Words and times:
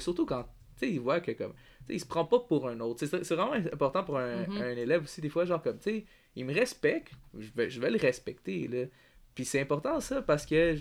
Surtout 0.00 0.26
quand, 0.26 0.42
tu 0.42 0.48
sais, 0.86 0.90
il 0.92 1.00
voit 1.00 1.20
que 1.20 1.30
comme, 1.32 1.52
tu 1.52 1.86
sais, 1.86 1.94
il 1.94 2.00
se 2.00 2.06
prend 2.06 2.24
pas 2.24 2.40
pour 2.40 2.68
un 2.68 2.80
autre. 2.80 3.06
C'est 3.06 3.24
c'est 3.24 3.34
vraiment 3.36 3.52
important 3.52 4.02
pour 4.02 4.18
un, 4.18 4.44
Mhm. 4.46 4.56
un 4.62 4.70
élève 4.76 5.04
aussi, 5.04 5.20
des 5.20 5.28
fois, 5.28 5.44
genre 5.44 5.62
comme, 5.62 5.78
tu 5.78 5.84
sais, 5.90 6.04
il 6.34 6.44
me 6.44 6.52
respecte, 6.52 7.12
je 7.38 7.48
vais, 7.54 7.70
je 7.70 7.80
vais 7.80 7.90
le 7.90 7.98
respecter, 7.98 8.66
là. 8.66 8.86
Puis 9.36 9.44
c'est 9.44 9.60
important 9.60 10.00
ça 10.00 10.20
parce 10.22 10.46
que 10.46 10.76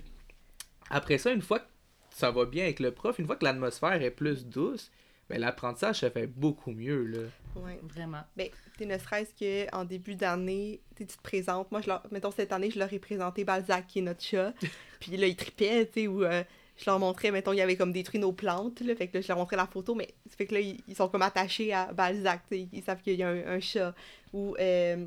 après 0.89 1.17
ça, 1.19 1.31
une 1.31 1.41
fois 1.43 1.59
que 1.59 1.65
ça 2.09 2.31
va 2.31 2.45
bien 2.45 2.63
avec 2.63 2.79
le 2.79 2.91
prof, 2.91 3.17
une 3.19 3.25
fois 3.27 3.35
que 3.35 3.43
l'atmosphère 3.45 4.01
est 4.01 4.11
plus 4.11 4.45
douce, 4.47 4.91
ben 5.29 5.39
l'apprentissage 5.39 5.99
se 5.99 6.09
fait 6.09 6.27
beaucoup 6.27 6.71
mieux, 6.71 7.03
là. 7.05 7.19
Ouais. 7.55 7.79
Vraiment. 7.83 8.21
Ben, 8.35 8.49
tu 8.49 8.79
sais, 8.79 8.85
ne 8.87 8.97
serait-ce 8.97 9.69
qu'en 9.69 9.85
début 9.85 10.15
d'année, 10.15 10.81
tu 10.95 11.05
te 11.05 11.21
présentes. 11.21 11.71
Moi, 11.71 11.81
je 11.81 11.87
leur... 11.87 12.03
mettons, 12.11 12.31
cette 12.31 12.51
année, 12.51 12.71
je 12.71 12.79
leur 12.79 12.91
ai 12.91 12.99
présenté 12.99 13.43
Balzac, 13.43 13.85
qui 13.87 13.99
est 13.99 14.01
notre 14.03 14.23
chat. 14.23 14.53
Puis 14.99 15.17
là, 15.17 15.27
ils 15.27 15.35
tripaient, 15.35 15.85
tu 15.85 16.01
sais, 16.01 16.07
ou 16.07 16.23
euh, 16.23 16.43
je 16.77 16.85
leur 16.85 16.99
montrais, 16.99 17.31
mettons, 17.31 17.53
il 17.53 17.57
y 17.57 17.61
avait 17.61 17.75
comme 17.75 17.91
détruit 17.91 18.19
nos 18.19 18.31
plantes, 18.31 18.81
là. 18.81 18.95
Fait 18.95 19.07
que 19.07 19.17
là, 19.17 19.21
je 19.21 19.27
leur 19.27 19.37
montrais 19.37 19.55
la 19.55 19.67
photo, 19.67 19.95
mais 19.95 20.13
ça 20.29 20.35
fait 20.35 20.45
que 20.45 20.53
là, 20.53 20.59
ils, 20.59 20.77
ils 20.87 20.95
sont 20.95 21.07
comme 21.07 21.21
attachés 21.21 21.73
à 21.73 21.91
Balzac. 21.93 22.41
Ils 22.51 22.83
savent 22.83 23.01
qu'il 23.01 23.15
y 23.15 23.23
a 23.23 23.29
un, 23.29 23.55
un 23.55 23.59
chat. 23.59 23.93
Ou, 24.33 24.55
euh, 24.59 25.05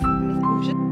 mais 0.00 0.85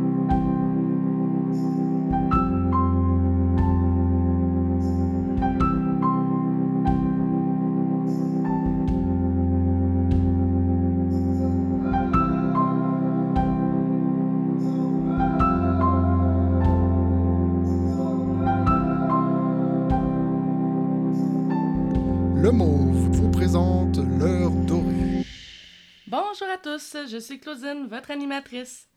tous, 26.75 26.97
je 27.09 27.19
suis 27.19 27.39
Claudine, 27.39 27.87
votre 27.87 28.11
animatrice. 28.11 28.89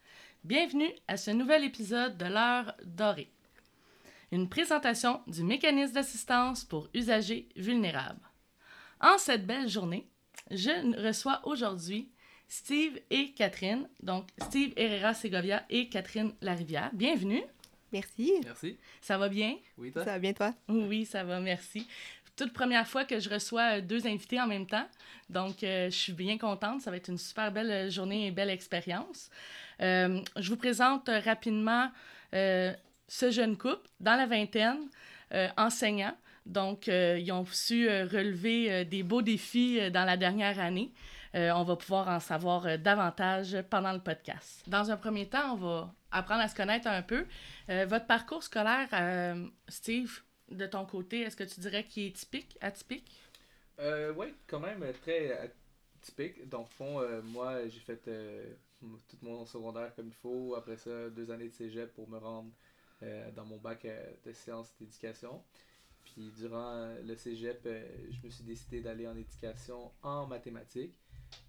Bienvenue 0.44 0.89
à 1.08 1.16
ce 1.16 1.30
nouvel 1.30 1.64
épisode 1.64 2.17
de 2.17 2.25
l'heure 2.25 2.75
dorée. 2.84 3.30
Une 4.31 4.50
présentation 4.50 5.22
du 5.28 5.44
mécanisme 5.44 5.94
d'assistance 5.94 6.64
pour 6.64 6.89
usagers 6.95 7.47
vulnérables. 7.56 8.28
En 9.00 9.19
cette 9.19 9.45
belle 9.45 9.69
journée, 9.69 10.08
je 10.50 10.72
reçois 11.06 11.42
aujourd'hui 11.44 12.09
Steve 12.47 13.00
et 13.11 13.34
Catherine, 13.34 13.88
donc 14.02 14.28
Steve 14.41 14.73
Herrera 14.75 15.14
Segovia 15.14 15.64
et 15.69 15.88
Catherine 15.88 16.34
Larivière. 16.41 16.89
Bienvenue, 16.94 17.44
Merci. 17.94 18.34
Merci. 18.44 18.78
ça 19.02 19.17
va 19.17 19.30
bien? 19.30 19.56
Oui, 19.78 19.91
Ça 19.94 20.03
va 20.03 20.19
bien, 20.19 20.34
toi? 20.34 20.53
Oui, 20.67 21.06
ça 21.06 21.23
va, 21.23 21.39
merci. 21.39 21.88
Toute 22.38 22.53
première 22.53 22.88
fois 22.88 23.03
que 23.03 23.19
je 23.19 23.30
reçois 23.31 23.77
euh, 23.77 23.81
deux 23.81 24.05
invités 24.05 24.39
en 24.39 24.45
même 24.45 24.67
temps. 24.67 24.88
Donc, 25.27 25.63
euh, 25.63 25.89
je 25.89 25.95
suis 25.95 26.13
bien 26.13 26.38
contente. 26.38 26.81
Ça 26.81 26.91
va 26.91 26.97
être 26.97 27.09
une 27.09 27.17
super 27.17 27.52
belle 27.52 27.71
euh, 27.71 27.89
journée 27.89 28.27
et 28.27 28.31
belle 28.31 28.52
expérience. 28.52 29.31
Je 29.79 30.49
vous 30.49 30.57
présente 30.57 31.09
rapidement 31.23 31.91
ce 32.31 33.31
jeune 33.31 33.57
couple 33.57 33.88
dans 33.99 34.16
la 34.16 34.25
vingtaine, 34.25 34.89
enseignant. 35.55 36.17
Donc, 36.47 36.88
ils 36.88 37.31
ont 37.31 37.45
su 37.45 37.88
relever 37.88 38.85
des 38.85 39.03
beaux 39.03 39.22
défis 39.22 39.91
dans 39.91 40.03
la 40.03 40.17
dernière 40.17 40.59
année. 40.59 40.91
On 41.35 41.63
va 41.63 41.75
pouvoir 41.75 42.07
en 42.07 42.19
savoir 42.19 42.79
davantage 42.79 43.55
pendant 43.69 43.94
le 43.94 43.99
podcast. 43.99 44.63
Dans 44.66 44.89
un 44.89 44.97
premier 44.97 45.27
temps, 45.29 45.53
on 45.53 45.57
va 45.57 45.94
apprendre 46.11 46.41
à 46.41 46.47
se 46.47 46.55
connaître 46.55 46.88
un 46.88 47.03
peu. 47.03 47.27
Votre 47.67 48.07
parcours 48.07 48.41
scolaire, 48.41 48.89
Steve, 49.67 50.22
de 50.52 50.66
ton 50.66 50.86
côté, 50.86 51.22
est-ce 51.22 51.36
que 51.36 51.44
tu 51.44 51.59
dirais 51.59 51.86
qu'il 51.86 52.08
est 52.08 52.16
typique, 52.16 52.58
atypique? 52.62 53.22
Euh, 53.80 54.14
oui, 54.16 54.34
quand 54.48 54.59
même 54.59 54.81
euh, 54.84 54.94
très 54.94 55.31
euh, 55.31 55.48
typique. 56.02 56.48
Donc, 56.50 56.67
fond, 56.70 57.00
euh, 57.02 57.22
moi, 57.22 57.67
j'ai 57.67 57.80
fait 57.80 58.08
euh, 58.08 58.53
tout 59.08 59.18
mon 59.22 59.45
secondaire 59.45 59.94
comme 59.95 60.08
il 60.08 60.14
faut. 60.16 60.56
Après 60.56 60.78
ça, 60.78 61.09
deux 61.09 61.30
années 61.31 61.50
de 61.50 61.53
cégep 61.53 61.94
pour 61.94 62.09
me 62.09 62.18
rendre 62.18 62.52
dans 63.36 63.46
mon 63.46 63.57
bac 63.57 63.86
de 64.25 64.34
sciences 64.34 64.74
d'éducation. 64.80 65.44
Puis, 66.03 66.31
durant 66.36 66.96
le 67.03 67.16
cégep, 67.16 67.62
je 67.63 68.25
me 68.25 68.31
suis 68.31 68.44
décidé 68.44 68.81
d'aller 68.81 69.07
en 69.07 69.16
éducation 69.16 69.91
en 70.02 70.25
mathématiques. 70.25 70.96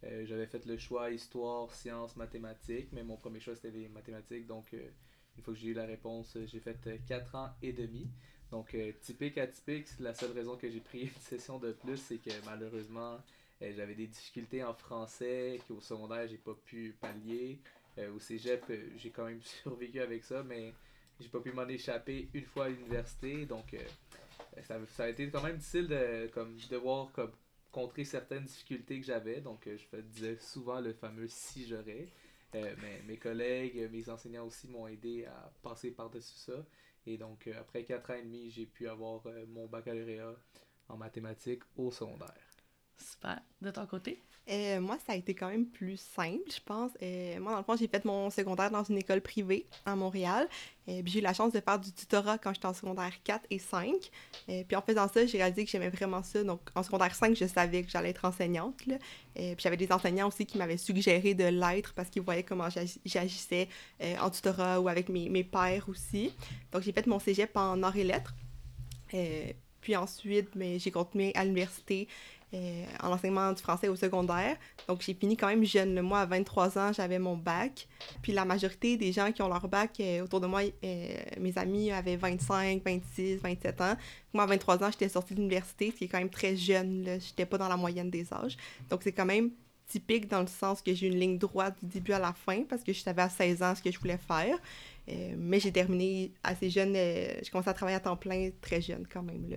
J'avais 0.02 0.46
fait 0.46 0.66
le 0.66 0.76
choix 0.76 1.10
histoire, 1.10 1.72
sciences, 1.72 2.16
mathématiques, 2.16 2.90
mais 2.92 3.02
mon 3.02 3.16
premier 3.16 3.40
choix 3.40 3.54
c'était 3.54 3.70
les 3.70 3.88
mathématiques. 3.88 4.46
Donc, 4.46 4.74
une 4.74 5.42
fois 5.42 5.54
que 5.54 5.58
j'ai 5.58 5.68
eu 5.68 5.72
la 5.72 5.86
réponse, 5.86 6.36
j'ai 6.44 6.60
fait 6.60 6.76
4 7.06 7.34
ans 7.34 7.48
et 7.62 7.72
demi. 7.72 8.10
Donc, 8.50 8.74
euh, 8.74 8.92
typique, 9.00 9.36
atypique, 9.38 9.88
la 10.00 10.14
seule 10.14 10.32
raison 10.32 10.56
que 10.56 10.70
j'ai 10.70 10.80
pris 10.80 11.02
une 11.02 11.20
session 11.20 11.58
de 11.58 11.72
plus, 11.72 11.98
c'est 11.98 12.18
que 12.18 12.30
malheureusement, 12.46 13.18
euh, 13.62 13.72
j'avais 13.76 13.94
des 13.94 14.06
difficultés 14.06 14.62
en 14.62 14.74
français 14.74 15.60
qu'au 15.66 15.80
secondaire, 15.80 16.26
j'ai 16.28 16.38
pas 16.38 16.54
pu 16.64 16.94
pallier. 17.00 17.58
Euh, 17.98 18.12
au 18.12 18.20
cégep, 18.20 18.64
euh, 18.70 18.90
j'ai 18.96 19.10
quand 19.10 19.24
même 19.24 19.42
survécu 19.62 20.00
avec 20.00 20.24
ça, 20.24 20.42
mais 20.42 20.72
j'ai 21.20 21.28
pas 21.28 21.40
pu 21.40 21.52
m'en 21.52 21.66
échapper 21.66 22.28
une 22.32 22.44
fois 22.44 22.66
à 22.66 22.68
l'université. 22.68 23.46
Donc, 23.46 23.76
ça, 24.62 24.78
ça 24.86 25.04
a 25.04 25.08
été 25.08 25.28
quand 25.30 25.42
même 25.42 25.56
difficile 25.56 25.88
de 25.88 26.28
comme, 26.32 26.56
devoir 26.70 27.10
comme, 27.12 27.32
contrer 27.72 28.04
certaines 28.04 28.44
difficultés 28.44 29.00
que 29.00 29.06
j'avais. 29.06 29.40
Donc, 29.40 29.66
je 29.66 30.00
disais 30.00 30.36
souvent 30.36 30.80
le 30.80 30.92
fameux 30.92 31.26
si 31.28 31.66
j'aurais. 31.66 32.06
Mais 32.54 33.02
mes 33.06 33.16
collègues, 33.16 33.90
mes 33.90 34.08
enseignants 34.08 34.46
aussi 34.46 34.68
m'ont 34.68 34.86
aidé 34.86 35.26
à 35.26 35.52
passer 35.60 35.90
par-dessus 35.90 36.36
ça. 36.36 36.64
Et 37.06 37.16
donc, 37.18 37.46
euh, 37.46 37.60
après 37.60 37.84
4 37.84 38.10
ans 38.10 38.14
et 38.14 38.22
demi, 38.22 38.50
j'ai 38.50 38.66
pu 38.66 38.88
avoir 38.88 39.26
euh, 39.26 39.46
mon 39.48 39.66
baccalauréat 39.66 40.34
en 40.88 40.96
mathématiques 40.96 41.62
au 41.76 41.90
secondaire. 41.90 42.34
Super. 42.98 43.40
De 43.60 43.70
ton 43.70 43.86
côté? 43.86 44.22
Euh, 44.50 44.80
moi, 44.80 44.96
ça 45.06 45.12
a 45.12 45.16
été 45.16 45.34
quand 45.34 45.48
même 45.48 45.66
plus 45.66 45.98
simple, 45.98 46.50
je 46.50 46.60
pense. 46.64 46.92
Euh, 47.02 47.38
moi, 47.38 47.52
dans 47.52 47.58
le 47.58 47.64
fond, 47.64 47.76
j'ai 47.76 47.86
fait 47.86 48.02
mon 48.06 48.30
secondaire 48.30 48.70
dans 48.70 48.82
une 48.82 48.96
école 48.96 49.20
privée 49.20 49.66
à 49.84 49.94
Montréal. 49.94 50.48
Euh, 50.88 51.02
puis 51.02 51.12
j'ai 51.12 51.18
eu 51.18 51.22
la 51.22 51.34
chance 51.34 51.52
de 51.52 51.60
faire 51.60 51.78
du 51.78 51.92
tutorat 51.92 52.38
quand 52.38 52.54
j'étais 52.54 52.66
en 52.66 52.72
secondaire 52.72 53.12
4 53.24 53.44
et 53.50 53.58
5. 53.58 53.92
Euh, 54.48 54.64
puis 54.66 54.74
en 54.74 54.80
faisant 54.80 55.06
ça, 55.06 55.26
j'ai 55.26 55.36
réalisé 55.36 55.66
que 55.66 55.70
j'aimais 55.70 55.90
vraiment 55.90 56.22
ça. 56.22 56.42
Donc, 56.44 56.60
en 56.74 56.82
secondaire 56.82 57.14
5, 57.14 57.36
je 57.36 57.44
savais 57.44 57.82
que 57.82 57.90
j'allais 57.90 58.08
être 58.10 58.24
enseignante. 58.24 58.74
puis 58.78 58.96
j'avais 59.58 59.76
des 59.76 59.92
enseignants 59.92 60.28
aussi 60.28 60.46
qui 60.46 60.56
m'avaient 60.56 60.78
suggéré 60.78 61.34
de 61.34 61.44
l'être 61.44 61.92
parce 61.92 62.08
qu'ils 62.08 62.22
voyaient 62.22 62.42
comment 62.42 62.70
j'agi- 62.70 63.00
j'agissais 63.04 63.68
en 64.20 64.30
tutorat 64.30 64.80
ou 64.80 64.88
avec 64.88 65.10
mes, 65.10 65.28
mes 65.28 65.44
pairs 65.44 65.86
aussi. 65.90 66.32
Donc, 66.72 66.82
j'ai 66.82 66.92
fait 66.92 67.06
mon 67.06 67.18
cégep 67.18 67.54
en 67.54 67.82
arts 67.82 67.96
et 67.98 68.04
lettres. 68.04 68.34
Puis 69.80 69.94
ensuite, 69.94 70.54
mais 70.54 70.78
j'ai 70.78 70.90
continué 70.90 71.32
à 71.34 71.44
l'université 71.44 72.08
euh, 72.54 72.84
en 73.02 73.12
enseignement 73.12 73.52
du 73.52 73.60
français 73.60 73.88
au 73.88 73.96
secondaire. 73.96 74.56
Donc, 74.86 75.02
j'ai 75.02 75.12
fini 75.12 75.36
quand 75.36 75.48
même 75.48 75.64
jeune. 75.64 76.00
Moi, 76.00 76.20
à 76.20 76.24
23 76.24 76.78
ans, 76.78 76.92
j'avais 76.94 77.18
mon 77.18 77.36
bac. 77.36 77.86
Puis 78.22 78.32
la 78.32 78.46
majorité 78.46 78.96
des 78.96 79.12
gens 79.12 79.32
qui 79.32 79.42
ont 79.42 79.48
leur 79.48 79.68
bac 79.68 80.00
euh, 80.00 80.24
autour 80.24 80.40
de 80.40 80.46
moi, 80.46 80.62
euh, 80.62 81.08
mes 81.38 81.58
amis 81.58 81.92
avaient 81.92 82.16
25, 82.16 82.82
26, 82.82 83.36
27 83.36 83.80
ans. 83.82 83.96
Moi, 84.32 84.44
à 84.44 84.46
23 84.46 84.82
ans, 84.82 84.90
j'étais 84.90 85.10
sortie 85.10 85.34
de 85.34 85.40
l'université, 85.40 85.90
ce 85.90 85.96
qui 85.96 86.04
est 86.04 86.08
quand 86.08 86.20
même 86.20 86.30
très 86.30 86.56
jeune. 86.56 87.04
Je 87.04 87.10
n'étais 87.12 87.44
pas 87.44 87.58
dans 87.58 87.68
la 87.68 87.76
moyenne 87.76 88.08
des 88.08 88.32
âges. 88.32 88.56
Donc, 88.88 89.02
c'est 89.02 89.12
quand 89.12 89.26
même 89.26 89.50
typique 89.86 90.26
dans 90.26 90.40
le 90.40 90.46
sens 90.46 90.80
que 90.80 90.94
j'ai 90.94 91.08
une 91.08 91.20
ligne 91.20 91.36
droite 91.36 91.76
du 91.82 92.00
début 92.00 92.12
à 92.12 92.18
la 92.18 92.32
fin 92.32 92.62
parce 92.62 92.82
que 92.82 92.94
je 92.94 93.00
savais 93.00 93.22
à 93.22 93.28
16 93.28 93.62
ans 93.62 93.74
ce 93.74 93.82
que 93.82 93.90
je 93.90 93.98
voulais 93.98 94.18
faire. 94.18 94.56
Mais 95.36 95.58
j'ai 95.60 95.72
terminé 95.72 96.32
assez 96.44 96.68
jeune. 96.68 96.94
j'ai 96.94 97.50
commencé 97.50 97.70
à 97.70 97.74
travailler 97.74 97.96
à 97.96 98.00
temps 98.00 98.16
plein 98.16 98.50
très 98.60 98.80
jeune 98.82 99.06
quand 99.10 99.22
même. 99.22 99.48
Là. 99.50 99.56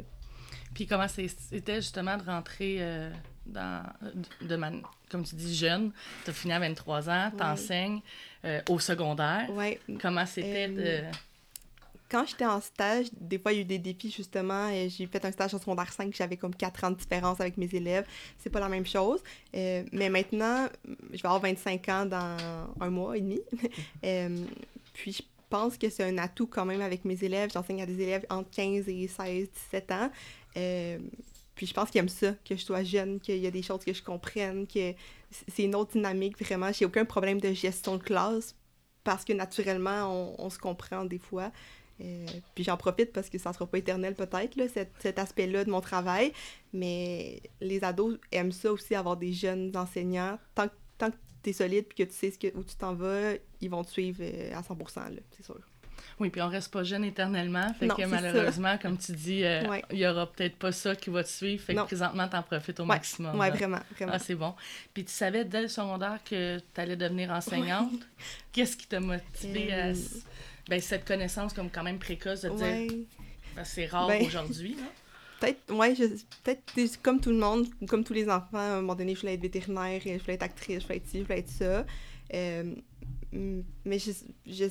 Puis 0.73 0.87
comment 0.87 1.07
c'était 1.07 1.75
justement 1.81 2.17
de 2.17 2.23
rentrer 2.23 2.77
euh, 2.79 3.11
dans, 3.45 3.83
de, 4.41 4.55
man- 4.55 4.81
comme 5.09 5.23
tu 5.23 5.35
dis, 5.35 5.55
jeune, 5.55 5.91
tu 6.23 6.29
as 6.29 6.33
fini 6.33 6.53
à 6.53 6.59
23 6.59 7.09
ans, 7.09 7.25
Ouais. 7.31 7.37
t'enseignes 7.37 7.99
euh, 8.45 8.61
au 8.69 8.79
secondaire. 8.79 9.49
Ouais, 9.51 9.79
Comment 10.01 10.25
c'était 10.25 10.67
Euh, 10.69 11.01
de... 11.01 11.17
quand 12.09 12.25
j'étais 12.25 12.45
en 12.45 12.61
stage, 12.61 13.07
des 13.19 13.37
fois, 13.37 13.51
il 13.51 13.55
y 13.55 13.59
a 13.59 13.61
eu 13.61 13.65
des 13.65 13.79
défis, 13.79 14.11
justement. 14.11 14.69
J'ai 14.87 15.07
fait 15.07 15.23
un 15.25 15.31
stage 15.31 15.53
en 15.53 15.59
secondaire 15.59 15.91
5, 15.91 16.13
j'avais 16.15 16.37
comme 16.37 16.55
4 16.55 16.83
ans 16.85 16.91
de 16.91 16.95
différence 16.97 17.39
avec 17.41 17.57
mes 17.57 17.69
élèves. 17.73 18.05
C'est 18.39 18.49
pas 18.49 18.59
la 18.61 18.69
même 18.69 18.85
chose. 18.85 19.21
Mais 19.53 20.09
maintenant, 20.09 20.67
je 21.11 21.17
vais 21.21 21.25
avoir 21.25 21.41
25 21.41 21.89
ans 21.89 22.05
dans 22.05 22.37
un 22.79 22.89
mois 22.89 23.17
et 23.17 23.21
demi. 23.21 23.41
Puis, 24.93 25.13
je 25.13 25.21
pense 25.49 25.77
que 25.77 25.89
c'est 25.89 26.03
un 26.05 26.17
atout 26.17 26.47
quand 26.47 26.65
même 26.65 26.81
avec 26.81 27.03
mes 27.05 27.21
élèves. 27.23 27.49
J'enseigne 27.53 27.81
à 27.81 27.85
des 27.85 27.99
élèves 28.01 28.25
entre 28.29 28.49
15 28.51 28.87
et 28.87 29.07
16, 29.07 29.49
17 29.71 29.91
ans. 29.91 30.11
Euh, 30.57 30.99
puis 31.55 31.65
je 31.65 31.73
pense 31.73 31.89
qu'ils 31.89 31.99
aiment 31.99 32.09
ça, 32.09 32.33
que 32.45 32.55
je 32.55 32.63
sois 32.63 32.83
jeune, 32.83 33.19
qu'il 33.19 33.37
y 33.37 33.47
a 33.47 33.51
des 33.51 33.61
choses 33.61 33.83
que 33.83 33.93
je 33.93 34.01
comprenne, 34.01 34.65
que 34.67 34.93
c'est 35.47 35.63
une 35.63 35.75
autre 35.75 35.91
dynamique, 35.93 36.39
vraiment. 36.43 36.71
J'ai 36.71 36.85
aucun 36.85 37.05
problème 37.05 37.39
de 37.39 37.53
gestion 37.53 37.97
de 37.97 38.03
classe 38.03 38.55
parce 39.03 39.25
que 39.25 39.33
naturellement, 39.33 40.35
on, 40.39 40.49
se 40.49 40.59
comprend 40.59 41.05
des 41.05 41.17
fois. 41.17 41.51
Euh, 42.01 42.25
puis 42.55 42.63
j'en 42.63 42.77
profite 42.77 43.11
parce 43.13 43.29
que 43.29 43.37
ça 43.37 43.53
sera 43.53 43.67
pas 43.67 43.77
éternel 43.77 44.15
peut-être, 44.15 44.57
cet, 44.69 44.91
cet 44.99 45.19
aspect-là 45.19 45.63
de 45.63 45.69
mon 45.69 45.81
travail. 45.81 46.33
Mais 46.73 47.41
les 47.59 47.83
ados 47.83 48.17
aiment 48.31 48.51
ça 48.51 48.71
aussi, 48.71 48.95
avoir 48.95 49.17
des 49.17 49.33
jeunes 49.33 49.75
enseignants. 49.75 50.39
Tant, 50.55 50.67
que- 50.67 50.73
tant 50.97 51.11
que 51.11 51.17
tu 51.43 51.51
es 51.51 51.53
solide 51.53 51.85
puis 51.85 52.05
que 52.05 52.11
tu 52.11 52.17
sais 52.17 52.53
où 52.55 52.63
tu 52.63 52.75
t'en 52.75 52.95
vas, 52.95 53.33
ils 53.59 53.69
vont 53.69 53.83
te 53.83 53.91
suivre 53.91 54.19
euh, 54.21 54.55
à 54.55 54.61
100%, 54.61 55.09
là, 55.09 55.21
c'est 55.31 55.45
sûr. 55.45 55.59
Oui, 56.21 56.29
puis 56.29 56.39
on 56.41 56.49
reste 56.49 56.71
pas 56.71 56.83
jeune 56.83 57.03
éternellement. 57.03 57.73
Fait 57.73 57.87
Non, 57.87 57.95
que 57.95 58.05
malheureusement, 58.05 58.77
comme 58.77 58.95
tu 58.97 59.11
dis, 59.13 59.43
euh, 59.43 59.61
il 59.63 59.69
Ouais. 59.69 59.83
y 59.91 60.05
aura 60.05 60.31
peut-être 60.31 60.55
pas 60.55 60.71
ça 60.71 60.95
qui 60.95 61.09
va 61.09 61.23
te 61.23 61.29
suivre. 61.29 61.63
Fait 61.63 61.73
que 61.73 61.79
Non. 61.79 61.85
présentement, 61.85 62.27
t'en 62.27 62.43
profites 62.43 62.79
au 62.79 62.83
Ouais, 62.83 62.89
maximum. 62.89 63.37
là. 63.37 63.49
vraiment, 63.49 63.79
vraiment. 63.95 64.11
Ah, 64.15 64.19
c'est 64.19 64.35
bon. 64.35 64.53
Puis 64.93 65.03
tu 65.03 65.11
savais 65.11 65.43
dès 65.45 65.63
le 65.63 65.67
secondaire 65.67 66.19
que 66.23 66.59
tu 66.59 66.79
allais 66.81 66.95
devenir 66.95 67.31
enseignante? 67.31 67.91
Qu'est-ce 68.53 68.77
qui 68.77 68.85
t'a 68.87 68.99
motivé 68.99 69.73
à 69.73 69.87
Euh, 69.87 69.95
ben, 70.69 70.79
cette 70.79 71.05
connaissance 71.05 71.53
comme 71.53 71.71
quand 71.71 71.83
même 71.83 71.97
précoce 71.97 72.41
de 72.41 72.49
dire 72.49 72.97
que 73.55 73.61
c'est 73.63 73.87
rare 73.87 74.07
Ben- 74.07 74.23
aujourd'hui. 74.25 74.75
là. 74.75 74.83
Peut-être, 75.41 75.73
ouais, 75.73 75.95
peut-être 76.43 77.01
comme 77.01 77.19
tout 77.19 77.31
le 77.31 77.37
monde, 77.37 77.65
comme 77.87 78.03
tous 78.03 78.13
les 78.13 78.29
enfants, 78.29 78.59
à 78.59 78.61
un 78.61 78.75
moment 78.81 78.93
donné, 78.93 79.15
je 79.15 79.21
voulais 79.21 79.33
être 79.33 79.41
vétérinaire, 79.41 79.99
je 80.05 80.19
voulais 80.19 80.35
être 80.35 80.43
actrice, 80.43 80.81
je 80.81 80.83
voulais 80.85 80.97
être 80.97 81.07
ci, 81.07 81.17
je 81.17 81.23
voulais 81.23 81.39
être 81.39 81.49
ça. 81.49 81.83
Euh, 82.35 82.75
mais 83.33 83.99
je, 83.99 84.11
je, 84.45 84.65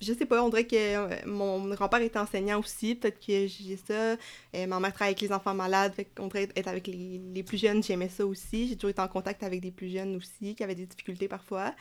je 0.00 0.12
sais 0.12 0.26
pas, 0.26 0.42
on 0.44 0.48
dirait 0.48 0.66
que 0.66 0.76
euh, 0.76 1.08
mon 1.26 1.68
grand-père 1.74 2.00
était 2.00 2.18
enseignant 2.18 2.60
aussi, 2.60 2.94
peut-être 2.94 3.18
que 3.18 3.46
j'ai 3.46 3.76
ça. 3.76 4.12
Euh, 4.54 4.66
ma 4.66 4.78
mère 4.78 4.92
travaille 4.92 5.14
avec 5.14 5.20
les 5.20 5.32
enfants 5.32 5.54
malades, 5.54 5.94
qu'on 6.16 6.28
dirait 6.28 6.48
être 6.54 6.68
avec 6.68 6.86
les, 6.86 7.20
les 7.34 7.42
plus 7.42 7.58
jeunes, 7.58 7.82
j'aimais 7.82 8.08
ça 8.08 8.24
aussi. 8.24 8.68
J'ai 8.68 8.76
toujours 8.76 8.90
été 8.90 9.00
en 9.00 9.08
contact 9.08 9.42
avec 9.42 9.60
des 9.60 9.72
plus 9.72 9.88
jeunes 9.88 10.16
aussi, 10.16 10.54
qui 10.54 10.62
avaient 10.62 10.76
des 10.76 10.86
difficultés 10.86 11.26
parfois. 11.26 11.74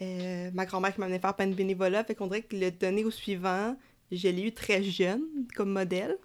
Euh, 0.00 0.50
ma 0.54 0.64
grand-mère 0.64 0.94
qui 0.94 1.00
m'amenait 1.00 1.18
faire 1.18 1.34
plein 1.34 1.46
de 1.46 1.54
bénévolat, 1.54 2.04
fait 2.04 2.14
qu'on 2.14 2.26
dirait 2.26 2.42
que 2.42 2.56
le 2.56 2.70
donner 2.70 3.04
au 3.04 3.10
suivant, 3.10 3.76
je 4.10 4.28
l'ai 4.28 4.42
eu 4.42 4.52
très 4.52 4.82
jeune 4.82 5.24
comme 5.54 5.70
modèle. 5.72 6.16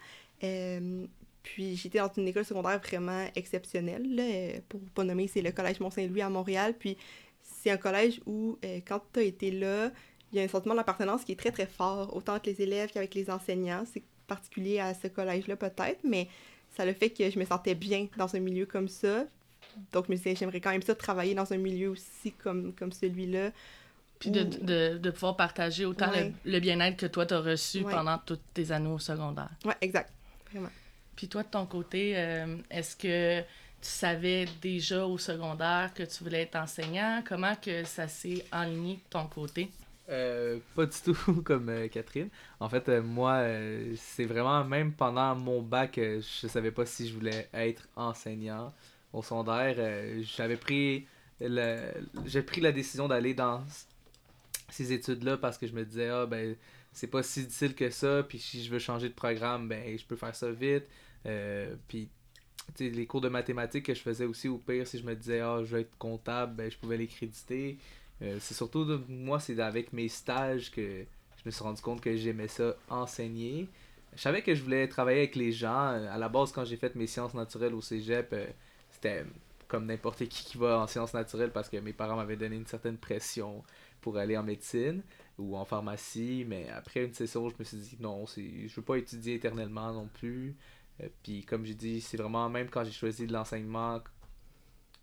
Puis 1.44 1.75
j'étais 1.75 1.97
dans 1.97 2.12
une 2.15 2.27
école 2.27 2.45
secondaire 2.45 2.80
vraiment 2.80 3.27
exceptionnelle. 3.36 4.15
là, 4.15 4.59
pour 4.69 4.80
pas 4.94 5.04
nommer, 5.04 5.27
c'est 5.27 5.42
le 5.42 5.51
Collège 5.51 5.80
Mont-Saint-Louis 5.80 6.21
à 6.21 6.30
Montréal. 6.30 6.75
Puis 6.77 6.97
c'est 7.61 7.69
un 7.71 7.77
collège 7.77 8.19
où, 8.25 8.57
euh, 8.65 8.79
quand 8.87 9.01
tu 9.13 9.19
as 9.19 9.23
été 9.23 9.51
là, 9.51 9.91
il 10.31 10.37
y 10.37 10.41
a 10.41 10.43
un 10.43 10.47
sentiment 10.47 10.75
d'appartenance 10.75 11.23
qui 11.25 11.33
est 11.33 11.39
très 11.39 11.51
très 11.51 11.65
fort, 11.67 12.15
autant 12.15 12.33
avec 12.33 12.45
les 12.45 12.61
élèves 12.61 12.89
qu'avec 12.91 13.13
les 13.15 13.29
enseignants. 13.29 13.83
C'est 13.91 14.03
particulier 14.27 14.79
à 14.79 14.93
ce 14.93 15.07
collège-là 15.07 15.55
peut-être, 15.57 15.99
mais 16.03 16.27
ça 16.75 16.85
le 16.85 16.93
fait 16.93 17.09
que 17.09 17.29
je 17.29 17.37
me 17.37 17.45
sentais 17.45 17.75
bien 17.75 18.07
dans 18.17 18.33
un 18.35 18.39
milieu 18.39 18.65
comme 18.65 18.87
ça. 18.87 19.25
Donc 19.91 20.05
je 20.07 20.11
me 20.11 20.17
disais, 20.17 20.35
j'aimerais 20.35 20.61
quand 20.61 20.71
même 20.71 20.81
ça 20.81 20.95
travailler 20.95 21.33
dans 21.35 21.51
un 21.51 21.57
milieu 21.57 21.89
aussi 21.89 22.31
comme, 22.43 22.73
comme 22.73 22.91
celui-là. 22.91 23.51
Puis 24.19 24.29
de, 24.31 24.41
où- 24.43 24.63
de, 24.65 24.97
de 24.97 25.09
pouvoir 25.11 25.35
partager 25.35 25.83
autant 25.85 26.07
le- 26.11 26.17
Ouais. 26.17 26.33
le, 26.45 26.59
bien-être 26.59 26.95
que 26.97 27.05
toi, 27.07 27.25
tu 27.25 27.33
as 27.33 27.39
reçu 27.41 27.83
Ouais. 27.83 27.91
pendant 27.91 28.17
toutes 28.19 28.41
tes 28.53 28.71
années 28.71 28.89
au 28.89 28.99
secondaire. 28.99 29.49
Ouais, 29.65 29.75
exact. 29.81 30.11
Vraiment. 30.51 30.69
Puis 31.15 31.27
toi, 31.27 31.43
de 31.43 31.47
ton 31.49 31.65
côté, 31.65 32.13
euh, 32.15 32.57
est-ce 32.69 32.95
que 32.95 33.43
tu 33.81 33.89
savais 33.89 34.45
déjà 34.62 35.06
au 35.06 35.18
secondaire 35.18 35.92
que 35.94 36.04
tu 36.04 36.24
voulais 36.24 36.44
être 36.44 36.56
enseignant? 36.56 37.24
Comment 37.28 37.56
que 37.56 37.83
ça 37.83 38.07
s'est 38.07 38.45
aligné 38.51 38.95
de 38.95 39.10
ton 39.10 39.25
côté? 39.25 39.69
Euh, 40.10 40.60
pas 40.75 40.86
du 40.86 40.98
tout 41.04 41.42
comme 41.45 41.69
euh, 41.69 41.88
Catherine. 41.88 42.30
En 42.60 42.69
fait, 42.69 42.89
euh, 42.89 43.01
moi, 43.01 43.33
euh, 43.36 43.94
c'est 43.98 44.25
vraiment, 44.25 44.63
même 44.66 44.94
pendant 44.94 45.36
mon 45.36 45.62
bac, 45.62 45.94
je 45.98 46.48
savais 46.48 46.72
pas 46.72 46.86
si 46.86 47.07
je 47.07 47.13
voulais 47.13 47.50
être 47.54 47.88
enseignant. 47.95 48.74
Au 49.13 49.22
secondaire, 49.22 49.75
j'avais 50.22 50.56
pris, 50.56 51.06
j'ai 51.39 52.42
pris 52.44 52.62
la 52.62 52.72
décision 52.72 53.10
d'aller 53.10 53.33
dans 53.33 53.62
ces 54.69 54.94
études-là 54.94 55.38
parce 55.38 55.57
que 55.57 55.68
je 55.68 55.74
me 55.74 55.83
disais, 55.83 56.07
ah, 56.07 56.25
ben, 56.25 56.56
c'est 56.94 57.07
pas 57.07 57.22
si 57.22 57.45
difficile 57.45 57.75
que 57.75 57.89
ça, 57.89 58.24
puis 58.24 58.39
si 58.39 58.63
je 58.63 58.72
veux 58.72 58.80
changer 58.80 59.10
de 59.10 59.13
programme, 59.13 59.68
ben, 59.68 59.98
je 59.98 60.06
peux 60.06 60.16
faire 60.16 60.36
ça 60.36 60.50
vite. 60.51 60.86
Puis, 61.89 62.10
les 62.79 63.05
cours 63.05 63.21
de 63.21 63.29
mathématiques 63.29 63.85
que 63.85 63.93
je 63.93 64.01
faisais 64.01 64.25
aussi, 64.25 64.47
au 64.47 64.57
pire, 64.57 64.87
si 64.87 64.97
je 64.97 65.05
me 65.05 65.15
disais, 65.15 65.41
ah, 65.41 65.59
je 65.63 65.75
veux 65.75 65.81
être 65.81 65.97
comptable, 65.97 66.55
ben, 66.55 66.71
je 66.71 66.77
pouvais 66.77 66.97
les 66.97 67.07
créditer. 67.07 67.77
Euh, 68.21 68.37
c'est 68.39 68.53
surtout, 68.53 68.85
moi, 69.07 69.39
c'est 69.39 69.59
avec 69.59 69.93
mes 69.93 70.07
stages 70.07 70.71
que 70.71 71.05
je 71.37 71.41
me 71.45 71.51
suis 71.51 71.63
rendu 71.63 71.81
compte 71.81 72.01
que 72.01 72.15
j'aimais 72.15 72.47
ça 72.47 72.75
enseigner. 72.89 73.67
Je 74.15 74.21
savais 74.21 74.41
que 74.41 74.53
je 74.53 74.63
voulais 74.63 74.87
travailler 74.87 75.19
avec 75.19 75.35
les 75.35 75.51
gens. 75.51 75.87
À 75.87 76.17
la 76.17 76.29
base, 76.29 76.51
quand 76.51 76.65
j'ai 76.65 76.77
fait 76.77 76.95
mes 76.95 77.07
sciences 77.07 77.33
naturelles 77.33 77.73
au 77.73 77.81
cégep, 77.81 78.29
euh, 78.33 78.45
c'était 78.91 79.25
comme 79.67 79.85
n'importe 79.85 80.27
qui 80.27 80.43
qui 80.43 80.57
va 80.57 80.79
en 80.79 80.87
sciences 80.87 81.13
naturelles 81.13 81.51
parce 81.51 81.69
que 81.69 81.77
mes 81.77 81.93
parents 81.93 82.17
m'avaient 82.17 82.35
donné 82.35 82.57
une 82.57 82.67
certaine 82.67 82.97
pression 82.97 83.63
pour 84.01 84.17
aller 84.17 84.37
en 84.37 84.43
médecine 84.43 85.01
ou 85.39 85.55
en 85.55 85.63
pharmacie. 85.63 86.45
Mais 86.47 86.67
après 86.69 87.05
une 87.05 87.13
session, 87.13 87.49
je 87.49 87.55
me 87.57 87.63
suis 87.63 87.77
dit 87.77 87.97
non, 88.01 88.25
je 88.25 88.75
veux 88.75 88.81
pas 88.81 88.97
étudier 88.97 89.35
éternellement 89.35 89.93
non 89.93 90.09
plus. 90.13 90.55
Euh, 91.01 91.07
Puis 91.24 91.44
comme 91.45 91.65
j'ai 91.65 91.75
dit, 91.75 92.01
c'est 92.01 92.18
vraiment, 92.18 92.50
même 92.50 92.69
quand 92.69 92.83
j'ai 92.83 92.92
choisi 92.92 93.27
de 93.27 93.33
l'enseignement 93.33 94.01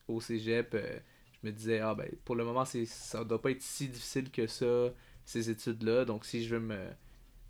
au 0.09 0.21
cégep, 0.21 0.75
euh, 0.75 0.99
je 1.43 1.49
me 1.49 1.53
disais, 1.53 1.81
ah 1.81 1.95
ben, 1.95 2.09
pour 2.25 2.37
le 2.37 2.45
moment, 2.45 2.65
c'est, 2.65 2.87
ça 2.87 3.25
doit 3.25 3.41
pas 3.41 3.51
être 3.51 3.63
si 3.63 3.89
difficile 3.89 4.31
que 4.31 4.47
ça, 4.47 4.93
ces 5.25 5.51
études-là. 5.51 6.05
Donc, 6.05 6.25
si 6.25 6.45
je 6.45 6.55
veux 6.57 6.61
me 6.61 6.89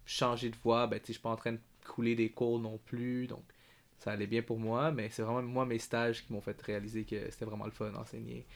changer 0.05 0.51
de 0.51 0.57
voie, 0.57 0.87
ben, 0.87 1.01
je 1.07 1.13
suis 1.13 1.23
pas 1.23 1.31
en 1.31 1.37
train 1.37 1.53
de 1.53 1.61
couler 1.87 2.15
des 2.15 2.31
cours 2.31 2.59
non 2.59 2.79
plus. 2.79 3.27
Donc, 3.27 3.45
ça 3.99 4.13
allait 4.13 4.27
bien 4.27 4.43
pour 4.43 4.59
moi. 4.59 4.91
Mais 4.93 5.09
c'est 5.11 5.23
vraiment, 5.23 5.43
moi, 5.43 5.67
mes 5.67 5.79
stages 5.79 6.27
qui 6.27 6.33
m'ont 6.33 6.41
fait 6.41 6.61
réaliser 6.63 7.05
que 7.05 7.31
c'était 7.31 7.45
vraiment 7.45 7.65
le 7.67 7.71
fun 7.71 7.91
d'enseigner. 7.91 8.47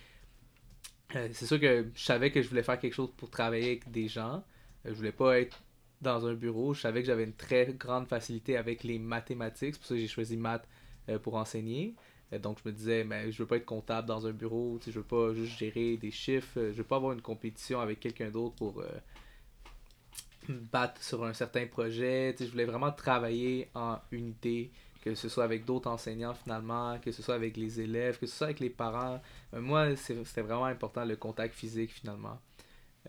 Euh, 1.16 1.28
c'est 1.32 1.46
sûr 1.46 1.60
que 1.60 1.90
je 1.94 2.02
savais 2.02 2.30
que 2.30 2.42
je 2.42 2.48
voulais 2.48 2.62
faire 2.62 2.78
quelque 2.78 2.94
chose 2.94 3.12
pour 3.16 3.30
travailler 3.30 3.66
avec 3.66 3.90
des 3.90 4.08
gens. 4.08 4.44
Euh, 4.86 4.90
je 4.90 4.92
voulais 4.92 5.12
pas 5.12 5.38
être 5.40 5.62
dans 6.02 6.26
un 6.26 6.34
bureau. 6.34 6.74
Je 6.74 6.80
savais 6.80 7.00
que 7.00 7.06
j'avais 7.06 7.24
une 7.24 7.32
très 7.32 7.72
grande 7.72 8.06
facilité 8.06 8.56
avec 8.56 8.84
les 8.84 8.98
mathématiques. 8.98 9.74
C'est 9.74 9.78
pour 9.78 9.86
ça 9.86 9.94
que 9.94 10.00
j'ai 10.00 10.08
choisi 10.08 10.36
maths 10.36 10.68
euh, 11.08 11.18
pour 11.18 11.36
enseigner. 11.36 11.94
Euh, 12.32 12.38
Donc 12.38 12.58
je 12.62 12.68
me 12.68 12.74
disais, 12.74 13.04
mais 13.04 13.32
je 13.32 13.38
veux 13.38 13.46
pas 13.46 13.56
être 13.56 13.64
comptable 13.64 14.06
dans 14.08 14.26
un 14.26 14.32
bureau, 14.32 14.78
je 14.84 14.90
veux 14.90 15.02
pas 15.02 15.32
juste 15.32 15.58
gérer 15.58 15.96
des 15.96 16.10
chiffres, 16.10 16.58
euh, 16.58 16.72
je 16.72 16.78
veux 16.78 16.84
pas 16.84 16.96
avoir 16.96 17.12
une 17.12 17.22
compétition 17.22 17.80
avec 17.80 18.00
quelqu'un 18.00 18.30
d'autre 18.30 18.56
pour 18.56 18.84
me 20.48 20.58
battre 20.58 21.02
sur 21.02 21.24
un 21.24 21.32
certain 21.32 21.66
projet. 21.66 22.34
Je 22.38 22.46
voulais 22.46 22.64
vraiment 22.64 22.90
travailler 22.92 23.68
en 23.74 23.98
unité, 24.10 24.72
que 25.02 25.14
ce 25.14 25.28
soit 25.28 25.44
avec 25.44 25.64
d'autres 25.64 25.88
enseignants 25.88 26.34
finalement, 26.34 26.98
que 26.98 27.12
ce 27.12 27.22
soit 27.22 27.36
avec 27.36 27.56
les 27.56 27.80
élèves, 27.80 28.18
que 28.18 28.26
ce 28.26 28.36
soit 28.36 28.46
avec 28.48 28.60
les 28.60 28.70
parents. 28.70 29.20
Moi, 29.52 29.94
c'était 29.96 30.42
vraiment 30.42 30.64
important 30.64 31.04
le 31.04 31.16
contact 31.16 31.54
physique 31.54 31.92
finalement. 31.92 32.40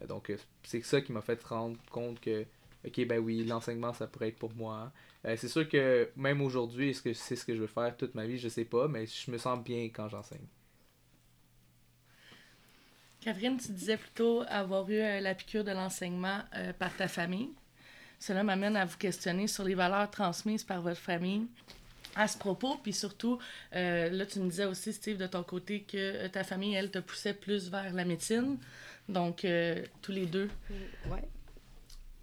Donc 0.07 0.31
c'est 0.63 0.83
ça 0.83 1.01
qui 1.01 1.11
m'a 1.11 1.21
fait 1.21 1.41
rendre 1.43 1.77
compte 1.91 2.19
que, 2.19 2.45
ok, 2.85 3.06
ben 3.06 3.19
oui, 3.19 3.44
l'enseignement 3.44 3.94
ça 3.94 4.07
pourrait 4.07 4.30
être 4.30 4.39
pour 4.39 4.53
moi. 4.56 4.91
Euh, 5.25 5.35
c'est 5.38 5.47
sûr 5.47 5.68
que 5.68 6.09
même 6.15 6.41
aujourd'hui, 6.41 6.89
est-ce 6.89 7.01
que 7.01 7.13
c'est 7.13 7.35
ce 7.35 7.45
que 7.45 7.56
je 7.56 7.62
veux 7.62 7.68
faire 7.68 7.95
toute 7.95 8.15
ma 8.15 8.25
vie, 8.25 8.38
je 8.38 8.50
sais 8.50 8.65
pas, 8.65 8.88
mais 8.88 9.06
je 9.06 9.31
me 9.31 9.38
sens 9.38 9.63
bien 9.63 9.85
quand 9.85 10.09
j'enseigne. 10.09 10.45
Catherine, 13.21 13.57
tu 13.57 13.71
disais 13.71 13.95
plutôt 13.95 14.44
avoir 14.47 14.89
eu 14.89 15.00
euh, 15.00 15.21
la 15.21 15.33
piqûre 15.33 15.63
de 15.63 15.71
l'enseignement 15.71 16.39
euh, 16.56 16.74
par 16.74 16.94
ta 16.95 17.07
famille. 17.07 17.50
Cela 18.19 18.44
m'amène 18.44 18.75
à 18.75 18.86
vous 18.86 18.97
questionner 18.97 19.47
sur 19.47 19.63
les 19.63 19.75
valeurs 19.75 20.12
transmises 20.12 20.63
par 20.63 20.81
votre 20.81 21.00
famille 21.00 21.47
à 22.15 22.27
ce 22.27 22.38
propos. 22.38 22.77
Puis 22.81 22.94
surtout, 22.94 23.39
euh, 23.75 24.09
là, 24.09 24.25
tu 24.25 24.39
me 24.39 24.50
disais 24.50 24.65
aussi, 24.65 24.94
Steve, 24.94 25.18
de 25.18 25.27
ton 25.27 25.44
côté, 25.44 25.81
que 25.81 26.27
ta 26.27 26.44
famille, 26.44 26.74
elle, 26.74 26.91
te 26.91 27.00
poussait 27.00 27.34
plus 27.34 27.69
vers 27.69 27.93
la 27.93 28.05
médecine. 28.05 28.57
Donc, 29.10 29.46
euh, 29.46 29.84
tous 30.01 30.12
les 30.12 30.25
deux. 30.25 30.50
Ouais. 31.10 31.24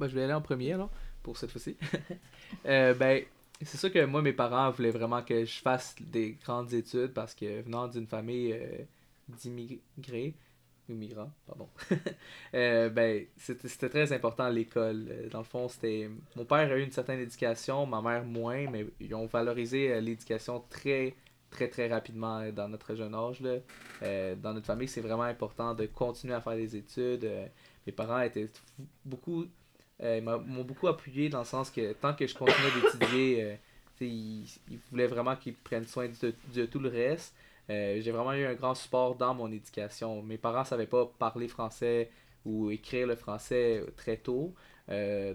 Ben, 0.01 0.09
je 0.09 0.15
vais 0.15 0.23
aller 0.25 0.33
en 0.33 0.41
premier 0.41 0.73
alors, 0.73 0.91
pour 1.23 1.37
cette 1.37 1.51
fois-ci. 1.51 1.77
Euh, 2.67 2.95
ben, 2.95 3.23
c'est 3.63 3.77
sûr 3.77 3.93
que 3.93 4.05
moi, 4.05 4.23
mes 4.23 4.33
parents 4.33 4.71
voulaient 4.71 4.91
vraiment 4.91 5.23
que 5.23 5.45
je 5.45 5.61
fasse 5.61 5.95
des 6.01 6.33
grandes 6.33 6.73
études 6.75 7.15
parce 7.15 7.33
que 7.33 7.63
venant 7.63 7.87
d'une 7.87 8.09
famille 8.09 8.53
euh, 8.53 8.83
d'immigrés, 9.29 10.35
ou 10.89 10.95
migrants, 10.95 11.31
pardon, 11.47 11.69
euh, 12.55 12.89
ben, 12.89 13.25
c'était 13.37 13.89
très 13.89 14.13
important 14.13 14.49
l'école. 14.49 15.29
Dans 15.31 15.39
le 15.39 15.45
fond, 15.45 15.69
c'était. 15.69 16.11
Mon 16.35 16.45
père 16.45 16.73
a 16.73 16.77
eu 16.77 16.83
une 16.83 16.91
certaine 16.91 17.21
éducation, 17.21 17.87
ma 17.87 18.03
mère 18.03 18.25
moins, 18.25 18.69
mais 18.69 18.87
ils 18.99 19.15
ont 19.15 19.27
valorisé 19.27 20.01
l'éducation 20.01 20.65
très, 20.69 21.15
très, 21.51 21.69
très 21.69 21.87
rapidement 21.87 22.51
dans 22.51 22.69
notre 22.69 22.97
jeune 22.97 23.15
âge. 23.15 23.41
Là. 23.41 24.35
Dans 24.35 24.55
notre 24.55 24.67
famille, 24.67 24.89
c'est 24.89 25.03
vraiment 25.03 25.23
important 25.23 25.73
de 25.75 25.87
continuer 25.87 26.35
à 26.35 26.41
faire 26.41 26.57
des 26.57 26.75
études. 26.75 27.31
Mes 27.87 27.93
parents 27.93 28.21
étaient 28.21 28.51
beaucoup 29.05 29.47
euh, 30.03 30.19
ils 30.19 30.25
m'ont 30.25 30.65
beaucoup 30.65 30.89
appuyé 30.89 31.29
dans 31.29 31.41
le 31.41 31.45
sens 31.45 31.71
que 31.71 31.93
tant 31.93 32.15
que 32.15 32.27
je 32.27 32.35
continuais 32.35 32.71
d'étudier, 32.83 33.45
euh, 33.45 33.55
ils, 34.01 34.47
voulaient 34.91 35.07
vraiment 35.07 35.37
qu'ils 35.37 35.55
prennent 35.55 35.87
soin 35.87 36.09
de, 36.09 36.67
tout 36.67 36.79
le 36.79 36.89
reste. 36.89 37.35
Euh, 37.69 38.01
j'ai 38.01 38.11
vraiment 38.11 38.33
eu 38.33 38.45
un 38.47 38.55
grand 38.55 38.75
support 38.75 39.15
dans 39.15 39.35
mon 39.35 39.51
éducation. 39.53 40.23
Mes 40.23 40.39
parents 40.39 40.65
savaient 40.65 40.87
pas 40.87 41.07
parler 41.19 41.49
français 41.49 42.11
ou 42.47 42.71
écrire 42.71 43.07
le 43.07 43.15
français 43.15 43.85
très 43.97 44.17
tôt. 44.17 44.55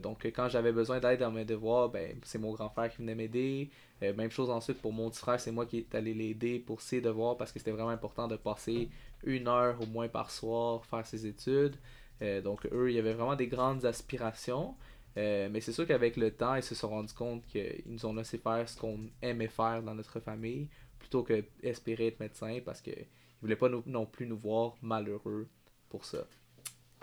Donc 0.02 0.26
quand 0.36 0.50
j'avais 0.50 0.74
besoin 0.74 1.00
d'aide 1.00 1.22
dans 1.22 1.32
mes 1.32 1.46
devoirs, 1.46 1.88
ben, 1.88 2.18
c'est 2.24 2.40
mon 2.40 2.52
grand 2.52 2.68
frère 2.68 2.90
qui 2.90 2.98
venait 2.98 3.16
m'aider. 3.16 3.70
Même 4.02 4.30
chose 4.30 4.50
ensuite 4.50 4.82
pour 4.82 4.92
mon 4.92 5.10
petit 5.10 5.20
frère, 5.20 5.40
c'est 5.40 5.52
moi 5.52 5.66
qui 5.66 5.78
est 5.78 5.96
allé 5.96 6.14
l'aider 6.14 6.60
pour 6.60 6.82
ses 6.82 7.00
devoirs 7.00 7.38
parce 7.38 7.54
que 7.54 7.60
c'était 7.60 7.72
vraiment 7.72 7.92
important 7.92 8.28
de 8.28 8.36
passer 8.36 8.90
une 9.24 9.48
heure 9.48 9.80
au 9.82 9.86
moins 9.86 10.10
par 10.10 10.30
soir 10.30 10.84
faire 10.86 11.06
ses 11.06 11.26
études. 11.26 11.78
Euh, 12.22 12.42
donc 12.42 12.66
eux, 12.72 12.90
il 12.90 12.96
y 12.96 13.00
avait 13.00 13.14
vraiment 13.14 13.36
des 13.36 13.48
grandes 13.48 13.86
aspirations. 13.86 14.76
Euh, 15.18 15.48
mais 15.50 15.62
c'est 15.62 15.72
sûr 15.72 15.88
qu'avec 15.88 16.18
le 16.18 16.32
temps, 16.32 16.56
ils 16.56 16.64
se 16.64 16.76
sont 16.76 16.90
rendus 16.90 17.14
compte 17.14 17.46
qu'ils 17.48 17.84
nous 17.86 18.06
ont 18.06 18.14
laissé 18.14 18.38
faire 18.38 18.68
ce 18.68 18.78
qu'on 18.78 19.00
aimait 19.22 19.48
faire 19.48 19.82
dans 19.82 19.96
notre 19.96 20.20
famille, 20.20 20.68
plutôt 21.00 21.24
que 21.24 21.44
espérer 21.64 22.08
être 22.08 22.20
médecin, 22.20 22.60
parce 22.66 22.82
qu'ils 22.82 22.94
ne 22.94 23.42
voulaient 23.42 23.56
pas 23.56 23.70
non 23.86 24.06
plus 24.06 24.28
nous 24.28 24.38
voir 24.38 24.76
malheureux 24.82 25.48
pour 25.90 26.04
ça. 26.04 26.28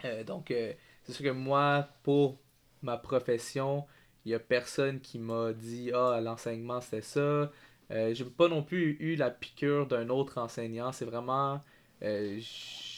Euh, 0.04 0.24
donc, 0.24 0.48
c'est 0.48 1.12
sûr 1.12 1.24
que 1.24 1.30
moi, 1.30 1.88
pour 2.02 2.38
ma 2.82 2.98
profession, 2.98 3.86
il 4.24 4.32
y 4.32 4.34
a 4.34 4.38
personne 4.38 5.00
qui 5.00 5.18
m'a 5.18 5.52
dit 5.52 5.90
Ah, 5.92 6.20
l'enseignement 6.22 6.80
c'était 6.80 7.02
ça. 7.02 7.50
Euh, 7.90 8.14
j'ai 8.14 8.24
pas 8.24 8.48
non 8.48 8.62
plus 8.62 8.96
eu 9.00 9.16
la 9.16 9.30
piqûre 9.30 9.86
d'un 9.86 10.08
autre 10.08 10.38
enseignant. 10.38 10.92
C'est 10.92 11.04
vraiment. 11.04 11.60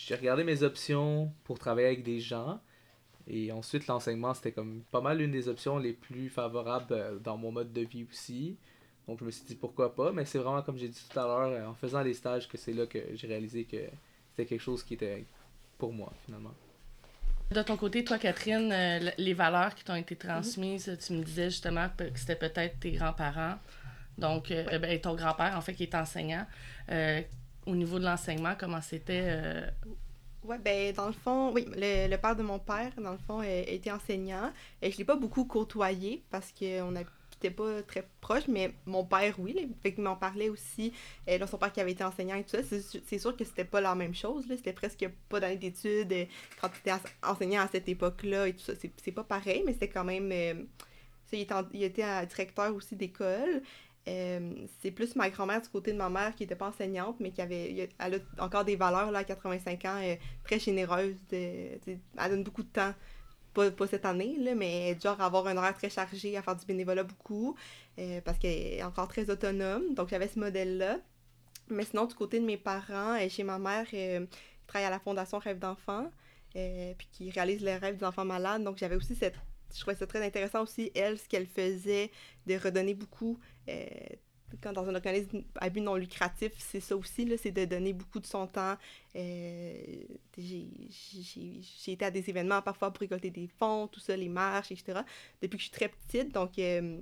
J'ai 0.06 0.14
regardé 0.14 0.44
mes 0.44 0.62
options 0.62 1.32
pour 1.44 1.58
travailler 1.58 1.86
avec 1.86 2.02
des 2.02 2.20
gens. 2.20 2.60
Et 3.26 3.52
ensuite, 3.52 3.86
l'enseignement, 3.86 4.34
c'était 4.34 4.52
comme 4.52 4.82
pas 4.90 5.00
mal 5.00 5.20
une 5.22 5.30
des 5.30 5.48
options 5.48 5.78
les 5.78 5.94
plus 5.94 6.28
favorables 6.28 6.92
euh, 6.92 7.18
dans 7.18 7.38
mon 7.38 7.50
mode 7.50 7.72
de 7.72 7.80
vie 7.80 8.04
aussi. 8.10 8.56
Donc, 9.08 9.20
je 9.20 9.24
me 9.24 9.30
suis 9.30 9.44
dit 9.44 9.54
pourquoi 9.54 9.94
pas. 9.94 10.12
Mais 10.12 10.26
c'est 10.26 10.38
vraiment, 10.38 10.60
comme 10.62 10.76
j'ai 10.76 10.88
dit 10.88 11.00
tout 11.10 11.18
à 11.18 11.22
l'heure, 11.22 11.68
en 11.70 11.74
faisant 11.74 12.02
les 12.02 12.12
stages, 12.12 12.48
que 12.48 12.58
c'est 12.58 12.74
là 12.74 12.86
que 12.86 12.98
j'ai 13.14 13.26
réalisé 13.26 13.64
que 13.64 13.78
c'était 14.30 14.46
quelque 14.46 14.60
chose 14.60 14.82
qui 14.82 14.94
était 14.94 15.24
pour 15.78 15.92
moi, 15.92 16.12
finalement. 16.26 16.52
De 17.50 17.62
ton 17.62 17.76
côté, 17.76 18.04
toi, 18.04 18.18
Catherine, 18.18 18.74
les 19.18 19.34
valeurs 19.34 19.74
qui 19.74 19.84
t'ont 19.84 19.94
été 19.94 20.16
transmises, 20.16 20.96
tu 21.06 21.12
me 21.12 21.22
disais 21.22 21.50
justement 21.50 21.88
que 21.96 22.04
c'était 22.18 22.36
peut-être 22.36 22.80
tes 22.80 22.92
grands-parents. 22.92 23.56
Donc, 24.18 24.50
euh, 24.50 24.78
ben, 24.78 25.00
ton 25.00 25.14
grand-père, 25.14 25.56
en 25.56 25.60
fait, 25.60 25.74
qui 25.74 25.84
est 25.84 25.94
enseignant. 25.94 26.46
Euh, 26.90 27.20
au 27.66 27.74
niveau 27.74 27.98
de 27.98 28.04
l'enseignement, 28.04 28.54
comment 28.58 28.80
c'était? 28.80 29.24
Euh? 29.24 29.66
Oui, 30.44 30.56
ben 30.62 30.92
dans 30.92 31.06
le 31.06 31.12
fond, 31.12 31.52
oui, 31.52 31.66
le, 31.74 32.16
père 32.16 32.36
de 32.36 32.42
mon 32.42 32.58
père, 32.58 32.92
dans 32.98 33.12
le 33.12 33.18
fond, 33.18 33.42
était 33.42 33.90
enseignant. 33.90 34.52
Et 34.82 34.90
je 34.90 34.98
l'ai 34.98 35.04
pas 35.04 35.16
beaucoup 35.16 35.46
côtoyé 35.46 36.22
parce 36.30 36.52
qu'on 36.52 36.92
n'était 36.92 37.50
pas 37.50 37.82
très 37.82 38.06
proches, 38.20 38.46
mais 38.48 38.74
mon 38.84 39.04
père, 39.04 39.36
oui, 39.38 39.56
il 39.84 40.02
m'en 40.02 40.16
parlait 40.16 40.50
aussi. 40.50 40.92
Et 41.26 41.38
là, 41.38 41.46
son 41.46 41.56
père 41.56 41.72
qui 41.72 41.80
avait 41.80 41.92
été 41.92 42.04
enseignant 42.04 42.34
et 42.34 42.44
tout 42.44 42.58
ça, 42.62 42.78
c'est 43.06 43.18
sûr 43.18 43.34
que 43.34 43.44
c'était 43.44 43.64
pas 43.64 43.80
la 43.80 43.94
même 43.94 44.14
chose. 44.14 44.44
C'était 44.48 44.74
presque 44.74 45.08
pas 45.30 45.40
d'année 45.40 45.56
d'études 45.56 46.28
quand 46.60 46.68
tu 46.68 46.78
étais 46.80 46.92
enseignant 47.22 47.62
à 47.62 47.68
cette 47.68 47.88
époque-là 47.88 48.48
et 48.48 48.52
tout 48.52 48.64
ça. 48.64 48.74
C'est 49.02 49.12
pas 49.12 49.24
pareil, 49.24 49.62
mais 49.64 49.72
c'était 49.72 49.88
quand 49.88 50.04
même... 50.04 50.30
il, 50.30 51.46
il 51.72 51.82
était 51.82 52.26
directeur 52.26 52.74
aussi 52.74 52.96
d'école. 52.96 53.62
Euh, 54.06 54.66
c'est 54.82 54.90
plus 54.90 55.16
ma 55.16 55.30
grand-mère 55.30 55.62
du 55.62 55.68
côté 55.68 55.92
de 55.92 55.96
ma 55.96 56.10
mère 56.10 56.34
qui 56.34 56.42
n'était 56.42 56.56
pas 56.56 56.68
enseignante, 56.68 57.16
mais 57.20 57.30
qui 57.30 57.40
avait 57.40 57.90
elle 57.98 58.22
a 58.38 58.44
encore 58.44 58.64
des 58.64 58.76
valeurs 58.76 59.10
là, 59.10 59.20
à 59.20 59.24
85 59.24 59.84
ans, 59.86 59.98
euh, 60.02 60.16
très 60.44 60.58
généreuse. 60.58 61.16
De, 61.30 61.36
elle 61.86 62.30
donne 62.30 62.44
beaucoup 62.44 62.62
de 62.62 62.68
temps, 62.68 62.92
pas, 63.54 63.70
pas 63.70 63.86
cette 63.86 64.04
année, 64.04 64.36
là, 64.38 64.54
mais 64.54 64.98
genre 65.00 65.20
avoir 65.20 65.46
un 65.46 65.56
horaire 65.56 65.74
très 65.74 65.88
chargé, 65.88 66.36
à 66.36 66.42
faire 66.42 66.56
du 66.56 66.66
bénévolat 66.66 67.04
beaucoup, 67.04 67.56
euh, 67.98 68.20
parce 68.22 68.38
qu'elle 68.38 68.74
est 68.74 68.82
encore 68.82 69.08
très 69.08 69.30
autonome. 69.30 69.94
Donc 69.94 70.08
j'avais 70.10 70.28
ce 70.28 70.38
modèle-là. 70.38 70.98
Mais 71.70 71.84
sinon, 71.84 72.04
du 72.04 72.14
côté 72.14 72.40
de 72.40 72.44
mes 72.44 72.58
parents, 72.58 73.16
chez 73.30 73.42
ma 73.42 73.58
mère, 73.58 73.88
qui 73.88 74.06
travaille 74.66 74.86
à 74.86 74.90
la 74.90 75.00
Fondation 75.00 75.38
Rêve 75.38 75.58
d'enfants, 75.58 76.10
puis 76.52 77.08
qui 77.10 77.30
réalise 77.30 77.62
les 77.62 77.76
rêves 77.76 77.96
des 77.96 78.04
enfants 78.04 78.26
malades. 78.26 78.62
Donc 78.64 78.76
j'avais 78.76 78.96
aussi 78.96 79.14
cette 79.14 79.36
je 79.74 79.80
trouvais 79.80 79.96
ça 79.96 80.06
très 80.06 80.24
intéressant 80.24 80.62
aussi, 80.62 80.90
elle, 80.94 81.18
ce 81.18 81.28
qu'elle 81.28 81.46
faisait, 81.46 82.10
de 82.46 82.54
redonner 82.56 82.94
beaucoup. 82.94 83.38
Euh, 83.68 83.84
quand 84.62 84.72
dans 84.72 84.88
un 84.88 84.94
organisme 84.94 85.42
à 85.56 85.68
but 85.68 85.80
non 85.80 85.96
lucratif, 85.96 86.52
c'est 86.58 86.80
ça 86.80 86.96
aussi, 86.96 87.30
c'est 87.38 87.50
de 87.50 87.64
donner 87.64 87.92
beaucoup 87.92 88.20
de 88.20 88.26
son 88.26 88.46
temps. 88.46 88.76
Euh, 89.16 89.74
j'ai 90.38 91.92
été 91.92 92.04
à 92.04 92.10
des 92.10 92.28
événements 92.30 92.62
parfois 92.62 92.92
pour 92.92 93.00
récolter 93.00 93.30
des 93.30 93.48
fonds, 93.58 93.88
tout 93.88 94.00
ça, 94.00 94.16
les 94.16 94.28
marches, 94.28 94.70
etc. 94.70 95.00
Depuis 95.42 95.56
que 95.56 95.64
je 95.64 95.68
suis 95.68 95.76
très 95.76 95.88
petite, 95.88 96.32
donc 96.32 96.58
euh, 96.58 97.00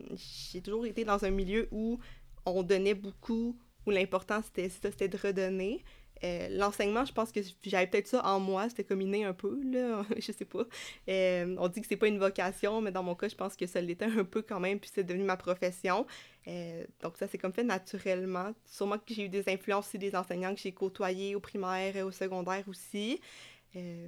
j'ai 0.52 0.62
toujours 0.62 0.86
été 0.86 1.04
dans 1.04 1.24
un 1.24 1.30
milieu 1.30 1.68
où 1.70 1.98
on 2.46 2.62
donnait 2.62 2.94
beaucoup, 2.94 3.58
où 3.86 3.90
l'important 3.90 4.40
c'était 4.42 5.08
de 5.08 5.18
redonner. 5.18 5.84
Euh, 6.24 6.48
l'enseignement, 6.50 7.04
je 7.04 7.12
pense 7.12 7.32
que 7.32 7.40
j'avais 7.64 7.86
peut-être 7.86 8.06
ça 8.06 8.24
en 8.24 8.38
moi, 8.38 8.68
c'était 8.68 8.84
comme 8.84 9.00
inné 9.00 9.24
un 9.24 9.32
peu, 9.32 9.60
là, 9.64 10.04
je 10.18 10.32
sais 10.32 10.44
pas. 10.44 10.64
Euh, 11.08 11.56
on 11.58 11.68
dit 11.68 11.80
que 11.80 11.86
c'est 11.86 11.96
pas 11.96 12.06
une 12.06 12.18
vocation, 12.18 12.80
mais 12.80 12.92
dans 12.92 13.02
mon 13.02 13.14
cas, 13.14 13.28
je 13.28 13.34
pense 13.34 13.56
que 13.56 13.66
ça 13.66 13.80
l'était 13.80 14.04
un 14.04 14.24
peu 14.24 14.42
quand 14.42 14.60
même, 14.60 14.78
puis 14.78 14.90
c'est 14.92 15.04
devenu 15.04 15.24
ma 15.24 15.36
profession. 15.36 16.06
Euh, 16.46 16.84
donc 17.00 17.16
ça 17.16 17.26
s'est 17.26 17.38
comme 17.38 17.52
fait 17.52 17.64
naturellement. 17.64 18.52
Sûrement 18.66 18.98
que 18.98 19.12
j'ai 19.12 19.24
eu 19.24 19.28
des 19.28 19.48
influences 19.48 19.88
aussi 19.88 19.98
des 19.98 20.14
enseignants 20.14 20.54
que 20.54 20.60
j'ai 20.60 20.72
côtoyés 20.72 21.34
au 21.34 21.40
primaire 21.40 21.96
et 21.96 22.02
au 22.02 22.12
secondaire 22.12 22.64
aussi, 22.68 23.20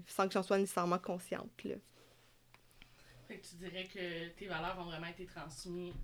sans 0.07 0.27
que 0.27 0.35
j'en 0.35 0.43
sois 0.43 0.59
nécessairement 0.59 0.99
consciente. 0.99 1.65
Là. 1.65 1.77
Tu 3.29 3.57
dirais 3.57 3.89
que 3.93 4.29
tes 4.39 4.47
valeurs 4.47 4.79
ont 4.79 4.85
vraiment 4.85 5.07
été 5.07 5.25
transmises 5.25 5.95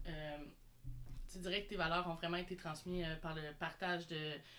tu 1.32 1.38
dirais 1.38 1.62
que 1.62 1.68
tes 1.68 1.76
valeurs 1.76 2.08
ont 2.08 2.14
vraiment 2.14 2.36
été 2.36 2.56
transmises 2.56 3.04
euh, 3.06 3.16
par 3.16 3.34
le 3.34 3.42
partage 3.58 4.06
de 4.08 4.16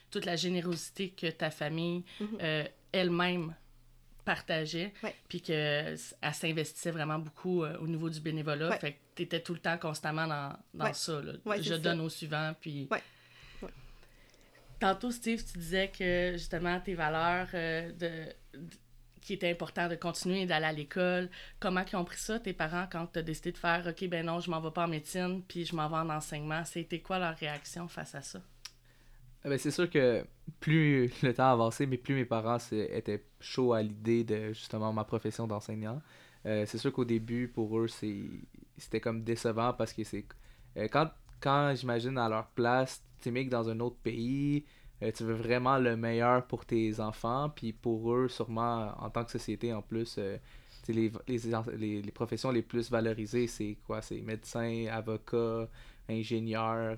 toute 0.09 0.25
la 0.25 0.35
générosité 0.35 1.09
que 1.09 1.27
ta 1.27 1.51
famille 1.51 2.03
mhm. 2.19 2.37
euh, 2.41 2.63
elle-même 2.91 3.55
partageait, 4.23 4.93
puis 5.27 5.41
qu'elle 5.41 5.97
s'investissait 5.97 6.91
vraiment 6.91 7.17
beaucoup 7.17 7.63
euh, 7.63 7.77
au 7.79 7.87
niveau 7.87 8.09
du 8.09 8.19
bénévolat. 8.19 8.77
Fait 8.77 8.93
que 8.93 8.97
tu 9.15 9.23
étais 9.23 9.39
tout 9.39 9.53
le 9.53 9.59
temps 9.59 9.77
constamment 9.77 10.27
dans, 10.27 10.55
dans 10.73 10.93
ça. 10.93 11.21
Je 11.59 11.73
donne 11.75 12.01
au 12.01 12.09
suivant, 12.09 12.53
puis... 12.59 12.87
Tantôt, 14.79 15.11
Steve, 15.11 15.43
tu 15.43 15.59
disais 15.59 15.89
que 15.89 16.31
justement 16.33 16.79
tes 16.79 16.95
valeurs 16.95 17.49
de 17.51 18.33
qui 19.21 19.33
était 19.33 19.49
important 19.49 19.87
de 19.87 19.95
continuer 19.95 20.45
d'aller 20.45 20.65
à 20.65 20.71
l'école. 20.71 21.29
Comment 21.59 21.83
ils 21.91 21.95
ont 21.95 22.03
pris 22.03 22.19
ça, 22.19 22.39
tes 22.39 22.53
parents, 22.53 22.87
quand 22.91 23.07
tu 23.07 23.19
as 23.19 23.21
décidé 23.21 23.51
de 23.51 23.57
faire 23.57 23.85
OK, 23.87 24.09
ben 24.09 24.25
non, 24.25 24.39
je 24.39 24.49
m'en 24.49 24.59
vais 24.59 24.71
pas 24.71 24.85
en 24.85 24.89
médecine, 24.89 25.41
puis 25.47 25.65
je 25.65 25.75
m'en 25.75 25.87
vais 25.87 25.97
en 25.97 26.09
enseignement? 26.09 26.63
C'était 26.65 26.99
quoi 26.99 27.19
leur 27.19 27.35
réaction 27.35 27.87
face 27.87 28.15
à 28.15 28.21
ça? 28.21 28.41
Eh 29.45 29.49
ben, 29.49 29.57
c'est 29.57 29.71
sûr 29.71 29.89
que 29.89 30.25
plus 30.59 31.11
le 31.23 31.33
temps 31.33 31.51
avançait, 31.51 31.85
mais 31.85 31.97
plus 31.97 32.15
mes 32.15 32.25
parents 32.25 32.57
étaient 32.71 33.23
chauds 33.39 33.73
à 33.73 33.81
l'idée 33.81 34.23
de 34.23 34.53
justement 34.53 34.91
ma 34.93 35.03
profession 35.03 35.47
d'enseignant. 35.47 36.01
Euh, 36.45 36.65
c'est 36.65 36.77
sûr 36.77 36.91
qu'au 36.91 37.05
début, 37.05 37.47
pour 37.47 37.79
eux, 37.79 37.87
c'était 37.87 38.99
comme 38.99 39.23
décevant 39.23 39.73
parce 39.73 39.93
que 39.93 40.03
c'est. 40.03 40.25
Euh, 40.77 40.87
quand 40.91 41.09
quand 41.41 41.73
j'imagine 41.75 42.17
à 42.17 42.29
leur 42.29 42.47
place, 42.49 43.03
tu 43.19 43.31
que 43.33 43.49
dans 43.49 43.67
un 43.67 43.79
autre 43.79 43.97
pays, 43.97 44.63
euh, 45.03 45.11
tu 45.11 45.23
veux 45.23 45.33
vraiment 45.33 45.77
le 45.77 45.95
meilleur 45.97 46.45
pour 46.45 46.65
tes 46.65 46.99
enfants, 46.99 47.49
puis 47.49 47.73
pour 47.73 48.13
eux, 48.13 48.27
sûrement, 48.27 48.93
en 48.99 49.09
tant 49.09 49.23
que 49.23 49.31
société, 49.31 49.73
en 49.73 49.81
plus, 49.81 50.15
euh, 50.17 50.37
les, 50.87 51.11
les, 51.27 52.01
les, 52.01 52.11
professions 52.11 52.51
les 52.51 52.61
plus 52.61 52.89
valorisées, 52.89 53.47
c'est 53.47 53.77
quoi? 53.85 54.01
C'est 54.01 54.21
médecin, 54.21 54.87
avocat, 54.91 55.67
ingénieur 56.09 56.97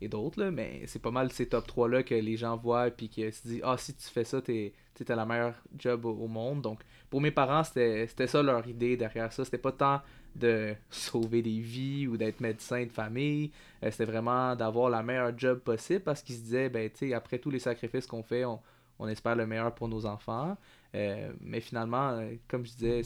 et 0.00 0.08
d'autres, 0.08 0.44
mais 0.46 0.82
c'est 0.86 0.98
pas 1.00 1.10
mal 1.10 1.30
ces 1.30 1.48
top 1.48 1.68
3-là 1.68 2.02
que 2.02 2.14
les 2.14 2.36
gens 2.36 2.56
voient, 2.56 2.90
puis 2.90 3.08
qui 3.08 3.30
se 3.32 3.46
disent 3.46 3.62
Ah, 3.64 3.76
si 3.76 3.94
tu 3.94 4.06
fais 4.08 4.24
ça, 4.24 4.40
t'es 4.40 4.72
as 5.08 5.14
la 5.14 5.26
meilleure 5.26 5.54
job 5.78 6.04
au, 6.04 6.26
monde. 6.26 6.62
Donc, 6.62 6.80
pour 7.08 7.20
mes 7.20 7.30
parents, 7.30 7.64
c'était 7.64 8.26
ça 8.26 8.42
leur 8.42 8.66
idée 8.66 8.96
derrière 8.96 9.32
ça. 9.32 9.44
C'était 9.44 9.58
pas 9.58 9.72
tant 9.72 10.00
de 10.34 10.74
sauver 10.90 11.42
des 11.42 11.60
vies 11.60 12.06
ou 12.06 12.16
d'être 12.16 12.40
médecin 12.40 12.84
de 12.84 12.90
famille. 12.90 13.50
Euh, 13.82 13.90
c'était 13.90 14.04
vraiment 14.04 14.54
d'avoir 14.56 14.90
la 14.90 15.02
meilleure 15.02 15.36
job 15.36 15.60
possible 15.60 16.00
parce 16.00 16.22
qu'ils 16.22 16.36
se 16.36 16.42
disaient, 16.42 16.68
ben, 16.68 16.90
après 17.14 17.38
tous 17.38 17.50
les 17.50 17.58
sacrifices 17.58 18.06
qu'on 18.06 18.22
fait, 18.22 18.44
on, 18.44 18.60
on, 18.98 19.08
espère 19.08 19.36
le 19.36 19.46
meilleur 19.46 19.74
pour 19.74 19.88
nos 19.88 20.06
enfants. 20.06 20.56
Euh, 20.94 21.32
mais 21.40 21.60
finalement, 21.60 22.10
euh, 22.10 22.34
comme 22.48 22.64
je 22.64 22.72
disais, 22.72 23.02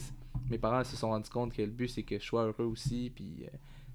mes 0.49 0.57
parents 0.57 0.83
se 0.83 0.95
sont 0.95 1.09
rendus 1.09 1.29
compte 1.29 1.53
que 1.53 1.61
le 1.61 1.69
but, 1.69 1.87
c'est 1.87 2.03
que 2.03 2.19
je 2.19 2.25
sois 2.25 2.45
heureux 2.45 2.65
aussi. 2.65 3.11
Puis, 3.15 3.45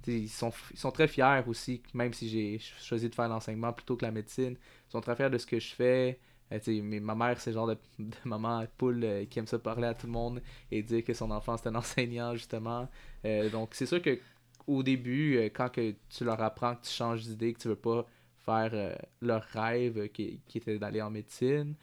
ils, 0.07 0.29
sont, 0.29 0.53
ils 0.71 0.79
sont 0.79 0.91
très 0.91 1.09
fiers 1.09 1.43
aussi, 1.47 1.83
même 1.95 2.13
si 2.13 2.29
j'ai 2.29 2.59
choisi 2.59 3.09
de 3.09 3.15
faire 3.15 3.29
l'enseignement 3.29 3.73
plutôt 3.73 3.97
que 3.97 4.05
la 4.05 4.11
médecine. 4.11 4.57
Ils 4.89 4.91
sont 4.91 5.01
très 5.01 5.15
fiers 5.17 5.31
de 5.31 5.39
ce 5.39 5.47
que 5.47 5.59
je 5.61 5.75
fais. 5.75 6.19
Euh, 6.53 7.01
ma 7.01 7.15
mère, 7.15 7.41
c'est 7.41 7.51
le 7.51 7.55
genre 7.55 7.69
de, 7.69 7.77
maman 8.25 8.65
poule 8.77 9.05
euh, 9.05 9.25
qui 9.27 9.39
aime 9.39 9.47
ça 9.47 9.59
parler 9.59 9.87
à 9.87 9.95
tout 9.95 10.07
le 10.07 10.13
monde 10.13 10.43
et 10.71 10.83
dire 10.83 11.05
que 11.05 11.15
son 11.15 11.31
enfant 11.31 11.57
c'est 11.57 11.69
un 11.69 11.75
enseignant, 11.75 12.35
justement. 12.35 12.89
Euh, 13.25 13.49
donc, 13.51 13.71
c'est 13.75 13.87
sûr 13.87 14.03
que 14.03 14.19
au 14.67 14.83
début, 14.83 15.37
quand 15.55 15.69
que 15.69 15.95
tu 16.11 16.25
leur 16.25 16.41
apprends 16.41 16.77
que 16.77 16.85
tu 16.85 16.93
changes 16.93 17.23
d'idée, 17.23 17.53
que 17.55 17.59
tu 17.59 17.69
veux 17.69 17.77
pas 17.77 18.07
faire 18.45 18.97
leur 19.21 19.43
rêve 19.43 20.09
qui, 20.11 20.41
qui 20.47 20.59
était 20.59 20.79
d'aller 20.79 21.03
en 21.03 21.11
médecine, 21.11 21.75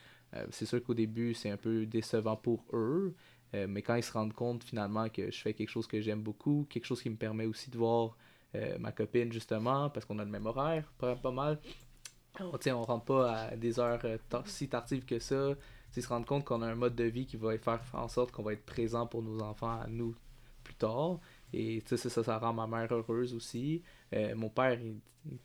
c'est 0.51 0.65
sûr 0.65 0.81
qu'au 0.81 0.93
début, 0.93 1.33
c'est 1.33 1.49
un 1.49 1.57
peu 1.57 1.85
décevant 1.85 2.37
pour 2.37 2.63
eux. 2.71 3.13
mais 3.53 3.81
quand 3.81 3.95
ils 3.95 4.03
se 4.03 4.13
rendent 4.13 4.31
compte 4.31 4.63
finalement 4.63 5.09
que 5.09 5.31
je 5.31 5.37
fais 5.37 5.53
quelque 5.53 5.69
chose 5.69 5.85
que 5.85 5.99
j'aime 5.99 6.21
beaucoup, 6.21 6.65
quelque 6.69 6.85
chose 6.85 7.01
qui 7.01 7.09
me 7.09 7.17
permet 7.17 7.45
aussi 7.45 7.69
de 7.69 7.77
voir 7.77 8.15
ma 8.79 8.93
copine, 8.93 9.33
justement, 9.33 9.89
parce 9.89 10.05
qu'on 10.05 10.19
a 10.19 10.23
le 10.23 10.31
même 10.31 10.45
horaire, 10.45 10.89
pas 10.97 11.31
mal 11.31 11.59
on, 12.39 12.71
on 12.73 12.83
rentre 12.83 13.05
pas 13.05 13.31
à 13.31 13.55
des 13.55 13.79
heures 13.79 14.01
euh, 14.05 14.17
si 14.45 14.67
tardives 14.69 15.05
que 15.05 15.19
ça. 15.19 15.53
Ils 15.95 16.03
se 16.03 16.07
rendent 16.09 16.25
compte 16.27 16.45
qu'on 16.45 16.61
a 16.61 16.67
un 16.67 16.75
mode 16.75 16.95
de 16.95 17.05
vie 17.05 17.25
qui 17.25 17.37
va 17.37 17.57
faire 17.57 17.81
en 17.93 18.07
sorte 18.07 18.31
qu'on 18.31 18.43
va 18.43 18.53
être 18.53 18.65
présent 18.65 19.07
pour 19.07 19.23
nos 19.23 19.41
enfants 19.41 19.79
à 19.81 19.87
nous 19.87 20.15
plus 20.63 20.75
tard. 20.75 21.19
Et 21.53 21.81
ça, 21.85 21.97
ça, 21.97 22.23
ça 22.23 22.37
rend 22.37 22.53
ma 22.53 22.67
mère 22.67 22.93
heureuse 22.93 23.33
aussi. 23.33 23.81
Euh, 24.13 24.35
mon 24.35 24.49
père, 24.49 24.77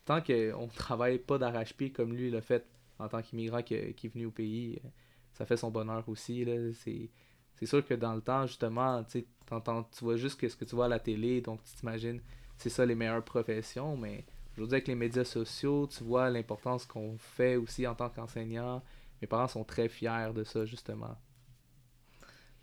tant 0.05 0.21
qu'on 0.21 0.33
ne 0.33 0.71
travaille 0.75 1.17
pas 1.17 1.39
d'arrache-pied 1.39 1.91
comme 1.91 2.13
lui 2.13 2.29
l'a 2.29 2.41
fait 2.41 2.65
en 2.99 3.07
tant 3.07 3.21
qu'immigrant 3.21 3.63
qui, 3.63 3.93
qui, 3.95 4.07
est 4.07 4.09
venu 4.13 4.27
au 4.27 4.31
pays, 4.31 4.79
euh, 4.85 4.87
ça 5.33 5.45
fait 5.45 5.57
son 5.57 5.71
bonheur 5.71 6.07
aussi. 6.07 6.45
C'est 7.55 7.65
sûr 7.65 7.85
que 7.85 7.95
dans 7.95 8.13
le 8.13 8.21
temps, 8.21 8.45
justement, 8.45 9.03
tu 9.05 9.25
vois 10.01 10.17
juste 10.17 10.47
ce 10.47 10.55
que 10.55 10.65
tu 10.65 10.75
vois 10.75 10.85
à 10.85 10.89
la 10.89 10.99
télé, 10.99 11.41
donc 11.41 11.63
tu 11.63 11.73
t'imagines, 11.73 12.21
c'est 12.57 12.69
ça 12.69 12.85
les 12.85 12.95
meilleures 12.95 13.23
professions, 13.23 13.97
mais 13.97 14.25
Aujourd'hui, 14.53 14.75
avec 14.75 14.87
les 14.87 14.95
médias 14.95 15.25
sociaux, 15.25 15.87
tu 15.87 16.03
vois 16.03 16.29
l'importance 16.29 16.85
qu'on 16.85 17.17
fait 17.17 17.55
aussi 17.55 17.87
en 17.87 17.95
tant 17.95 18.09
qu'enseignant. 18.09 18.83
Mes 19.21 19.27
parents 19.27 19.47
sont 19.47 19.63
très 19.63 19.89
fiers 19.89 20.31
de 20.33 20.43
ça, 20.43 20.65
justement. 20.65 21.17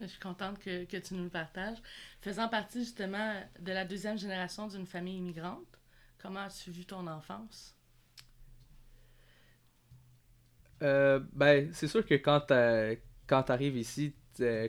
Je 0.00 0.06
suis 0.06 0.20
contente 0.20 0.58
que, 0.60 0.84
que 0.84 0.96
tu 0.96 1.14
nous 1.14 1.24
le 1.24 1.30
partages. 1.30 1.78
Faisant 2.20 2.48
partie 2.48 2.80
justement 2.80 3.34
de 3.58 3.72
la 3.72 3.84
deuxième 3.84 4.16
génération 4.16 4.68
d'une 4.68 4.86
famille 4.86 5.18
immigrante, 5.18 5.78
comment 6.18 6.40
as-tu 6.40 6.70
vu 6.70 6.84
ton 6.84 7.06
enfance? 7.06 7.76
Euh, 10.82 11.20
ben, 11.32 11.70
c'est 11.74 11.88
sûr 11.88 12.06
que 12.06 12.14
quand 12.14 12.46
quand 13.26 13.42
tu 13.42 13.52
arrives 13.52 13.76
ici, 13.76 14.14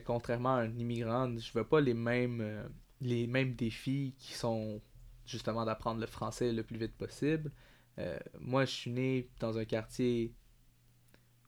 contrairement 0.04 0.56
à 0.56 0.62
un 0.62 0.76
immigrant, 0.76 1.36
je 1.38 1.52
veux 1.52 1.64
pas 1.64 1.80
les 1.80 1.94
mêmes, 1.94 2.40
euh, 2.40 2.68
les 3.00 3.26
mêmes 3.26 3.54
défis 3.54 4.14
qui 4.18 4.34
sont 4.34 4.80
justement 5.26 5.64
d'apprendre 5.64 6.00
le 6.00 6.06
français 6.06 6.52
le 6.52 6.62
plus 6.62 6.78
vite 6.78 6.96
possible. 6.96 7.50
Euh, 7.98 8.18
moi, 8.40 8.64
je 8.64 8.70
suis 8.70 8.90
né 8.90 9.28
dans 9.40 9.58
un 9.58 9.64
quartier 9.64 10.34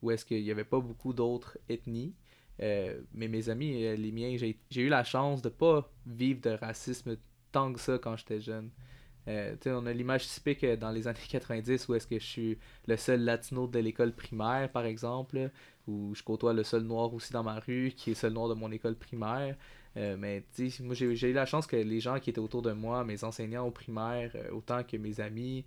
où 0.02 0.10
est-ce 0.10 0.24
qu'il 0.24 0.42
n'y 0.42 0.50
avait 0.50 0.64
pas 0.64 0.80
beaucoup 0.80 1.12
d'autres 1.12 1.58
ethnies. 1.68 2.14
Euh, 2.60 3.00
mais 3.12 3.28
mes 3.28 3.48
amis, 3.48 3.96
les 3.96 4.12
miens, 4.12 4.36
j'ai 4.36 4.82
eu 4.82 4.88
la 4.88 5.02
chance 5.02 5.42
de 5.42 5.48
pas 5.48 5.90
vivre 6.06 6.40
de 6.40 6.50
racisme 6.50 7.16
tant 7.50 7.72
que 7.72 7.80
ça 7.80 7.98
quand 7.98 8.16
j'étais 8.16 8.40
jeune. 8.40 8.70
Euh, 9.26 9.56
on 9.66 9.86
a 9.86 9.92
l'image 9.92 10.28
typique 10.28 10.64
dans 10.64 10.90
les 10.90 11.08
années 11.08 11.18
90 11.28 11.88
où 11.88 11.94
est-ce 11.94 12.06
que 12.06 12.18
je 12.18 12.24
suis 12.24 12.58
le 12.86 12.96
seul 12.96 13.20
latino 13.22 13.66
de 13.66 13.78
l'école 13.78 14.12
primaire, 14.12 14.70
par 14.70 14.84
exemple, 14.84 15.50
où 15.86 16.14
je 16.14 16.22
côtoie 16.22 16.52
le 16.52 16.64
seul 16.64 16.82
noir 16.82 17.12
aussi 17.14 17.32
dans 17.32 17.42
ma 17.42 17.58
rue, 17.58 17.92
qui 17.96 18.10
est 18.10 18.14
le 18.14 18.18
seul 18.18 18.32
noir 18.32 18.48
de 18.48 18.54
mon 18.54 18.70
école 18.70 18.96
primaire. 18.96 19.56
Euh, 19.96 20.16
mais 20.18 20.44
moi, 20.80 20.94
j'ai 20.94 21.30
eu 21.30 21.32
la 21.32 21.46
chance 21.46 21.66
que 21.66 21.76
les 21.76 22.00
gens 22.00 22.18
qui 22.18 22.30
étaient 22.30 22.40
autour 22.40 22.62
de 22.62 22.72
moi, 22.72 23.04
mes 23.04 23.22
enseignants 23.24 23.66
au 23.66 23.70
primaire, 23.70 24.32
euh, 24.34 24.50
autant 24.50 24.82
que 24.82 24.96
mes 24.96 25.20
amis, 25.20 25.64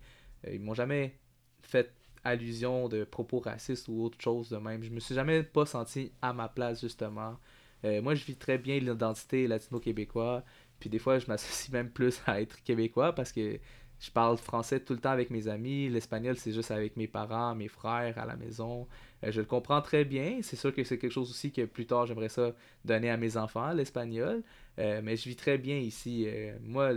ils 0.50 0.60
m'ont 0.60 0.74
jamais 0.74 1.14
fait 1.62 1.92
allusion 2.24 2.88
de 2.88 3.04
propos 3.04 3.40
racistes 3.40 3.88
ou 3.88 4.02
autre 4.02 4.20
chose 4.20 4.50
de 4.50 4.58
même. 4.58 4.82
Je 4.82 4.90
me 4.90 5.00
suis 5.00 5.14
jamais 5.14 5.42
pas 5.42 5.66
senti 5.66 6.12
à 6.22 6.32
ma 6.32 6.48
place, 6.48 6.80
justement. 6.80 7.38
moi, 7.84 8.14
je 8.14 8.24
vis 8.24 8.36
très 8.36 8.58
bien 8.58 8.78
l'identité 8.78 9.46
latino-québécois. 9.46 10.44
Puis 10.80 10.90
des 10.90 10.98
fois, 10.98 11.18
je 11.18 11.26
m'associe 11.26 11.70
même 11.72 11.90
plus 11.90 12.20
à 12.26 12.40
être 12.40 12.62
québécois 12.62 13.14
parce 13.14 13.32
que 13.32 13.58
je 14.00 14.10
parle 14.10 14.36
français 14.38 14.80
tout 14.80 14.92
le 14.92 15.00
temps 15.00 15.10
avec 15.10 15.30
mes 15.30 15.48
amis. 15.48 15.88
L'espagnol, 15.88 16.36
c'est 16.36 16.52
juste 16.52 16.70
avec 16.70 16.96
mes 16.96 17.08
parents, 17.08 17.54
mes 17.54 17.68
frères 17.68 18.16
à 18.18 18.26
la 18.26 18.36
maison. 18.36 18.86
Euh, 19.24 19.32
je 19.32 19.40
le 19.40 19.46
comprends 19.46 19.82
très 19.82 20.04
bien. 20.04 20.38
C'est 20.42 20.56
sûr 20.56 20.72
que 20.72 20.84
c'est 20.84 20.98
quelque 20.98 21.12
chose 21.12 21.30
aussi 21.30 21.50
que 21.50 21.64
plus 21.64 21.86
tard, 21.86 22.06
j'aimerais 22.06 22.28
ça 22.28 22.52
donner 22.84 23.10
à 23.10 23.16
mes 23.16 23.36
enfants, 23.36 23.72
l'espagnol. 23.72 24.42
Euh, 24.78 25.00
mais 25.02 25.16
je 25.16 25.28
vis 25.28 25.36
très 25.36 25.58
bien 25.58 25.78
ici. 25.78 26.26
Euh, 26.28 26.56
moi, 26.62 26.90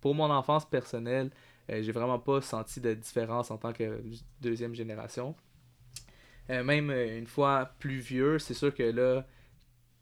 pour 0.00 0.14
mon 0.14 0.30
enfance 0.30 0.64
personnelle, 0.64 1.30
j'ai 1.68 1.92
vraiment 1.92 2.18
pas 2.18 2.40
senti 2.40 2.80
de 2.80 2.94
différence 2.94 3.50
en 3.50 3.58
tant 3.58 3.74
que 3.74 4.02
deuxième 4.40 4.74
génération. 4.74 5.34
même 6.48 6.90
une 6.90 7.26
fois 7.26 7.72
plus 7.78 7.98
vieux, 7.98 8.38
c'est 8.38 8.54
sûr 8.54 8.74
que 8.74 8.84
là, 8.84 9.26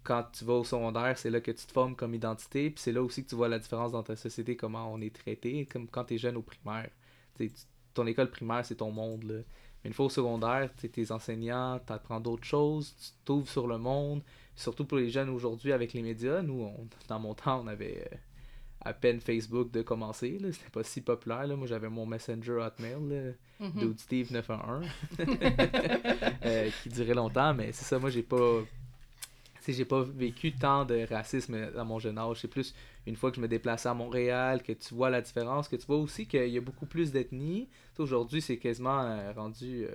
quand 0.07 0.25
tu 0.33 0.45
vas 0.45 0.55
au 0.55 0.65
secondaire, 0.65 1.19
c'est 1.19 1.31
là 1.31 1.41
que 1.41 1.51
tu 1.51 1.67
te 1.67 1.73
formes 1.73 1.97
comme 1.97 2.15
identité, 2.15 2.71
puis 2.71 2.81
c'est 2.81 2.93
là 2.93 3.03
aussi 3.03 3.25
que 3.25 3.29
tu 3.29 3.35
vois 3.35 3.49
la 3.49 3.59
différence 3.59 3.91
dans 3.91 4.05
ta 4.05 4.15
société, 4.15 4.57
comment 4.57 4.93
on 4.93 5.01
est 5.01 5.15
traité, 5.15 5.67
comme 5.67 5.89
quand 5.89 6.05
tu 6.05 6.15
es 6.15 6.19
jeune 6.19 6.37
au 6.37 6.43
primaire. 6.43 6.91
ton 7.93 8.07
école 8.07 8.31
primaire, 8.31 8.65
c'est 8.65 8.77
ton 8.77 8.93
monde. 8.93 9.25
Là. 9.25 9.41
Mais 9.83 9.89
une 9.89 9.95
fois 9.95 10.07
au 10.07 10.11
secondaire, 10.11 10.71
tes 10.77 11.11
enseignants, 11.11 11.81
tu 11.85 11.93
apprends 11.93 12.21
d'autres 12.21 12.45
choses, 12.45 12.95
tu 12.97 13.25
t'ouvres 13.25 13.49
sur 13.49 13.67
le 13.67 13.79
monde. 13.79 14.23
Surtout 14.55 14.85
pour 14.85 14.97
les 14.97 15.11
jeunes 15.11 15.29
aujourd'hui 15.29 15.73
avec 15.73 15.93
les 15.93 16.03
médias. 16.03 16.41
Nous, 16.41 16.71
dans 17.09 17.19
mon 17.19 17.35
temps, 17.35 17.63
on 17.65 17.67
avait 17.67 18.07
euh, 18.13 18.17
à 18.83 18.93
peine 18.93 19.21
Facebook 19.21 19.73
de 19.73 19.83
commencer. 19.83 20.39
C'était 20.53 20.71
pas 20.71 20.85
si 20.85 21.01
populaire. 21.01 21.49
Là. 21.49 21.57
Moi, 21.57 21.67
j'avais 21.67 21.91
mon 21.91 22.07
Messenger 22.07 22.59
Hotmail, 22.61 23.35
mm 23.59 23.97
Steve 23.97 24.33
911, 24.33 24.87
euh, 26.45 26.71
qui 26.83 26.91
durait 26.91 27.15
longtemps. 27.15 27.55
Mais 27.55 27.73
c'est 27.73 27.85
ça, 27.85 27.99
moi, 27.99 28.11
j'ai 28.11 28.23
pas 28.23 28.63
j'ai 29.73 29.85
pas 29.85 30.03
vécu 30.03 30.53
tant 30.53 30.85
de 30.85 31.07
racisme 31.09 31.71
à 31.77 31.85
mon 31.85 31.99
jeune 31.99 32.19
âge. 32.19 32.41
C'est 32.41 32.49
plus 32.49 32.75
une 33.07 33.17
fois 33.17 33.31
que 33.31 33.37
je 33.37 33.41
me 33.41 33.49
déplaçais 33.49 33.89
à 33.89 33.95
Montréal, 33.95 34.63
que 34.63 34.73
tu 34.73 34.95
vois 34.95 35.11
la 35.11 35.21
différence, 35.21 35.69
que 35.69 35.77
tu 35.77 35.87
vois 35.87 35.97
aussi 35.97 36.27
qu'il 36.27 36.49
y 36.49 36.59
a 36.59 36.61
beaucoup 36.61 36.87
plus 36.87 37.13
d'ethnies. 37.13 37.69
Aujourd'hui, 37.99 38.41
c'est 38.43 38.59
quasiment 38.59 39.03
euh, 39.03 39.33
rendu 39.33 39.85
euh, 39.85 39.91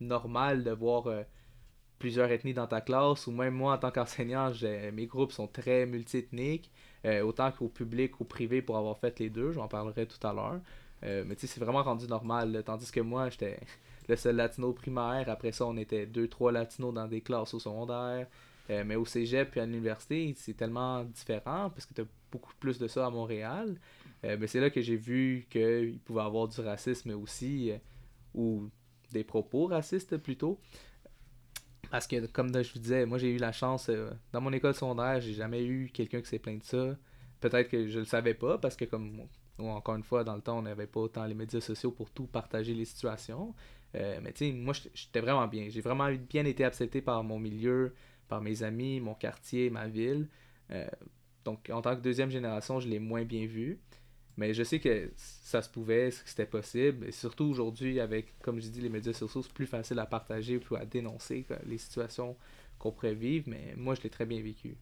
normal 0.00 0.62
de 0.64 0.70
voir 0.70 1.06
euh, 1.06 1.22
plusieurs 1.98 2.30
ethnies 2.30 2.54
dans 2.54 2.66
ta 2.66 2.80
classe, 2.80 3.26
ou 3.26 3.32
même 3.32 3.54
moi, 3.54 3.74
en 3.74 3.78
tant 3.78 3.90
qu'enseignant, 3.90 4.52
mes 4.92 5.06
groupes 5.06 5.32
sont 5.32 5.46
très 5.46 5.86
multiethniques, 5.86 6.70
autant 7.22 7.50
qu'au 7.52 7.68
public, 7.68 8.20
au 8.20 8.24
privé, 8.24 8.62
pour 8.62 8.76
avoir 8.78 8.98
fait 8.98 9.18
les 9.18 9.28
deux. 9.30 9.52
J'en 9.52 9.68
parlerai 9.68 10.06
tout 10.06 10.26
à 10.26 10.32
l'heure. 10.32 10.60
mais 11.02 11.34
tu 11.36 11.42
sais, 11.42 11.46
c'est 11.46 11.60
vraiment 11.60 11.82
rendu 11.82 12.06
normal. 12.06 12.62
Tandis 12.64 12.90
que 12.90 13.00
moi, 13.00 13.28
j'étais 13.28 13.60
le 14.08 14.16
seul 14.16 14.36
latino 14.36 14.72
primaire. 14.72 15.28
Après 15.28 15.52
ça, 15.52 15.66
on 15.66 15.76
était 15.76 16.06
deux, 16.06 16.26
trois 16.28 16.52
latinos 16.52 16.94
dans 16.94 17.06
des 17.06 17.20
classes 17.20 17.52
au 17.52 17.58
secondaire. 17.58 18.26
Euh, 18.70 18.84
mais 18.86 18.94
au 18.94 19.04
cégep 19.04 19.56
et 19.56 19.60
à 19.60 19.66
l'université, 19.66 20.32
c'est 20.36 20.54
tellement 20.54 21.02
différent 21.04 21.70
parce 21.70 21.86
que 21.86 21.94
tu 21.94 22.02
as 22.02 22.06
beaucoup 22.30 22.52
plus 22.60 22.78
de 22.78 22.86
ça 22.86 23.06
à 23.06 23.10
Montréal. 23.10 23.76
Euh, 24.24 24.36
mais 24.38 24.46
c'est 24.46 24.60
là 24.60 24.70
que 24.70 24.80
j'ai 24.80 24.96
vu 24.96 25.46
qu'il 25.50 25.98
pouvait 26.04 26.20
y 26.20 26.24
avoir 26.24 26.46
du 26.46 26.60
racisme 26.60 27.10
aussi, 27.10 27.72
euh, 27.72 27.78
ou 28.34 28.70
des 29.12 29.24
propos 29.24 29.66
racistes 29.66 30.16
plutôt. 30.18 30.60
Parce 31.90 32.06
que, 32.06 32.26
comme 32.26 32.54
je 32.62 32.72
vous 32.72 32.78
disais, 32.78 33.06
moi 33.06 33.18
j'ai 33.18 33.34
eu 33.34 33.38
la 33.38 33.50
chance, 33.50 33.90
dans 34.32 34.40
mon 34.40 34.52
école 34.52 34.74
secondaire, 34.74 35.20
j'ai 35.20 35.32
jamais 35.32 35.64
eu 35.64 35.90
quelqu'un 35.92 36.20
qui 36.20 36.28
s'est 36.28 36.38
plaint 36.38 36.60
de 36.60 36.64
ça. 36.64 36.96
Peut-être 37.40 37.68
que 37.68 37.88
je 37.88 37.98
le 37.98 38.04
savais 38.04 38.34
pas, 38.34 38.58
parce 38.58 38.76
que, 38.76 38.84
comme, 38.84 39.22
encore 39.58 39.96
une 39.96 40.04
fois, 40.04 40.22
dans 40.22 40.36
le 40.36 40.42
temps, 40.42 40.58
on 40.58 40.62
n'avait 40.62 40.86
pas 40.86 41.00
autant 41.00 41.24
les 41.26 41.34
médias 41.34 41.60
sociaux 41.60 41.90
pour 41.90 42.10
tout 42.10 42.26
partager 42.26 42.74
les 42.74 42.84
situations. 42.84 43.52
mais 43.92 44.32
tu 44.32 44.46
sais, 44.46 44.52
moi 44.52 44.72
j'étais 44.94 45.18
vraiment 45.18 45.48
bien. 45.48 45.66
J'ai 45.68 45.80
vraiment 45.80 46.08
bien 46.12 46.44
été 46.44 46.64
accepté 46.64 47.02
par 47.02 47.24
mon 47.24 47.40
milieu 47.40 47.92
par 48.30 48.40
mes 48.40 48.62
amis, 48.62 49.00
mon 49.00 49.14
quartier, 49.14 49.68
ma 49.68 49.88
ville. 49.88 50.28
Euh, 50.70 50.86
donc, 51.44 51.68
en 51.70 51.82
tant 51.82 51.96
que 51.96 52.00
deuxième 52.00 52.30
génération, 52.30 52.80
je 52.80 52.88
l'ai 52.88 53.00
moins 53.00 53.24
bien 53.24 53.44
vu. 53.44 53.78
Mais 54.36 54.54
je 54.54 54.62
sais 54.62 54.78
que 54.78 55.12
ça 55.16 55.60
se 55.60 55.68
pouvait, 55.68 56.10
que 56.10 56.28
c'était 56.28 56.46
possible. 56.46 57.06
Et 57.06 57.12
surtout 57.12 57.44
aujourd'hui, 57.44 58.00
avec, 58.00 58.38
comme 58.40 58.60
je 58.60 58.68
dis, 58.68 58.80
les 58.80 58.88
médias 58.88 59.12
sociaux, 59.12 59.42
c'est 59.42 59.52
plus 59.52 59.66
facile 59.66 59.98
à 59.98 60.06
partager, 60.06 60.58
plus 60.58 60.76
à 60.76 60.86
dénoncer 60.86 61.44
les 61.66 61.76
situations 61.76 62.36
qu'on 62.78 62.92
pourrait 62.92 63.14
vivre. 63.14 63.44
Mais 63.48 63.74
moi, 63.76 63.94
je 63.94 64.02
l'ai 64.02 64.10
très 64.10 64.24
bien 64.24 64.40
vécu. 64.40 64.78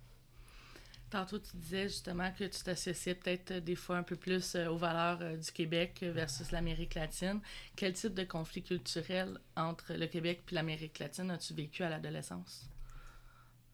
Tantôt, 1.10 1.38
tu 1.38 1.56
disais 1.56 1.88
justement 1.88 2.30
que 2.38 2.44
tu 2.44 2.62
t'associais 2.62 3.14
peut-être 3.14 3.64
des 3.64 3.76
fois 3.76 3.96
un 3.96 4.02
peu 4.02 4.16
plus 4.16 4.54
euh, 4.54 4.68
aux 4.68 4.76
valeurs 4.76 5.22
euh, 5.22 5.36
du 5.38 5.50
Québec 5.52 6.00
versus 6.02 6.52
l'Amérique 6.52 6.94
latine. 6.96 7.40
Quel 7.76 7.94
type 7.94 8.12
de 8.12 8.24
conflit 8.24 8.62
culturel 8.62 9.38
entre 9.56 9.94
le 9.94 10.06
Québec 10.06 10.42
et 10.50 10.54
l'Amérique 10.54 10.98
latine 10.98 11.30
as-tu 11.30 11.54
vécu 11.54 11.82
à 11.82 11.88
l'adolescence? 11.88 12.68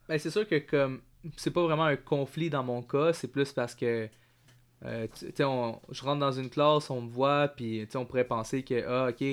Ben, 0.08 0.18
c'est 0.18 0.30
sûr 0.30 0.46
que 0.46 0.58
comme 0.58 1.00
c'est 1.36 1.50
pas 1.50 1.62
vraiment 1.62 1.84
un 1.84 1.96
conflit 1.96 2.50
dans 2.50 2.62
mon 2.62 2.82
cas, 2.82 3.12
c'est 3.12 3.28
plus 3.28 3.52
parce 3.52 3.74
que 3.74 4.08
euh, 4.84 5.06
je 5.22 6.02
rentre 6.02 6.20
dans 6.20 6.32
une 6.32 6.50
classe, 6.50 6.90
on 6.90 7.00
me 7.02 7.08
voit, 7.08 7.48
puis 7.48 7.86
on 7.94 8.04
pourrait 8.04 8.26
penser 8.26 8.62
que, 8.62 8.84
ah, 8.86 9.08
ok, 9.08 9.24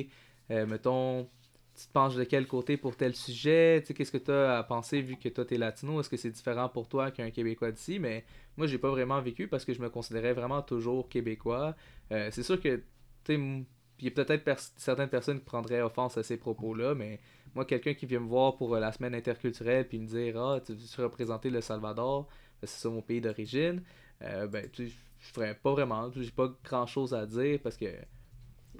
euh, 0.52 0.66
mettons, 0.66 1.28
tu 1.76 1.88
te 1.88 1.92
penches 1.92 2.16
de 2.16 2.24
quel 2.24 2.48
côté 2.48 2.78
pour 2.78 2.96
tel 2.96 3.16
sujet, 3.16 3.84
qu'est-ce 3.86 4.12
que 4.12 4.18
tu 4.18 4.32
as 4.32 4.60
à 4.60 4.64
penser 4.64 5.02
vu 5.02 5.18
que 5.18 5.30
toi 5.30 5.46
t'es 5.46 5.58
latino, 5.58 6.00
est-ce 6.00 6.10
que 6.10 6.18
c'est 6.18 6.30
différent 6.30 6.70
pour 6.70 6.88
toi 6.88 7.12
qu'un 7.12 7.32
Québécois 7.32 7.72
d'ici, 7.72 8.00
mais 8.00 8.24
moi 8.58 8.68
j'ai 8.68 8.78
pas 8.78 8.90
vraiment 8.90 9.22
vécu 9.22 9.48
parce 9.48 9.66
que 9.66 9.74
je 9.74 9.82
me 9.82 9.90
considérais 9.90 10.34
vraiment 10.34 10.62
toujours 10.62 11.10
Québécois. 11.10 11.76
Euh, 12.12 12.30
c'est 12.32 12.44
sûr 12.44 12.62
que, 12.62 12.78
tu 12.78 12.84
sais, 13.26 13.36
il 13.36 14.06
y 14.06 14.08
a 14.08 14.12
peut-être 14.12 14.44
certaines 14.78 15.10
personnes 15.10 15.40
qui 15.40 15.46
prendraient 15.46 15.82
offense 15.82 16.18
à 16.18 16.24
ces 16.24 16.38
propos-là, 16.38 16.96
mais 16.96 17.20
moi, 17.56 17.66
quelqu'un 17.66 17.94
qui 17.94 18.06
vient 18.06 18.20
me 18.20 18.28
voir 18.28 18.56
pour 18.56 18.76
euh, 18.76 18.80
la 18.80 18.92
semaine 18.92 19.16
interculturelle 19.16 19.88
puis 19.88 20.00
me 20.00 20.08
dire 20.08 20.42
Ah, 20.42 20.60
tu 20.66 20.74
veux 20.74 21.06
représenter 21.06 21.50
le 21.50 21.62
Salvador, 21.62 22.28
ben, 22.62 22.68
c'est 22.68 22.82
ça 22.82 22.90
mon 22.90 23.02
pays 23.02 23.22
d'origine, 23.22 23.82
euh, 24.22 24.48
ben, 24.48 24.70
tu 24.72 24.92
je 25.20 25.28
ferais 25.34 25.54
pas 25.54 25.72
vraiment. 25.72 26.12
J'ai 26.16 26.32
pas 26.32 26.52
grand 26.64 26.88
chose 26.88 27.14
à 27.14 27.28
dire 27.28 27.60
parce 27.62 27.78
que, 27.78 27.86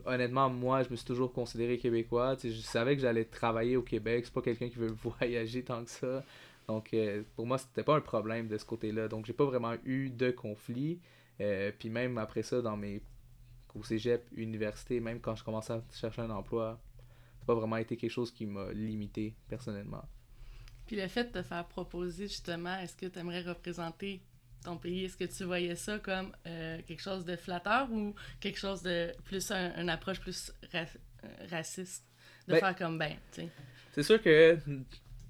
honnêtement, 0.06 0.50
moi, 0.50 0.82
je 0.82 0.90
me 0.90 0.96
suis 0.96 1.06
toujours 1.06 1.32
considéré 1.32 1.78
québécois. 1.78 2.36
je 2.44 2.50
savais 2.50 2.96
que 2.96 3.02
j'allais 3.04 3.26
travailler 3.26 3.78
au 3.78 3.84
Québec. 3.84 4.26
C'est 4.26 4.34
pas 4.34 4.42
quelqu'un 4.42 4.70
qui 4.70 4.80
veut 4.80 4.88
voyager 5.20 5.64
tant 5.64 5.84
que 5.84 5.92
ça. 5.92 6.24
Donc, 6.68 6.94
euh, 6.94 7.22
pour 7.36 7.46
moi, 7.46 7.60
c'était 7.60 7.84
pas 7.84 7.96
un 7.96 8.02
problème 8.02 8.48
de 8.48 8.58
ce 8.58 8.66
côté-là. 8.66 9.08
Donc, 9.08 9.28
j'ai 9.28 9.34
pas 9.34 9.46
vraiment 9.46 9.76
eu 9.86 10.10
de 10.10 10.32
conflit. 10.32 11.00
puis 11.78 11.90
même 11.90 12.18
après 12.18 12.42
ça, 12.44 12.62
dans 12.62 12.78
mes 12.78 13.04
au 13.76 13.84
cégep, 13.84 14.28
université, 14.36 15.00
même 15.00 15.20
quand 15.20 15.36
je 15.36 15.44
commençais 15.44 15.74
à 15.74 15.84
chercher 15.94 16.22
un 16.24 16.30
emploi, 16.30 16.80
pas 17.46 17.56
vraiment 17.56 17.78
été 17.78 17.98
quelque 17.98 18.12
chose 18.12 18.32
qui 18.32 18.46
m'a 18.46 18.72
limité 18.72 19.36
personnellement. 19.48 20.04
Puis 20.88 20.96
le 20.96 21.08
fait 21.08 21.26
de 21.26 21.40
te 21.40 21.44
faire 21.44 21.66
proposer 21.68 22.28
justement, 22.28 22.78
est-ce 22.80 22.96
que 22.96 23.06
tu 23.06 23.20
aimerais 23.20 23.42
représenter 23.42 24.22
ton 24.64 24.78
pays, 24.78 25.06
est-ce 25.06 25.18
que 25.18 25.26
tu 25.26 25.44
voyais 25.44 25.76
ça 25.76 26.00
comme 26.00 26.32
euh, 26.46 26.80
quelque 26.86 27.02
chose 27.02 27.26
de 27.26 27.36
flatteur 27.36 27.92
ou 27.92 28.14
quelque 28.40 28.60
chose 28.60 28.82
de 28.84 29.12
plus, 29.24 29.52
un, 29.52 29.76
une 29.82 29.90
approche 29.90 30.20
plus 30.20 30.52
euh, 30.76 30.86
raciste? 31.50 32.06
De 32.48 32.54
ben 32.54 32.60
faire 32.60 32.76
comme 32.76 32.98
ben, 32.98 33.16
tu 33.32 33.42
sais. 33.42 33.50
C'est 33.92 34.04
sûr 34.04 34.22
que 34.22 34.58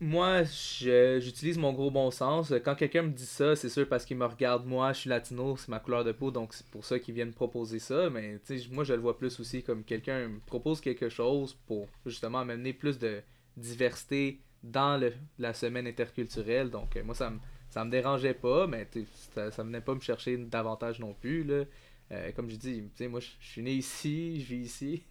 moi, 0.01 0.41
j'utilise 0.43 1.59
mon 1.59 1.73
gros 1.73 1.91
bon 1.91 2.09
sens. 2.09 2.51
Quand 2.65 2.73
quelqu'un 2.73 3.03
me 3.03 3.11
dit 3.11 3.25
ça, 3.25 3.55
c'est 3.55 3.69
sûr 3.69 3.87
parce 3.87 4.03
qu'il 4.03 4.17
me 4.17 4.25
regarde 4.25 4.65
moi, 4.65 4.93
je 4.93 5.01
suis 5.01 5.09
latino, 5.11 5.55
c'est 5.57 5.69
ma 5.69 5.79
couleur 5.79 6.03
de 6.03 6.11
peau, 6.11 6.31
donc 6.31 6.55
c'est 6.55 6.65
pour 6.67 6.83
ça 6.83 6.97
qu'ils 6.97 7.13
viennent 7.13 7.33
proposer 7.33 7.77
ça. 7.77 8.09
Mais 8.09 8.39
moi, 8.71 8.83
je 8.83 8.93
le 8.93 8.99
vois 8.99 9.15
plus 9.15 9.39
aussi 9.39 9.61
comme 9.61 9.83
quelqu'un 9.83 10.27
me 10.27 10.39
propose 10.39 10.81
quelque 10.81 11.09
chose 11.09 11.53
pour 11.67 11.87
justement 12.07 12.39
amener 12.39 12.73
plus 12.73 12.97
de 12.97 13.21
diversité 13.55 14.39
dans 14.63 14.99
le, 14.99 15.13
la 15.37 15.53
semaine 15.53 15.85
interculturelle. 15.85 16.71
Donc, 16.71 16.95
euh, 16.95 17.03
moi, 17.03 17.13
ça 17.13 17.29
me, 17.29 17.37
ça 17.69 17.85
me 17.85 17.91
dérangeait 17.91 18.33
pas, 18.33 18.65
mais 18.65 18.87
ça, 19.35 19.51
ça 19.51 19.63
venait 19.63 19.81
pas 19.81 19.93
me 19.93 19.99
chercher 19.99 20.35
davantage 20.35 20.99
non 20.99 21.13
plus. 21.13 21.43
Là. 21.43 21.65
Euh, 22.11 22.31
comme 22.33 22.49
je 22.49 22.57
dis, 22.57 22.83
moi 23.07 23.21
je 23.21 23.29
suis 23.39 23.61
né 23.61 23.71
ici, 23.71 24.41
je 24.41 24.45
vis 24.53 24.65
ici. 24.65 25.03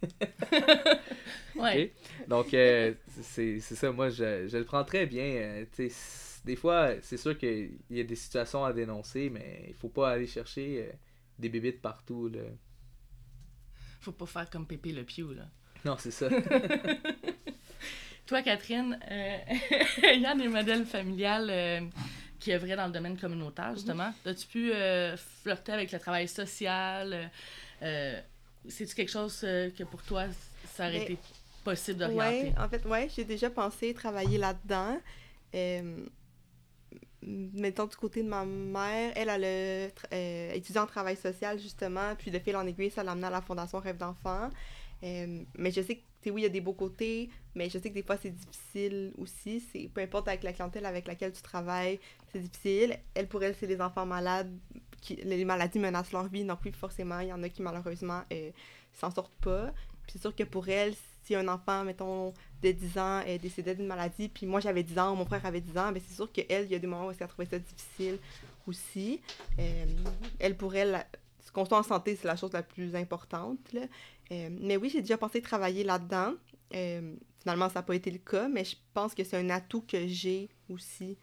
ouais. 1.55 1.93
Donc 2.27 2.53
euh, 2.53 2.93
c'est 3.21 3.59
ça, 3.59 3.91
moi 3.91 4.09
je, 4.09 4.47
je, 4.47 4.57
le 4.57 4.65
prends 4.65 4.83
très 4.83 5.07
bien. 5.07 5.23
Euh, 5.23 5.65
des 6.45 6.55
fois, 6.55 6.91
c'est 7.01 7.17
sûr 7.17 7.35
qu'il 7.37 7.79
y 7.89 7.99
a 7.99 8.03
des 8.03 8.15
situations 8.15 8.63
à 8.63 8.71
dénoncer, 8.71 9.31
mais 9.31 9.65
il 9.69 9.73
faut 9.73 9.89
pas 9.89 10.11
aller 10.11 10.27
chercher 10.27 10.91
des 11.39 11.49
bébés 11.49 11.71
de 11.71 11.77
partout. 11.77 12.29
Là. 12.29 12.41
Faut 13.99 14.11
pas 14.11 14.27
faire 14.27 14.49
comme 14.49 14.67
Pépé 14.67 14.91
le 14.91 15.03
Pew, 15.03 15.33
là. 15.35 15.47
Non, 15.83 15.95
c'est 15.97 16.11
ça. 16.11 16.29
Toi, 18.27 18.43
Catherine, 18.43 18.99
ayant 20.03 20.35
des 20.35 20.47
modèles 20.47 20.85
familiales 20.85 21.89
qui 22.41 22.51
œuvrait 22.51 22.75
dans 22.75 22.87
le 22.87 22.91
domaine 22.91 23.17
communautaire, 23.17 23.69
mhm. 23.69 23.75
justement. 23.75 24.13
As-tu 24.25 24.47
pu 24.47 24.73
euh, 24.73 25.15
flirter 25.15 25.71
avec 25.71 25.91
le 25.91 25.99
travail 25.99 26.27
social? 26.27 27.13
Euh, 27.13 27.27
euh, 27.83 28.19
c'est-tu 28.67 28.93
quelque 28.95 29.11
chose 29.11 29.39
que 29.39 29.83
pour 29.83 30.01
toi, 30.03 30.25
ça 30.73 30.87
aurait 30.87 30.97
ben, 30.97 31.03
été 31.03 31.17
possible 31.63 31.99
d'orienter? 31.99 32.53
Oui, 32.55 32.63
en 32.63 32.67
fait, 32.67 32.85
ouais, 32.85 33.07
j'ai 33.15 33.23
déjà 33.23 33.49
pensé 33.49 33.93
travailler 33.93 34.37
là-dedans. 34.37 34.99
mettons 37.23 37.85
du 37.85 37.95
côté 37.95 38.23
de 38.23 38.27
ma 38.27 38.43
mère, 38.43 39.13
elle, 39.15 39.29
elle 39.29 39.91
a 40.11 40.55
étudié 40.55 40.79
en 40.79 40.87
travail 40.87 41.15
social, 41.15 41.59
justement, 41.59 42.15
puis 42.17 42.31
de 42.31 42.39
fil 42.39 42.55
en 42.55 42.65
aiguille, 42.67 42.91
ça 42.91 43.03
l'a 43.03 43.13
amené 43.13 43.27
à 43.27 43.31
la 43.31 43.41
Fondation 43.41 43.79
Rêve 43.79 43.97
d'enfant. 43.97 44.49
mais 45.01 45.71
je 45.71 45.81
sais 45.81 46.01
que 46.23 46.29
oui, 46.29 46.41
il 46.41 46.43
y 46.43 46.47
a 46.47 46.49
des 46.49 46.61
beaux 46.61 46.73
côtés, 46.73 47.29
mais 47.55 47.69
je 47.69 47.77
sais 47.79 47.89
que 47.89 47.95
des 47.95 48.03
fois, 48.03 48.17
c'est 48.17 48.31
difficile 48.31 49.11
aussi. 49.17 49.63
C'est 49.71 49.89
Peu 49.93 50.01
importe 50.01 50.27
avec 50.27 50.43
la 50.43 50.53
clientèle 50.53 50.85
avec 50.85 51.07
laquelle 51.07 51.33
tu 51.33 51.41
travailles, 51.41 51.99
c'est 52.31 52.39
difficile. 52.39 52.97
Elle, 53.13 53.27
pour 53.27 53.43
elle, 53.43 53.55
c'est 53.55 53.67
les 53.67 53.81
enfants 53.81 54.05
malades. 54.05 54.51
Qui, 55.01 55.15
les 55.15 55.45
maladies 55.45 55.79
menacent 55.79 56.11
leur 56.11 56.27
vie, 56.27 56.43
donc 56.43 56.59
oui, 56.63 56.71
forcément, 56.71 57.19
il 57.19 57.29
y 57.29 57.33
en 57.33 57.41
a 57.41 57.49
qui, 57.49 57.63
malheureusement, 57.63 58.21
euh, 58.31 58.51
s'en 58.93 59.09
sortent 59.09 59.33
pas. 59.41 59.73
Puis 60.03 60.13
c'est 60.13 60.21
sûr 60.21 60.35
que 60.35 60.43
pour 60.43 60.69
elle, 60.69 60.93
si 61.23 61.33
un 61.35 61.47
enfant, 61.47 61.83
mettons, 61.83 62.33
de 62.61 62.71
10 62.71 62.97
ans 62.99 63.21
est 63.21 63.39
décédé 63.39 63.73
d'une 63.73 63.87
maladie, 63.87 64.29
puis 64.29 64.45
moi, 64.45 64.59
j'avais 64.59 64.83
10 64.83 64.99
ans, 64.99 65.15
mon 65.15 65.25
frère 65.25 65.43
avait 65.45 65.61
10 65.61 65.77
ans, 65.77 65.91
ben 65.91 66.01
c'est 66.07 66.13
sûr 66.13 66.31
qu'elle, 66.31 66.65
il 66.65 66.71
y 66.71 66.75
a 66.75 66.79
des 66.79 66.85
moments 66.85 67.07
où 67.07 67.11
elle 67.11 67.23
a 67.23 67.27
trouvé 67.27 67.47
ça 67.47 67.57
difficile 67.57 68.19
aussi. 68.67 69.19
Euh, 69.57 69.85
elle, 70.39 70.55
pour 70.55 70.75
elle, 70.75 71.03
qu'on 71.53 71.65
soit 71.65 71.79
en 71.79 71.83
santé, 71.83 72.15
c'est 72.15 72.27
la 72.27 72.35
chose 72.35 72.53
la 72.53 72.63
plus 72.63 72.95
importante. 72.95 73.59
Là. 73.73 73.81
Euh, 74.31 74.49
mais 74.61 74.77
oui, 74.77 74.89
j'ai 74.89 75.01
déjà 75.01 75.17
pensé 75.17 75.41
travailler 75.41 75.83
là-dedans. 75.83 76.33
Euh, 76.73 77.15
finalement, 77.41 77.69
ça 77.69 77.79
n'a 77.79 77.83
pas 77.83 77.95
été 77.95 78.11
le 78.11 78.19
cas, 78.19 78.47
mais 78.47 78.63
je 78.63 78.75
pense 78.93 79.13
que 79.13 79.23
c'est 79.23 79.37
un 79.37 79.49
atout 79.49 79.81
que 79.81 80.07
j'ai 80.07 80.49
aussi 80.69 81.17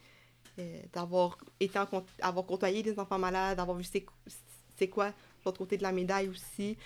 euh, 0.58 0.82
d'avoir 0.92 1.38
été 1.60 1.78
en, 1.78 2.04
avoir 2.20 2.44
côtoyé 2.44 2.82
des 2.82 2.98
enfants 2.98 3.18
malades, 3.18 3.56
d'avoir 3.56 3.76
vu 3.76 3.84
c'est 3.84 4.88
quoi 4.88 5.12
l'autre 5.44 5.58
côté 5.58 5.76
de 5.76 5.82
la 5.82 5.92
médaille 5.92 6.28
aussi. 6.28 6.76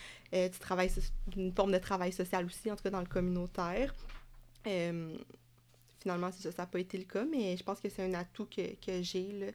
travailles 0.61 0.93
une 1.37 1.53
forme 1.53 1.73
de 1.73 1.79
travail 1.79 2.13
social 2.13 2.45
aussi, 2.47 2.71
en 2.71 2.77
tout 2.77 2.85
cas 2.85 2.91
dans 2.91 3.01
le 3.01 3.07
communautaire. 3.07 3.95
finalement, 4.65 6.31
ça 6.33 6.51
n'a 6.57 6.67
pas 6.67 6.79
été 6.79 6.99
le 6.99 7.05
cas, 7.05 7.25
mais 7.25 7.57
je 7.57 7.65
pense 7.65 7.81
que 7.81 7.89
c'est 7.89 8.05
un 8.05 8.15
atout 8.15 8.47
que, 8.47 8.75
que 8.85 9.03
j'ai 9.03 9.55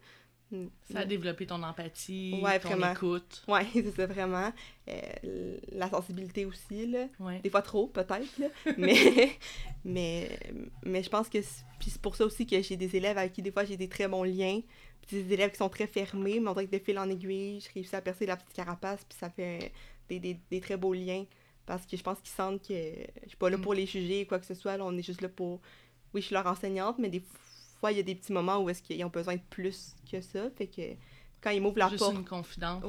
ça 0.92 1.00
a 1.00 1.06
développé 1.06 1.46
ton 1.46 1.62
empathie, 1.62 2.42
ton 2.62 2.92
écoute. 2.92 3.44
Oui, 3.48 3.60
c'est 3.74 3.96
ça, 3.96 4.06
vraiment. 4.06 4.54
Euh, 4.88 5.58
la 5.72 5.90
sensibilité 5.90 6.46
aussi, 6.46 6.88
là. 6.88 7.08
Des 7.44 7.50
fois 7.50 7.62
trop, 7.62 7.88
peut-être, 7.88 8.26
mais, 8.78 9.38
mais, 9.84 10.40
mais 10.84 11.04
je 11.04 11.10
pense 11.10 11.28
que 11.28 11.40
c'est 11.42 12.02
pour 12.02 12.16
ça 12.16 12.26
aussi 12.26 12.46
que 12.46 12.62
j'ai 12.62 12.78
des 12.78 12.96
élèves 12.96 13.18
avec 13.18 13.34
qui, 13.34 13.42
des 13.42 13.52
fois, 13.52 13.66
j'ai 13.66 13.78
des 13.78 13.90
très 13.90 14.08
bons 14.08 14.24
liens. 14.24 14.62
Puis 15.06 15.24
des 15.24 15.34
élèves 15.34 15.52
qui 15.52 15.58
sont 15.58 15.70
très 15.70 15.88
fermés, 15.88 16.40
mais 16.40 16.50
on 16.50 16.54
dirait 16.54 16.68
que 16.68 16.78
de 16.78 16.84
fil 16.84 16.98
en 16.98 17.10
aiguille, 17.10 17.62
je 17.62 17.74
réussis 17.74 17.96
à 17.96 18.02
percer 18.02 18.26
la 18.26 18.36
petite 18.36 18.54
carapace, 18.54 19.06
puis 19.08 19.18
ça 19.18 19.30
fait 19.30 19.72
des, 20.10 20.20
des, 20.20 20.38
des 20.50 20.62
très 20.62 20.78
beaux 20.78 20.94
liens. 20.94 21.26
Parce 21.66 21.86
que 21.86 21.98
je 21.98 22.04
pense 22.04 22.20
qu'ils 22.20 22.34
sentent 22.34 22.66
que 22.66 22.74
je 23.24 23.28
suis 23.28 23.38
pas 23.38 23.50
là 23.50 23.58
mm. 23.58 23.62
pour 23.62 23.74
les 23.74 23.86
juger 23.86 24.24
ou 24.24 24.28
quoi 24.28 24.40
que 24.40 24.46
ce 24.46 24.54
soit. 24.54 24.78
Là, 24.78 24.86
on 24.86 24.98
est 24.98 25.04
juste 25.04 25.22
là 25.22 25.30
pour... 25.30 25.60
Oui, 26.14 26.22
je 26.22 26.28
suis 26.28 26.34
leur 26.34 26.48
enseignante, 26.48 26.98
mais 27.00 27.10
des 27.10 27.20
fois, 27.20 27.40
il 27.86 27.98
y 27.98 28.00
a 28.00 28.04
des 28.04 28.16
petits 28.16 28.34
moments 28.34 28.58
où 28.60 28.70
est-ce 28.70 28.82
qu'ils 28.82 29.04
ont 29.06 29.10
besoin 29.10 29.36
de 29.36 29.42
plus 29.50 29.96
que 30.10 30.22
ça. 30.22 30.50
Fait 30.58 30.68
que 30.68 30.96
quand 31.42 31.52
ils 31.52 31.62
m'ouvrent 31.62 31.78
la 31.78 31.90
Juste 31.90 32.04
une 32.04 32.26
confidente, 32.26 32.84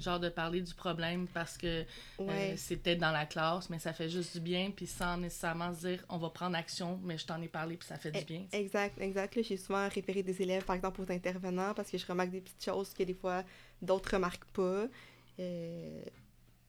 genre 0.00 0.20
de 0.20 0.28
parler 0.28 0.60
du 0.60 0.74
problème 0.74 1.26
parce 1.32 1.56
que 1.56 1.84
euh, 2.20 2.54
c'était 2.56 2.96
dans 2.96 3.12
la 3.12 3.26
classe, 3.26 3.70
mais 3.70 3.78
ça 3.78 3.92
fait 3.92 4.08
juste 4.08 4.36
du 4.36 4.40
bien, 4.40 4.72
puis 4.74 4.86
sans 4.86 5.16
nécessairement 5.16 5.72
se 5.72 5.86
dire 5.86 6.04
on 6.08 6.18
va 6.18 6.30
prendre 6.30 6.56
action, 6.56 6.98
mais 7.04 7.16
je 7.16 7.26
t'en 7.26 7.40
ai 7.40 7.48
parlé, 7.48 7.76
puis 7.76 7.86
ça 7.86 7.96
fait 7.96 8.10
du 8.10 8.18
e, 8.18 8.24
bien. 8.24 8.46
Exact, 8.52 9.00
exact. 9.00 9.40
J'ai 9.42 9.56
souvent 9.56 9.88
référé 9.88 10.22
des 10.22 10.42
élèves, 10.42 10.64
par 10.64 10.76
exemple, 10.76 11.00
aux 11.00 11.12
intervenants, 11.12 11.72
parce 11.74 11.90
que 11.90 11.98
je 11.98 12.06
remarque 12.06 12.30
des 12.30 12.40
petites 12.40 12.64
choses 12.64 12.92
que 12.92 13.04
des 13.04 13.14
fois 13.14 13.44
d'autres 13.80 14.14
remarquent 14.14 14.50
pas. 14.52 14.86
Euh, 15.38 16.02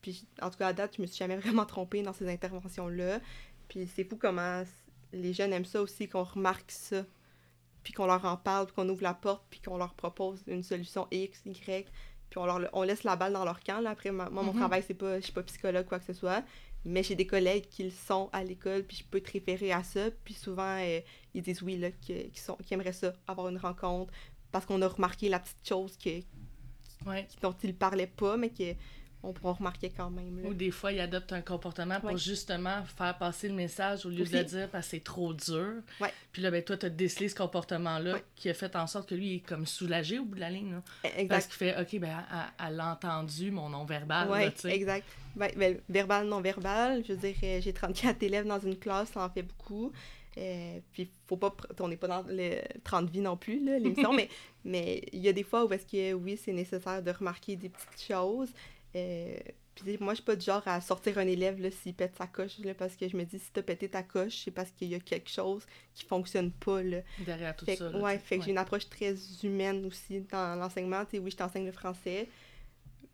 puis, 0.02 0.26
en 0.42 0.50
tout 0.50 0.58
cas, 0.58 0.68
à 0.68 0.74
date, 0.74 0.96
je 0.98 1.02
me 1.02 1.08
suis 1.08 1.18
jamais 1.18 1.38
vraiment 1.38 1.66
trompée 1.66 2.04
dans 2.04 2.14
ces 2.14 2.30
interventions-là. 2.30 3.20
Puis, 3.68 3.90
c'est 3.94 4.04
fou 4.04 4.18
comment 4.18 4.64
les 5.14 5.34
jeunes 5.34 5.52
aiment 5.52 5.66
ça 5.66 5.82
aussi, 5.82 6.08
qu'on 6.08 6.24
remarque 6.24 6.72
ça 6.72 7.04
puis 7.84 7.94
qu'on 7.94 8.06
leur 8.06 8.24
en 8.26 8.38
parle, 8.38 8.68
puis 8.68 8.76
qu'on 8.76 8.88
ouvre 8.90 9.04
la 9.04 9.14
porte, 9.14 9.44
puis 9.50 9.60
qu'on 9.60 9.78
leur 9.78 9.94
propose 9.94 10.44
une 10.48 10.64
solution 10.64 11.08
X, 11.12 11.42
Y, 11.46 11.88
puis 12.30 12.38
on, 12.38 12.46
leur, 12.46 12.70
on 12.74 12.84
laisse 12.84 13.04
la 13.04 13.16
balle 13.16 13.34
dans 13.34 13.46
leur 13.46 13.60
camp. 13.62 13.82
Là. 13.82 13.92
Après, 13.92 14.12
moi, 14.12 14.30
mon 14.30 14.44
mhm. 14.44 14.60
travail, 14.60 14.84
c'est 14.86 14.94
pas, 14.94 15.20
je 15.20 15.26
suis 15.26 15.34
pas 15.34 15.44
psychologue, 15.44 15.86
quoi 15.86 16.00
que 16.00 16.06
ce 16.06 16.14
soit, 16.14 16.44
mais 16.86 17.04
j'ai 17.04 17.16
des 17.16 17.28
collègues 17.28 17.68
qui 17.70 17.84
le 17.84 17.92
sont 17.92 18.30
à 18.34 18.44
l'école, 18.44 18.84
puis 18.84 18.98
je 18.98 19.04
peux 19.04 19.22
te 19.22 19.32
référer 19.32 19.72
à 19.72 19.84
ça, 19.84 20.10
puis 20.24 20.34
souvent, 20.34 20.78
euh, 20.80 21.00
ils 21.34 21.42
disent 21.42 21.62
oui, 21.62 21.78
là, 21.78 21.92
qui, 21.92 22.32
sont, 22.36 22.56
qui 22.66 22.74
aimeraient 22.74 22.94
ça, 22.94 23.14
avoir 23.28 23.50
une 23.50 23.58
rencontre, 23.58 24.12
parce 24.52 24.66
qu'on 24.66 24.82
a 24.82 24.88
remarqué 24.88 25.30
la 25.30 25.40
petite 25.40 25.68
chose 25.68 25.98
que, 25.98 26.22
dont 27.42 27.56
ils 27.64 27.76
parlaient 27.76 28.08
pas, 28.08 28.38
mais 28.38 28.50
que 28.50 28.76
on 29.24 29.34
pourra 29.34 29.54
remarquer 29.54 29.92
quand 29.96 30.10
même. 30.10 30.46
Ou 30.46 30.54
des 30.54 30.72
fois, 30.72 30.92
ils 30.92 31.00
adoptent 31.00 31.34
un 31.34 31.42
comportement 31.42 32.00
pour 32.00 32.18
justement 32.18 32.84
faire 32.86 33.18
passer 33.18 33.48
le 33.48 33.54
message 33.54 34.06
au 34.06 34.10
lieu 34.10 34.26
de 34.26 34.38
le 34.38 34.44
dire 34.44 34.70
parce 34.70 34.88
que 34.88 34.92
c'est 34.92 35.04
trop 35.04 35.34
dur. 35.34 35.76
Puis 36.32 36.42
là, 36.42 36.50
ben, 36.50 36.64
toi, 36.64 36.78
tu 36.78 36.88
as 36.88 36.90
décelé 36.90 37.30
ce 37.30 37.36
comportement-là 37.36 38.18
qui 38.36 38.50
a 38.50 38.54
fait 38.54 38.76
en 38.76 38.88
sorte 38.88 39.10
que 39.10 39.16
lui, 39.16 39.28
il 39.28 39.36
est 39.38 39.40
comme 39.40 39.66
soulagé 39.66 40.18
au 40.20 40.26
bout 40.26 40.36
de 40.36 40.40
la 40.40 40.50
ligne. 40.50 40.80
E, 41.06 41.28
parce 41.28 41.46
qu'il 41.46 41.56
fait, 41.56 41.80
OK, 41.80 42.00
ben, 42.00 42.26
elle, 42.66 42.80
a 42.80 42.92
entendu 42.92 43.52
mon 43.52 43.70
non-verbal. 43.70 44.28
Oui, 44.32 44.72
exact. 44.72 45.06
Ben, 45.36 45.52
ben, 45.56 45.78
verbal, 45.88 46.28
non-verbal. 46.28 47.04
Je 47.08 47.14
veux 47.14 47.20
dire, 47.20 47.36
euh, 47.44 47.62
j'ai 47.62 47.74
34 47.74 48.22
élèves 48.24 48.48
dans 48.48 48.60
une 48.60 48.78
classe, 48.78 49.10
ça 49.10 49.24
en 49.24 49.30
fait 49.30 49.44
beaucoup. 49.44 49.92
Euh, 50.38 50.80
puis 50.94 51.12
faut 51.28 51.36
pas 51.36 51.54
on 51.82 51.90
n'est 51.90 51.98
pas 51.98 52.08
dans 52.08 52.24
le 52.26 52.62
30 52.86 53.10
vies 53.10 53.20
non 53.20 53.36
plus 53.36 53.60
l'émission 53.60 54.14
mais 54.16 54.30
mais 54.64 55.04
il 55.12 55.20
y 55.20 55.28
a 55.28 55.34
des 55.34 55.44
fois 55.44 55.66
où 55.66 55.74
est-ce 55.74 55.86
que 55.86 56.14
oui 56.14 56.40
c'est 56.42 56.54
nécessaire 56.54 57.04
de 57.04 57.12
remarquer 57.12 57.58
des 57.58 57.68
petites 57.68 58.08
choses 58.08 58.48
euh, 58.96 59.38
puis 59.76 59.98
moi, 60.00 60.14
je 60.14 60.18
suis 60.18 60.26
pas 60.26 60.36
du 60.36 60.46
genre 60.46 60.62
à 60.66 60.82
sortir 60.82 61.18
un 61.18 61.28
élève 61.28 61.58
s'il 61.72 61.94
pète 61.94 62.16
sa 62.18 62.28
coche, 62.28 62.60
là, 62.60 62.74
parce 62.74 62.96
que 62.96 63.08
je 63.08 63.16
me 63.16 63.24
dis, 63.24 63.40
si 63.40 63.52
t'as 63.52 63.62
pété 63.62 63.90
ta 63.90 64.04
coche, 64.04 64.42
c'est 64.44 64.52
parce 64.52 64.72
qu'il 64.72 64.90
y 64.90 64.96
a 64.96 65.00
quelque 65.00 65.30
chose 65.30 65.66
qui 65.94 66.06
fonctionne 66.06 66.52
pas. 66.52 66.84
Là. 66.84 67.00
Derrière 67.26 67.56
tout 67.56 67.66
ça. 67.66 67.90
ouais, 67.98 68.20
fait 68.20 68.38
que 68.38 68.46
j'ai 68.46 68.52
une 68.52 68.58
approche 68.58 68.90
très 68.90 69.16
humaine 69.44 69.86
aussi 69.86 70.22
dans 70.22 70.60
l'enseignement. 70.60 71.04
Oui, 71.14 71.32
je 71.32 71.38
t'enseigne 71.38 71.66
le 71.66 71.72
français, 71.72 72.28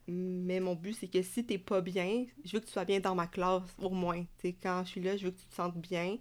mais 0.08 0.60
mon 0.60 0.76
but, 0.76 0.94
c'est 0.94 1.08
que 1.08 1.22
si 1.22 1.46
t'es 1.46 1.58
pas 1.58 1.82
bien, 1.82 2.26
je 2.44 2.54
veux 2.54 2.60
que 2.60 2.66
tu 2.66 2.72
sois 2.72 2.86
bien 2.86 3.00
dans 3.00 3.16
ma 3.16 3.28
classe, 3.28 3.64
au 3.80 3.90
moins. 3.90 4.26
Quand 4.44 4.84
je 4.86 4.90
suis 4.90 5.02
là, 5.02 5.16
je 5.16 5.26
veux 5.26 5.32
que 5.32 5.40
tu 5.40 5.48
te 5.48 5.56
sentes 5.56 5.78
bien. 5.78 6.18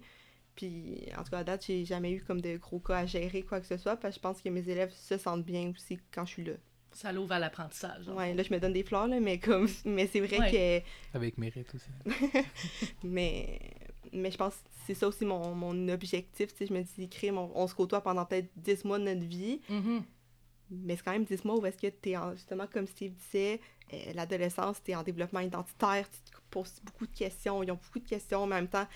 Puis, 0.55 1.03
en 1.17 1.23
tout 1.23 1.29
cas, 1.31 1.39
à 1.39 1.43
date, 1.43 1.65
j'ai 1.65 1.85
jamais 1.85 2.11
eu 2.11 2.21
comme 2.23 2.41
de 2.41 2.57
gros 2.57 2.79
cas 2.79 2.97
à 2.97 3.05
gérer, 3.05 3.43
quoi 3.43 3.59
que 3.59 3.67
ce 3.67 3.77
soit, 3.77 3.95
parce 3.95 4.15
que 4.15 4.19
je 4.19 4.21
pense 4.21 4.41
que 4.41 4.49
mes 4.49 4.67
élèves 4.69 4.91
se 4.91 5.17
sentent 5.17 5.45
bien 5.45 5.71
aussi 5.71 5.99
quand 6.11 6.25
je 6.25 6.31
suis 6.33 6.43
là. 6.43 6.53
Ça 6.91 7.11
l'ouvre 7.11 7.33
à 7.33 7.39
l'apprentissage. 7.39 8.07
Ouais, 8.07 8.33
là, 8.33 8.43
je 8.43 8.53
me 8.53 8.59
donne 8.59 8.73
des 8.73 8.83
fleurs, 8.83 9.07
là, 9.07 9.19
mais 9.19 9.39
comme... 9.39 9.67
Mais 9.85 10.07
c'est 10.07 10.19
vrai 10.19 10.51
que... 10.51 11.15
Avec 11.15 11.37
mérite 11.37 11.73
aussi. 11.75 11.89
mais... 13.03 13.59
Mais 14.13 14.31
je 14.31 14.37
pense 14.37 14.55
que 14.55 14.69
c'est 14.85 14.93
ça 14.93 15.07
aussi 15.07 15.25
mon, 15.25 15.53
mon 15.53 15.89
objectif, 15.89 16.53
tu 16.53 16.59
sais, 16.59 16.65
je 16.65 16.73
me 16.73 16.81
dis, 16.81 17.09
crime, 17.09 17.37
on, 17.37 17.67
se 17.67 17.75
côtoie 17.75 18.01
pendant 18.01 18.25
peut-être 18.25 18.49
10 18.55 18.85
mois 18.85 18.99
de 18.99 19.03
notre 19.03 19.25
vie, 19.25 19.59
mm-hmm. 19.69 20.01
mais 20.71 20.95
c'est 20.95 21.03
quand 21.03 21.11
même 21.11 21.25
10 21.25 21.43
mois 21.43 21.59
où 21.59 21.65
est-ce 21.65 21.77
que 21.77 21.87
tu 21.87 22.11
es, 22.11 22.15
justement, 22.35 22.67
comme 22.67 22.87
Steve 22.87 23.11
disait, 23.11 23.59
euh, 23.93 24.13
l'adolescence, 24.13 24.81
tu 24.81 24.91
es 24.91 24.95
en 24.95 25.03
développement 25.03 25.41
identitaire, 25.41 26.09
tu 26.09 26.31
te 26.31 26.37
poses 26.49 26.79
beaucoup 26.83 27.05
de 27.05 27.15
questions, 27.15 27.61
ils 27.63 27.71
ont 27.71 27.79
beaucoup 27.81 27.99
de 27.99 28.07
questions, 28.07 28.47
mais 28.47 28.55
en 28.55 28.59
même 28.59 28.69
temps, 28.69 28.87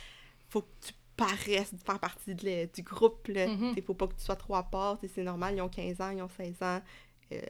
faut 0.48 0.62
que 0.62 0.88
tu 0.88 0.94
paraisses 1.16 1.74
faire 1.86 2.00
partie 2.00 2.36
du 2.36 2.82
groupe, 2.84 3.28
là. 3.28 3.48
Mm 3.48 3.76
faut 3.86 3.94
pas 3.94 4.08
que 4.08 4.16
tu 4.16 4.24
sois 4.24 4.36
trop 4.36 4.56
à 4.56 4.64
part, 4.64 4.98
c'est 5.14 5.24
normal, 5.24 5.56
ils 5.56 5.62
ont 5.62 5.70
15 5.70 6.02
ans, 6.02 6.10
ils 6.10 6.22
ont 6.22 6.30
16 6.30 6.62
ans, 6.62 6.82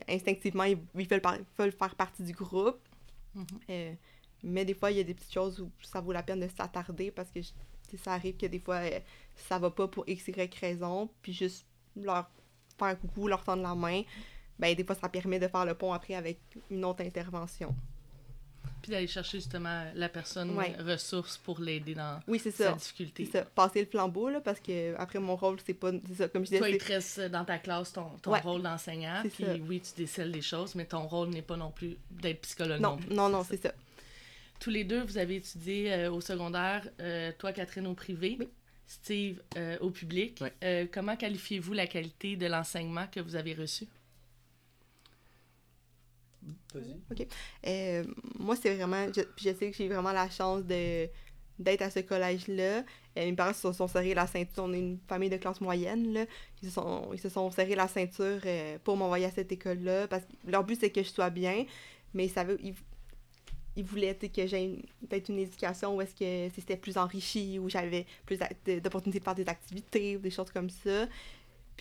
instinctivement, 0.07 0.63
ils, 0.63 0.77
veulent, 1.07 1.71
faire 1.71 1.95
partie 1.95 2.23
du 2.23 2.33
groupe. 2.33 2.79
Mm-hmm. 3.35 3.45
Euh, 3.69 3.93
mais 4.43 4.65
des 4.65 4.73
fois, 4.73 4.91
il 4.91 4.97
y 4.97 4.99
a 4.99 5.03
des 5.03 5.13
petites 5.13 5.33
choses 5.33 5.59
où 5.59 5.71
ça 5.81 6.01
vaut 6.01 6.11
la 6.11 6.23
peine 6.23 6.39
de 6.39 6.47
s'attarder 6.47 7.11
parce 7.11 7.29
que 7.31 7.39
ça 7.97 8.13
arrive 8.13 8.37
que 8.37 8.45
des 8.45 8.59
fois, 8.59 8.77
euh, 8.77 8.99
ça 9.35 9.59
va 9.59 9.69
pas 9.69 9.87
pour 9.87 10.03
x, 10.07 10.27
y 10.27 10.59
raison. 10.59 11.09
Puis 11.21 11.33
juste 11.33 11.65
leur 11.95 12.29
faire 12.77 12.87
un 12.87 12.95
coucou, 12.95 13.27
leur 13.27 13.43
tendre 13.43 13.63
la 13.63 13.75
main, 13.75 14.03
ben 14.57 14.75
des 14.75 14.83
fois, 14.83 14.95
ça 14.95 15.09
permet 15.09 15.39
de 15.39 15.47
faire 15.47 15.65
le 15.65 15.75
pont 15.75 15.93
après 15.93 16.15
avec 16.15 16.39
une 16.69 16.85
autre 16.85 17.03
intervention. 17.03 17.75
Puis 18.81 18.91
d'aller 18.91 19.05
chercher 19.07 19.37
justement 19.37 19.85
la 19.93 20.09
personne 20.09 20.57
Ouais. 20.57 20.75
ressource 20.79 21.37
pour 21.37 21.59
l'aider 21.59 21.93
dans 21.93 22.19
Oui, 22.27 22.39
c'est 22.39 22.49
sa 22.49 22.69
ça. 22.69 22.73
difficulté. 22.73 23.25
C'est 23.25 23.39
ça. 23.39 23.45
Passer 23.45 23.81
le 23.81 23.85
flambeau, 23.85 24.29
là, 24.29 24.41
parce 24.41 24.59
que 24.59 24.95
après 24.97 25.19
mon 25.19 25.35
rôle, 25.35 25.57
c'est 25.65 25.75
pas. 25.75 25.91
C'est 26.07 26.15
ça, 26.15 26.27
comme 26.29 26.41
je 26.43 26.49
disais. 26.49 26.57
Toi, 26.59 26.69
il 26.69 26.73
c'est- 26.81 26.87
te 26.87 26.93
reste 26.93 27.19
dans 27.31 27.45
ta 27.45 27.59
classe 27.59 27.93
ton, 27.93 28.09
ton 28.23 28.31
Ouais. 28.31 28.39
rôle 28.39 28.63
d'enseignant, 28.63 29.21
puis 29.23 29.43
ça. 29.45 29.53
oui, 29.67 29.81
tu 29.81 29.91
décèles 29.95 30.31
des 30.31 30.41
choses, 30.41 30.73
mais 30.73 30.85
ton 30.85 31.07
rôle 31.07 31.29
n'est 31.29 31.43
pas 31.43 31.57
non 31.57 31.69
plus 31.69 31.95
d'être 32.09 32.41
psychologue 32.41 32.79
non, 32.81 32.91
Non, 32.91 32.97
plus. 32.97 33.13
non, 33.15 33.29
non, 33.29 33.43
c'est 33.43 33.61
ça. 33.61 33.71
Tous 34.59 34.71
les 34.71 34.83
deux, 34.83 35.03
vous 35.03 35.17
avez 35.19 35.35
étudié 35.35 35.93
euh, 35.93 36.11
au 36.11 36.21
secondaire, 36.21 36.87
euh, 37.01 37.31
toi, 37.37 37.51
Catherine, 37.51 37.85
au 37.87 37.93
privé, 37.93 38.37
Oui. 38.39 38.47
Steve, 38.87 39.41
euh, 39.57 39.77
au 39.79 39.89
public. 39.89 40.43
Euh, 40.63 40.85
comment 40.91 41.15
qualifiez-vous 41.15 41.73
la 41.73 41.87
qualité 41.87 42.35
de 42.35 42.45
l'enseignement 42.47 43.05
que 43.11 43.19
vous 43.19 43.35
avez 43.35 43.53
reçu? 43.53 43.85
Vas-y. 47.09 47.27
Euh, 47.67 48.03
moi, 48.39 48.55
c'est 48.55 48.75
vraiment. 48.75 49.07
Je, 49.13 49.21
je 49.37 49.53
sais 49.55 49.71
que 49.71 49.77
j'ai 49.77 49.87
vraiment 49.87 50.11
la 50.13 50.29
chance 50.29 50.63
de 50.65 51.07
d'être 51.59 51.83
à 51.83 51.91
ce 51.91 51.99
collège-là. 51.99 52.79
Euh, 52.79 52.83
mes 53.15 53.33
parents 53.33 53.53
se 53.53 53.71
sont 53.71 53.87
serrés 53.87 54.15
la 54.15 54.25
ceinture. 54.25 54.63
On 54.63 54.73
est 54.73 54.79
une 54.79 54.97
famille 55.07 55.29
de 55.29 55.37
classe 55.37 55.61
moyenne, 55.61 56.11
là. 56.13 56.25
Ils 56.63 56.69
se 56.69 56.73
sont, 56.75 57.09
ils 57.13 57.19
se 57.19 57.29
sont 57.29 57.51
serrés 57.51 57.75
la 57.75 57.87
ceinture 57.87 58.39
euh, 58.45 58.79
pour 58.83 58.97
m'envoyer 58.97 59.25
à 59.25 59.31
cette 59.31 59.51
école-là. 59.51 60.07
Parce 60.07 60.23
que 60.25 60.49
leur 60.51 60.63
but, 60.63 60.79
c'est 60.79 60.89
que 60.89 61.03
je 61.03 61.09
sois 61.09 61.29
bien. 61.29 61.65
Mais 62.15 62.27
ça 62.29 62.43
veut, 62.43 62.57
ils, 62.63 62.73
ils 63.77 63.85
voulaient 63.85 64.15
que 64.15 64.47
j'ai 64.47 64.63
une- 64.63 64.81
peut-être 65.07 65.29
une 65.29 65.39
éducation 65.39 65.95
où 65.95 66.01
est-ce 66.01 66.13
que 66.15 66.53
c'était 66.53 66.75
plus 66.75 66.97
enrichi, 66.97 67.57
où 67.59 67.69
j'avais 67.69 68.05
plus 68.25 68.37
d'opportunités 68.83 69.19
de 69.19 69.23
faire 69.23 69.35
des 69.35 69.47
activités 69.47 70.17
ou 70.17 70.19
des 70.19 70.29
choses 70.31 70.51
comme 70.51 70.69
ça. 70.69 71.07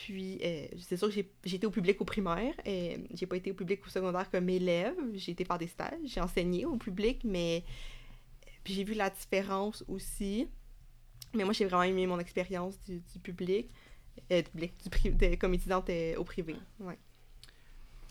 Puis, 0.05 0.39
euh, 0.43 0.67
c'est 0.79 0.97
sûr 0.97 1.09
que 1.09 1.15
j'ai 1.45 1.57
été 1.57 1.67
au 1.67 1.71
public 1.71 2.01
au 2.01 2.07
primaire. 2.07 2.55
Euh, 2.67 2.97
j'ai 3.13 3.27
pas 3.27 3.37
été 3.37 3.51
au 3.51 3.55
public 3.55 3.81
au 3.87 3.91
secondaire 3.91 4.31
comme 4.31 4.49
élève. 4.49 4.95
J'ai 5.13 5.33
été 5.33 5.45
faire 5.45 5.59
des 5.59 5.67
stages. 5.67 5.99
J'ai 6.05 6.21
enseigné 6.21 6.65
au 6.65 6.77
public, 6.77 7.21
mais. 7.25 7.65
J'ai 8.65 8.85
vu 8.85 8.95
la 8.95 9.11
différence 9.11 9.85
aussi. 9.89 10.49
Mais 11.35 11.45
moi, 11.45 11.53
j'ai 11.53 11.67
vraiment 11.67 11.83
aimé 11.83 12.07
mon 12.07 12.19
expérience 12.19 12.79
du, 12.87 13.01
du 13.01 13.19
public. 13.19 13.69
Euh, 14.33 14.43
du 14.55 15.39
comme 15.39 15.55
étudiante 15.55 15.91
euh, 15.91 16.17
au 16.17 16.25
privé. 16.25 16.57
Ouais. 16.79 16.99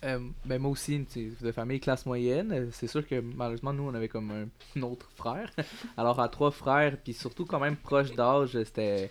Ben 0.01 0.59
moi 0.59 0.71
aussi, 0.71 1.05
de 1.41 1.51
famille 1.51 1.79
classe 1.79 2.05
moyenne, 2.05 2.69
c'est 2.71 2.87
sûr 2.87 3.05
que 3.05 3.19
malheureusement, 3.19 3.73
nous, 3.73 3.83
on 3.83 3.93
avait 3.93 4.07
comme 4.07 4.31
un 4.31 4.81
autre 4.81 5.09
frère. 5.15 5.51
Alors, 5.97 6.19
à 6.19 6.29
trois 6.29 6.51
frères, 6.51 6.97
puis 7.03 7.13
surtout 7.13 7.45
quand 7.45 7.59
même 7.59 7.75
proche 7.75 8.13
d'âge, 8.13 8.51
c'était 8.63 9.09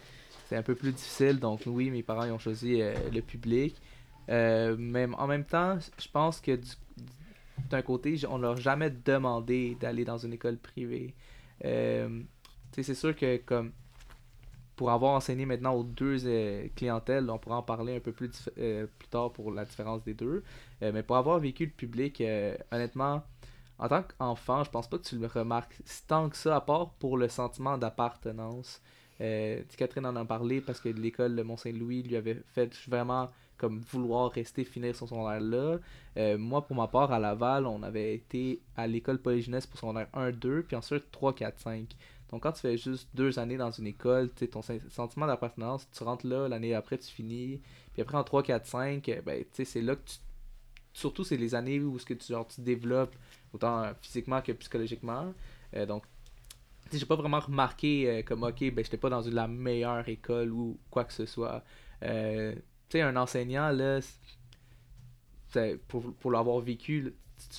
c'était 0.48 0.56
un 0.56 0.62
peu 0.62 0.74
plus 0.74 0.92
difficile. 0.92 1.38
Donc, 1.38 1.60
oui, 1.66 1.90
mes 1.90 2.02
parents 2.02 2.24
ils 2.24 2.32
ont 2.32 2.38
choisi 2.38 2.80
euh, 2.80 2.94
le 3.12 3.20
public. 3.20 3.76
Euh, 4.30 4.76
mais 4.78 5.06
en 5.18 5.26
même 5.26 5.44
temps, 5.44 5.78
je 5.78 6.08
pense 6.08 6.40
que 6.40 6.56
du- 6.56 6.70
d'un 7.68 7.82
côté, 7.82 8.18
on 8.30 8.38
leur 8.38 8.52
a 8.52 8.56
jamais 8.56 8.88
demandé 8.88 9.76
d'aller 9.78 10.06
dans 10.06 10.16
une 10.16 10.32
école 10.32 10.56
privée. 10.56 11.14
Euh, 11.66 12.22
c'est 12.72 12.94
sûr 12.94 13.14
que 13.14 13.36
comme 13.38 13.72
pour 14.74 14.90
avoir 14.90 15.12
enseigné 15.16 15.44
maintenant 15.44 15.74
aux 15.74 15.84
deux 15.84 16.24
euh, 16.24 16.68
clientèles, 16.74 17.28
on 17.28 17.36
pourra 17.36 17.58
en 17.58 17.62
parler 17.62 17.96
un 17.96 18.00
peu 18.00 18.12
plus, 18.12 18.48
euh, 18.56 18.86
plus 18.98 19.08
tard 19.08 19.32
pour 19.32 19.52
la 19.52 19.66
différence 19.66 20.02
des 20.02 20.14
deux. 20.14 20.42
Mais 20.80 21.02
pour 21.02 21.16
avoir 21.18 21.38
vécu 21.40 21.66
le 21.66 21.72
public, 21.72 22.22
honnêtement, 22.72 23.22
en 23.78 23.88
tant 23.88 24.02
qu'enfant, 24.02 24.64
je 24.64 24.70
pense 24.70 24.88
pas 24.88 24.96
que 24.96 25.02
tu 25.02 25.18
le 25.18 25.26
remarques 25.26 25.76
tant 26.06 26.30
que 26.30 26.36
ça, 26.38 26.56
à 26.56 26.60
part 26.62 26.90
pour 27.00 27.18
le 27.18 27.28
sentiment 27.28 27.76
d'appartenance. 27.76 28.80
Euh, 29.20 29.62
Catherine 29.76 30.06
en 30.06 30.16
a 30.16 30.24
parlé 30.24 30.60
parce 30.60 30.80
que 30.80 30.88
l'école 30.88 31.34
de 31.34 31.42
Mont-Saint-Louis 31.42 32.02
lui 32.02 32.16
avait 32.16 32.40
fait 32.54 32.72
vraiment 32.88 33.30
comme 33.56 33.80
vouloir 33.80 34.30
rester 34.30 34.64
finir 34.64 34.94
son 34.94 35.06
secondaire 35.08 35.40
là. 35.40 35.78
Euh, 36.16 36.38
moi, 36.38 36.64
pour 36.64 36.76
ma 36.76 36.86
part, 36.86 37.10
à 37.12 37.18
Laval, 37.18 37.66
on 37.66 37.82
avait 37.82 38.14
été 38.14 38.60
à 38.76 38.86
l'école 38.86 39.18
polyjeunesse 39.18 39.66
pour 39.66 39.80
secondaire 39.80 40.06
1, 40.14 40.30
2, 40.30 40.62
puis 40.62 40.76
ensuite 40.76 41.10
3, 41.10 41.34
4, 41.34 41.58
5. 41.58 41.96
Donc, 42.30 42.42
quand 42.42 42.52
tu 42.52 42.60
fais 42.60 42.76
juste 42.76 43.08
deux 43.14 43.38
années 43.38 43.56
dans 43.56 43.70
une 43.72 43.86
école, 43.88 44.30
ton 44.30 44.62
sen- 44.62 44.80
sentiment 44.90 45.26
d'appartenance, 45.26 45.88
tu 45.90 46.04
rentres 46.04 46.26
là, 46.26 46.46
l'année 46.48 46.74
après, 46.74 46.98
tu 46.98 47.08
finis. 47.10 47.60
Puis 47.94 48.02
après, 48.02 48.16
en 48.16 48.22
3, 48.24 48.42
4, 48.44 48.66
5, 48.66 49.08
euh, 49.08 49.20
ben, 49.22 49.44
c'est 49.52 49.80
là 49.80 49.96
que 49.96 50.02
tu. 50.06 50.16
Surtout, 50.92 51.24
c'est 51.24 51.36
les 51.36 51.54
années 51.54 51.80
où 51.80 51.98
ce 51.98 52.04
que 52.04 52.14
tu, 52.14 52.28
genre, 52.32 52.46
tu 52.46 52.60
développes, 52.60 53.14
autant 53.52 53.82
euh, 53.84 53.92
physiquement 54.00 54.40
que 54.42 54.52
psychologiquement. 54.52 55.32
Euh, 55.74 55.86
donc, 55.86 56.04
j'ai 56.92 57.06
pas 57.06 57.16
vraiment 57.16 57.40
remarqué 57.40 58.08
euh, 58.08 58.22
comme, 58.22 58.42
ok, 58.42 58.60
ben, 58.72 58.84
j'étais 58.84 58.96
pas 58.96 59.10
dans 59.10 59.22
une, 59.22 59.34
la 59.34 59.48
meilleure 59.48 60.08
école 60.08 60.52
ou 60.52 60.78
quoi 60.90 61.04
que 61.04 61.12
ce 61.12 61.26
soit. 61.26 61.64
Euh, 62.02 62.52
tu 62.88 62.98
sais, 62.98 63.02
un 63.02 63.16
enseignant, 63.16 63.70
là, 63.70 64.00
pour, 65.88 66.12
pour 66.14 66.30
l'avoir 66.30 66.60
vécu, 66.60 67.14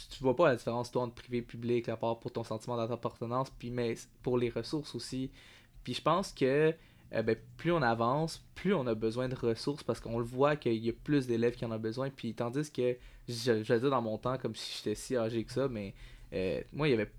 tu, 0.09 0.23
vois 0.23 0.35
pas 0.35 0.49
la 0.49 0.55
différence 0.55 0.91
toi 0.91 1.03
entre 1.03 1.15
privé 1.15 1.37
et 1.37 1.41
public, 1.41 1.89
à 1.89 1.97
part 1.97 2.19
pour 2.19 2.31
ton 2.31 2.43
sentiment 2.43 2.77
d'appartenance, 2.87 3.49
puis 3.51 3.71
mais 3.71 3.95
pour 4.21 4.37
les 4.37 4.49
ressources 4.49 4.95
aussi. 4.95 5.31
Puis 5.83 5.93
je 5.93 6.01
pense 6.01 6.31
que 6.31 6.73
euh, 7.13 7.21
ben, 7.23 7.35
plus 7.57 7.71
on 7.71 7.81
avance, 7.81 8.45
plus 8.55 8.73
on 8.73 8.85
a 8.87 8.93
besoin 8.93 9.27
de 9.29 9.35
ressources 9.35 9.83
parce 9.83 9.99
qu'on 9.99 10.19
le 10.19 10.25
voit 10.25 10.55
qu'il 10.55 10.73
y 10.75 10.89
a 10.89 10.93
plus 10.93 11.27
d'élèves 11.27 11.55
qui 11.55 11.65
en 11.65 11.71
ont 11.71 11.79
besoin. 11.79 12.09
Puis 12.09 12.33
tandis 12.33 12.71
que, 12.71 12.97
je, 13.27 13.63
je 13.63 13.73
vais 13.73 13.79
dire 13.79 13.89
dans 13.89 14.01
mon 14.01 14.17
temps, 14.17 14.37
comme 14.37 14.55
si 14.55 14.77
j'étais 14.77 14.95
si 14.95 15.15
âgé 15.15 15.43
que 15.43 15.51
ça, 15.51 15.67
mais 15.67 15.93
moi, 16.73 16.87
il 16.87 16.91
y 16.91 16.93
avait. 16.93 17.11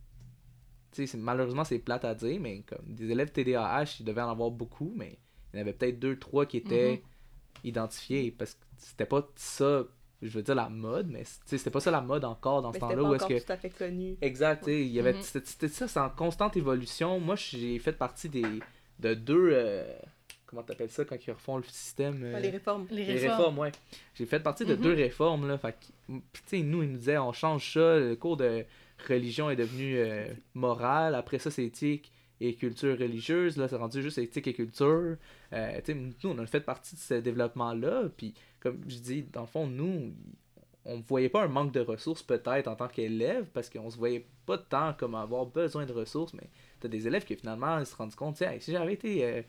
Tu 0.93 1.03
sais, 1.03 1.07
c'est- 1.07 1.19
malheureusement, 1.19 1.65
c'est 1.65 1.79
plate 1.79 2.05
à 2.05 2.15
dire, 2.15 2.41
mais 2.41 2.63
comme 2.63 2.85
des 2.95 3.11
élèves 3.11 3.31
TDAH, 3.33 3.97
il 4.01 4.05
devait 4.05 4.23
en 4.23 4.31
avoir 4.31 4.51
beaucoup, 4.51 4.93
mais 4.97 5.19
il 5.53 5.57
y 5.57 5.59
en 5.59 5.63
avait 5.63 5.73
peut-être 5.73 5.99
deux, 5.99 6.19
trois 6.19 6.47
qui 6.47 6.57
étaient 6.57 7.03
Mhm. 7.03 7.69
identifiés 7.69 8.31
parce 8.31 8.55
que 8.55 8.61
c'était 8.79 9.07
pas 9.07 9.27
ça, 9.37 9.85
je 10.23 10.29
veux 10.31 10.43
dire 10.43 10.55
la 10.55 10.69
mode, 10.69 11.09
mais 11.09 11.23
tu 11.23 11.31
sais, 11.47 11.59
c'était 11.59 11.71
pas 11.71 11.81
ça 11.81 11.91
la 11.91 12.01
mode 12.01 12.25
encore 12.25 12.63
dans 12.63 12.69
Mais 12.71 12.79
ce 12.79 12.81
c'était 12.87 12.95
temps-là. 12.95 13.03
pas 13.03 13.09
où 13.11 13.15
est-ce 13.15 13.25
encore 13.25 13.37
que 13.39 13.45
tout 13.47 13.53
à 13.53 13.57
fait 13.57 13.71
connu. 13.71 14.17
Exact, 14.21 14.61
tu 14.61 14.65
sais, 14.67 14.81
il 14.83 14.89
y 14.93 15.01
avait 15.01 15.15
c'était 15.23 15.47
c'était 15.47 15.69
ça, 15.69 15.89
c'est 15.89 16.01
en 16.01 16.11
constante 16.11 16.57
évolution. 16.57 17.21
Moi, 17.21 17.37
j'ai 17.37 17.79
fait 17.79 17.93
partie 17.93 18.29
des 18.29 18.45
de 18.99 19.15
deux 19.15 19.51
euh, 19.53 19.85
comment 20.47 20.63
t'appelles 20.63 20.91
ça 20.91 21.05
quand 21.05 21.17
ils 21.27 21.31
refont 21.31 21.57
le 21.57 21.63
système 21.65 22.21
euh, 22.23 22.39
Les 22.41 22.51
réformes. 22.51 22.87
Les 22.91 23.05
les 23.05 23.13
réformes. 23.15 23.31
réformes, 23.31 23.59
ouais. 23.61 23.73
J'ai 24.15 24.27
fait 24.27 24.41
partie 24.41 24.65
de 24.67 24.75
Mhm. 24.75 24.81
deux 24.83 24.95
réformes 24.95 25.47
là, 25.49 25.57
fait 25.59 25.73
que, 25.73 25.87
puis 26.33 26.43
tu 26.43 26.49
sais 26.49 26.63
nous 26.63 26.83
ils 26.83 26.91
nous 26.91 26.99
disaient 26.99 27.19
on 27.19 27.33
change 27.33 27.73
ça, 27.75 27.99
le 27.99 28.17
cours 28.17 28.37
de 28.37 28.65
religion 29.09 29.51
est 29.51 29.57
devenu 29.57 29.99
euh, 29.99 30.27
moral, 30.55 31.15
après 31.15 31.39
ça 31.39 31.51
c'est 31.51 31.65
éthique 31.65 32.13
et 32.41 32.55
culture 32.55 32.99
religieuse, 32.99 33.57
là 33.57 33.69
c'est 33.69 33.77
rendu 33.77 34.03
juste 34.03 34.19
éthique 34.19 34.47
et 34.49 34.55
culture. 34.55 35.17
Euh, 35.53 35.81
tu 35.85 35.95
nous 35.95 36.13
on 36.25 36.39
a 36.39 36.47
fait 36.47 36.61
partie 36.61 36.95
de 36.95 37.01
ce 37.01 37.15
développement 37.15 37.75
là, 37.75 38.05
puis 38.17 38.35
comme 38.61 38.81
je 38.89 38.99
dis 38.99 39.23
dans 39.23 39.43
le 39.43 39.47
fond 39.47 39.67
nous 39.67 40.13
on 40.85 40.97
ne 40.99 41.03
voyait 41.03 41.29
pas 41.29 41.43
un 41.45 41.49
manque 41.49 41.73
de 41.73 41.81
ressources 41.81 42.23
peut-être 42.23 42.69
en 42.69 42.75
tant 42.75 42.89
qu'élève 42.89 43.47
parce 43.53 43.69
qu'on 43.69 43.91
se 43.91 43.99
voyait 43.99 44.27
pas 44.47 44.59
tant 44.59 44.95
comme 44.95 45.15
avoir 45.15 45.47
besoin 45.47 45.85
de 45.85 45.93
ressources. 45.93 46.33
Mais 46.35 46.49
t'as 46.81 46.89
des 46.89 47.07
élèves 47.07 47.25
qui 47.25 47.37
finalement 47.37 47.79
ils 47.79 47.87
se 47.87 47.95
rendent 47.95 48.15
compte 48.15 48.37
tu 48.37 48.45
Hey, 48.45 48.61
si 48.61 48.73
j'avais 48.73 48.95
été 48.95 49.25
euh, 49.25 49.43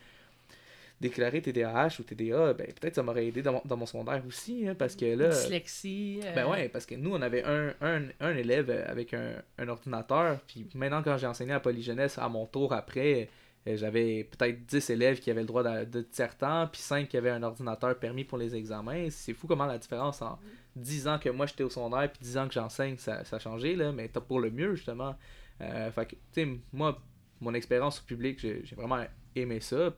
déclaré 1.01 1.41
TDAH 1.41 1.97
ou 1.99 2.03
TDA 2.03 2.53
ben 2.53 2.67
peut-être 2.67 2.95
ça 2.95 3.03
m'aurait 3.03 3.25
aidé 3.27 3.41
dans 3.41 3.53
mon, 3.53 3.61
dans 3.65 3.75
mon 3.75 3.85
secondaire 3.85 4.23
aussi 4.25 4.67
hein, 4.67 4.75
parce 4.75 4.95
que 4.95 5.05
là 5.15 5.29
Dyslexie. 5.29 6.19
euh, 6.23 6.33
ben 6.35 6.47
ouais 6.47 6.69
parce 6.69 6.85
que 6.85 6.95
nous 6.95 7.11
on 7.13 7.21
avait 7.21 7.43
un, 7.43 7.73
un, 7.81 8.03
un 8.19 8.35
élève 8.37 8.69
avec 8.87 9.13
un, 9.13 9.33
un 9.57 9.67
ordinateur 9.67 10.39
puis 10.47 10.67
maintenant 10.75 11.01
quand 11.03 11.17
j'ai 11.17 11.27
enseigné 11.27 11.53
à 11.53 11.59
Polyjeunesse 11.59 12.17
à 12.17 12.29
mon 12.29 12.45
tour 12.45 12.71
après 12.71 13.29
euh, 13.67 13.75
j'avais 13.77 14.23
peut-être 14.23 14.65
10 14.65 14.89
élèves 14.91 15.19
qui 15.19 15.29
avaient 15.29 15.41
le 15.41 15.47
droit 15.47 15.61
de, 15.61 15.85
de 15.85 16.01
tiers-temps, 16.01 16.67
puis 16.71 16.81
5 16.81 17.07
qui 17.07 17.15
avaient 17.15 17.29
un 17.29 17.43
ordinateur 17.43 17.95
permis 17.99 18.23
pour 18.23 18.39
les 18.39 18.55
examens. 18.55 19.07
C'est 19.11 19.33
fou 19.33 19.45
comment 19.45 19.67
la 19.67 19.77
différence 19.77 20.19
en 20.23 20.39
10 20.77 21.07
ans 21.07 21.19
que 21.19 21.29
moi 21.29 21.45
j'étais 21.45 21.61
au 21.63 21.69
secondaire, 21.69 22.11
puis 22.11 22.23
10 22.23 22.37
ans 22.39 22.47
que 22.47 22.55
j'enseigne, 22.55 22.97
ça, 22.97 23.23
ça 23.23 23.35
a 23.35 23.39
changé, 23.39 23.75
là, 23.75 23.91
mais 23.91 24.07
t'as 24.07 24.19
pour 24.19 24.39
le 24.39 24.49
mieux, 24.49 24.73
justement. 24.73 25.15
Euh, 25.61 25.91
fait 25.91 26.05
que, 26.07 26.15
tu 26.15 26.43
sais, 26.43 26.47
moi, 26.73 26.99
mon 27.39 27.53
expérience 27.53 27.99
au 27.99 28.03
public, 28.03 28.39
j'ai 28.39 28.63
vraiment 28.75 29.05
aimé 29.35 29.59
ça, 29.59 29.93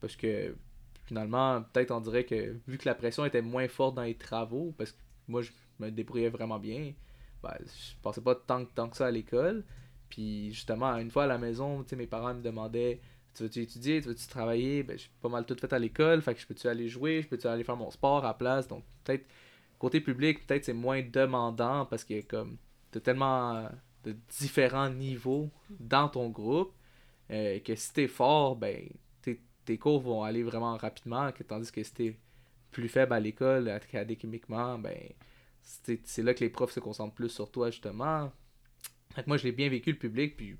parce 0.00 0.16
que 0.16 0.54
finalement, 1.06 1.62
peut-être 1.72 1.90
on 1.90 2.00
dirait 2.00 2.24
que 2.24 2.56
vu 2.66 2.78
que 2.78 2.88
la 2.88 2.94
pression 2.94 3.24
était 3.24 3.42
moins 3.42 3.68
forte 3.68 3.94
dans 3.94 4.02
les 4.02 4.14
travaux, 4.14 4.74
parce 4.76 4.92
que 4.92 4.98
moi 5.26 5.42
je 5.42 5.50
me 5.78 5.90
débrouillais 5.90 6.28
vraiment 6.28 6.58
bien, 6.58 6.92
ben, 7.42 7.54
je 7.64 7.94
passais 8.02 8.20
pas 8.20 8.34
tant, 8.34 8.64
tant 8.64 8.88
que 8.88 8.96
ça 8.96 9.06
à 9.06 9.10
l'école. 9.10 9.64
Puis 10.08 10.52
justement, 10.52 10.96
une 10.96 11.10
fois 11.10 11.24
à 11.24 11.26
la 11.26 11.38
maison, 11.38 11.84
mes 11.96 12.06
parents 12.06 12.34
me 12.34 12.42
demandaient 12.42 13.00
Tu 13.34 13.42
veux-tu 13.44 13.62
étudier, 13.62 14.00
tu 14.00 14.08
veux-tu 14.08 14.26
travailler 14.26 14.82
Ben, 14.82 14.98
j'ai 14.98 15.08
pas 15.20 15.28
mal 15.28 15.44
tout 15.46 15.56
fait 15.60 15.72
à 15.72 15.78
l'école, 15.78 16.22
fait 16.22 16.34
que 16.34 16.40
je 16.40 16.46
peux-tu 16.46 16.68
aller 16.68 16.88
jouer, 16.88 17.22
je 17.22 17.28
peux-tu 17.28 17.46
aller 17.46 17.64
faire 17.64 17.76
mon 17.76 17.90
sport 17.90 18.24
à 18.24 18.28
la 18.28 18.34
place? 18.34 18.68
Donc, 18.68 18.84
peut-être, 19.04 19.26
côté 19.78 20.00
public, 20.00 20.46
peut-être 20.46 20.64
c'est 20.64 20.72
moins 20.72 21.02
demandant 21.02 21.86
parce 21.86 22.04
que, 22.04 22.20
comme, 22.22 22.58
t'as 22.90 23.00
tellement 23.00 23.68
de 24.04 24.16
différents 24.38 24.90
niveaux 24.90 25.50
dans 25.80 26.08
ton 26.08 26.30
groupe 26.30 26.72
euh, 27.30 27.60
que 27.60 27.74
si 27.74 27.92
t'es 27.92 28.08
fort, 28.08 28.56
ben, 28.56 28.88
tes, 29.68 29.78
cours 29.78 30.00
vont 30.00 30.22
aller 30.22 30.42
vraiment 30.42 30.76
rapidement, 30.76 31.30
tandis 31.46 31.70
que 31.70 31.82
si 31.82 32.16
plus 32.70 32.88
faible 32.88 33.12
à 33.12 33.20
l'école, 33.20 33.68
académiquement, 33.68 34.78
ben, 34.78 34.96
c'est 35.62 36.22
là 36.22 36.34
que 36.34 36.40
les 36.40 36.50
profs 36.50 36.72
se 36.72 36.80
concentrent 36.80 37.14
plus 37.14 37.28
sur 37.28 37.50
toi, 37.50 37.70
justement. 37.70 38.32
Fait 39.14 39.22
que 39.22 39.28
moi, 39.28 39.36
je 39.36 39.44
l'ai 39.44 39.52
bien 39.52 39.68
vécu 39.68 39.92
le 39.92 39.98
public, 39.98 40.36
puis 40.36 40.56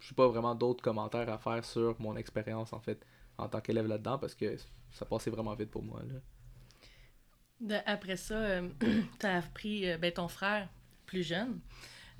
je 0.00 0.10
n'ai 0.10 0.14
pas 0.14 0.28
vraiment 0.28 0.54
d'autres 0.54 0.82
commentaires 0.82 1.28
à 1.28 1.38
faire 1.38 1.64
sur 1.64 2.00
mon 2.00 2.16
expérience, 2.16 2.72
en 2.72 2.80
fait, 2.80 3.04
en 3.38 3.48
tant 3.48 3.60
qu'élève 3.60 3.86
là-dedans, 3.86 4.18
parce 4.18 4.34
que 4.34 4.56
ça 4.90 5.04
passait 5.04 5.30
vraiment 5.30 5.54
vite 5.54 5.70
pour 5.70 5.82
moi, 5.82 6.02
là. 6.02 6.20
Après 7.86 8.16
ça, 8.16 8.60
tu 9.20 9.26
as 9.26 9.36
appris 9.38 9.88
euh, 9.88 9.96
ben, 9.96 10.12
ton 10.12 10.28
frère, 10.28 10.68
plus 11.06 11.22
jeune. 11.22 11.60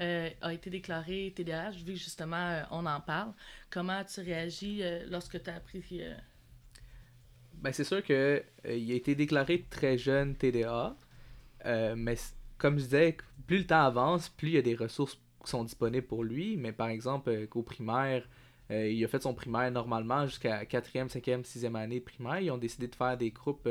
Euh, 0.02 0.28
a 0.40 0.52
été 0.52 0.68
déclaré 0.68 1.32
TDAH, 1.36 1.70
vu 1.70 1.92
que 1.92 1.98
justement 1.98 2.36
euh, 2.36 2.62
on 2.72 2.84
en 2.86 3.00
parle. 3.00 3.32
Comment 3.70 4.02
tu 4.04 4.20
réagis 4.20 4.82
euh, 4.82 5.06
lorsque 5.08 5.40
tu 5.40 5.48
as 5.48 5.54
appris 5.54 6.02
Ben, 7.54 7.72
c'est 7.72 7.84
sûr 7.84 8.02
que 8.02 8.42
il 8.68 8.90
a 8.90 8.94
été 8.94 9.14
déclaré 9.14 9.64
très 9.70 9.96
jeune 9.96 10.34
TDA, 10.34 10.96
mais 11.96 12.16
comme 12.58 12.78
je 12.78 12.84
disais, 12.84 13.16
plus 13.46 13.58
le 13.58 13.66
temps 13.66 13.84
avance, 13.84 14.28
plus 14.28 14.48
il 14.48 14.54
y 14.54 14.58
a 14.58 14.62
des 14.62 14.74
ressources 14.74 15.20
qui 15.44 15.50
sont 15.50 15.62
disponibles 15.62 16.06
pour 16.06 16.24
lui. 16.24 16.56
Mais 16.56 16.72
par 16.72 16.88
exemple, 16.88 17.46
qu'au 17.46 17.62
primaire, 17.62 18.28
il 18.70 19.04
a 19.04 19.08
fait 19.08 19.22
son 19.22 19.34
primaire 19.34 19.70
normalement 19.70 20.26
jusqu'à 20.26 20.64
4e, 20.64 21.08
5e, 21.08 21.44
6e 21.44 21.76
année 21.76 22.00
de 22.00 22.04
primaire. 22.04 22.40
Ils 22.40 22.50
ont 22.50 22.58
décidé 22.58 22.88
de 22.88 22.94
faire 22.94 23.16
des 23.16 23.30
groupes 23.30 23.68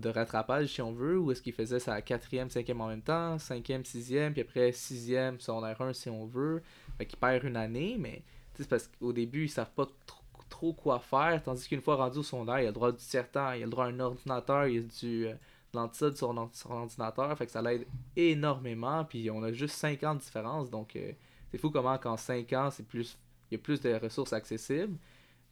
de 0.00 0.08
rattrapage, 0.08 0.68
si 0.68 0.82
on 0.82 0.92
veut, 0.92 1.18
où 1.18 1.30
est-ce 1.32 1.42
qu'il 1.42 1.52
faisait 1.52 1.80
sa 1.80 2.00
4e, 2.00 2.50
5e 2.50 2.80
en 2.80 2.88
même 2.88 3.02
temps, 3.02 3.36
5e, 3.36 3.84
6e, 3.84 4.32
puis 4.32 4.42
après 4.42 4.70
6e, 4.70 5.40
secondaire 5.40 5.80
1 5.80 5.92
si 5.92 6.08
on 6.08 6.26
veut. 6.26 6.62
Fait 6.96 7.06
qu'il 7.06 7.18
perd 7.18 7.44
une 7.44 7.56
année, 7.56 7.96
mais 7.98 8.22
c'est 8.54 8.68
parce 8.68 8.88
qu'au 8.88 9.12
début, 9.12 9.44
ils 9.44 9.48
savent 9.50 9.72
pas 9.72 9.86
trop, 10.06 10.22
trop 10.48 10.72
quoi 10.72 10.98
faire, 10.98 11.42
tandis 11.42 11.68
qu'une 11.68 11.80
fois 11.80 11.96
rendu 11.96 12.18
au 12.18 12.22
secondaire, 12.22 12.60
il 12.60 12.64
a 12.64 12.68
le 12.68 12.72
droit 12.72 12.92
du 12.92 12.98
tiers-temps, 12.98 13.52
il 13.52 13.62
a 13.62 13.66
le 13.66 13.70
droit 13.70 13.84
à 13.84 13.88
un 13.88 14.00
ordinateur, 14.00 14.66
il 14.66 14.78
a 14.78 14.82
du 14.82 15.26
euh, 15.26 15.32
de 15.32 15.78
l'antisode 15.78 16.16
sur 16.16 16.28
son, 16.28 16.50
sur 16.52 16.70
son 16.70 16.74
ordinateur, 16.74 17.36
fait 17.36 17.46
que 17.46 17.52
ça 17.52 17.62
l'aide 17.62 17.86
énormément, 18.16 19.04
puis 19.04 19.30
on 19.30 19.42
a 19.42 19.52
juste 19.52 19.74
5 19.76 20.02
ans 20.04 20.14
de 20.14 20.20
différence, 20.20 20.70
donc 20.70 20.96
euh, 20.96 21.12
c'est 21.50 21.58
fou 21.58 21.70
comment 21.70 21.98
qu'en 21.98 22.16
5 22.16 22.52
ans, 22.54 22.70
c'est 22.70 22.86
plus 22.86 23.18
il 23.50 23.54
y 23.54 23.60
a 23.60 23.62
plus 23.62 23.80
de 23.80 23.94
ressources 23.94 24.32
accessibles, 24.32 24.98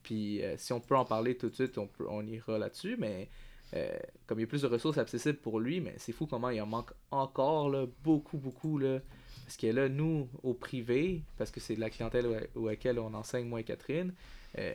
puis 0.02 0.42
euh, 0.42 0.56
si 0.58 0.72
on 0.72 0.80
peut 0.80 0.96
en 0.96 1.04
parler 1.04 1.36
tout 1.36 1.48
de 1.48 1.54
suite, 1.54 1.78
on, 1.78 1.86
peut, 1.86 2.06
on 2.08 2.26
ira 2.26 2.58
là-dessus, 2.58 2.96
mais 2.98 3.28
euh, 3.74 3.98
comme 4.26 4.38
il 4.38 4.42
y 4.42 4.44
a 4.44 4.48
plus 4.48 4.62
de 4.62 4.66
ressources 4.66 4.98
accessibles 4.98 5.38
pour 5.38 5.60
lui, 5.60 5.80
mais 5.80 5.94
c'est 5.98 6.12
fou 6.12 6.26
comment 6.26 6.50
il 6.50 6.60
en 6.60 6.66
manque 6.66 6.92
encore, 7.10 7.68
là, 7.68 7.86
beaucoup, 8.02 8.38
beaucoup, 8.38 8.78
là, 8.78 9.00
parce 9.44 9.56
que 9.56 9.66
là, 9.68 9.88
nous, 9.88 10.28
au 10.42 10.54
privé, 10.54 11.22
parce 11.36 11.50
que 11.50 11.60
c'est 11.60 11.76
la 11.76 11.90
clientèle 11.90 12.48
au 12.54 12.66
laquelle 12.66 12.98
on 12.98 13.14
enseigne, 13.14 13.46
moi 13.46 13.60
et 13.60 13.64
Catherine, 13.64 14.12
euh, 14.58 14.74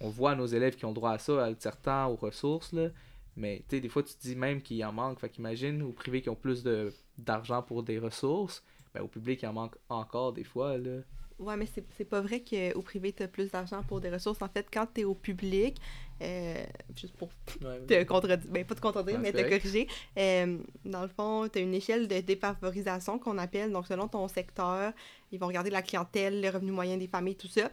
on 0.00 0.08
voit 0.08 0.34
nos 0.34 0.46
élèves 0.46 0.76
qui 0.76 0.84
ont 0.84 0.92
droit 0.92 1.12
à 1.12 1.18
ça, 1.18 1.44
à 1.44 1.54
temps, 1.54 2.10
aux 2.10 2.16
ressources, 2.16 2.72
là. 2.72 2.90
Mais 3.36 3.64
tu 3.68 3.80
des 3.80 3.88
fois, 3.88 4.02
tu 4.02 4.14
te 4.14 4.22
dis 4.22 4.36
même 4.36 4.62
qu'il 4.62 4.82
en 4.84 4.92
manque. 4.92 5.20
Fait 5.20 5.28
qu'imagine 5.28 5.82
au 5.82 5.92
privé 5.92 6.22
qui 6.22 6.30
ont 6.30 6.36
plus 6.36 6.62
de 6.62 6.92
d'argent 7.18 7.62
pour 7.62 7.82
des 7.82 7.98
ressources, 7.98 8.62
ben 8.94 9.02
au 9.02 9.08
public, 9.08 9.42
il 9.42 9.46
en 9.46 9.52
manque 9.52 9.76
encore 9.88 10.32
des 10.32 10.44
fois, 10.44 10.78
là. 10.78 11.00
Ouais, 11.38 11.56
mais 11.56 11.66
c'est 11.66 12.04
pas 12.04 12.22
vrai 12.22 12.42
qu'au 12.42 12.80
privé, 12.80 13.12
tu 13.12 13.22
as 13.22 13.28
plus 13.28 13.50
d'argent 13.50 13.82
pour 13.82 14.00
des 14.00 14.08
ressources. 14.08 14.40
En 14.40 14.48
fait, 14.48 14.66
quand 14.72 14.86
tu 14.94 15.02
es 15.02 15.04
au 15.04 15.14
public, 15.14 15.76
euh, 16.22 16.64
juste 16.96 17.14
pour 17.14 17.28
te 17.86 18.04
contredire, 18.04 18.38
ben 18.48 18.64
pas 18.64 18.74
te 18.74 18.80
contredire, 18.80 19.18
mais 19.18 19.32
te 19.32 19.42
corriger, 19.42 19.86
euh, 20.16 20.58
dans 20.86 21.02
le 21.02 21.08
fond, 21.08 21.46
tu 21.52 21.58
as 21.58 21.62
une 21.62 21.74
échelle 21.74 22.08
de 22.08 22.20
défavorisation 22.20 23.18
qu'on 23.18 23.36
appelle. 23.36 23.70
Donc, 23.70 23.86
selon 23.86 24.08
ton 24.08 24.26
secteur, 24.28 24.94
ils 25.30 25.38
vont 25.38 25.46
regarder 25.46 25.68
la 25.68 25.82
clientèle, 25.82 26.40
le 26.40 26.48
revenu 26.48 26.72
moyen 26.72 26.96
des 26.96 27.08
familles, 27.08 27.36
tout 27.36 27.48
ça. 27.48 27.70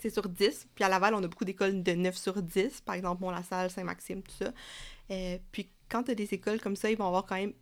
C'est 0.00 0.10
sur 0.10 0.26
10. 0.26 0.66
Puis 0.74 0.84
à 0.84 0.88
Laval, 0.88 1.14
on 1.14 1.22
a 1.22 1.28
beaucoup 1.28 1.44
d'écoles 1.44 1.82
de 1.82 1.92
9 1.92 2.16
sur 2.16 2.42
10. 2.42 2.80
Par 2.80 2.94
exemple, 2.94 3.20
Mont-la-Salle, 3.22 3.70
Saint-Maxime, 3.70 4.22
tout 4.22 4.34
ça. 4.38 4.52
Euh, 5.10 5.38
puis 5.52 5.68
quand 5.90 6.04
tu 6.04 6.12
as 6.12 6.14
des 6.14 6.32
écoles 6.32 6.60
comme 6.60 6.76
ça, 6.76 6.90
ils 6.90 6.96
vont 6.96 7.06
avoir 7.06 7.26
quand 7.26 7.36
même 7.36 7.52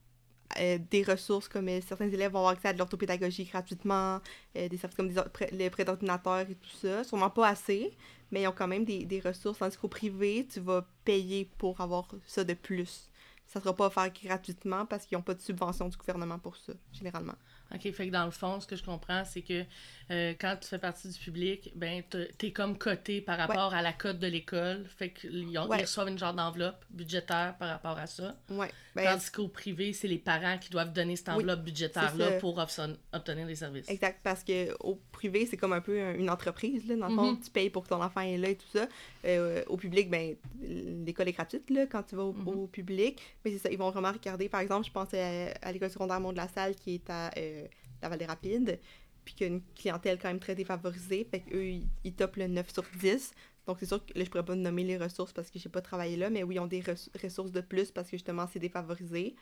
euh, 0.58 0.78
des 0.90 1.02
ressources 1.02 1.48
comme 1.48 1.68
euh, 1.68 1.80
certains 1.86 2.08
élèves 2.08 2.32
vont 2.32 2.38
avoir 2.38 2.52
accès 2.52 2.68
à 2.68 2.72
de 2.72 2.78
l'orthopédagogie 2.78 3.44
gratuitement, 3.44 4.20
euh, 4.56 4.68
des 4.68 4.76
services 4.76 4.96
comme 4.96 5.12
les 5.52 5.70
prêts 5.70 5.84
d'ordinateur 5.84 6.40
et 6.40 6.54
tout 6.54 6.76
ça. 6.80 7.04
Sûrement 7.04 7.30
pas 7.30 7.48
assez, 7.48 7.96
mais 8.30 8.42
ils 8.42 8.48
ont 8.48 8.52
quand 8.52 8.68
même 8.68 8.84
des, 8.84 9.22
ressources. 9.24 9.58
Tandis 9.58 9.76
qu'au 9.76 9.88
privé, 9.88 10.46
tu 10.50 10.60
vas 10.60 10.86
payer 11.04 11.50
pour 11.58 11.80
avoir 11.80 12.08
ça 12.26 12.44
de 12.44 12.54
plus. 12.54 13.10
Ça 13.46 13.60
sera 13.60 13.74
pas 13.74 13.86
offert 13.86 14.10
gratuitement 14.12 14.86
parce 14.86 15.06
qu'ils 15.06 15.18
n'ont 15.18 15.22
pas 15.22 15.34
de 15.34 15.40
subvention 15.40 15.88
du 15.88 15.96
gouvernement 15.96 16.38
pour 16.38 16.56
ça, 16.56 16.72
généralement. 16.92 17.34
OK, 17.74 17.90
fait 17.92 18.06
que 18.08 18.12
dans 18.12 18.24
le 18.24 18.30
fond, 18.30 18.60
ce 18.60 18.66
que 18.66 18.76
je 18.76 18.82
comprends, 18.84 19.24
c'est 19.24 19.42
que 19.42 19.64
euh, 20.10 20.34
quand 20.38 20.56
tu 20.60 20.68
fais 20.68 20.78
partie 20.78 21.08
du 21.08 21.18
public, 21.18 21.72
ben, 21.74 22.02
t'es- 22.38 22.52
comme 22.52 22.76
coté 22.76 23.20
par 23.22 23.38
rapport 23.38 23.72
à 23.74 23.80
la 23.82 23.92
cote 23.92 24.18
de 24.18 24.26
l'école. 24.26 24.84
Fait 24.96 25.10
qu'ils 25.10 25.48
Ouais. 25.58 25.80
reçoivent 25.80 26.08
une 26.08 26.18
genre 26.18 26.34
d'enveloppe 26.34 26.84
budgétaire 26.90 27.56
par 27.58 27.70
rapport 27.70 27.98
à 27.98 28.06
ça. 28.06 28.36
Ouais. 28.50 28.70
Ben, 28.94 29.04
Tandis 29.04 29.30
qu'au 29.30 29.48
privé, 29.48 29.92
c'est 29.92 30.06
les 30.08 30.18
parents 30.18 30.58
qui 30.58 30.68
doivent 30.70 30.92
donner 30.92 31.16
cette 31.16 31.30
enveloppe 31.30 31.62
budgétaire-là 31.64 32.32
pour 32.32 32.58
obtenir 32.58 33.46
les 33.46 33.56
services. 33.56 33.88
Exact, 33.88 34.20
parce 34.22 34.44
que 34.44 34.72
au 34.80 34.96
privé, 35.10 35.46
c'est 35.46 35.56
comme 35.56 35.72
un 35.72 35.80
peu 35.80 36.00
un- 36.00 36.14
une 36.14 36.30
entreprise, 36.30 36.86
là, 36.86 36.96
dans 36.96 37.08
le 37.08 37.14
fond, 37.16 37.32
Mhm. 37.32 37.40
tu 37.40 37.50
payes 37.50 37.70
pour 37.70 37.82
que 37.84 37.88
ton 37.88 38.02
enfant 38.02 38.20
est 38.20 38.36
là 38.36 38.50
et 38.50 38.56
tout 38.56 38.68
ça. 38.72 38.86
Euh, 39.24 39.64
au 39.68 39.76
public, 39.78 40.10
ben, 40.10 40.36
l'école 40.62 41.28
est 41.28 41.32
gratuite, 41.32 41.68
là, 41.70 41.86
quand 41.86 42.02
tu 42.02 42.14
vas 42.14 42.24
au, 42.24 42.32
Mhm. 42.34 42.48
au 42.48 42.66
public. 42.66 43.20
Mais 43.44 43.50
c'est 43.52 43.58
ça, 43.58 43.70
ils 43.70 43.78
vont 43.78 43.90
vraiment 43.90 44.12
regarder, 44.12 44.48
par 44.48 44.60
exemple, 44.60 44.86
je 44.86 44.92
pense 44.92 45.12
à, 45.14 45.46
à 45.62 45.72
l'école 45.72 45.90
secondaire 45.90 46.20
Mont 46.20 46.32
de 46.32 46.36
la 46.36 46.48
Salle 46.48 46.74
qui 46.76 46.94
est 46.96 47.10
à 47.10 47.30
euh, 47.36 47.63
la 48.04 48.10
Vallée 48.10 48.26
Rapide, 48.26 48.78
puis 49.24 49.34
qui 49.34 49.44
a 49.44 49.46
une 49.46 49.62
clientèle 49.74 50.18
quand 50.18 50.28
même 50.28 50.38
très 50.38 50.54
défavorisée, 50.54 51.26
fait 51.30 51.40
qu'eux, 51.40 51.80
ils, 52.04 52.14
topent 52.14 52.36
le 52.36 52.46
9 52.46 52.72
sur 52.72 52.84
10. 53.00 53.32
Donc, 53.66 53.78
c'est 53.80 53.86
sûr 53.86 54.04
que 54.04 54.16
là, 54.16 54.24
je 54.24 54.30
pourrais 54.30 54.44
pas 54.44 54.54
nommer 54.54 54.84
les 54.84 54.98
ressources 54.98 55.32
parce 55.32 55.50
que 55.50 55.58
j'ai 55.58 55.70
pas 55.70 55.80
travaillé 55.80 56.16
là, 56.16 56.28
mais 56.28 56.42
oui, 56.42 56.56
ils 56.56 56.60
ont 56.60 56.66
des 56.66 56.82
res- 56.82 57.08
ressources 57.22 57.50
de 57.50 57.62
plus 57.62 57.90
parce 57.90 58.10
que 58.10 58.16
justement, 58.16 58.46
c'est 58.52 58.58
défavorisé. 58.58 59.34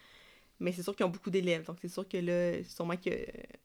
Mais 0.61 0.70
c'est 0.70 0.85
sûr 0.85 0.94
qu'ils 0.94 1.05
ont 1.05 1.11
beaucoup 1.11 1.31
d'élèves. 1.31 1.66
Donc, 1.66 1.79
c'est 1.81 1.88
sûr 1.88 2.07
que 2.07 2.18
là, 2.18 2.62
sûrement 2.62 2.96
que 2.96 3.11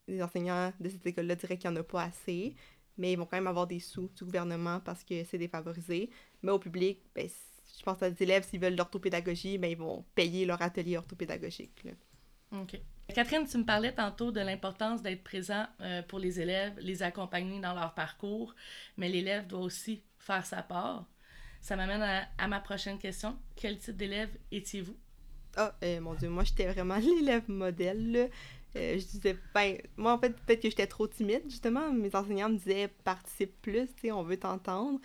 les 0.07 0.23
enseignants 0.23 0.73
de 0.79 0.89
cette 0.89 1.05
école-là 1.05 1.35
diraient 1.35 1.57
qu'il 1.57 1.69
n'y 1.69 1.77
en 1.77 1.79
a 1.81 1.83
pas 1.83 2.03
assez. 2.03 2.55
Mais 2.97 3.11
ils 3.11 3.15
vont 3.15 3.25
quand 3.27 3.37
même 3.37 3.45
avoir 3.45 3.67
des 3.67 3.79
sous 3.79 4.09
du 4.17 4.23
gouvernement 4.23 4.79
parce 4.79 5.03
que 5.03 5.23
c'est 5.23 5.37
défavorisé. 5.37 6.09
Mais 6.41 6.51
au 6.51 6.57
public, 6.57 7.03
ben, 7.13 7.29
je 7.77 7.83
pense 7.83 8.01
à 8.01 8.09
des 8.09 8.23
élèves, 8.23 8.47
s'ils 8.47 8.59
veulent 8.59 8.75
l'orthopédagogie, 8.75 9.59
ben, 9.59 9.69
ils 9.69 9.77
vont 9.77 10.03
payer 10.15 10.47
leur 10.47 10.59
atelier 10.63 10.97
orthopédagogique. 10.97 11.83
là. 11.83 11.91
OK. 12.59 12.81
Catherine, 13.13 13.47
tu 13.47 13.57
me 13.57 13.63
parlais 13.63 13.93
tantôt 13.93 14.31
de 14.31 14.41
l'importance 14.41 15.01
d'être 15.01 15.23
présent 15.23 15.65
euh, 15.81 16.01
pour 16.03 16.19
les 16.19 16.41
élèves, 16.41 16.73
les 16.79 17.03
accompagner 17.03 17.59
dans 17.61 17.73
leur 17.73 17.93
parcours, 17.93 18.53
mais 18.97 19.07
l'élève 19.07 19.47
doit 19.47 19.61
aussi 19.61 20.03
faire 20.19 20.45
sa 20.45 20.61
part. 20.61 21.05
Ça 21.61 21.75
m'amène 21.75 22.27
à, 22.37 22.47
ma 22.47 22.59
prochaine 22.59 22.99
question. 22.99 23.37
Quel 23.55 23.79
type 23.79 23.97
d'élève 23.97 24.29
étiez-vous? 24.51 24.95
Euh, 25.57 26.01
mon 26.01 26.13
Dieu, 26.13 26.29
moi, 26.29 26.43
j'étais 26.43 26.67
vraiment 26.71 26.97
l'élève 26.99 27.49
modèle. 27.49 28.29
Euh, 28.77 28.93
je 28.99 29.05
disais, 29.05 29.35
ben, 29.53 29.77
moi, 29.97 30.13
en 30.13 30.19
fait, 30.19 30.29
peut-être 30.45 30.61
que 30.61 30.69
j'étais 30.69 30.87
trop 30.87 31.07
timide, 31.07 31.41
justement. 31.49 31.91
Mes 31.91 32.15
enseignants 32.15 32.49
me 32.49 32.57
disaient, 32.57 32.89
participe 33.03 33.51
plus, 33.61 33.87
tu 33.95 34.01
sais, 34.03 34.11
on 34.11 34.23
veut 34.23 34.37
t'entendre. 34.37 34.99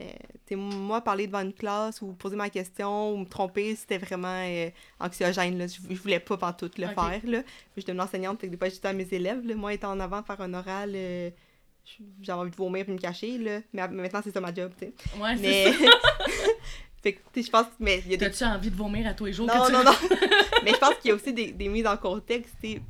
Euh, 0.00 0.02
tu 0.46 0.50
sais, 0.50 0.56
moi, 0.56 1.00
parler 1.00 1.26
devant 1.26 1.40
une 1.40 1.52
classe 1.52 2.02
ou 2.02 2.12
poser 2.12 2.36
ma 2.36 2.50
question 2.50 3.12
ou 3.12 3.16
me 3.18 3.24
tromper, 3.26 3.74
c'était 3.76 3.98
vraiment 3.98 4.42
euh, 4.46 4.68
anxiogène, 5.00 5.56
là. 5.58 5.66
Je, 5.66 5.78
je 5.88 6.00
voulais 6.00 6.20
pas 6.20 6.36
pantoute 6.36 6.78
le 6.78 6.88
faire, 6.88 7.20
là. 7.24 7.42
Je 7.76 7.82
devenais 7.82 8.02
enseignante, 8.02 8.40
fait 8.40 8.46
que 8.48 8.52
des 8.52 8.58
fois, 8.58 8.68
j'étais 8.68 8.88
à 8.88 8.92
mes 8.92 9.08
élèves, 9.12 9.46
là. 9.46 9.54
Moi, 9.54 9.72
étant 9.74 9.92
en 9.92 10.00
avant, 10.00 10.22
faire 10.22 10.40
un 10.40 10.52
oral, 10.54 10.96
j'avais 12.22 12.38
envie 12.40 12.50
de 12.50 12.56
vomir 12.56 12.88
et 12.88 12.92
me 12.92 12.98
cacher, 12.98 13.38
là. 13.38 13.60
Mais 13.72 13.86
maintenant, 13.88 14.20
c'est 14.22 14.32
ça 14.32 14.40
ma 14.40 14.52
job, 14.52 14.72
tu 14.78 14.86
sais. 14.86 14.92
Ouais, 15.20 15.36
Mais... 15.36 15.72
ça. 15.72 15.78
fait 17.02 17.12
que, 17.12 17.18
tu 17.32 17.40
sais, 17.40 17.46
je 17.46 17.50
pense, 17.50 17.66
mais 17.78 18.02
il 18.06 18.12
y 18.12 18.14
a 18.14 18.16
des 18.16 18.30
T'as-tu 18.30 18.44
envie 18.44 18.70
de 18.70 18.76
vomir 18.76 19.06
à 19.06 19.14
tous 19.14 19.26
les 19.26 19.32
jours? 19.34 19.46
non, 19.46 19.62
que 19.62 19.66
tu- 19.66 19.72
non, 19.72 19.84
non. 19.84 19.92
Mais 20.64 20.72
je 20.72 20.78
pense 20.78 20.94
qu'il 20.96 21.10
y 21.10 21.12
a 21.12 21.14
aussi 21.14 21.34
des, 21.34 21.52
des 21.52 21.68
mises 21.68 21.86
en 21.86 21.98
contexte. 21.98 22.54
tu 22.62 22.72
sais. 22.72 22.80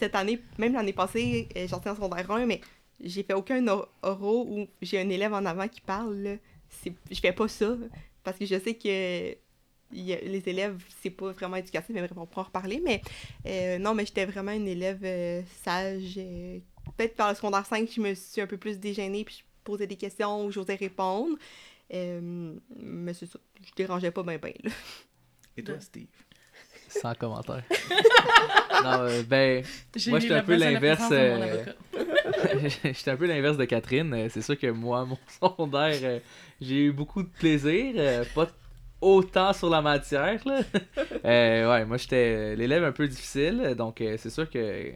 Cette 0.00 0.14
année, 0.14 0.40
même 0.58 0.72
l'année 0.72 0.94
passée, 0.94 1.46
euh, 1.56 1.66
j'étais 1.68 1.90
en 1.90 1.94
secondaire 1.94 2.30
1, 2.30 2.46
mais 2.46 2.60
j'ai 3.00 3.22
fait 3.22 3.34
aucun 3.34 3.66
or- 3.68 3.88
oraux 4.02 4.46
où 4.48 4.66
j'ai 4.80 4.98
un 4.98 5.08
élève 5.10 5.34
en 5.34 5.44
avant 5.44 5.68
qui 5.68 5.82
parle. 5.82 6.16
là. 6.16 6.36
Je 7.10 7.20
fais 7.20 7.32
pas 7.32 7.48
ça 7.48 7.76
parce 8.24 8.38
que 8.38 8.46
je 8.46 8.58
sais 8.58 8.74
que 8.74 9.32
il 9.92 10.04
y 10.04 10.12
a- 10.14 10.20
les 10.20 10.48
élèves, 10.48 10.82
c'est 11.02 11.10
pas 11.10 11.32
vraiment 11.32 11.56
éducatif, 11.56 11.90
mais 11.94 12.02
on 12.16 12.24
pourra 12.26 12.42
en 12.42 12.44
reparler. 12.44 12.80
Mais 12.82 13.02
euh, 13.46 13.78
non, 13.78 13.92
mais 13.94 14.06
j'étais 14.06 14.24
vraiment 14.24 14.52
une 14.52 14.68
élève 14.68 15.00
euh, 15.04 15.42
sage. 15.64 16.14
euh, 16.16 16.58
Peut-être 16.96 17.14
par 17.14 17.28
le 17.28 17.34
secondaire 17.34 17.66
5, 17.66 17.88
je 17.94 18.00
me 18.00 18.14
suis 18.14 18.40
un 18.40 18.46
peu 18.46 18.56
plus 18.56 18.78
déjeunée 18.78 19.24
puis 19.24 19.36
je 19.40 19.44
posais 19.64 19.86
des 19.86 19.96
questions 19.96 20.46
où 20.46 20.50
j'osais 20.50 20.76
répondre. 20.76 21.36
Euh, 21.92 22.54
mais 22.76 23.12
c'est 23.12 23.26
ça, 23.26 23.38
je 23.62 23.70
dérangeais 23.76 24.10
pas 24.12 24.22
bien, 24.22 24.38
bien. 24.38 24.52
là. 24.64 24.70
Et 25.58 25.62
toi, 25.62 25.78
Steve? 25.80 26.06
Sans 26.90 27.14
commentaire. 27.14 27.62
non, 28.84 29.00
euh, 29.02 29.22
ben, 29.22 29.62
Moi, 30.08 30.18
j'étais 30.18 30.34
un 30.34 30.42
peu 30.42 30.56
l'inverse, 30.56 31.08
euh. 31.12 31.64
J'étais 32.84 33.10
un 33.10 33.16
peu 33.16 33.26
l'inverse 33.26 33.56
de 33.56 33.64
Catherine. 33.64 34.12
Euh, 34.14 34.28
C'est 34.30 34.42
sûr 34.42 34.58
que 34.58 34.66
moi, 34.68 35.04
mon 35.04 35.18
secondaire, 35.40 35.98
euh, 36.02 36.18
j'ai 36.60 36.86
eu 36.86 36.92
beaucoup 36.92 37.22
de 37.22 37.28
plaisir. 37.28 37.94
euh, 37.96 38.24
pas 38.34 38.48
autant 39.00 39.52
sur 39.52 39.70
la 39.70 39.80
matière. 39.80 40.40
Là. 40.46 40.60
Euh, 41.24 41.70
ouais, 41.70 41.84
moi, 41.84 41.96
j'étais 41.96 42.56
l'élève 42.56 42.84
un 42.84 42.92
peu 42.92 43.06
difficile. 43.08 43.74
Donc, 43.76 44.00
euh, 44.00 44.16
c'est 44.18 44.30
sûr 44.30 44.48
que 44.50 44.92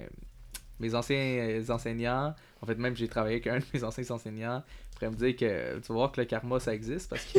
mes 0.80 0.94
anciens 0.94 1.16
euh, 1.16 1.62
enseignants, 1.70 2.34
en 2.60 2.66
fait, 2.66 2.74
même 2.76 2.96
j'ai 2.96 3.08
travaillé 3.08 3.36
avec 3.36 3.46
un 3.46 3.58
de 3.58 3.64
mes 3.72 3.84
anciens 3.84 4.04
enseignants, 4.10 4.62
pourraient 4.94 5.10
me 5.10 5.16
dire 5.16 5.36
que 5.36 5.76
tu 5.80 5.88
vas 5.88 5.94
voir 5.94 6.12
que 6.12 6.20
le 6.20 6.26
karma, 6.26 6.60
ça 6.60 6.74
existe 6.74 7.10
parce 7.10 7.24
que 7.24 7.38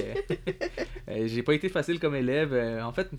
euh, 1.09 1.27
j'ai 1.27 1.43
pas 1.43 1.53
été 1.53 1.69
facile 1.69 1.99
comme 1.99 2.15
élève. 2.15 2.53
Euh, 2.53 2.81
en 2.81 2.91
fait, 2.91 3.09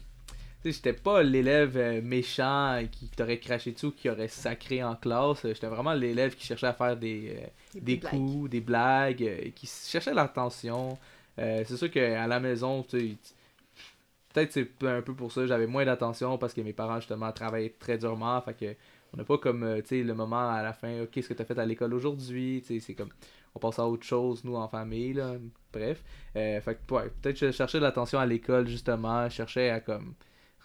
j'étais 0.72 0.92
pas 0.92 1.22
l'élève 1.22 1.76
euh, 1.76 2.00
méchant 2.02 2.82
qui 2.90 3.08
t'aurait 3.08 3.38
craché 3.38 3.72
dessus, 3.72 3.92
qui 3.92 4.08
aurait 4.10 4.28
sacré 4.28 4.82
en 4.82 4.96
classe. 4.96 5.44
Euh, 5.44 5.54
J'étais 5.54 5.66
vraiment 5.68 5.92
l'élève 5.94 6.34
qui 6.34 6.46
cherchait 6.46 6.66
à 6.66 6.72
faire 6.72 6.96
des, 6.96 7.36
euh, 7.40 7.46
des 7.80 7.98
coups, 8.00 8.50
des 8.50 8.60
blagues, 8.60 9.22
euh, 9.22 9.50
qui 9.54 9.66
cherchait 9.66 10.14
l'attention. 10.14 10.98
Euh, 11.38 11.62
c'est 11.66 11.76
sûr 11.76 11.90
qu'à 11.90 12.26
la 12.26 12.40
maison, 12.40 12.82
peut-être 12.82 14.52
c'est 14.52 14.68
un 14.84 15.02
peu 15.02 15.14
pour 15.14 15.32
ça, 15.32 15.46
j'avais 15.46 15.66
moins 15.66 15.84
d'attention 15.84 16.38
parce 16.38 16.52
que 16.54 16.60
mes 16.60 16.72
parents 16.72 17.00
justement 17.00 17.32
travaillaient 17.32 17.74
très 17.78 17.98
durement. 17.98 18.40
Fait 18.42 18.54
que 18.54 18.74
On 19.12 19.18
n'a 19.18 19.24
pas 19.24 19.38
comme, 19.38 19.62
euh, 19.62 19.80
tu 19.80 19.88
sais, 19.88 20.02
le 20.02 20.14
moment 20.14 20.50
à 20.50 20.62
la 20.62 20.72
fin, 20.72 21.02
ok, 21.02 21.10
qu'est-ce 21.10 21.28
que 21.28 21.34
tu 21.34 21.42
as 21.42 21.44
fait 21.44 21.58
à 21.58 21.64
l'école 21.64 21.94
aujourd'hui, 21.94 22.62
tu 22.66 22.74
sais, 22.74 22.80
c'est 22.80 22.94
comme, 22.94 23.10
on 23.54 23.58
passe 23.58 23.78
à 23.78 23.86
autre 23.86 24.04
chose, 24.04 24.44
nous, 24.44 24.56
en 24.56 24.68
famille, 24.68 25.14
là, 25.14 25.36
bref. 25.72 26.02
Euh, 26.36 26.60
fait 26.60 26.74
que, 26.86 26.94
ouais, 26.94 27.08
peut-être 27.22 27.38
que 27.40 27.46
je 27.46 27.52
cherchais 27.52 27.78
de 27.78 27.82
l'attention 27.84 28.18
à 28.18 28.26
l'école, 28.26 28.66
justement, 28.68 29.28
je 29.28 29.34
cherchais 29.36 29.70
à, 29.70 29.80
comme, 29.80 30.14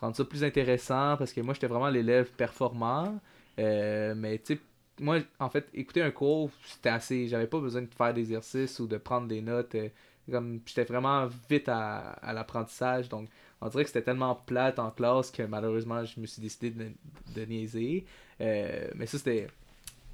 rendre 0.02 0.16
ça 0.16 0.26
plus 0.26 0.44
intéressant, 0.44 1.16
parce 1.18 1.32
que 1.32 1.42
moi, 1.42 1.54
j'étais 1.54 1.68
vraiment 1.68 1.90
l'élève 1.90 2.30
performant, 2.32 3.20
euh, 3.60 4.14
mais, 4.16 4.40
tu 4.40 4.56
sais, 4.56 4.62
moi, 5.00 5.20
en 5.40 5.50
fait, 5.50 5.68
écouter 5.74 6.02
un 6.02 6.12
cours, 6.12 6.52
c'était 6.66 6.90
assez, 6.90 7.28
j'avais 7.28 7.48
pas 7.48 7.60
besoin 7.60 7.84
de 7.84 7.94
faire 7.94 8.14
d'exercices 8.14 8.80
ou 8.80 8.88
de 8.88 8.98
prendre 8.98 9.28
des 9.28 9.42
notes, 9.42 9.76
euh, 9.76 9.90
comme, 10.30 10.62
j'étais 10.66 10.84
vraiment 10.84 11.28
vite 11.50 11.70
à, 11.70 12.20
l'apprentissage, 12.34 13.10
donc, 13.10 13.30
on 13.62 13.70
dirait 13.70 13.84
que 13.84 13.90
c'était 13.90 14.02
tellement 14.02 14.34
plate 14.34 14.80
en 14.80 14.90
classe 14.90 15.30
que 15.30 15.44
malheureusement 15.44 16.04
je 16.04 16.20
me 16.20 16.26
suis 16.26 16.42
décidé 16.42 16.72
de, 16.72 16.92
de 17.36 17.46
niaiser. 17.46 18.06
Euh, 18.42 18.90
mais 18.96 19.06
ça 19.06 19.20
c'était 19.20 19.50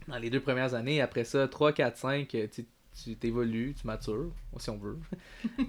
dans 0.06 0.18
les 0.18 0.30
deux 0.30 0.42
premières 0.42 0.74
années. 0.74 1.00
Après 1.00 1.24
ça, 1.24 1.48
3, 1.48 1.72
4, 1.72 1.96
5, 1.96 2.28
tu 2.28 2.66
tu 3.04 3.16
t'évolues, 3.16 3.76
tu 3.80 3.86
matures, 3.86 4.32
si 4.58 4.70
on 4.70 4.78
veut. 4.78 5.00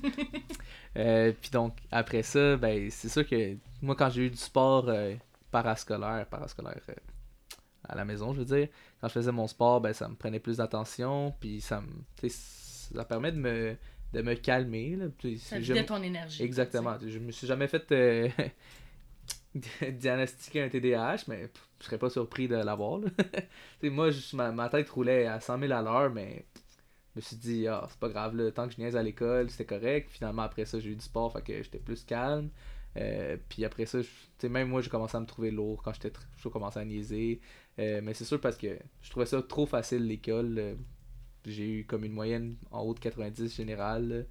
euh, 0.96 1.32
puis 1.40 1.50
donc, 1.50 1.76
après 1.90 2.22
ça, 2.22 2.56
ben, 2.56 2.90
c'est 2.90 3.08
sûr 3.08 3.26
que 3.26 3.56
moi, 3.82 3.94
quand 3.94 4.10
j'ai 4.10 4.26
eu 4.26 4.30
du 4.30 4.36
sport 4.36 4.88
euh, 4.88 5.14
parascolaire, 5.50 6.26
parascolaire 6.26 6.80
euh, 6.88 6.94
à 7.88 7.94
la 7.94 8.04
maison, 8.04 8.32
je 8.32 8.40
veux 8.40 8.56
dire, 8.56 8.68
quand 9.00 9.08
je 9.08 9.12
faisais 9.12 9.32
mon 9.32 9.46
sport, 9.46 9.80
ben, 9.80 9.92
ça 9.92 10.08
me 10.08 10.14
prenait 10.14 10.40
plus 10.40 10.56
d'attention, 10.58 11.34
puis 11.40 11.60
ça 11.60 11.80
me, 11.80 12.28
ça 12.28 13.04
permet 13.04 13.32
de 13.32 13.38
me, 13.38 13.76
de 14.12 14.22
me 14.22 14.34
calmer. 14.34 14.96
Là. 14.96 15.06
Ça 15.38 15.60
je- 15.60 15.72
vidait 15.72 15.84
ton 15.86 16.02
énergie. 16.02 16.42
Exactement. 16.42 16.96
Je 17.06 17.18
me 17.18 17.30
suis 17.30 17.46
jamais 17.46 17.68
fait 17.68 17.90
euh, 17.92 18.28
diagnostiquer 19.90 20.62
un 20.62 20.68
TDAH, 20.68 21.24
mais 21.28 21.50
je 21.80 21.84
serais 21.84 21.98
pas 21.98 22.10
surpris 22.10 22.48
de 22.48 22.56
l'avoir. 22.56 23.00
moi, 23.82 24.10
ma, 24.32 24.52
ma 24.52 24.68
tête 24.68 24.88
roulait 24.88 25.26
à 25.26 25.40
100 25.40 25.58
000 25.60 25.72
à 25.72 25.82
l'heure, 25.82 26.10
mais 26.10 26.46
me 27.18 27.22
suis 27.22 27.36
dit, 27.36 27.66
ah, 27.68 27.86
c'est 27.90 27.98
pas 27.98 28.08
grave, 28.08 28.36
là, 28.36 28.50
tant 28.52 28.66
que 28.68 28.74
je 28.74 28.80
niaise 28.80 28.96
à 28.96 29.02
l'école, 29.02 29.50
c'était 29.50 29.66
correct. 29.66 30.10
Finalement, 30.10 30.42
après 30.42 30.64
ça, 30.64 30.80
j'ai 30.80 30.90
eu 30.90 30.96
du 30.96 31.04
sport, 31.04 31.32
fait 31.32 31.42
que 31.42 31.62
j'étais 31.62 31.78
plus 31.78 32.04
calme. 32.04 32.50
Euh, 32.96 33.36
puis 33.48 33.64
après 33.64 33.86
ça, 33.86 34.00
je- 34.02 34.46
même 34.48 34.68
moi, 34.68 34.80
j'ai 34.82 34.90
commencé 34.90 35.16
à 35.16 35.20
me 35.20 35.26
trouver 35.26 35.50
lourd 35.50 35.82
quand 35.82 35.92
j'étais 35.94 36.12
j'ai 36.42 36.50
commencé 36.50 36.78
à 36.80 36.84
niaiser. 36.84 37.40
Euh, 37.78 38.00
mais 38.02 38.14
c'est 38.14 38.24
sûr 38.24 38.40
parce 38.40 38.56
que 38.56 38.78
je 39.02 39.10
trouvais 39.10 39.26
ça 39.26 39.42
trop 39.42 39.66
facile 39.66 40.06
l'école. 40.06 40.58
euh, 40.58 40.74
J'ai 41.46 41.68
eu 41.80 41.84
comme 41.86 42.04
une 42.04 42.12
moyenne 42.12 42.56
en 42.70 42.82
haut 42.82 42.94
de 42.94 43.00
90 43.00 43.54
générale. 43.54 44.08
là. 44.08 44.22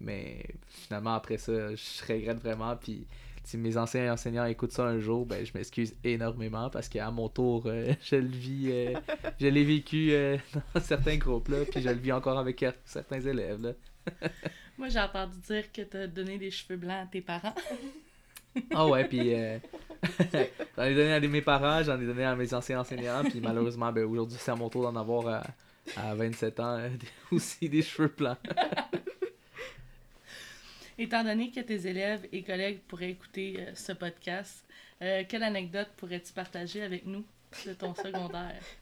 Mais 0.00 0.44
finalement, 0.66 1.14
après 1.14 1.38
ça, 1.38 1.74
je 1.74 2.12
regrette 2.12 2.38
vraiment. 2.40 2.76
Puis 2.76 3.06
si 3.44 3.56
mes 3.58 3.76
anciens 3.76 4.12
enseignants 4.12 4.46
écoutent 4.46 4.72
ça 4.72 4.84
un 4.84 4.98
jour, 4.98 5.26
ben 5.26 5.44
je 5.44 5.52
m'excuse 5.54 5.94
énormément 6.02 6.70
parce 6.70 6.88
qu'à 6.88 7.10
mon 7.10 7.28
tour, 7.28 7.64
euh, 7.66 7.92
je 8.02 8.16
le 8.16 8.26
vis, 8.28 8.68
euh, 8.70 8.94
je 9.40 9.46
l'ai 9.46 9.64
vécu 9.64 10.12
euh, 10.12 10.36
dans 10.74 10.80
certains 10.80 11.16
groupes 11.16 11.48
là, 11.48 11.58
puis 11.70 11.80
je 11.82 11.88
le 11.88 11.94
vis 11.96 12.12
encore 12.12 12.38
avec 12.38 12.60
cer- 12.60 12.74
certains 12.84 13.20
élèves 13.20 13.60
là. 13.62 13.72
Moi, 14.78 14.88
j'ai 14.88 15.00
entendu 15.00 15.38
dire 15.46 15.70
que 15.72 15.82
t'as 15.82 16.06
donné 16.08 16.36
des 16.36 16.50
cheveux 16.50 16.76
blancs 16.76 17.04
à 17.04 17.06
tes 17.06 17.20
parents. 17.20 17.54
Ah 18.74 18.86
ouais, 18.86 19.04
puis 19.06 19.34
j'en 20.76 20.82
ai 20.84 20.94
donné 20.94 21.12
à 21.12 21.20
mes 21.20 21.42
parents, 21.42 21.82
j'en 21.82 22.00
ai 22.00 22.04
donné 22.06 22.24
à 22.24 22.34
mes 22.36 22.52
anciens 22.54 22.80
enseignants, 22.80 23.22
puis 23.24 23.40
malheureusement, 23.40 23.92
ben 23.92 24.04
aujourd'hui 24.04 24.36
c'est 24.40 24.50
à 24.50 24.56
mon 24.56 24.68
tour 24.68 24.82
d'en 24.82 24.94
avoir 24.96 25.26
à, 25.28 25.42
à 25.96 26.14
27 26.14 26.60
ans 26.60 26.78
aussi 27.30 27.68
des 27.68 27.82
cheveux 27.82 28.12
blancs. 28.16 28.38
Étant 30.96 31.24
donné 31.24 31.50
que 31.50 31.60
tes 31.60 31.88
élèves 31.88 32.26
et 32.32 32.42
collègues 32.42 32.80
pourraient 32.86 33.10
écouter 33.10 33.56
euh, 33.58 33.74
ce 33.74 33.92
podcast, 33.92 34.64
euh, 35.02 35.24
quelle 35.28 35.42
anecdote 35.42 35.88
pourrais-tu 35.96 36.32
partager 36.32 36.82
avec 36.82 37.04
nous 37.04 37.24
de 37.66 37.72
ton 37.74 37.94
secondaire? 37.94 38.60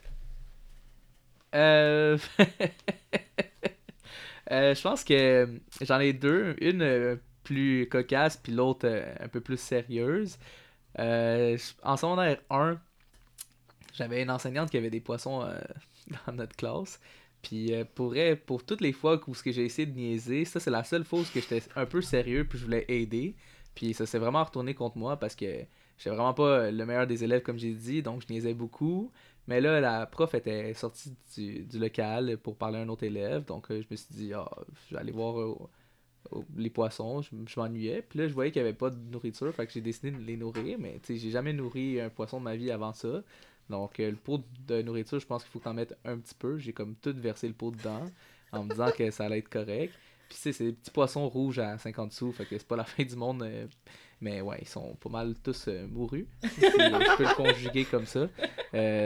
Euh... 1.54 2.16
je 4.50 4.82
pense 4.82 5.04
que 5.04 5.60
j'en 5.82 6.00
ai 6.00 6.14
deux. 6.14 6.56
Une 6.62 7.20
plus 7.44 7.86
cocasse, 7.90 8.38
puis 8.38 8.52
l'autre 8.52 8.88
un 9.20 9.28
peu 9.28 9.42
plus 9.42 9.60
sérieuse. 9.60 10.38
En 10.98 11.96
secondaire 11.98 12.38
1, 12.48 12.80
j'avais 13.92 14.22
une 14.22 14.30
enseignante 14.30 14.70
qui 14.70 14.78
avait 14.78 14.88
des 14.88 15.00
poissons 15.00 15.46
dans 16.26 16.32
notre 16.32 16.56
classe. 16.56 16.98
Puis 17.42 17.74
euh, 17.74 17.84
pour, 17.94 18.14
pour 18.46 18.64
toutes 18.64 18.80
les 18.80 18.92
fois 18.92 19.20
où 19.26 19.34
j'ai 19.44 19.64
essayé 19.64 19.86
de 19.86 19.94
niaiser, 19.94 20.44
ça 20.44 20.60
c'est 20.60 20.70
la 20.70 20.84
seule 20.84 21.04
fois 21.04 21.20
où 21.20 21.24
j'étais 21.34 21.62
un 21.76 21.86
peu 21.86 22.00
sérieux 22.00 22.46
puis 22.48 22.58
je 22.58 22.64
voulais 22.64 22.84
aider. 22.88 23.34
Puis 23.74 23.94
ça 23.94 24.06
s'est 24.06 24.18
vraiment 24.18 24.44
retourné 24.44 24.74
contre 24.74 24.98
moi 24.98 25.16
parce 25.16 25.34
que 25.34 25.46
j'étais 25.98 26.10
vraiment 26.10 26.34
pas 26.34 26.70
le 26.70 26.86
meilleur 26.86 27.06
des 27.06 27.24
élèves 27.24 27.42
comme 27.42 27.58
j'ai 27.58 27.72
dit, 27.72 28.02
donc 28.02 28.22
je 28.22 28.32
niaisais 28.32 28.54
beaucoup. 28.54 29.10
Mais 29.48 29.60
là, 29.60 29.80
la 29.80 30.06
prof 30.06 30.34
était 30.34 30.72
sortie 30.74 31.14
du, 31.36 31.78
local 31.78 32.38
pour 32.38 32.56
parler 32.56 32.78
à 32.78 32.82
un 32.82 32.88
autre 32.88 33.04
élève. 33.04 33.44
Donc, 33.44 33.70
euh, 33.70 33.82
je 33.82 33.86
me 33.90 33.96
suis 33.96 34.14
dit, 34.14 34.32
ah, 34.34 34.48
je 34.88 34.94
vais 34.94 35.00
aller 35.00 35.12
voir 35.12 35.40
euh, 35.40 35.56
euh, 36.34 36.40
les 36.56 36.70
poissons. 36.70 37.22
Je, 37.22 37.30
je 37.46 37.60
m'ennuyais. 37.60 38.02
Puis 38.02 38.20
là, 38.20 38.28
je 38.28 38.34
voyais 38.34 38.52
qu'il 38.52 38.62
n'y 38.62 38.68
avait 38.68 38.76
pas 38.76 38.90
de 38.90 38.98
nourriture. 39.10 39.52
Fait 39.52 39.66
que 39.66 39.72
j'ai 39.72 39.80
décidé 39.80 40.12
de 40.12 40.18
les 40.18 40.36
nourrir. 40.36 40.78
Mais, 40.78 41.00
tu 41.02 41.14
sais, 41.14 41.16
j'ai 41.16 41.30
jamais 41.30 41.52
nourri 41.52 42.00
un 42.00 42.08
poisson 42.08 42.38
de 42.38 42.44
ma 42.44 42.54
vie 42.56 42.70
avant 42.70 42.92
ça. 42.92 43.22
Donc, 43.70 44.00
euh, 44.00 44.10
le 44.10 44.16
pot 44.16 44.42
de 44.66 44.82
nourriture, 44.82 45.18
je 45.18 45.26
pense 45.26 45.42
qu'il 45.42 45.52
faut 45.52 45.58
que 45.58 45.64
t'en 45.64 45.74
mettes 45.74 45.96
un 46.04 46.18
petit 46.18 46.34
peu. 46.34 46.58
J'ai 46.58 46.72
comme 46.72 46.94
tout 46.96 47.14
versé 47.16 47.48
le 47.48 47.54
pot 47.54 47.70
dedans 47.70 48.04
en 48.52 48.64
me 48.64 48.70
disant 48.70 48.90
que 48.96 49.10
ça 49.10 49.24
allait 49.24 49.38
être 49.38 49.48
correct. 49.48 49.94
Puis, 50.28 50.36
tu 50.36 50.42
sais, 50.42 50.52
c'est 50.52 50.64
des 50.64 50.72
petits 50.72 50.90
poissons 50.90 51.28
rouges 51.28 51.58
à 51.58 51.78
50 51.78 52.12
sous. 52.12 52.32
Fait 52.32 52.44
que 52.44 52.58
c'est 52.58 52.66
pas 52.66 52.76
la 52.76 52.84
fin 52.84 53.04
du 53.04 53.16
monde. 53.16 53.42
euh, 53.42 53.66
mais 54.20 54.40
ouais, 54.40 54.58
ils 54.62 54.68
sont 54.68 54.94
pas 55.00 55.08
mal 55.08 55.34
tous 55.42 55.66
euh, 55.68 55.86
mourus. 55.88 56.26
Si 56.42 56.60
je 56.60 57.16
peux 57.16 57.24
le 57.24 57.34
conjuguer 57.34 57.84
comme 57.84 58.06
ça. 58.06 58.28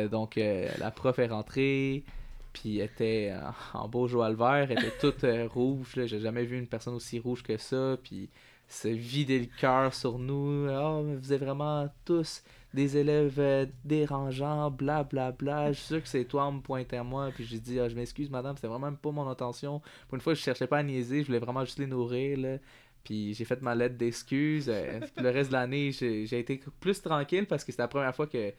Donc, 0.09 0.37
la 0.37 0.91
prof 0.91 1.19
est 1.19 1.27
rentrée, 1.27 2.05
puis 2.53 2.81
était 2.81 3.35
en, 3.73 3.89
beau 3.89 4.09
joie 4.09 4.33
vert, 4.33 4.71
elle 4.71 4.79
était 4.85 4.99
toute 5.01 5.25
rouge. 5.53 5.93
J'ai 5.95 6.21
jamais 6.21 6.45
vu 6.45 6.59
une 6.59 6.67
personne 6.67 6.95
aussi 6.95 7.19
rouge 7.19 7.43
que 7.43 7.57
ça. 7.57 7.97
Puis, 8.03 8.29
se 8.69 8.89
vider 8.89 9.39
le 9.39 9.47
cœur 9.47 9.95
sur 9.95 10.19
nous. 10.19 10.69
Oh, 10.69 11.03
vous 11.19 11.33
êtes 11.33 11.41
vraiment 11.41 11.89
tous 12.05 12.43
des 12.77 12.97
élèves 12.99 13.37
euh, 13.41 13.67
dérangeants, 13.85 14.71
bla 14.71 15.03
bla 15.03 15.33
bla. 15.33 15.73
Je 15.73 15.79
suis 15.79 15.87
sûr 15.87 16.03
que 16.03 16.09
c'est 16.09 16.25
toi, 16.27 16.47
on 16.47 16.53
me 16.53 16.61
pointait 16.61 16.99
à 16.99 17.03
moi. 17.05 17.31
Puis 17.35 17.45
j'ai 17.45 17.59
dit, 17.59 17.81
Ah, 17.81 17.89
je 17.89 17.97
m'excuse, 17.97 18.31
madame, 18.31 18.55
c'était 18.57 18.69
vraiment 18.69 18.93
pas 18.95 19.11
mon 19.11 19.29
intention. 19.29 19.81
Pour 20.09 20.15
une 20.17 20.21
fois, 20.21 20.35
je 20.35 20.41
cherchais 20.41 20.67
pas 20.67 20.79
à 20.79 20.83
niaiser, 20.83 21.23
je 21.23 21.27
voulais 21.27 21.39
vraiment 21.41 21.65
juste 21.65 21.79
les 21.79 21.87
nourrir. 21.87 22.39
Là. 22.39 22.59
Puis 23.03 23.35
j'ai 23.35 23.45
fait 23.45 23.61
ma 23.63 23.75
lettre 23.75 23.97
d'excuses. 23.97 24.69
euh, 24.69 25.01
le 25.17 25.31
reste 25.31 25.51
de 25.51 25.55
l'année, 25.57 25.91
j'ai 25.93 26.27
j'ai 26.27 26.39
été 26.39 26.61
plus 26.81 27.01
tranquille 27.03 27.47
parce 27.47 27.65
que 27.65 27.73
c'était 27.73 27.83
la 27.83 27.89
première 27.89 28.15
fois 28.15 28.27
que 28.27 28.53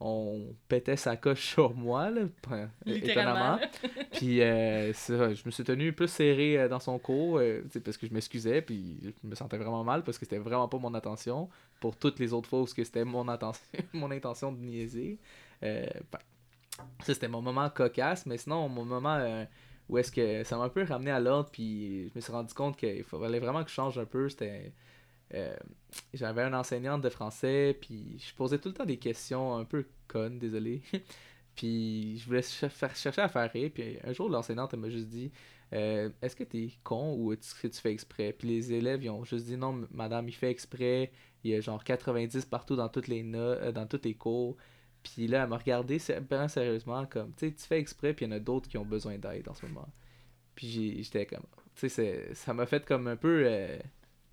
on 0.00 0.54
pétait 0.68 0.96
sa 0.96 1.16
coche 1.16 1.46
sur 1.52 1.74
moi, 1.74 2.10
là, 2.10 2.22
étonnamment. 2.86 3.58
Puis 4.12 4.42
euh, 4.42 4.92
ça, 4.92 5.32
je 5.32 5.42
me 5.46 5.50
suis 5.50 5.64
tenu 5.64 5.92
plus 5.92 6.08
serré 6.08 6.58
euh, 6.58 6.68
dans 6.68 6.80
son 6.80 6.98
cours 6.98 7.38
euh, 7.38 7.62
parce 7.84 7.96
que 7.96 8.06
je 8.06 8.12
m'excusais, 8.12 8.60
puis 8.60 8.98
je 9.02 9.28
me 9.28 9.34
sentais 9.34 9.56
vraiment 9.56 9.84
mal 9.84 10.02
parce 10.02 10.18
que 10.18 10.24
c'était 10.24 10.38
vraiment 10.38 10.68
pas 10.68 10.78
mon 10.78 10.94
intention. 10.94 11.48
Pour 11.80 11.96
toutes 11.96 12.18
les 12.18 12.32
autres 12.32 12.48
fois 12.48 12.62
où 12.62 12.66
c'était 12.66 13.04
mon, 13.04 13.28
intention 13.28 13.64
mon 13.92 14.10
intention 14.10 14.52
de 14.52 14.58
niaiser. 14.58 15.18
Euh, 15.62 15.86
ben, 16.10 16.18
ça, 17.04 17.14
c'était 17.14 17.28
mon 17.28 17.40
moment 17.40 17.70
cocasse, 17.70 18.26
mais 18.26 18.36
sinon, 18.36 18.68
mon 18.68 18.84
moment 18.84 19.46
où 19.88 19.96
est-ce 19.96 20.10
que 20.10 20.42
ça 20.42 20.56
m'a 20.56 20.64
un 20.64 20.68
peu 20.68 20.82
ramené 20.82 21.12
à 21.12 21.20
l'ordre, 21.20 21.50
puis 21.52 22.08
je 22.08 22.12
me 22.16 22.20
suis 22.20 22.32
rendu 22.32 22.52
compte 22.52 22.76
qu'il 22.76 23.04
fallait 23.04 23.38
vraiment 23.38 23.62
que 23.62 23.70
je 23.70 23.74
change 23.74 23.98
un 23.98 24.06
peu. 24.06 24.28
C'était. 24.28 24.72
Euh, 25.34 25.56
J'avais 26.14 26.42
un 26.42 26.54
enseignante 26.54 27.02
de 27.02 27.08
français, 27.10 27.76
puis 27.80 28.18
je 28.18 28.34
posais 28.34 28.58
tout 28.58 28.68
le 28.68 28.74
temps 28.74 28.84
des 28.86 28.98
questions 28.98 29.56
un 29.56 29.64
peu 29.64 29.86
connes, 30.08 30.38
désolé. 30.38 30.82
puis 31.56 32.18
je 32.18 32.26
voulais 32.26 32.42
chercher 32.42 33.20
à 33.22 33.28
faire 33.28 33.50
rire, 33.52 33.70
puis 33.74 33.98
un 34.04 34.12
jour, 34.12 34.28
l'enseignante, 34.28 34.74
elle 34.74 34.80
m'a 34.80 34.90
juste 34.90 35.08
dit 35.08 35.30
euh, 35.72 36.10
Est-ce 36.22 36.36
que 36.36 36.44
t'es 36.44 36.70
con 36.82 37.14
ou 37.18 37.32
est-ce 37.32 37.54
que 37.54 37.68
tu 37.68 37.80
fais 37.80 37.92
exprès? 37.92 38.32
Puis 38.32 38.48
les 38.48 38.72
élèves, 38.72 39.02
ils 39.04 39.10
ont 39.10 39.24
juste 39.24 39.46
dit 39.46 39.56
Non, 39.56 39.86
madame, 39.92 40.28
il 40.28 40.34
fait 40.34 40.50
exprès. 40.50 41.12
Il 41.44 41.50
y 41.50 41.54
a 41.54 41.60
genre 41.60 41.82
90 41.84 42.46
partout 42.46 42.76
dans 42.76 42.88
toutes 42.88 43.08
les 43.08 43.22
no- 43.22 43.38
euh, 43.38 43.72
dans 43.72 43.86
tous 43.86 44.00
les 44.04 44.14
cours. 44.14 44.56
Puis 45.02 45.26
là, 45.26 45.42
elle 45.42 45.48
m'a 45.50 45.58
regardé 45.58 45.98
vraiment 45.98 46.48
sérieusement, 46.48 47.04
comme, 47.06 47.34
tu 47.34 47.48
sais, 47.48 47.54
tu 47.54 47.62
fais 47.66 47.78
exprès, 47.78 48.14
puis 48.14 48.24
il 48.24 48.30
y 48.30 48.32
en 48.32 48.36
a 48.36 48.40
d'autres 48.40 48.68
qui 48.68 48.78
ont 48.78 48.84
besoin 48.86 49.18
d'aide 49.18 49.48
en 49.48 49.54
ce 49.54 49.66
moment. 49.66 49.88
Puis 50.54 51.02
j'étais 51.02 51.26
comme, 51.26 51.44
tu 51.76 51.88
sais, 51.88 52.30
ça 52.34 52.54
m'a 52.54 52.66
fait 52.66 52.84
comme 52.86 53.06
un 53.08 53.16
peu, 53.16 53.44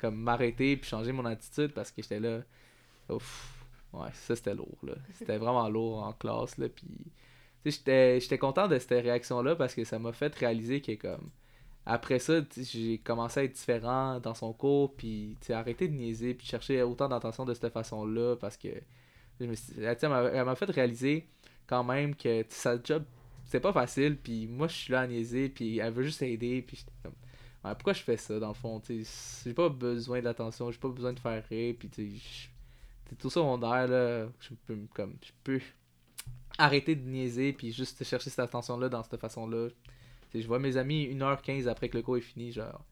comme 0.01 0.15
m'arrêter, 0.15 0.75
puis 0.77 0.89
changer 0.89 1.11
mon 1.11 1.25
attitude, 1.25 1.73
parce 1.73 1.91
que 1.91 2.01
j'étais 2.01 2.19
là, 2.19 2.41
ouf, 3.09 3.65
ouais, 3.93 4.09
ça 4.13 4.35
c'était 4.35 4.55
lourd, 4.55 4.77
là. 4.83 4.93
C'était 5.13 5.37
vraiment 5.37 5.69
lourd 5.69 6.03
en 6.03 6.13
classe, 6.13 6.57
là, 6.57 6.67
puis, 6.69 6.87
tu 7.63 7.71
sais, 7.71 7.77
j'étais- 7.77 8.19
j'étais 8.19 8.37
content 8.37 8.67
de 8.67 8.77
cette 8.79 9.03
réaction-là, 9.03 9.55
parce 9.55 9.73
que 9.75 9.83
ça 9.83 9.99
m'a 9.99 10.11
fait 10.13 10.33
réaliser 10.35 10.81
que, 10.81 10.93
comme, 10.95 11.29
après 11.85 12.19
ça, 12.19 12.41
j'ai 12.57 12.97
commencé 12.99 13.39
à 13.39 13.43
être 13.43 13.53
différent 13.53 14.19
dans 14.19 14.33
son 14.35 14.53
cours, 14.53 14.93
puis, 14.95 15.37
tu 15.41 15.53
arrêter 15.53 15.87
de 15.87 15.93
niaiser, 15.93 16.33
puis 16.33 16.47
chercher 16.47 16.81
autant 16.83 17.07
d'attention 17.09 17.45
de 17.45 17.53
cette 17.53 17.71
façon-là, 17.73 18.35
parce 18.37 18.57
que, 18.57 18.69
je 19.39 19.45
me 19.45 19.55
suis- 19.55 19.73
elle, 19.81 19.97
m'a- 20.45 20.55
fait 20.55 20.69
réaliser 20.69 21.27
quand 21.67 21.83
même 21.83 22.15
que 22.15 22.45
sa 22.49 22.77
job 22.83 23.03
c'est 23.45 23.59
pas 23.59 23.73
facile 23.73 24.17
puis 24.17 24.47
moi 24.47 24.67
je 24.67 24.73
suis 24.75 24.91
là 24.93 25.01
à 25.01 25.07
niaiser 25.07 25.49
puis 25.49 25.79
elle 25.79 25.91
veut 25.93 26.03
juste 26.03 26.21
aider 26.21 26.61
puis 26.61 26.77
j'étais 26.77 26.91
comme 27.03 27.13
ouais, 27.63 27.73
pourquoi 27.75 27.93
je 27.93 28.01
fais 28.03 28.17
ça 28.17 28.39
dans 28.39 28.49
le 28.49 28.53
fond 28.53 28.81
j'ai 28.87 29.53
pas 29.53 29.69
besoin 29.69 30.21
d'attention 30.21 30.71
j'ai 30.71 30.79
pas 30.79 30.89
besoin 30.89 31.13
de 31.13 31.19
faire 31.19 31.43
rire 31.49 31.75
puis 31.77 31.89
tu 31.89 32.21
t'es 33.05 33.15
tout 33.15 33.29
secondaire 33.29 33.87
là 33.87 34.27
je 34.39 34.53
peux 34.67 34.75
me- 34.75 34.87
comme 34.93 35.15
je 35.23 35.31
peux 35.43 35.61
arrêter 36.57 36.95
de 36.95 37.07
niaiser, 37.09 37.53
puis 37.53 37.71
juste 37.71 38.03
chercher 38.03 38.29
cette 38.29 38.39
attention-là 38.39 38.89
dans 38.89 39.03
cette 39.03 39.19
façon-là. 39.19 39.69
Tu 39.69 40.37
sais, 40.37 40.41
je 40.41 40.47
vois 40.47 40.59
mes 40.59 40.77
amis 40.77 41.05
1h15 41.05 41.67
après 41.67 41.89
que 41.89 41.97
le 41.97 42.03
cours 42.03 42.17
est 42.17 42.21
fini, 42.21 42.51
genre. 42.51 42.85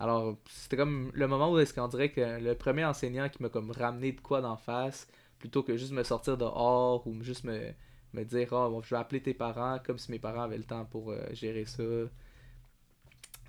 Alors, 0.00 0.36
c'était 0.50 0.76
comme 0.76 1.10
le 1.14 1.26
moment 1.28 1.52
où 1.52 1.58
est-ce 1.58 1.72
qu'on 1.74 1.88
dirait 1.88 2.10
que 2.10 2.40
le 2.40 2.54
premier 2.56 2.84
enseignant 2.84 3.28
qui 3.28 3.42
m'a 3.42 3.48
comme 3.48 3.70
ramené 3.70 4.12
de 4.12 4.20
quoi 4.20 4.40
d'en 4.40 4.56
face, 4.56 5.08
plutôt 5.38 5.62
que 5.62 5.76
juste 5.76 5.92
me 5.92 6.02
sortir 6.02 6.36
dehors 6.36 7.06
ou 7.06 7.22
juste 7.22 7.44
me, 7.44 7.72
me 8.12 8.24
dire 8.24 8.48
oh, 8.52 8.70
bon, 8.70 8.82
je 8.82 8.90
vais 8.90 8.96
appeler 9.00 9.22
tes 9.22 9.34
parents 9.34 9.78
comme 9.84 9.98
si 9.98 10.10
mes 10.10 10.18
parents 10.18 10.42
avaient 10.42 10.58
le 10.58 10.64
temps 10.64 10.84
pour 10.84 11.10
euh, 11.12 11.20
gérer 11.32 11.64
ça. 11.66 11.82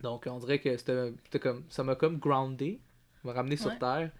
Donc 0.01 0.27
on 0.29 0.37
dirait 0.39 0.59
que 0.59 0.75
c'était 0.77 1.39
comme 1.39 1.63
ça 1.69 1.83
m'a 1.83 1.95
comme 1.95 2.17
groundé, 2.19 2.79
m'a 3.23 3.33
ramené 3.33 3.55
sur 3.57 3.71
Ouais. 3.71 3.79
terre. 3.79 4.11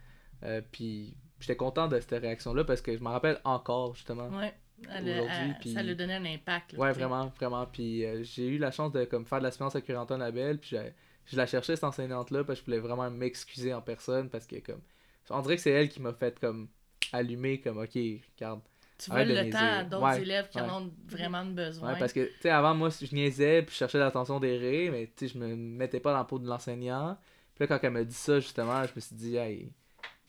Euh, 0.44 0.62
puis 0.72 1.16
j'étais 1.40 1.56
content 1.56 1.88
de 1.88 2.00
cette 2.00 2.22
réaction 2.22 2.54
là 2.54 2.64
parce 2.64 2.82
que 2.82 2.96
je 2.98 3.02
m'en 3.04 3.12
rappelle 3.12 3.40
encore 3.44 3.96
justement. 3.96 4.28
Ouais. 4.30 4.54
Elle- 4.90 5.56
puis- 5.62 5.74
Ça 5.74 5.82
lui 5.84 5.96
donnait 5.96 6.16
un 6.16 6.26
impact. 6.26 6.74
là, 6.74 6.80
Ouais, 6.80 6.92
vraiment, 6.92 7.28
vraiment. 7.40 7.66
Puis 7.66 8.04
euh, 8.06 8.24
j'ai 8.24 8.48
eu 8.48 8.58
la 8.58 8.72
chance 8.72 8.92
de 8.92 9.06
comme, 9.06 9.26
faire 9.26 9.40
de 9.40 9.44
l'assistance 9.44 9.76
avec 9.76 9.90
Antoine 9.92 10.20
Labelle. 10.20 10.58
Puis 10.60 10.72
j'ai- 10.72 10.94
je 11.26 11.38
la 11.38 11.46
cherchais, 11.46 11.76
cette 11.76 11.84
enseignante-là, 11.86 12.44
parce 12.44 12.60
que 12.60 12.66
je 12.66 12.72
voulais 12.72 12.80
vraiment 12.86 13.10
m'excuser 13.10 13.74
en 13.74 13.82
personne. 13.82 14.30
Parce 14.30 14.46
que, 14.46 14.58
comme, 14.60 14.82
on 15.30 15.42
dirait 15.42 15.56
que 15.56 15.62
c'est 15.62 15.72
elle 15.72 15.88
qui 15.90 16.02
m'a 16.02 16.14
fait, 16.14 16.38
comme, 16.40 16.68
allumer, 17.14 17.62
comme, 17.62 17.78
ok, 17.78 17.98
regarde. 18.38 18.60
Tu 18.98 19.12
de 19.12 19.16
le 19.18 19.50
temps 19.50 19.60
à 19.60 19.84
d'autres 19.84 20.04
Ouais, 20.04 20.22
élèves 20.22 20.50
qui 20.50 20.60
en 20.60 20.84
ont 20.84 20.94
vraiment 21.08 21.46
besoin. 21.46 21.94
Ouais, 21.94 22.00
parce 22.00 22.14
que, 22.14 22.26
tu 22.26 22.42
sais, 22.42 22.50
avant, 22.50 22.74
moi, 22.74 22.90
je 22.90 23.14
niaisais, 23.14 23.62
puis 23.62 23.74
je 23.74 23.78
cherchais 23.80 24.00
l'attention 24.00 24.40
des 24.40 24.58
rires, 24.58 24.92
mais, 24.94 25.12
tu 25.16 25.28
sais, 25.28 25.34
je 25.34 25.38
me 25.38 25.56
mettais 25.56 26.00
pas 26.00 26.12
dans 26.12 26.20
la 26.20 26.24
peau 26.24 26.40
de 26.40 26.48
l'enseignant. 26.48 27.18
Puis 27.54 27.64
là, 27.64 27.68
quand 27.68 27.86
elle 27.86 27.94
m'a 27.94 28.04
dit 28.04 28.14
ça, 28.14 28.40
justement, 28.40 28.84
je 28.84 28.92
me 28.96 29.02
suis 29.02 29.16
dit, 29.16 29.36
hey, 29.36 29.72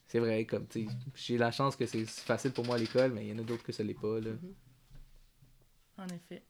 c'est 0.06 0.18
vrai, 0.18 0.44
comme, 0.44 0.66
tu 0.66 0.86
sais, 0.86 0.94
j'ai 1.14 1.38
la 1.38 1.52
chance 1.52 1.76
que 1.76 1.86
c'est 1.86 2.04
facile 2.06 2.52
pour 2.52 2.66
moi 2.66 2.76
à 2.76 2.78
l'école, 2.78 3.12
mais 3.12 3.26
il 3.26 3.30
y 3.30 3.32
en 3.32 3.38
a 3.38 3.42
d'autres 3.42 3.62
que 3.62 3.72
ça 3.72 3.84
l'est 3.84 3.94
pas, 3.94 4.20
là. 4.20 4.30
En 5.98 6.06
effet. 6.06 6.42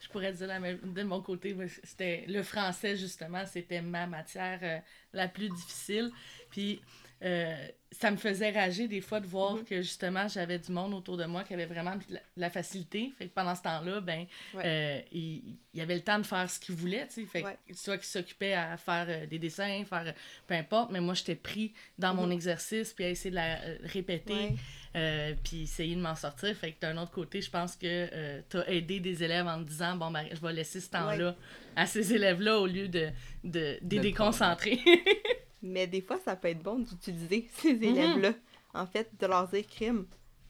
Je 0.00 0.08
pourrais 0.08 0.32
dire 0.32 0.46
la 0.46 0.60
même, 0.60 0.78
de 0.92 1.02
mon 1.02 1.22
côté, 1.22 1.56
c'était 1.82 2.24
le 2.28 2.42
français 2.42 2.96
justement, 2.96 3.46
c'était 3.46 3.80
ma 3.80 4.06
matière 4.06 4.58
euh, 4.62 4.78
la 5.12 5.28
plus 5.28 5.48
difficile. 5.48 6.10
Puis 6.50 6.82
euh, 7.22 7.68
ça 7.98 8.10
me 8.10 8.16
faisait 8.16 8.50
rager 8.50 8.88
des 8.88 9.00
fois 9.00 9.20
de 9.20 9.26
voir 9.26 9.54
Mhm. 9.54 9.64
que 9.64 9.76
justement 9.82 10.26
j'avais 10.28 10.58
du 10.58 10.72
monde 10.72 10.94
autour 10.94 11.16
de 11.16 11.24
moi 11.24 11.44
qui 11.44 11.54
avait 11.54 11.66
vraiment 11.66 11.94
de 11.96 12.02
la, 12.10 12.18
de 12.20 12.40
la 12.40 12.50
facilité. 12.50 13.12
Fait 13.16 13.26
que 13.26 13.32
pendant 13.34 13.54
ce 13.54 13.62
temps-là, 13.62 14.00
ben 14.00 14.26
Ouais. 14.54 14.62
euh, 14.64 15.00
il, 15.12 15.56
il 15.72 15.80
avait 15.80 15.94
le 15.94 16.00
temps 16.02 16.18
de 16.18 16.26
faire 16.26 16.48
ce 16.50 16.58
qu'il 16.60 16.74
voulait, 16.74 17.06
tu 17.06 17.22
sais. 17.22 17.26
Fait 17.26 17.42
que 17.42 17.74
soit 17.74 17.96
qu'il 17.98 18.06
s'occupait 18.06 18.54
à 18.54 18.76
faire 18.76 19.06
euh, 19.08 19.26
des 19.26 19.38
dessins, 19.38 19.84
faire 19.88 20.04
euh, 20.06 20.12
peu 20.46 20.54
importe, 20.54 20.90
mais 20.90 21.00
moi 21.00 21.14
j'étais 21.14 21.34
pris 21.36 21.72
dans 21.98 22.14
mon 22.14 22.26
Mhm. 22.26 22.32
exercice 22.32 22.92
puis 22.92 23.04
à 23.04 23.10
essayer 23.10 23.30
de 23.30 23.36
la 23.36 23.60
euh, 23.62 23.78
répéter. 23.84 24.32
Ouais. 24.34 24.54
Euh, 24.96 25.34
puis 25.42 25.62
essayer 25.64 25.96
de 25.96 26.00
m'en 26.00 26.14
sortir. 26.14 26.54
Fait 26.56 26.70
que 26.70 26.80
d'un 26.80 26.96
autre 26.98 27.10
côté, 27.10 27.40
je 27.40 27.50
pense 27.50 27.74
que 27.74 27.84
euh, 28.12 28.40
t'as 28.48 28.64
aidé 28.66 29.00
des 29.00 29.24
élèves 29.24 29.46
en 29.48 29.58
te 29.62 29.68
disant 29.68 29.96
bon 29.96 30.10
ben 30.12 30.24
je 30.32 30.40
vais 30.40 30.52
laisser 30.52 30.78
ce 30.80 30.88
temps-là 30.90 31.34
à 31.74 31.84
ces 31.86 32.14
élèves-là 32.14 32.60
au 32.60 32.66
lieu 32.68 32.86
de, 32.86 33.08
de, 33.42 33.76
de 33.82 33.96
les 33.96 33.98
déconcentrer. 34.02 34.78
Mais 35.66 35.86
des 35.86 36.02
fois, 36.02 36.18
ça 36.24 36.36
peut 36.36 36.48
être 36.48 36.62
bon 36.62 36.78
d'utiliser 36.78 37.48
ces 37.56 37.74
Mhm. 37.74 37.82
élèves-là. 37.82 38.32
En 38.74 38.86
fait, 38.86 39.08
de 39.18 39.26
leur 39.26 39.48
dire 39.48 39.66
crime, 39.66 40.06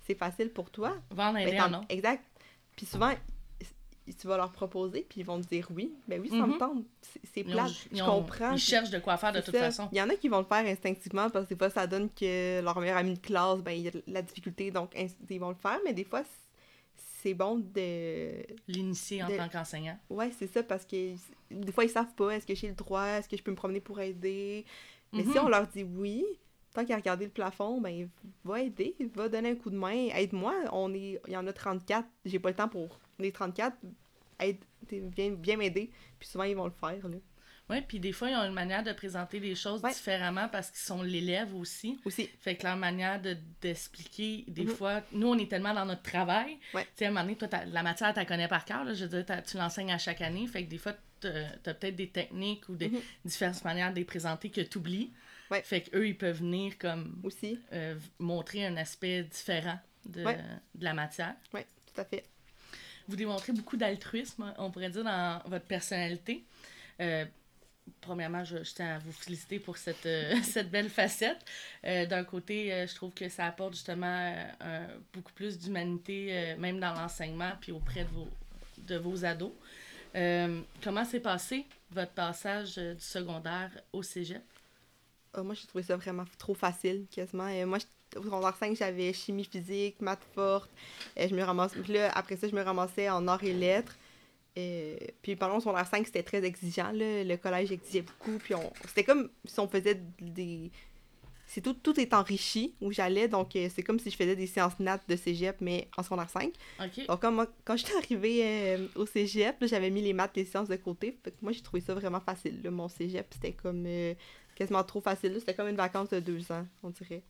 c'est 0.06 0.14
facile 0.16 0.50
pour 0.50 0.70
toi. 0.70 0.96
T'en- 1.16 1.34
un 1.34 1.74
autre. 1.74 1.84
Exact. 1.88 2.22
Puis 2.76 2.84
souvent, 2.86 3.12
tu 4.06 4.26
vas 4.26 4.36
leur 4.36 4.50
proposer, 4.52 5.06
puis 5.08 5.20
ils 5.20 5.24
vont 5.26 5.40
te 5.40 5.46
dire 5.46 5.66
oui. 5.70 5.94
Ben 6.08 6.20
oui, 6.20 6.28
ça 6.28 6.36
Mhm. 6.36 6.52
me 6.54 6.58
tente. 6.58 6.84
C'est- 7.00 7.20
C'est 7.32 7.40
Ils, 7.42 7.50
ont- 7.50 7.52
plate. 7.52 7.72
Je 7.92 8.02
comprends. 8.04 8.52
ils 8.52 8.58
cherchent 8.58 8.90
de 8.90 8.98
quoi 8.98 9.16
faire 9.16 9.32
de 9.32 9.38
c'est 9.38 9.44
toute 9.46 9.54
ça. 9.54 9.60
façon. 9.62 9.88
Il 9.92 9.98
y 9.98 10.02
en 10.02 10.08
a 10.10 10.16
qui 10.16 10.28
vont 10.28 10.38
le 10.38 10.44
faire 10.44 10.66
instinctivement 10.66 11.30
parce 11.30 11.44
que 11.46 11.54
des 11.54 11.58
fois, 11.58 11.70
ça 11.70 11.86
donne 11.86 12.10
que 12.10 12.60
leur 12.60 12.78
meilleur 12.80 12.96
ami 12.98 13.14
de 13.14 13.18
classe, 13.20 13.60
ben, 13.60 13.70
il 13.72 13.82
y 13.82 13.88
a 13.88 13.92
la 14.08 14.20
difficulté, 14.22 14.70
donc 14.70 14.94
ils 15.30 15.38
vont 15.40 15.48
le 15.50 15.54
faire. 15.54 15.78
Mais 15.84 15.92
des 15.94 16.04
fois, 16.04 16.22
c'est 17.22 17.34
bon 17.34 17.56
de. 17.58 18.42
L'initier 18.68 19.22
en 19.22 19.28
de- 19.28 19.36
tant 19.36 19.48
qu'enseignant. 19.48 19.98
Ouais, 20.10 20.30
c'est 20.38 20.46
ça, 20.52 20.62
parce 20.62 20.84
que 20.84 21.14
des 21.50 21.72
fois, 21.72 21.84
ils 21.84 21.90
savent 21.90 22.14
pas 22.14 22.30
est-ce 22.30 22.46
que 22.46 22.54
j'ai 22.54 22.68
le 22.68 22.74
droit, 22.74 23.04
est-ce 23.06 23.28
que 23.28 23.36
je 23.36 23.42
peux 23.42 23.50
me 23.52 23.56
promener 23.56 23.80
pour 23.80 24.00
aider? 24.00 24.64
Mais 25.14 25.22
si 25.22 25.30
Mhm. 25.30 25.44
on 25.44 25.48
leur 25.48 25.66
dit 25.68 25.84
oui, 25.84 26.24
tant 26.72 26.84
qu'à 26.84 26.96
regarder 26.96 27.24
le 27.26 27.30
plafond, 27.30 27.80
ben, 27.80 28.08
va 28.44 28.60
aider, 28.62 28.96
va 29.14 29.28
donner 29.28 29.50
un 29.50 29.54
coup 29.56 29.70
de 29.70 29.76
main, 29.76 30.08
aide-moi. 30.14 30.54
On 30.72 30.92
est, 30.92 31.20
il 31.26 31.32
y 31.32 31.36
en 31.36 31.46
a 31.46 31.52
34, 31.52 32.06
j'ai 32.24 32.38
pas 32.38 32.50
le 32.50 32.56
temps 32.56 32.68
pour 32.68 32.98
les 33.18 33.30
34, 33.32 33.76
aide, 34.40 34.58
viens, 34.90 35.36
viens 35.40 35.56
m'aider. 35.56 35.90
Puis 36.18 36.28
souvent, 36.28 36.44
ils 36.44 36.56
vont 36.56 36.64
le 36.66 36.70
faire, 36.72 37.08
là. 37.08 37.16
Oui, 37.70 37.80
puis 37.80 37.98
des 37.98 38.12
fois, 38.12 38.28
ils 38.30 38.36
ont 38.36 38.44
une 38.44 38.52
manière 38.52 38.82
de 38.82 38.92
présenter 38.92 39.40
les 39.40 39.54
choses 39.54 39.82
Ouais. 39.82 39.92
différemment 39.92 40.48
parce 40.50 40.70
qu'ils 40.70 40.80
sont 40.80 41.02
l'élève 41.02 41.54
aussi. 41.54 41.98
Aussi. 42.04 42.28
Fait 42.40 42.56
que 42.56 42.64
leur 42.66 42.76
manière 42.76 43.20
de 43.22 43.36
d'expliquer, 43.62 44.44
des 44.48 44.64
Mhm. 44.64 44.70
fois, 44.74 45.02
nous, 45.12 45.28
on 45.28 45.38
est 45.38 45.50
tellement 45.50 45.72
dans 45.72 45.86
notre 45.86 46.02
travail. 46.02 46.58
Ouais. 46.74 46.84
Tu 46.84 46.90
sais, 46.96 47.04
à 47.06 47.08
un 47.08 47.10
moment 47.12 47.24
donné, 47.24 47.36
toi, 47.36 47.48
la 47.66 47.82
matière, 47.82 48.12
tu 48.12 48.18
la 48.20 48.26
connais 48.26 48.48
par 48.48 48.64
cœur. 48.66 48.84
là. 48.84 48.92
je 48.92 49.06
veux 49.06 49.22
dire, 49.22 49.42
tu 49.44 49.56
l'enseignes 49.56 49.92
à 49.92 49.98
chaque 49.98 50.20
année. 50.20 50.46
Fait 50.46 50.64
que 50.64 50.68
des 50.68 50.76
fois, 50.78 50.92
tu 51.20 51.26
as 51.28 51.74
peut-être 51.74 51.96
des 51.96 52.08
techniques 52.10 52.68
ou 52.68 52.76
des 52.76 52.90
Mhm. 52.90 53.00
différentes 53.24 53.64
manières 53.64 53.90
de 53.92 53.96
les 53.96 54.04
présenter 54.04 54.50
que 54.50 54.60
tu 54.60 54.76
oublies. 54.78 55.10
Ouais. 55.50 55.62
Fait 55.62 55.80
qu'eux, 55.82 56.06
ils 56.06 56.16
peuvent 56.18 56.38
venir 56.38 56.76
comme 56.78 57.18
Aussi. 57.22 57.58
euh, 57.72 57.98
montrer 58.18 58.66
un 58.66 58.76
aspect 58.76 59.22
différent 59.22 59.78
de, 60.04 60.22
de 60.22 60.84
la 60.84 60.92
matière. 60.92 61.34
Oui, 61.54 61.60
tout 61.94 62.00
à 62.00 62.04
fait. 62.04 62.24
Vous 63.08 63.16
démontrez 63.16 63.52
beaucoup 63.52 63.76
d'altruisme, 63.78 64.52
on 64.58 64.70
pourrait 64.70 64.90
dire, 64.90 65.04
dans 65.04 65.40
votre 65.46 65.64
personnalité. 65.66 66.44
Euh, 67.00 67.24
premièrement, 68.00 68.44
je, 68.44 68.58
tiens 68.58 68.96
à 68.96 68.98
vous 68.98 69.12
féliciter 69.12 69.58
pour 69.58 69.76
cette, 69.76 70.06
euh, 70.06 70.34
cette 70.42 70.70
belle 70.70 70.90
facette. 70.90 71.38
Euh, 71.84 72.06
D'un 72.06 72.24
côté, 72.24 72.72
euh, 72.72 72.86
je 72.86 72.94
trouve 72.94 73.12
que 73.12 73.28
ça 73.28 73.46
apporte 73.46 73.74
justement 73.74 74.34
un- 74.60 74.86
beaucoup 75.12 75.32
plus 75.32 75.58
d'humanité, 75.58 76.54
même 76.58 76.80
dans 76.80 76.94
l'enseignement, 76.94 77.52
puis 77.60 77.72
auprès 77.72 78.04
de 78.04 78.10
vos, 78.10 78.28
de 78.78 78.96
vos 78.96 79.24
ados. 79.24 79.52
Comment 80.82 81.04
s'est 81.04 81.20
passé 81.20 81.66
votre 81.90 82.12
passage 82.12 82.76
du 82.76 83.00
secondaire 83.00 83.70
au 83.92 84.02
cégep? 84.02 84.42
Moi, 85.36 85.54
j'ai 85.54 85.66
trouvé 85.66 85.82
ça 85.82 85.96
vraiment 85.96 86.24
trop 86.38 86.54
facile, 86.54 87.06
quasiment. 87.10 87.48
Moi, 87.66 87.78
au 88.16 88.22
secondaire 88.22 88.56
5, 88.56 88.76
j'avais 88.76 89.12
chimie 89.12 89.44
physique, 89.44 90.00
maths 90.00 90.24
forte. 90.34 90.70
Euh, 91.18 91.26
je 91.28 91.34
me 91.34 91.42
après 92.16 92.36
ça, 92.36 92.48
je 92.48 92.54
me 92.54 92.62
ramassais 92.62 93.10
en 93.10 93.26
arts 93.26 93.42
et 93.44 93.52
lettres. 93.52 93.96
Euh, 94.56 94.96
puis 95.22 95.34
pendant 95.36 95.54
le 95.54 95.60
secondaire 95.60 95.86
5, 95.86 96.06
c'était 96.06 96.22
très 96.22 96.44
exigeant. 96.44 96.92
Là. 96.92 97.24
Le 97.24 97.36
collège 97.36 97.72
exigeait 97.72 98.02
beaucoup. 98.02 98.38
Puis 98.38 98.54
on... 98.54 98.72
c'était 98.86 99.04
comme 99.04 99.30
si 99.44 99.58
on 99.60 99.68
faisait 99.68 100.00
des... 100.20 100.70
C'est 101.46 101.60
tout, 101.60 101.74
tout 101.74 101.98
est 102.00 102.14
enrichi 102.14 102.74
où 102.80 102.90
j'allais. 102.90 103.28
Donc, 103.28 103.54
euh, 103.54 103.68
c'est 103.72 103.82
comme 103.82 103.98
si 103.98 104.10
je 104.10 104.16
faisais 104.16 104.34
des 104.34 104.46
séances 104.46 104.78
nat 104.80 105.00
de 105.06 105.14
cégep, 105.14 105.56
mais 105.60 105.88
en 105.96 106.02
secondaire 106.02 106.30
5. 106.30 106.52
OK. 106.80 107.06
Donc, 107.06 107.20
quand, 107.20 107.30
moi- 107.32 107.46
quand 107.64 107.76
j'étais 107.76 107.96
arrivée 107.96 108.40
euh, 108.42 108.86
au 108.96 109.06
cégep, 109.06 109.56
j'avais 109.62 109.90
mis 109.90 110.02
les 110.02 110.12
maths, 110.12 110.32
les 110.36 110.44
sciences 110.46 110.68
de 110.68 110.76
côté. 110.76 111.16
Fait 111.22 111.30
que 111.30 111.36
moi, 111.42 111.52
j'ai 111.52 111.60
trouvé 111.60 111.80
ça 111.80 111.94
vraiment 111.94 112.20
facile. 112.20 112.60
là. 112.62 112.70
Mon 112.70 112.88
cégep, 112.88 113.26
c'était 113.32 113.52
comme 113.52 113.84
euh, 113.86 114.14
quasiment 114.56 114.82
trop 114.84 115.00
facile. 115.00 115.36
C'était 115.38 115.54
comme 115.54 115.68
une 115.68 115.76
vacance 115.76 116.08
de 116.08 116.18
deux 116.20 116.50
ans, 116.50 116.66
on 116.82 116.90
dirait. 116.90 117.22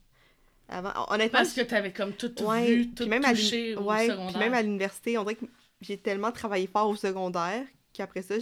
Avant, 0.69 0.91
honnêtement, 1.09 1.39
Parce 1.39 1.53
que 1.53 1.61
tu 1.61 1.75
avais 1.75 1.91
comme 1.91 2.13
tout 2.13 2.31
ouais, 2.43 2.65
vu, 2.67 2.81
puis 2.85 2.95
tout 2.95 3.05
même 3.07 3.23
à 3.25 3.31
touché 3.31 3.75
au 3.75 3.83
ouais, 3.83 4.07
secondaire. 4.07 4.27
Puis 4.29 4.39
même 4.39 4.53
à 4.55 4.61
l'université, 4.63 5.17
on 5.17 5.23
dirait 5.23 5.35
que 5.35 5.45
j'ai 5.85 5.97
tellement 5.97 6.31
travaillé 6.31 6.67
fort 6.67 6.89
au 6.89 6.95
secondaire 6.95 7.65
qu'après 7.93 8.21
ça, 8.21 8.35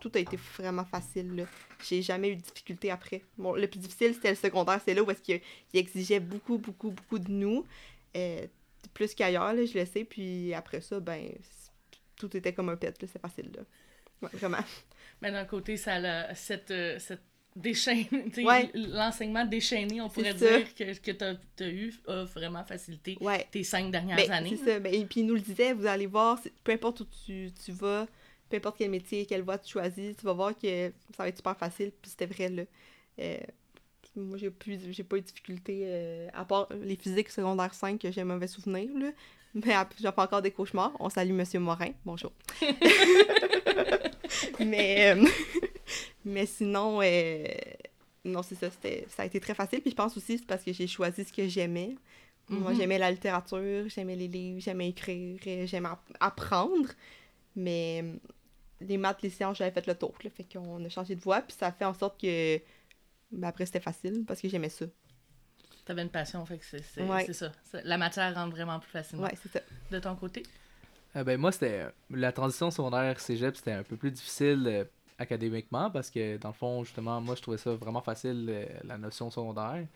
tout 0.00 0.10
a 0.14 0.18
été 0.18 0.36
vraiment 0.56 0.84
facile. 0.84 1.34
là. 1.36 1.44
J'ai 1.84 2.02
jamais 2.02 2.30
eu 2.30 2.36
de 2.36 2.40
difficulté 2.40 2.90
après. 2.90 3.22
Le 3.38 3.66
plus 3.66 3.80
difficile, 3.80 4.14
c'était 4.14 4.30
le 4.30 4.36
secondaire. 4.36 4.80
C'est 4.84 4.94
là 4.94 5.02
où 5.02 5.10
est-ce 5.10 5.22
qu'il 5.22 5.40
il 5.72 5.80
exigeait 5.80 6.20
beaucoup, 6.20 6.58
beaucoup, 6.58 6.90
beaucoup 6.90 7.18
de 7.18 7.30
nous. 7.30 7.64
euh, 8.16 8.46
plus 8.94 9.14
qu'ailleurs, 9.14 9.52
là, 9.52 9.64
je 9.64 9.78
le 9.78 9.84
sais. 9.84 10.04
Puis 10.04 10.54
après 10.54 10.80
ça, 10.80 10.98
ben, 11.00 11.30
tout 12.16 12.34
était 12.36 12.52
comme 12.52 12.68
un 12.68 12.76
pet. 12.76 13.00
là, 13.00 13.08
C'est 13.12 13.20
facile. 13.20 13.50
Là. 13.56 14.28
Vraiment. 14.32 14.64
Mais 15.20 15.30
d'un 15.32 15.44
côté, 15.44 15.76
ça 15.76 16.34
cette, 16.34 16.70
euh, 16.70 16.98
cette 16.98 17.22
sais, 17.74 18.06
Ouais. 18.44 18.70
l'enseignement 18.74 19.44
déchaîné, 19.44 20.00
on 20.00 20.08
pourrait 20.08 20.34
dire, 20.34 20.74
que, 20.74 20.96
que 20.98 21.10
tu 21.10 21.64
as, 21.64 21.68
eu 21.68 21.94
a 22.06 22.24
vraiment 22.24 22.64
facilité 22.64 23.16
Ouais. 23.20 23.46
tes 23.50 23.64
cinq 23.64 23.90
dernières 23.90 24.16
Ben, 24.16 24.30
années. 24.30 24.56
c'est 24.56 24.64
ça. 24.72 24.80
Ben, 24.80 24.94
et 24.94 25.04
puis 25.04 25.20
il 25.20 25.26
nous 25.26 25.34
le 25.34 25.40
disait, 25.40 25.72
vous 25.72 25.86
allez 25.86 26.06
voir, 26.06 26.38
peu 26.64 26.72
importe 26.72 27.00
où 27.00 27.06
tu, 27.26 27.50
tu 27.64 27.72
vas, 27.72 28.06
peu 28.48 28.56
importe 28.56 28.76
quel 28.78 28.90
métier, 28.90 29.26
quelle 29.26 29.42
voie 29.42 29.58
tu 29.58 29.70
choisis, 29.72 30.16
tu 30.16 30.24
vas 30.24 30.32
voir 30.32 30.56
que 30.56 30.88
ça 31.16 31.22
va 31.24 31.28
être 31.28 31.36
super 31.36 31.56
facile. 31.56 31.90
Puis 32.00 32.10
c'était 32.10 32.26
vrai, 32.26 32.48
là. 32.48 32.62
Euh, 33.20 33.36
moi, 34.16 34.36
j'ai 34.38 34.50
plus 34.50 34.80
j'ai 34.90 35.04
pas 35.04 35.16
eu 35.16 35.20
de 35.20 35.26
difficulté, 35.26 35.82
euh, 35.84 36.28
à 36.34 36.44
part 36.44 36.66
les 36.82 36.96
physiques 36.96 37.28
secondaire 37.28 37.72
5 37.74 38.00
que 38.00 38.10
j'ai 38.10 38.22
un 38.22 38.24
mauvais 38.24 38.46
souvenir, 38.48 38.88
là. 38.98 39.10
Mais 39.54 39.72
j'en 40.00 40.12
fais 40.12 40.20
encore 40.20 40.42
des 40.42 40.50
cauchemars. 40.50 40.92
On 41.00 41.08
salue 41.08 41.32
Monsieur 41.32 41.58
Morin. 41.60 41.90
Bonjour. 42.04 42.32
mais, 44.60 45.14
euh, 45.16 45.24
mais 46.28 46.46
sinon, 46.46 47.00
euh, 47.02 47.44
non, 48.24 48.42
c'est 48.42 48.54
ça. 48.54 48.70
c'était- 48.70 49.06
Ça 49.08 49.22
a 49.22 49.26
été 49.26 49.40
très 49.40 49.54
facile. 49.54 49.80
Puis 49.80 49.90
je 49.90 49.96
pense 49.96 50.16
aussi 50.16 50.34
que 50.34 50.40
c'est 50.40 50.46
parce 50.46 50.62
que 50.62 50.72
j'ai 50.72 50.86
choisi 50.86 51.24
ce 51.24 51.32
que 51.32 51.48
j'aimais. 51.48 51.94
Moi, 52.48 52.70
Mhm. 52.72 52.78
j'aimais 52.78 52.98
la 52.98 53.10
littérature, 53.10 53.88
j'aimais 53.88 54.16
les 54.16 54.28
livres, 54.28 54.60
j'aimais 54.60 54.88
écrire, 54.88 55.38
euh, 55.46 55.66
j'aimais 55.66 55.88
app- 55.90 56.16
apprendre. 56.20 56.88
Mais 57.56 58.02
euh, 58.04 58.12
les 58.80 58.96
maths, 58.96 59.20
les 59.22 59.30
sciences, 59.30 59.58
j'avais 59.58 59.70
fait 59.70 59.86
le 59.86 59.94
tour. 59.94 60.14
Là, 60.24 60.30
fait 60.30 60.44
qu'on 60.50 60.82
a 60.84 60.88
changé 60.88 61.14
de 61.14 61.20
voie. 61.20 61.40
Puis 61.42 61.56
ça 61.58 61.72
fait 61.72 61.84
en 61.84 61.94
sorte 61.94 62.20
que. 62.20 62.58
ben, 63.30 63.48
après, 63.48 63.66
c'était 63.66 63.80
facile 63.80 64.24
parce 64.26 64.40
que 64.40 64.48
j'aimais 64.48 64.70
ça. 64.70 64.86
Tu 65.84 65.92
avais 65.92 66.02
une 66.02 66.08
passion, 66.10 66.44
fait 66.46 66.58
que 66.58 66.64
c'est 66.64 67.02
Ouais. 67.02 67.30
ça. 67.32 67.52
La 67.84 67.98
matière 67.98 68.34
rentre 68.34 68.50
vraiment 68.50 68.78
plus 68.80 68.90
facilement. 68.90 69.24
Ouais, 69.24 69.34
c'est 69.42 69.50
ça. 69.52 69.60
De 69.90 69.98
ton 69.98 70.14
côté? 70.16 70.42
Euh, 71.16 71.24
ben, 71.24 71.38
moi, 71.38 71.52
c'était. 71.52 71.86
La 72.10 72.32
transition 72.32 72.70
secondaire 72.70 73.18
cégep, 73.20 73.56
c'était 73.56 73.72
un 73.72 73.82
peu 73.82 73.96
plus 73.96 74.10
difficile 74.10 74.64
euh, 74.66 74.84
académiquement 75.18 75.90
parce 75.90 76.10
que, 76.10 76.36
dans 76.36 76.48
le 76.50 76.54
fond, 76.54 76.84
justement, 76.84 77.20
moi, 77.20 77.34
je 77.34 77.42
trouvais 77.42 77.58
ça 77.58 77.74
vraiment 77.74 78.00
facile, 78.00 78.46
euh, 78.48 78.66
la 78.84 78.98
notion 78.98 79.30
secondaire. 79.30 79.86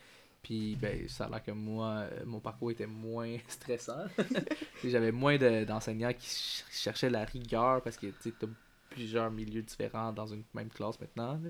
Puis, 0.43 0.77
ben, 0.77 1.09
ça 1.09 1.27
a 1.27 1.29
l'air 1.29 1.43
que 1.45 1.53
moi, 1.53 1.87
euh, 2.11 2.25
mon 2.27 2.41
parcours 2.41 2.73
était 2.73 2.87
moins 2.87 3.37
stressant. 3.49 4.05
J'avais 4.85 5.13
moins 5.13 5.39
de- 5.39 5.65
d'enseignants 5.65 6.13
qui 6.13 6.27
ch- 6.29 6.65
cherchaient 6.73 7.11
la 7.11 7.25
rigueur 7.25 7.81
parce 7.83 7.97
que, 7.97 8.09
tu 8.23 8.33
t'as 8.33 8.49
plusieurs 8.91 9.31
milieux 9.31 9.63
différents 9.63 10.13
dans 10.13 10.27
une 10.27 10.43
même 10.53 10.69
classe 10.69 11.01
maintenant. 11.01 11.41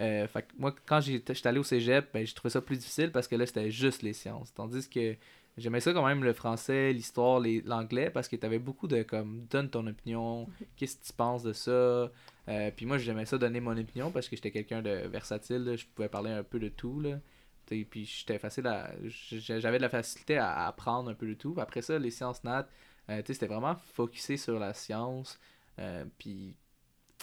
Euh, 0.00 0.26
fait 0.26 0.42
que 0.42 0.48
moi, 0.58 0.74
quand 0.86 1.00
j'étais 1.00 1.46
allé 1.46 1.58
au 1.58 1.62
cégep, 1.62 2.08
ben, 2.12 2.26
j'ai 2.26 2.34
trouvé 2.34 2.50
ça 2.50 2.60
plus 2.60 2.76
difficile 2.78 3.12
parce 3.12 3.28
que 3.28 3.36
là, 3.36 3.46
c'était 3.46 3.70
juste 3.70 4.02
les 4.02 4.12
sciences. 4.12 4.52
Tandis 4.54 4.88
que 4.88 5.14
j'aimais 5.56 5.80
ça 5.80 5.92
quand 5.92 6.06
même, 6.06 6.24
le 6.24 6.32
français, 6.32 6.92
l'histoire, 6.92 7.40
l'anglais, 7.64 8.10
parce 8.10 8.28
que 8.28 8.36
t'avais 8.36 8.58
beaucoup 8.58 8.88
de, 8.88 9.02
comme, 9.02 9.46
donne 9.50 9.70
ton 9.70 9.86
opinion, 9.86 10.48
qu'est-ce 10.76 10.96
que 10.96 11.06
tu 11.06 11.12
penses 11.12 11.42
de 11.42 11.52
ça? 11.52 11.70
Euh, 11.70 12.70
puis 12.76 12.86
moi, 12.86 12.98
j'aimais 12.98 13.26
ça 13.26 13.38
donner 13.38 13.60
mon 13.60 13.76
opinion 13.76 14.10
parce 14.10 14.28
que 14.28 14.36
j'étais 14.36 14.50
quelqu'un 14.50 14.82
de 14.82 15.06
versatile, 15.08 15.64
là. 15.64 15.76
je 15.76 15.86
pouvais 15.86 16.08
parler 16.08 16.30
un 16.30 16.42
peu 16.42 16.58
de 16.58 16.68
tout, 16.68 17.00
là. 17.00 17.18
T'sais, 17.66 17.86
puis 17.88 18.04
j'étais 18.04 18.38
facile 18.38 18.66
à 18.66 18.90
j'avais 19.06 19.78
de 19.78 19.82
la 19.82 19.88
facilité 19.88 20.36
à 20.36 20.66
apprendre 20.66 21.10
un 21.10 21.14
peu 21.14 21.26
de 21.26 21.32
tout 21.32 21.54
après 21.58 21.80
ça 21.80 21.98
les 21.98 22.10
sciences 22.10 22.44
nat 22.44 22.68
euh, 23.08 23.22
c'était 23.24 23.46
vraiment 23.46 23.74
focusé 23.74 24.36
sur 24.36 24.58
la 24.58 24.74
science 24.74 25.40
euh, 25.78 26.04
puis 26.18 26.58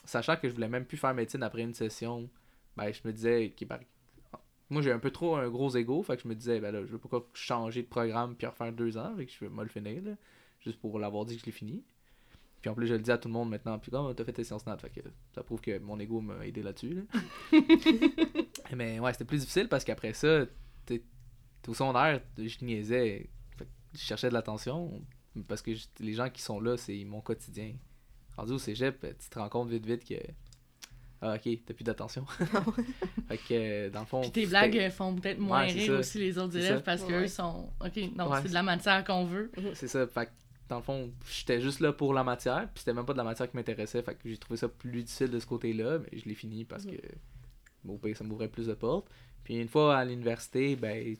sachant 0.03 0.35
que 0.37 0.49
je 0.49 0.53
voulais 0.55 0.67
même 0.67 0.85
plus 0.85 0.97
faire 0.97 1.13
médecine 1.13 1.43
après 1.43 1.61
une 1.61 1.75
session 1.75 2.27
ben 2.75 2.91
je 2.91 3.01
me 3.05 3.13
disais 3.13 3.53
ok, 3.55 3.67
ben, 3.67 3.79
moi 4.71 4.81
j'ai 4.81 4.91
un 4.91 4.99
peu 4.99 5.11
trop 5.11 5.35
un 5.35 5.49
gros 5.49 5.75
ego 5.75 6.01
fait 6.01 6.17
que 6.17 6.23
je 6.23 6.27
me 6.27 6.35
disais 6.35 6.59
ben 6.59 6.71
là 6.71 6.81
je 6.85 6.91
veux 6.91 6.97
pas 6.97 7.23
changer 7.33 7.83
de 7.83 7.87
programme 7.87 8.35
puis 8.35 8.47
refaire 8.47 8.73
deux 8.73 8.97
ans 8.97 9.15
fait 9.15 9.27
que 9.27 9.31
je 9.31 9.39
vais 9.45 9.49
mal 9.49 9.65
le 9.65 9.71
finir 9.71 10.01
là, 10.01 10.11
juste 10.61 10.79
pour 10.79 10.97
l'avoir 10.97 11.25
dit 11.25 11.35
que 11.35 11.41
je 11.41 11.45
l'ai 11.45 11.51
fini 11.51 11.83
puis 12.61 12.69
en 12.69 12.73
plus 12.73 12.87
je 12.87 12.93
le 12.93 12.99
dis 12.99 13.11
à 13.11 13.17
tout 13.17 13.27
le 13.27 13.33
monde 13.33 13.49
maintenant 13.49 13.77
puis 13.77 13.91
comme 13.91 14.13
t'as 14.15 14.23
fait 14.23 14.33
tes 14.33 14.43
sciences 14.43 14.65
nat 14.65 14.77
fait 14.77 14.89
que 14.89 15.01
ça 15.35 15.43
prouve 15.43 15.61
que 15.61 15.77
mon 15.79 15.99
ego 15.99 16.21
m'a 16.21 16.45
aidé 16.45 16.63
là-dessus 16.63 16.95
là. 16.95 17.59
Mais 18.75 18.99
ouais, 18.99 19.11
c'était 19.11 19.25
plus 19.25 19.39
difficile 19.39 19.67
parce 19.67 19.83
qu'après 19.83 20.13
ça, 20.13 20.45
t'es 20.85 21.03
au 21.67 21.73
secondaire, 21.73 22.21
je 22.37 22.65
niaisais. 22.65 23.29
Fait 23.57 23.65
que 23.65 23.69
je 23.93 23.99
cherchais 23.99 24.29
de 24.29 24.33
l'attention 24.33 25.01
parce 25.47 25.61
que 25.61 25.71
les 25.99 26.13
gens 26.13 26.29
qui 26.29 26.41
sont 26.41 26.59
là, 26.59 26.77
c'est 26.77 27.03
mon 27.05 27.21
quotidien. 27.21 27.75
Rendu 28.37 28.53
au 28.53 28.57
cégep, 28.57 29.05
tu 29.19 29.29
te 29.29 29.39
rends 29.39 29.49
compte 29.49 29.69
vite 29.69 29.85
vite 29.85 30.05
que. 30.05 30.15
Ah, 31.21 31.35
ok, 31.35 31.59
t'as 31.65 31.73
plus 31.73 31.83
d'attention. 31.83 32.25
fait 33.27 33.37
que, 33.37 33.89
dans 33.89 33.99
le 34.01 34.05
fond. 34.05 34.21
Puis 34.21 34.31
tes 34.31 34.45
blagues 34.47 34.89
font 34.89 35.15
peut-être 35.15 35.37
moins 35.39 35.61
Ouais, 35.65 35.71
rire 35.71 35.93
ça. 35.93 35.99
aussi 35.99 36.17
les 36.17 36.37
autres 36.37 36.57
élèves 36.57 36.81
parce 36.81 37.03
qu'eux 37.03 37.21
Ouais. 37.21 37.27
sont. 37.27 37.69
Ok, 37.79 37.97
non, 38.15 38.29
Ouais, 38.29 38.39
c'est 38.41 38.49
de 38.49 38.53
la 38.53 38.63
matière 38.63 39.03
qu'on 39.03 39.25
veut. 39.25 39.51
C'est 39.75 39.87
ça. 39.87 40.07
Fait 40.07 40.25
que, 40.25 40.31
dans 40.67 40.77
le 40.77 40.83
fond, 40.83 41.11
j'étais 41.29 41.61
juste 41.61 41.79
là 41.79 41.93
pour 41.93 42.13
la 42.13 42.23
matière, 42.23 42.61
puis 42.73 42.79
c'était 42.79 42.93
même 42.93 43.05
pas 43.05 43.13
de 43.13 43.17
la 43.19 43.23
matière 43.23 43.49
qui 43.49 43.55
m'intéressait. 43.55 44.01
Fait 44.01 44.15
que 44.15 44.21
j'ai 44.27 44.37
trouvé 44.37 44.57
ça 44.57 44.67
plus 44.67 45.03
difficile 45.03 45.29
de 45.29 45.39
ce 45.39 45.45
côté-là, 45.45 45.99
mais 45.99 46.17
je 46.17 46.25
l'ai 46.25 46.33
fini 46.35 46.65
parce 46.65 46.85
que 46.85 46.95
bon, 47.83 47.99
ben, 48.01 48.15
ça 48.15 48.23
m'ouvrait 48.23 48.47
plus 48.47 48.67
de 48.67 48.73
portes. 48.73 49.07
Puis 49.43 49.59
une 49.59 49.67
fois 49.67 49.97
à 49.97 50.05
l'université, 50.05 50.75
ben 50.75 51.15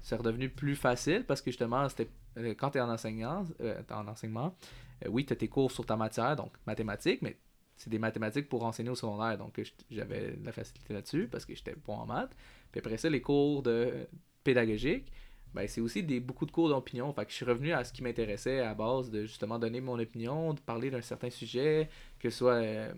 c'est 0.00 0.16
redevenu 0.16 0.48
plus 0.50 0.74
facile 0.76 1.24
parce 1.24 1.40
que 1.40 1.50
justement, 1.50 1.88
c'était 1.88 2.10
euh, 2.38 2.54
quand 2.58 2.70
tu 2.70 2.78
es 2.78 2.80
en, 2.80 2.90
enseignant, 2.90 3.44
euh, 3.60 3.80
en 3.90 4.08
enseignement, 4.08 4.56
euh, 5.04 5.08
oui, 5.10 5.24
tu 5.24 5.32
as 5.32 5.36
tes 5.36 5.48
cours 5.48 5.70
sur 5.70 5.86
ta 5.86 5.96
matière, 5.96 6.34
donc 6.34 6.52
mathématiques, 6.66 7.22
mais 7.22 7.36
c'est 7.82 7.90
des 7.90 7.98
mathématiques 7.98 8.48
pour 8.48 8.64
enseigner 8.64 8.90
au 8.90 8.94
secondaire. 8.94 9.36
Donc 9.38 9.60
j'avais 9.90 10.36
de 10.36 10.46
la 10.46 10.52
facilité 10.52 10.94
là-dessus 10.94 11.26
parce 11.26 11.44
que 11.44 11.52
j'étais 11.52 11.74
bon 11.84 11.94
en 11.94 12.06
maths. 12.06 12.30
Puis 12.70 12.78
après 12.78 12.96
ça, 12.96 13.10
les 13.10 13.20
cours 13.20 13.64
de 13.64 14.06
pédagogique, 14.44 15.12
ben, 15.52 15.66
c'est 15.66 15.80
aussi 15.80 16.04
des, 16.04 16.20
beaucoup 16.20 16.46
de 16.46 16.52
cours 16.52 16.68
d'opinion. 16.68 17.12
Fait 17.12 17.24
que 17.24 17.32
je 17.32 17.36
suis 17.36 17.44
revenu 17.44 17.72
à 17.72 17.82
ce 17.82 17.92
qui 17.92 18.04
m'intéressait 18.04 18.60
à 18.60 18.72
base 18.74 19.10
de 19.10 19.22
justement 19.22 19.58
donner 19.58 19.80
mon 19.80 19.98
opinion, 19.98 20.54
de 20.54 20.60
parler 20.60 20.90
d'un 20.90 21.00
certain 21.02 21.28
sujet, 21.28 21.88
que 22.20 22.30
ce 22.30 22.38
soit 22.38 22.54
euh, 22.54 22.94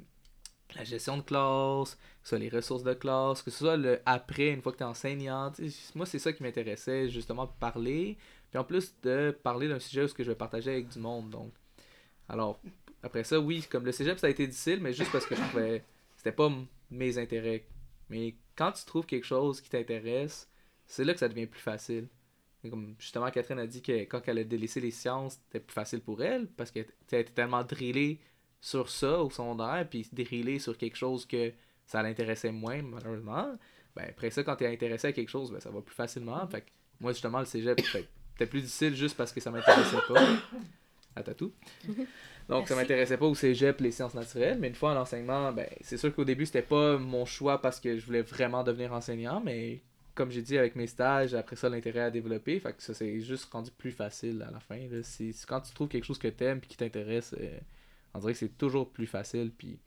la 0.76 0.85
gestion 0.85 1.16
de 1.16 1.22
classe, 1.22 1.95
que 1.95 2.01
ce 2.24 2.28
soit 2.28 2.39
les 2.39 2.51
ressources 2.51 2.85
de 2.85 2.93
classe, 2.93 3.41
que 3.43 3.51
ce 3.51 3.59
soit 3.61 3.78
le 3.78 4.03
après, 4.05 4.51
une 4.51 4.61
fois 4.61 4.72
que 4.72 4.78
tu 4.78 4.85
es 4.85 4.87
enseignant. 4.87 5.51
Tu 5.51 5.70
sais, 5.70 5.93
Moi, 5.95 6.05
c'est 6.05 6.18
ça 6.18 6.30
qui 6.35 6.43
m'intéressait, 6.43 7.09
justement, 7.09 7.47
parler. 7.47 8.18
Puis 8.51 8.59
en 8.59 8.64
plus 8.64 8.95
de 9.03 9.30
parler 9.43 9.66
d'un 9.66 9.78
sujet 9.78 10.03
où 10.03 10.09
ce 10.09 10.14
que 10.14 10.24
je 10.24 10.30
vais 10.30 10.37
partager 10.37 10.72
avec 10.72 10.89
du 10.89 10.99
monde. 10.99 11.30
Donc, 11.30 11.53
alors, 12.28 12.61
après 13.05 13.23
ça, 13.23 13.39
oui, 13.39 13.63
comme 13.71 13.85
le 13.85 13.93
cégep, 13.93 14.19
ça 14.19 14.29
a 14.29 14.31
été 14.31 14.47
difficile, 14.47 14.81
mais 14.81 14.95
juste 14.95 15.13
parce 15.13 15.27
que 15.27 15.37
je 15.37 15.43
trouvais. 15.43 15.85
C'était 16.17 16.33
pas 16.33 16.51
mes 16.91 17.19
intérêts. 17.19 17.67
Mais 18.09 18.35
quand 18.57 18.73
tu 18.73 18.85
trouves 18.87 19.05
quelque 19.05 19.27
chose 19.27 19.61
qui 19.61 19.69
t'intéresse, 19.69 20.49
c'est 20.87 21.05
là 21.05 21.13
que 21.13 21.21
ça 21.21 21.29
devient 21.29 21.47
plus 21.47 21.61
facile. 21.61 22.09
Comme 22.63 22.95
justement, 22.99 23.31
Catherine 23.31 23.59
a 23.59 23.67
dit 23.67 23.83
que 23.83 23.93
quand 24.05 24.23
elle 24.27 24.39
a 24.39 24.45
délaissé 24.45 24.81
les 24.81 24.91
sciences, 24.91 25.39
c'était 25.45 25.61
plus 25.61 25.75
facile 25.75 26.01
pour 26.01 26.23
elle 26.23 26.47
parce 26.47 26.71
qu'elle 26.71 26.87
était 27.07 27.25
tellement 27.25 27.63
drillée 27.63 28.21
sur 28.63 28.89
ça 28.89 29.23
au 29.23 29.29
secondaire, 29.29 29.87
puis 29.91 30.09
drillée 30.11 30.59
sur 30.59 30.79
quelque 30.79 30.97
chose 30.97 31.27
que 31.27 31.53
ça 31.85 32.03
l'intéressait 32.03 32.53
moins, 32.53 32.81
malheureusement. 32.81 33.55
Ben, 33.95 34.07
après 34.09 34.31
ça, 34.31 34.43
quand 34.43 34.57
tu 34.57 34.65
es 34.65 34.73
intéressé 34.73 35.09
à 35.09 35.13
quelque 35.13 35.29
chose, 35.29 35.53
ben, 35.53 35.61
ça 35.61 35.71
va 35.71 35.83
plus 35.83 35.95
facilement. 35.95 36.47
Fait 36.47 36.63
que 36.63 36.71
moi, 37.01 37.13
justement, 37.13 37.41
le 37.41 37.45
cégep, 37.45 37.79
c'était 37.83 38.47
plus 38.47 38.63
difficile 38.63 38.97
juste 38.97 39.15
parce 39.15 39.31
que 39.31 39.41
ça 39.41 39.51
m'intéressait 39.51 40.01
pas. 40.09 40.27
À 41.17 41.23
tout. 41.23 41.53
Donc, 42.49 42.69
ça 42.69 42.75
m'intéressait 42.75 43.17
pas 43.17 43.27
au 43.27 43.35
cégep, 43.35 43.81
les 43.81 43.91
sciences 43.91 44.15
naturelles, 44.15 44.59
mais 44.61 44.69
une 44.69 44.75
fois 44.75 44.93
en 44.93 45.01
enseignement, 45.01 45.53
ben, 45.53 45.67
c'est 45.81 45.97
sûr 45.97 46.15
qu'au 46.15 46.25
début, 46.25 46.45
c'était 46.45 46.62
pas 46.62 46.99
mon 46.99 47.25
choix 47.25 47.61
parce 47.62 47.81
que 47.81 47.97
je 47.99 48.05
voulais 48.05 48.23
vraiment 48.23 48.62
devenir 48.62 48.93
enseignant, 48.93 49.41
mais 49.45 49.81
comme 50.15 50.31
j'ai 50.31 50.43
dit, 50.43 50.59
avec 50.59 50.77
mes 50.77 50.87
stages, 50.87 51.35
après 51.35 51.57
ça, 51.57 51.69
l'intérêt 51.69 52.01
à 52.01 52.11
développer, 52.11 52.61
fait 52.61 52.73
que 52.75 52.83
ça 52.83 52.95
s'est 52.95 53.21
juste 53.21 53.51
rendu 53.53 53.71
plus 53.71 53.91
facile 53.93 54.45
à 54.47 54.51
la 54.51 54.61
fin. 54.61 54.77
là. 54.77 55.03
C'est 55.03 55.31
quand 55.49 55.61
tu 55.61 55.73
trouves 55.73 55.89
quelque 55.89 56.05
chose 56.05 56.19
que 56.19 56.29
t'aimes 56.29 56.59
et 56.62 56.67
qui 56.67 56.77
t'intéresse, 56.77 57.35
euh, 57.41 57.59
on 58.12 58.19
dirait 58.21 58.33
que 58.33 58.39
c'est 58.39 58.57
toujours 58.59 58.91
plus 58.91 59.07
facile. 59.07 59.51
Puis 59.57 59.79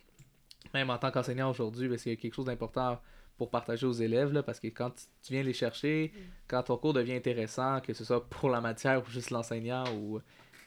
même 0.74 0.90
en 0.90 0.98
tant 0.98 1.12
qu'enseignant 1.12 1.50
aujourd'hui, 1.50 1.88
ben, 1.88 1.98
c'est 1.98 2.16
quelque 2.18 2.34
chose 2.34 2.46
d'important 2.46 3.00
pour 3.38 3.52
partager 3.52 3.86
aux 3.86 3.94
élèves, 3.94 4.34
là, 4.34 4.42
parce 4.42 4.60
que 4.60 4.68
quand 4.68 4.90
tu- 4.90 5.06
tu 5.22 5.32
viens 5.34 5.44
les 5.44 5.54
chercher, 5.54 6.12
quand 6.48 6.64
ton 6.64 6.76
cours 6.78 6.94
devient 6.94 7.14
intéressant, 7.14 7.80
que 7.82 7.94
ce 7.94 8.04
soit 8.04 8.28
pour 8.28 8.50
la 8.50 8.60
matière 8.62 9.02
ou 9.06 9.10
juste 9.12 9.30
l'enseignant 9.30 9.84
ou 9.96 10.20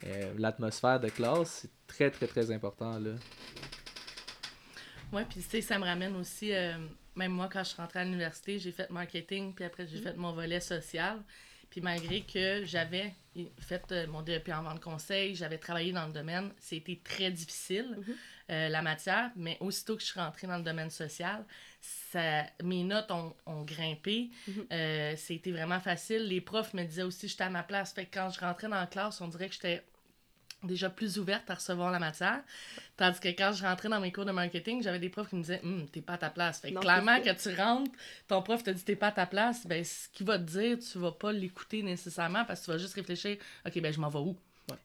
euh, 0.05 0.33
l'atmosphère 0.39 1.01
de 1.01 1.09
classe, 1.09 1.61
c'est 1.63 1.71
très 1.87 2.11
très 2.11 2.27
très 2.27 2.51
important. 2.51 2.99
Là. 2.99 3.13
Ouais, 5.13 5.25
puis 5.25 5.41
tu 5.41 5.49
sais, 5.49 5.61
ça 5.61 5.79
me 5.79 5.85
ramène 5.85 6.15
aussi, 6.17 6.53
euh, 6.53 6.75
même 7.17 7.33
moi, 7.33 7.49
quand 7.53 7.65
je 7.65 7.71
suis 7.71 7.77
rentrée 7.77 8.01
à 8.01 8.05
l'université, 8.05 8.59
j'ai 8.59 8.73
fait 8.73 8.89
marketing, 8.91 9.55
puis 9.55 9.65
après, 9.65 9.87
j'ai 9.87 9.99
fait 9.99 10.17
mon 10.17 10.33
volet 10.33 10.61
social. 10.61 11.21
Puis 11.71 11.81
malgré 11.81 12.23
que 12.23 12.65
j'avais 12.65 13.15
fait 13.61 13.93
euh, 13.93 14.07
mon 14.09 14.23
DEP 14.23 14.49
en 14.49 14.63
vente 14.63 14.81
conseil, 14.81 15.37
j'avais 15.37 15.59
travaillé 15.59 15.93
dans 15.93 16.07
le 16.07 16.13
domaine, 16.13 16.51
c'était 16.59 17.01
très 17.03 17.31
difficile, 17.31 17.97
euh, 18.51 18.69
la 18.69 18.83
matière, 18.83 19.31
mais 19.37 19.57
aussitôt 19.61 19.95
que 19.95 20.03
je 20.03 20.09
suis 20.09 20.19
rentrée 20.19 20.49
dans 20.49 20.57
le 20.59 20.65
domaine 20.65 20.91
social, 20.91 21.45
ça, 21.81 22.45
mes 22.65 22.83
notes 22.83 23.13
ont, 23.13 23.35
ont 23.47 23.63
grimpé. 23.63 24.31
Euh, 24.73 25.15
c'était 25.17 25.53
vraiment 25.53 25.79
facile. 25.79 26.27
Les 26.27 26.41
profs 26.41 26.75
me 26.75 26.83
disaient 26.83 27.05
aussi 27.05 27.23
que 27.23 27.29
j'étais 27.29 27.45
à 27.45 27.51
ma 27.51 27.63
place. 27.63 27.93
Fait 27.93 28.07
que 28.07 28.15
quand 28.15 28.31
je 28.31 28.41
rentrais 28.41 28.69
dans 28.69 28.81
la 28.81 28.87
classe, 28.87 29.21
on 29.21 29.29
dirait 29.29 29.49
que 29.49 29.55
j'étais 29.55 29.85
déjà 30.63 30.91
plus 30.91 31.19
ouverte 31.19 31.49
à 31.51 31.55
recevoir 31.55 31.91
la 31.91 31.99
matière. 31.99 32.41
Tandis 32.97 33.21
que 33.21 33.29
quand 33.29 33.53
je 33.53 33.65
rentrais 33.65 33.89
dans 33.89 34.01
mes 34.01 34.13
cours 34.13 34.25
de 34.25 34.33
marketing, 34.33 34.83
j'avais 34.83 34.99
des 34.99 35.09
profs 35.09 35.29
qui 35.31 35.37
me 35.37 35.43
disaient 35.43 35.61
Hum, 35.65 35.89
t'es 35.89 36.01
pas 36.01 36.15
à 36.15 36.19
ta 36.19 36.31
place. 36.31 36.61
Fait 36.61 36.71
que 36.71 36.75
Non, 36.75 36.81
clairement, 36.81 37.21
que 37.21 37.31
tu 37.31 37.55
rentres, 37.61 37.91
ton 38.29 38.43
prof 38.43 38.63
te 38.63 38.71
dit 38.71 38.85
t'es 38.85 38.97
pas 38.97 39.09
à 39.09 39.13
ta 39.13 39.27
place, 39.27 39.67
ben 39.67 39.85
ce 39.85 40.09
qu'il 40.11 40.27
va 40.27 40.39
te 40.39 40.45
dire, 40.45 40.79
tu 40.79 40.99
vas 40.99 41.13
pas 41.13 41.33
l'écouter 41.33 41.83
nécessairement 41.83 42.45
parce 42.45 42.61
que 42.61 42.65
tu 42.67 42.71
vas 42.73 42.79
juste 42.79 42.95
réfléchir 42.95 43.37
Ok, 43.67 43.81
ben 43.81 43.93
je 43.93 44.01
m'en 44.01 44.09
vais 44.09 44.19
où? 44.19 44.37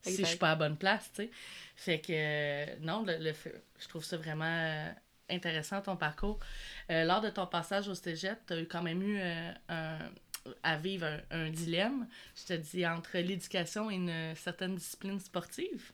Si 0.02 0.16
je 0.16 0.24
suis 0.24 0.38
pas 0.38 0.48
à 0.48 0.50
la 0.50 0.56
bonne 0.56 0.76
place, 0.76 1.10
tu 1.14 1.22
sais. 1.22 1.30
Fait 1.76 2.00
que 2.00 2.06
euh, 2.10 2.66
non, 2.80 3.04
le, 3.06 3.18
le 3.18 3.32
je 3.78 3.88
trouve 3.88 4.04
ça 4.04 4.16
vraiment 4.16 4.44
euh, 4.46 4.90
intéressant 5.30 5.80
ton 5.80 5.96
parcours. 5.96 6.38
Euh, 6.90 7.04
lors 7.04 7.20
de 7.20 7.30
ton 7.30 7.46
passage 7.46 7.88
au 7.88 7.94
cégep, 7.94 8.38
tu 8.46 8.52
as 8.54 8.60
eu 8.60 8.66
quand 8.66 8.82
même 8.82 9.02
eu 9.02 9.18
euh, 9.20 9.52
un, 9.68 9.98
à 10.62 10.76
vivre 10.76 11.06
un, 11.30 11.50
dilemme, 11.50 12.06
je 12.34 12.54
te 12.54 12.60
dis, 12.60 12.86
entre 12.86 13.18
l'éducation 13.18 13.90
et 13.90 13.94
une 13.94 14.34
certaine 14.34 14.74
discipline 14.74 15.20
sportive. 15.20 15.92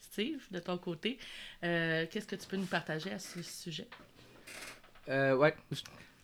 Steve, 0.00 0.40
de 0.50 0.58
ton 0.58 0.78
côté, 0.78 1.18
euh, 1.64 2.06
qu'est-ce 2.10 2.26
que 2.26 2.36
tu 2.36 2.46
peux 2.46 2.56
nous 2.56 2.66
partager 2.66 3.12
à 3.12 3.18
ce 3.18 3.42
sujet? 3.42 3.88
Euh, 5.08 5.36
ouais. 5.36 5.54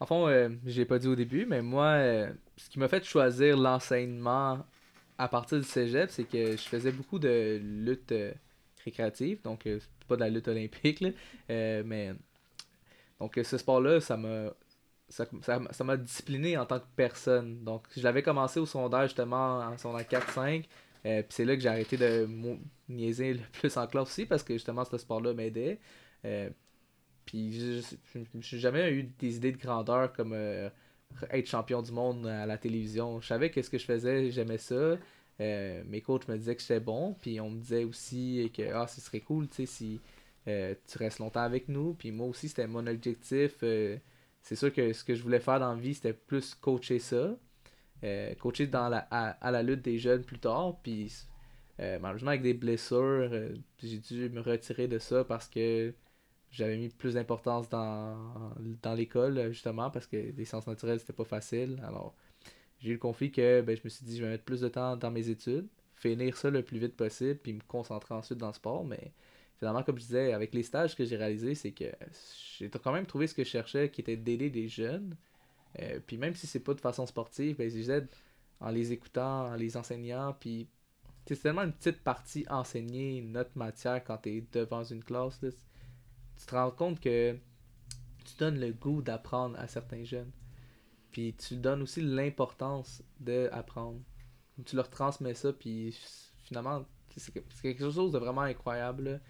En 0.00 0.06
fond, 0.06 0.28
euh, 0.28 0.50
je 0.66 0.76
l'ai 0.78 0.84
pas 0.84 0.98
dit 0.98 1.08
au 1.08 1.14
début, 1.14 1.46
mais 1.46 1.62
moi, 1.62 1.92
euh, 1.92 2.32
ce 2.56 2.68
qui 2.68 2.78
m'a 2.78 2.88
fait 2.88 3.04
choisir 3.04 3.56
l'enseignement 3.56 4.66
à 5.16 5.28
partir 5.28 5.58
du 5.58 5.64
cégep, 5.64 6.10
c'est 6.10 6.24
que 6.24 6.52
je 6.52 6.62
faisais 6.62 6.90
beaucoup 6.90 7.18
de 7.18 7.60
lutte 7.62 8.12
euh, 8.12 8.32
récréative, 8.84 9.40
donc 9.42 9.68
pas 10.08 10.16
de 10.16 10.20
la 10.20 10.28
lutte 10.28 10.48
olympique, 10.48 11.00
là, 11.00 11.10
mais 11.48 12.12
donc 13.18 13.40
ce 13.42 13.56
sport-là, 13.56 14.00
ça 14.00 14.18
m'a 14.18 14.50
ça 15.08 15.26
m'a- 15.60 15.72
ça 15.72 15.96
discipliné 15.96 16.56
en 16.56 16.66
tant 16.66 16.80
que 16.80 16.86
personne. 16.96 17.62
Donc 17.64 17.86
je 17.96 18.02
l'avais 18.02 18.22
commencé 18.22 18.60
au 18.60 18.66
secondaire 18.66 19.02
justement 19.04 19.58
en 19.60 19.76
secondaire 19.78 20.08
4-5, 20.08 20.66
euh, 21.06 21.22
puis 21.22 21.28
c'est 21.30 21.44
là 21.44 21.54
que 21.56 21.62
j'ai 21.62 21.68
arrêté 21.68 21.96
de 21.96 22.26
niaiser 22.88 23.34
le 23.34 23.40
plus 23.52 23.76
en 23.76 23.86
classe 23.86 24.08
aussi 24.08 24.26
parce 24.26 24.42
que 24.42 24.54
justement 24.54 24.84
ce 24.84 24.98
sport-là 24.98 25.34
m'aidait. 25.34 25.78
Euh, 26.24 26.50
puis 27.26 27.52
je- 27.54 27.96
j'ai 28.40 28.58
jamais 28.58 28.90
eu 28.92 29.04
des 29.04 29.36
idées 29.36 29.52
de 29.52 29.58
grandeur 29.58 30.12
comme 30.12 30.32
euh, 30.34 30.68
être 31.30 31.46
champion 31.48 31.82
du 31.82 31.92
monde 31.92 32.26
à 32.26 32.46
la 32.46 32.58
télévision. 32.58 33.20
Je 33.20 33.26
savais 33.28 33.50
que 33.50 33.62
ce 33.62 33.70
que 33.70 33.78
je 33.78 33.84
faisais, 33.86 34.30
j'aimais 34.30 34.58
ça. 34.58 34.98
mes 35.40 36.00
coachs 36.04 36.28
me 36.28 36.36
disaient 36.38 36.56
que 36.56 36.62
j'étais 36.62 36.80
bon, 36.80 37.14
puis 37.20 37.40
on 37.40 37.50
me 37.50 37.60
disait 37.60 37.84
aussi 37.84 38.50
que 38.56 38.62
ah, 38.74 38.86
ce 38.86 39.00
serait 39.00 39.20
cool, 39.20 39.48
si 39.52 40.00
tu 40.46 40.98
restes 40.98 41.18
longtemps 41.20 41.40
avec 41.42 41.68
nous. 41.68 41.94
Puis 41.94 42.10
moi 42.12 42.26
aussi, 42.28 42.48
c'était 42.48 42.66
mon 42.66 42.86
objectif. 42.86 43.62
Euh, 44.44 44.48
c'est 44.48 44.56
sûr 44.56 44.72
que 44.72 44.92
ce 44.92 45.04
que 45.04 45.14
je 45.14 45.22
voulais 45.22 45.40
faire 45.40 45.60
dans 45.60 45.74
la 45.74 45.80
vie, 45.80 45.94
c'était 45.94 46.12
plus 46.12 46.54
coacher 46.54 46.98
ça. 46.98 47.36
coacher 48.40 48.66
dans 48.66 48.88
la, 48.88 48.98
à, 49.10 49.50
la 49.50 49.62
lutte 49.62 49.82
des 49.82 49.98
jeunes 49.98 50.22
plus 50.24 50.38
tard. 50.38 50.78
Puis 50.82 51.12
malheureusement, 51.78 52.30
avec 52.30 52.42
des 52.42 52.54
blessures, 52.54 53.30
j'ai 53.82 53.98
dû 53.98 54.30
me 54.30 54.40
retirer 54.40 54.88
de 54.88 54.98
ça 54.98 55.24
parce 55.24 55.48
que 55.48 55.94
j'avais 56.50 56.76
mis 56.76 56.88
plus 56.88 57.14
d'importance 57.14 57.68
dans, 57.68 58.16
dans 58.82 58.94
l'école, 58.94 59.52
justement, 59.52 59.90
parce 59.90 60.06
que 60.06 60.16
les 60.16 60.44
sciences 60.44 60.66
naturelles, 60.66 61.00
c'était 61.00 61.12
pas 61.12 61.24
facile. 61.24 61.80
Alors, 61.84 62.14
j'ai 62.80 62.90
eu 62.90 62.92
le 62.94 62.98
conflit 62.98 63.32
que 63.32 63.60
ben, 63.62 63.76
je 63.76 63.82
me 63.84 63.88
suis 63.88 64.04
dit, 64.04 64.16
je 64.18 64.24
vais 64.24 64.30
mettre 64.30 64.44
plus 64.44 64.60
de 64.60 64.68
temps 64.68 64.96
dans 64.96 65.10
mes 65.10 65.28
études, 65.30 65.66
finir 65.96 66.36
ça 66.36 66.50
le 66.50 66.62
plus 66.62 66.78
vite 66.78 66.96
possible, 66.96 67.38
puis 67.42 67.54
me 67.54 67.60
concentrer 67.66 68.14
ensuite 68.14 68.38
dans 68.38 68.48
le 68.48 68.52
sport. 68.54 68.84
Mais 68.84 69.12
finalement, 69.58 69.82
comme 69.82 69.98
je 69.98 70.04
disais, 70.04 70.32
avec 70.32 70.54
les 70.54 70.62
stages 70.62 70.96
que 70.96 71.04
j'ai 71.04 71.16
réalisés, 71.16 71.54
c'est 71.54 71.72
que 71.72 71.86
j'ai 72.58 72.70
quand 72.70 72.92
même 72.92 73.06
trouvé 73.06 73.26
ce 73.26 73.34
que 73.34 73.44
je 73.44 73.48
cherchais, 73.48 73.90
qui 73.90 74.00
était 74.00 74.16
d'aider 74.16 74.50
des 74.50 74.68
jeunes. 74.68 75.16
Euh, 75.80 76.00
puis 76.06 76.16
même 76.16 76.34
si 76.34 76.46
c'est 76.46 76.60
pas 76.60 76.74
de 76.74 76.80
façon 76.80 77.06
sportive, 77.06 77.56
ben, 77.56 77.68
je 77.68 77.76
les 77.76 78.02
en 78.60 78.70
les 78.70 78.92
écoutant, 78.92 79.48
en 79.48 79.54
les 79.54 79.76
enseignant, 79.76 80.34
puis 80.38 80.68
c'est 81.26 81.40
tellement 81.40 81.62
une 81.62 81.72
petite 81.72 82.02
partie 82.02 82.44
enseigner 82.50 83.22
notre 83.22 83.56
matière 83.56 84.02
quand 84.04 84.18
tu 84.18 84.36
es 84.36 84.46
devant 84.52 84.84
une 84.84 85.02
classe. 85.02 85.40
Là, 85.42 85.50
tu 86.36 86.46
te 86.46 86.54
rends 86.54 86.70
compte 86.70 87.00
que 87.00 87.36
tu 88.24 88.36
donnes 88.38 88.60
le 88.60 88.72
goût 88.72 89.02
d'apprendre 89.02 89.58
à 89.58 89.66
certains 89.66 90.04
jeunes. 90.04 90.30
Puis 91.12 91.34
tu 91.34 91.56
donnes 91.56 91.82
aussi 91.82 92.00
l'importance 92.00 93.02
d'apprendre. 93.20 94.00
Tu 94.64 94.76
leur 94.76 94.90
transmets 94.90 95.34
ça, 95.34 95.52
puis 95.52 95.96
finalement, 96.42 96.84
c'est 97.16 97.32
quelque 97.62 97.90
chose 97.90 98.12
de 98.12 98.18
vraiment 98.18 98.42
incroyable. 98.42 99.20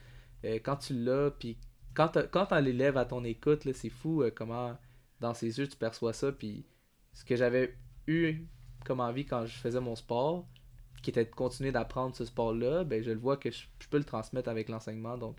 Euh, 0.45 0.59
quand 0.62 0.76
tu 0.76 0.95
l'as, 0.95 1.30
puis 1.30 1.59
quand 1.95 2.09
tu 2.09 2.62
l'élève 2.62 2.97
à 2.97 3.05
ton 3.05 3.24
écoute, 3.24 3.70
c'est 3.72 3.88
fou 3.88 4.22
euh, 4.22 4.30
comment 4.34 4.76
dans 5.20 5.34
ses 5.34 5.59
yeux 5.59 5.68
tu 5.68 5.76
perçois 5.76 6.12
ça. 6.12 6.32
Puis 6.32 6.66
ce 7.12 7.24
que 7.24 7.36
j'avais 7.36 7.76
eu 8.07 8.47
comme 8.84 9.01
envie 9.01 9.24
quand 9.24 9.47
je 9.47 9.57
faisais 9.57 9.80
mon 9.80 9.97
sport, 9.97 10.47
qui 11.03 11.11
était 11.11 11.24
de 11.24 11.30
continuer 11.30 11.72
d'apprendre 11.72 12.14
ce 12.16 12.24
sport-là, 12.24 12.84
ben 12.84 13.03
je 13.03 13.11
le 13.11 13.18
vois 13.18 13.36
que 13.36 13.51
je, 13.51 13.66
peux 13.90 13.99
le 13.99 14.05
transmettre 14.05 14.49
avec 14.49 14.68
l'enseignement. 14.68 15.18
Donc 15.18 15.36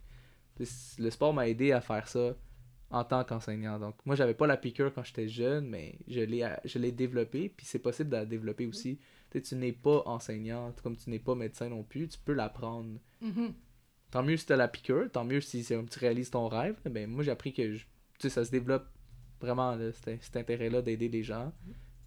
le 0.60 1.10
sport 1.10 1.34
m'a 1.34 1.48
aidé 1.48 1.72
à 1.72 1.82
faire 1.82 2.08
ça 2.08 2.36
en 2.92 3.04
tant 3.04 3.24
qu'enseignant. 3.24 3.80
Donc, 3.80 3.96
moi, 4.06 4.16
j'avais 4.16 4.34
pas 4.34 4.48
la 4.48 4.58
piqûre 4.58 4.94
quand 4.94 5.04
j'étais 5.04 5.28
jeune, 5.28 5.68
mais 5.68 5.98
je 6.08 6.22
l'ai, 6.22 6.92
développé, 6.92 7.50
puis 7.50 7.66
c'est 7.66 7.80
possible 7.80 8.10
de 8.10 8.16
la 8.16 8.26
développer 8.26 8.66
aussi. 8.68 9.00
Tu 9.32 9.56
n'es 9.56 9.74
pas 9.74 10.02
enseignante, 10.06 10.82
comme 10.82 10.96
tu 10.96 11.10
n'es 11.10 11.20
pas 11.20 11.36
médecin 11.36 11.68
non 11.68 11.84
plus, 11.84 12.08
tu 12.08 12.18
peux 12.24 12.32
l'apprendre. 12.32 12.98
Mm-hmm. 13.22 13.52
Tant 14.16 14.24
mieux 14.24 14.38
si 14.38 14.46
tu 14.46 14.54
as 14.54 14.56
la 14.56 14.70
piqûre, 14.70 15.12
tant 15.12 15.26
mieux 15.26 15.42
si 15.42 15.62
tu 15.66 16.00
réalises 16.00 16.30
ton 16.30 16.48
rêve. 16.48 16.78
Ben, 16.86 17.06
moi, 17.06 17.22
j'ai 17.22 17.32
appris 17.32 17.52
que 17.52 17.76
sais 18.18 18.30
ça 18.30 18.46
se 18.46 18.50
développe 18.50 18.88
vraiment, 19.42 19.78
cet, 19.92 20.38
intérêt-là 20.38 20.82
d'aider 20.82 21.10
les 21.10 21.22
gens, 21.22 21.52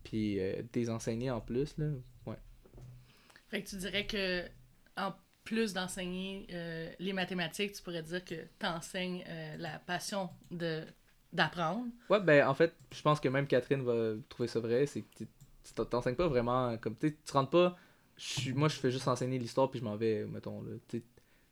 puis 0.04 0.40
euh, 0.40 0.62
des 0.72 0.88
enseigner 0.88 1.30
en 1.30 1.42
plus. 1.42 1.76
Là. 1.76 1.88
Ouais. 2.24 2.38
Fait 3.50 3.62
que 3.62 3.68
tu 3.68 3.76
dirais 3.76 4.06
que 4.06 4.46
en 4.96 5.12
plus 5.44 5.74
d'enseigner 5.74 6.46
euh, 6.50 6.90
les 6.98 7.12
mathématiques, 7.12 7.72
tu 7.72 7.82
pourrais 7.82 8.02
dire 8.02 8.24
que 8.24 8.36
tu 8.58 8.66
enseignes 8.66 9.22
euh, 9.28 9.58
la 9.58 9.78
passion 9.78 10.30
de 10.50 10.84
d'apprendre? 11.34 11.88
Ouais, 12.08 12.20
ben 12.22 12.48
en 12.48 12.54
fait, 12.54 12.74
je 12.90 13.02
pense 13.02 13.20
que 13.20 13.28
même 13.28 13.46
Catherine 13.46 13.82
va 13.82 14.14
trouver 14.30 14.48
ça 14.48 14.60
vrai, 14.60 14.86
c'est 14.86 15.02
que 15.02 15.24
tu 15.24 15.74
t'enseignes 15.90 16.16
pas 16.16 16.28
vraiment 16.28 16.74
comme 16.78 16.96
tu 16.96 17.14
tu 17.14 17.32
rentres 17.32 17.50
pas 17.50 17.76
moi 18.54 18.68
je 18.68 18.76
fais 18.76 18.90
juste 18.90 19.06
enseigner 19.06 19.38
l'histoire 19.38 19.70
puis 19.70 19.78
je 19.78 19.84
m'en 19.84 19.94
vais 19.94 20.24
mettons 20.24 20.62
là 20.62 20.72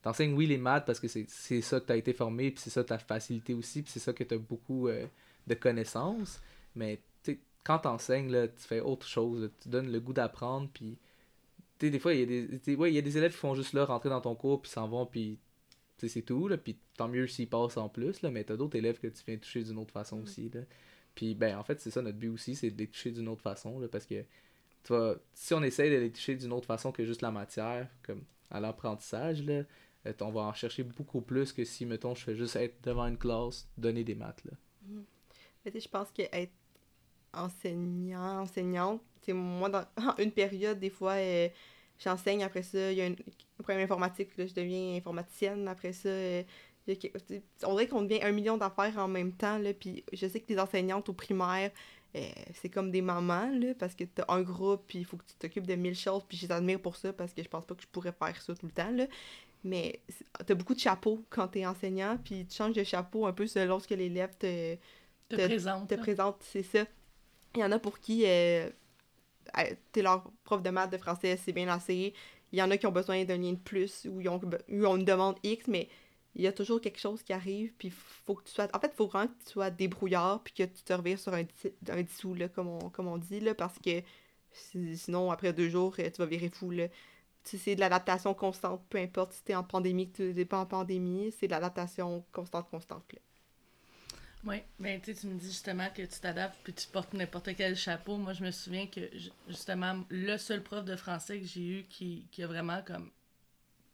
tu 0.07 0.11
enseignes 0.11 0.35
oui 0.35 0.47
les 0.47 0.59
maths 0.59 0.85
parce 0.87 1.01
que 1.01 1.09
c'est 1.09 1.61
ça 1.63 1.81
que 1.81 1.87
tu 1.87 1.93
as 1.93 1.97
été 1.97 2.13
formé 2.13 2.53
puis 2.53 2.61
c'est 2.63 2.71
ça 2.71 2.85
ta 2.85 2.97
facilité 2.97 3.55
aussi 3.55 3.83
puis 3.83 3.91
c'est 3.91 4.01
ça 4.01 4.13
que 4.13 4.23
tu 4.23 4.35
as 4.35 4.39
beaucoup 4.39 4.87
euh, 4.89 5.07
de 5.47 5.55
connaissances 5.55 6.41
mais 6.75 7.01
quand 7.65 7.81
tu 7.81 7.89
enseignes 7.89 8.31
là 8.31 8.47
tu 8.47 8.63
fais 8.63 8.81
autre 8.81 9.07
chose 9.07 9.51
tu 9.61 9.69
donnes 9.69 9.91
le 9.91 9.99
goût 10.01 10.13
d'apprendre 10.13 10.69
puis 10.73 10.97
des 11.79 11.99
fois, 11.99 12.15
il 12.15 12.21
y, 12.21 12.23
a 12.23 12.27
des, 12.27 12.77
ouais, 12.77 12.91
il 12.91 12.95
y 12.95 12.99
a 12.99 13.03
des 13.03 13.19
élèves 13.19 13.33
qui 13.33 13.39
font 13.39 13.55
juste 13.55 13.73
là, 13.73 13.85
rentrer 13.85 14.09
dans 14.09 14.21
ton 14.21 14.35
cours, 14.35 14.63
puis 14.63 14.71
s'en 14.71 14.89
vont, 14.89 15.07
puis 15.07 15.39
c'est 15.99 16.23
tout, 16.23 16.49
là, 16.49 16.57
puis 16.57 16.77
tant 16.97 17.09
mieux 17.09 17.27
s'ils 17.27 17.49
passent 17.49 17.77
en 17.77 17.89
plus, 17.89 18.23
là, 18.23 18.31
mais 18.31 18.45
t'as 18.45 18.57
d'autres 18.57 18.77
élèves 18.77 18.99
que 18.99 19.09
tu 19.09 19.23
viens 19.27 19.37
toucher 19.37 19.63
d'une 19.63 19.79
autre 19.79 19.93
façon 19.93 20.17
mm. 20.17 20.23
aussi, 20.23 20.51
là. 20.53 20.61
Puis, 21.15 21.35
ben, 21.35 21.57
en 21.57 21.65
fait, 21.65 21.81
c'est 21.81 21.91
ça 21.91 22.03
notre 22.03 22.19
but 22.19 22.29
aussi, 22.29 22.55
c'est 22.55 22.71
de 22.71 22.77
les 22.77 22.89
toucher 22.89 23.11
d'une 23.11 23.29
autre 23.29 23.43
façon, 23.43 23.79
là, 23.81 23.89
parce 23.89 24.05
que, 24.07 24.21
tu 24.85 24.89
vois, 24.89 25.17
si 25.33 25.55
on 25.55 25.63
essaye 25.63 25.91
de 25.91 25.97
les 25.97 26.11
toucher 26.11 26.37
d'une 26.37 26.53
autre 26.53 26.67
façon 26.67 26.93
que 26.93 27.05
juste 27.05 27.23
la 27.23 27.31
matière, 27.31 27.89
comme 28.03 28.23
à 28.51 28.61
l'apprentissage, 28.61 29.43
on 30.21 30.31
va 30.31 30.43
en 30.43 30.53
chercher 30.53 30.83
beaucoup 30.83 31.21
plus 31.21 31.53
que 31.53 31.65
si, 31.65 31.87
mettons, 31.87 32.15
je 32.15 32.25
fais 32.25 32.35
juste 32.35 32.57
être 32.57 32.83
devant 32.83 33.07
une 33.07 33.19
classe, 33.19 33.69
donner 33.77 34.05
des 34.05 34.15
maths, 34.15 34.45
là. 34.45 34.53
Mm. 34.87 35.03
je 35.75 35.89
pense 35.89 36.11
que 36.13 36.23
être 36.33 36.53
enseignant, 37.33 38.43
enseignante, 38.43 39.03
c'est 39.23 39.33
moi, 39.33 39.69
dans 39.69 39.85
une 40.19 40.33
période, 40.33 40.79
des 40.79 40.91
fois, 40.91 41.15
euh, 41.15 41.49
j'enseigne, 41.99 42.45
après 42.45 42.63
ça, 42.63 42.93
il 42.93 42.99
y 42.99 43.03
a 43.03 43.07
un 43.07 43.15
problème 43.59 43.85
informatique, 43.85 44.31
je 44.39 44.55
deviens 44.55 44.97
informaticienne, 44.97 45.67
après 45.69 45.93
ça, 45.93 46.09
euh, 46.09 46.43
on 47.65 47.73
dirait 47.75 47.89
qu'on 47.89 48.03
devient 48.03 48.23
un 48.23 48.33
million 48.33 48.57
d'affaires 48.57 48.97
en 48.99 49.09
même 49.09 49.33
temps, 49.33 49.59
là, 49.59 49.73
puis 49.75 50.05
je 50.13 50.27
sais 50.27 50.41
que 50.41 50.53
les 50.53 50.59
enseignantes 50.59 51.09
au 51.09 51.13
primaire, 51.13 51.71
euh, 52.15 52.21
c'est 52.55 52.69
comme 52.69 52.91
des 52.91 53.03
mamans, 53.03 53.51
là, 53.51 53.75
parce 53.79 53.95
que 53.95 54.05
t'as 54.05 54.25
un 54.29 54.43
groupe, 54.43 54.85
puis 54.87 55.01
il 55.01 55.05
faut 55.05 55.17
que 55.17 55.25
tu 55.25 55.35
t'occupes 55.35 55.67
de 55.67 55.75
mille 55.75 55.97
choses, 55.97 56.23
puis 56.29 56.39
je 56.39 56.47
t'admire 56.47 56.81
pour 56.81 56.97
ça, 56.97 57.13
parce 57.13 57.33
que 57.35 57.43
je 57.43 57.49
pense 57.49 57.67
pas 57.67 57.75
que 57.75 57.83
je 57.83 57.89
pourrais 57.89 58.13
faire 58.13 58.41
ça 58.41 58.55
tout 58.55 58.67
le 58.67 58.73
temps, 58.73 58.91
là. 58.91 59.07
Mais 59.67 60.01
t'as 60.47 60.55
beaucoup 60.55 60.75
de 60.75 60.81
chapeaux 60.81 61.25
quand 61.29 61.49
t'es 61.49 61.67
enseignant, 61.67 62.19
puis 62.23 62.47
tu 62.47 62.57
changes 62.57 62.75
de 62.75 62.85
chapeau 62.85 63.27
un 63.27 63.33
peu 63.33 63.47
selon 63.47 63.81
ce 63.81 63.89
que 63.89 63.95
l'élève 63.95 64.37
te, 64.39 64.77
te, 65.29 65.35
présente. 65.35 65.89
Te 65.89 65.95
présente, 65.97 66.37
c'est 66.41 66.63
ça. 66.63 66.85
Il 67.55 67.61
y 67.61 67.65
en 67.65 67.73
a 67.73 67.79
pour 67.79 67.99
qui 67.99 68.25
euh, 68.27 68.71
t'es 69.93 70.03
leur 70.03 70.31
prof 70.45 70.63
de 70.63 70.71
maths, 70.71 70.93
de 70.93 70.99
français, 70.99 71.37
c'est 71.37 71.53
bien 71.53 71.69
assez. 71.69 72.15
Il 72.53 72.59
y 72.59 72.63
en 72.63 72.71
a 72.71 72.77
qui 72.77 72.87
ont 72.87 72.93
besoin 72.93 73.25
d'un 73.25 73.39
lien 73.39 73.53
de 73.53 73.59
plus 73.59 74.07
ou 74.09 74.21
ils 74.21 74.29
ont, 74.29 74.41
une 74.69 75.05
demande 75.05 75.37
X, 75.43 75.67
mais 75.67 75.89
il 76.37 76.43
y 76.43 76.47
a 76.47 76.53
toujours 76.53 76.81
quelque 76.81 77.01
chose 77.01 77.23
qui 77.23 77.33
arrive, 77.33 77.73
puis 77.79 77.91
faut 77.91 78.35
que 78.35 78.45
tu 78.45 78.53
sois... 78.53 78.69
En 78.73 78.79
fait, 78.79 78.93
il 78.93 78.97
faut 78.97 79.07
vraiment 79.07 79.27
que 79.27 79.45
tu 79.45 79.53
sois 79.53 79.71
débrouillard, 79.71 80.43
puis 80.45 80.55
que 80.55 80.63
tu 80.63 80.83
te 80.85 80.93
revires 80.93 81.19
sur 81.19 81.35
un, 81.35 81.45
un 81.89 82.03
dissous, 82.03 82.35
là, 82.35 82.49
comme 82.49 82.69
on, 82.69 82.91
comme 82.91 83.09
on 83.09 83.17
dit, 83.17 83.41
là, 83.41 83.55
parce 83.55 83.79
que 83.79 84.03
sinon, 84.53 85.31
après 85.31 85.53
deux 85.53 85.69
jours, 85.69 85.97
euh, 85.99 86.11
tu 86.11 86.19
vas 86.19 86.27
virer 86.27 86.51
fou, 86.51 86.71
là. 86.71 86.89
C'est 87.47 87.77
de 87.77 87.81
l'adaptation 87.81 88.35
constante, 88.35 88.85
peu 88.89 88.99
importe 88.99 89.33
si 89.33 89.43
t'es 89.43 89.55
en 89.55 89.63
pandémie, 89.63 90.11
que 90.11 90.17
tu 90.17 90.35
n'es 90.35 90.45
pas 90.45 90.59
en 90.59 90.67
pandémie, 90.67 91.33
c'est 91.39 91.47
de 91.47 91.53
l'adaptation 91.53 92.25
constante, 92.33 92.69
constante, 92.69 93.05
là. 93.13 93.21
Oui, 94.45 94.63
ben, 94.79 95.01
tu 95.01 95.11
me 95.27 95.35
dis 95.35 95.47
justement 95.47 95.89
que 95.91 96.03
tu 96.03 96.21
t'adaptes 96.21 96.57
puis 96.63 96.73
tu 96.73 96.87
portes 96.87 97.15
n'importe 97.15 97.57
quel 97.57 97.75
chapeau. 97.75 98.17
Moi, 98.17 98.33
je 98.33 98.45
me 98.45 98.53
souviens 98.53 98.87
que 98.87 99.01
justement, 99.49 100.05
le 100.09 100.37
seul 100.37 100.63
prof 100.63 100.85
de 100.85 100.95
français 100.95 101.41
que 101.41 101.47
j'ai 101.47 101.81
eu 101.81 101.83
qui, 101.89 102.29
qui, 102.31 102.45
a 102.45 102.47
vraiment 102.47 102.81
comme 102.87 103.11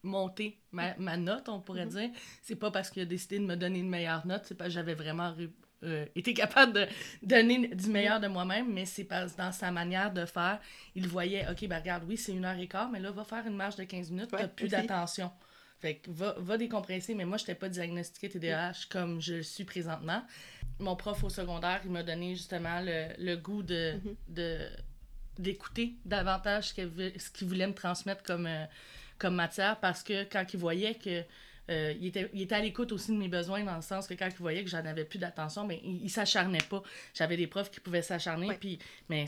monté 0.03 0.59
ma, 0.71 0.95
ma 0.99 1.17
note, 1.17 1.49
on 1.49 1.61
pourrait 1.61 1.87
mm-hmm. 1.87 2.11
dire, 2.11 2.21
c'est 2.43 2.57
pas 2.57 2.71
parce 2.71 2.91
qu'il 2.91 3.01
a 3.01 3.07
décidé 3.07 3.39
de 3.39 3.47
me 3.47 3.57
donner 3.57 3.79
une 3.79 3.89
meilleure 3.89 4.27
note, 4.27 4.43
c'est 4.45 4.55
parce 4.55 4.69
que 4.69 4.75
j'avais 4.75 4.95
vraiment 4.95 5.35
euh, 5.83 6.07
été 6.15 6.35
capable 6.35 6.73
de 6.73 6.87
donner 7.23 7.69
du 7.69 7.89
meilleur 7.89 8.21
de 8.21 8.29
moi-même, 8.29 8.73
mais 8.73 8.85
c'est 8.85 9.05
parce 9.05 9.37
dans 9.37 9.53
sa 9.53 9.71
manière 9.71 10.13
de 10.13 10.25
faire, 10.25 10.61
il 10.95 11.09
voyait, 11.09 11.47
OK, 11.51 11.67
ben 11.67 11.79
regarde, 11.79 12.05
oui, 12.07 12.17
c'est 12.17 12.33
une 12.33 12.45
heure 12.45 12.59
et 12.59 12.69
quart, 12.69 12.91
mais 12.91 13.01
là, 13.01 13.11
va 13.11 13.25
faire 13.25 13.47
une 13.47 13.57
marche 13.57 13.77
de 13.77 13.85
15 13.85 14.11
minutes, 14.11 14.31
tu 14.31 14.37
t'as 14.37 14.49
plus 14.49 14.69
d'attention. 14.69 15.31
Fait 15.81 15.97
que 15.97 16.11
va, 16.11 16.37
va 16.39 16.57
décompresser, 16.57 17.15
mais 17.15 17.25
moi, 17.25 17.37
je 17.39 17.43
n'étais 17.43 17.57
pas 17.57 17.69
diagnostiquée 17.69 18.29
TDAH 18.29 18.87
comme 18.89 19.21
je 19.21 19.35
le 19.35 19.43
suis 19.43 19.65
présentement. 19.65 20.23
Mon 20.79 20.95
prof 20.95 21.25
au 21.25 21.29
secondaire, 21.29 21.81
il 21.85 21.91
m'a 21.91 22.05
donné 22.05 22.37
justement 22.37 22.81
le, 22.81 23.09
le 23.19 23.37
goût 23.37 23.63
de, 23.63 23.95
mhm. 23.95 24.17
de 24.29 24.69
d'écouter 25.39 25.95
davantage 26.05 26.69
ce 26.69 27.31
qu'il 27.31 27.49
voulait 27.49 27.67
me 27.67 27.75
transmettre 27.75 28.23
comme, 28.23 28.47
euh, 28.47 28.65
comme 29.19 29.35
matière 29.35 29.79
parce 29.81 30.03
que 30.03 30.25
quand 30.25 30.45
il 30.53 30.59
voyait 30.59 30.95
que 30.95 31.23
euh, 31.73 31.95
il, 32.01 32.07
était, 32.07 32.31
il 32.33 32.43
était 32.43 32.55
à 32.55 32.61
l'écoute 32.61 32.93
aussi 32.93 33.13
de 33.13 33.17
mes 33.17 33.29
besoins 33.29 33.65
dans 33.65 33.77
le 33.77 33.83
sens 33.83 34.07
que 34.07 34.15
quand 34.15 34.29
il 34.29 34.37
voyait 34.37 34.63
que 34.63 34.71
j'en 34.71 34.85
avais 34.85 35.05
plus 35.05 35.19
d'attention, 35.19 35.67
mais 35.67 35.81
il, 35.85 36.11
s'acharnait 36.11 36.59
pas. 36.69 36.83
J'avais 37.15 37.37
des 37.37 37.47
profs 37.47 37.71
qui 37.71 37.81
pouvaient 37.81 38.03
s'acharner, 38.03 38.55
puis 38.61 38.79
mais 39.09 39.27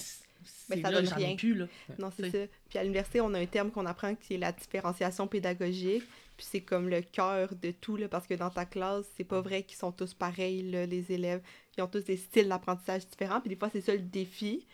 mais 0.68 0.82
ça 0.82 0.90
donne 0.90 1.08
rien. 1.08 1.36
Plus, 1.36 1.54
là. 1.54 1.66
Non, 1.98 2.10
c'est 2.14 2.30
ça. 2.30 2.38
Puis 2.68 2.78
à 2.78 2.82
l'université, 2.82 3.20
on 3.20 3.32
a 3.34 3.38
un 3.38 3.46
terme 3.46 3.70
qu'on 3.70 3.86
apprend 3.86 4.14
qui 4.14 4.34
est 4.34 4.38
la 4.38 4.52
différenciation 4.52 5.26
pédagogique. 5.26 6.04
Puis 6.36 6.46
c'est 6.50 6.60
comme 6.60 6.88
le 6.88 7.00
cœur 7.00 7.54
de 7.54 7.70
tout, 7.70 7.96
là, 7.96 8.08
parce 8.08 8.26
que 8.26 8.34
dans 8.34 8.50
ta 8.50 8.66
classe, 8.66 9.06
c'est 9.16 9.24
pas 9.24 9.40
vrai 9.40 9.62
qu'ils 9.62 9.78
sont 9.78 9.92
tous 9.92 10.14
pareils, 10.14 10.62
les 10.62 11.12
élèves. 11.12 11.40
Ils 11.76 11.82
ont 11.82 11.86
tous 11.86 12.04
des 12.04 12.16
styles 12.16 12.48
d'apprentissage 12.48 13.06
différents. 13.06 13.40
Puis 13.40 13.48
des 13.48 13.56
fois, 13.56 13.70
c'est 13.70 13.80
ça 13.80 13.92
le 13.92 14.00
défi. 14.00 14.66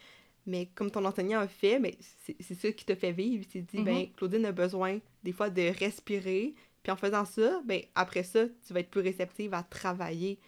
Mais 0.47 0.67
comme 0.75 0.91
ton 0.91 1.05
enseignant 1.05 1.41
a 1.41 1.49
fait, 1.49 1.79
mais 1.79 1.97
c'est 2.41 2.55
ça 2.55 2.73
qui 2.73 2.85
te 2.85 2.95
fait 2.95 3.13
vivre. 3.13 3.45
Il 3.47 3.53
s'est 3.53 3.61
dit, 3.61 3.83
ben, 3.83 3.99
mm-hmm. 3.99 4.13
Claudine 4.15 4.47
a 4.47 4.53
besoin 4.53 4.99
des 5.23 5.33
fois 5.33 5.51
de 5.51 5.63
respirer. 5.79 6.55
Puis 6.83 6.93
en 6.93 6.97
faisant 6.97 7.25
ça, 7.25 7.61
ben, 7.65 7.83
après 7.95 8.23
ça, 8.23 8.45
tu 8.67 8.73
vas 8.73 8.81
être 8.81 8.91
plus 8.91 9.03
réceptive 9.03 9.55
à 9.55 9.63
travailler. 9.63 10.39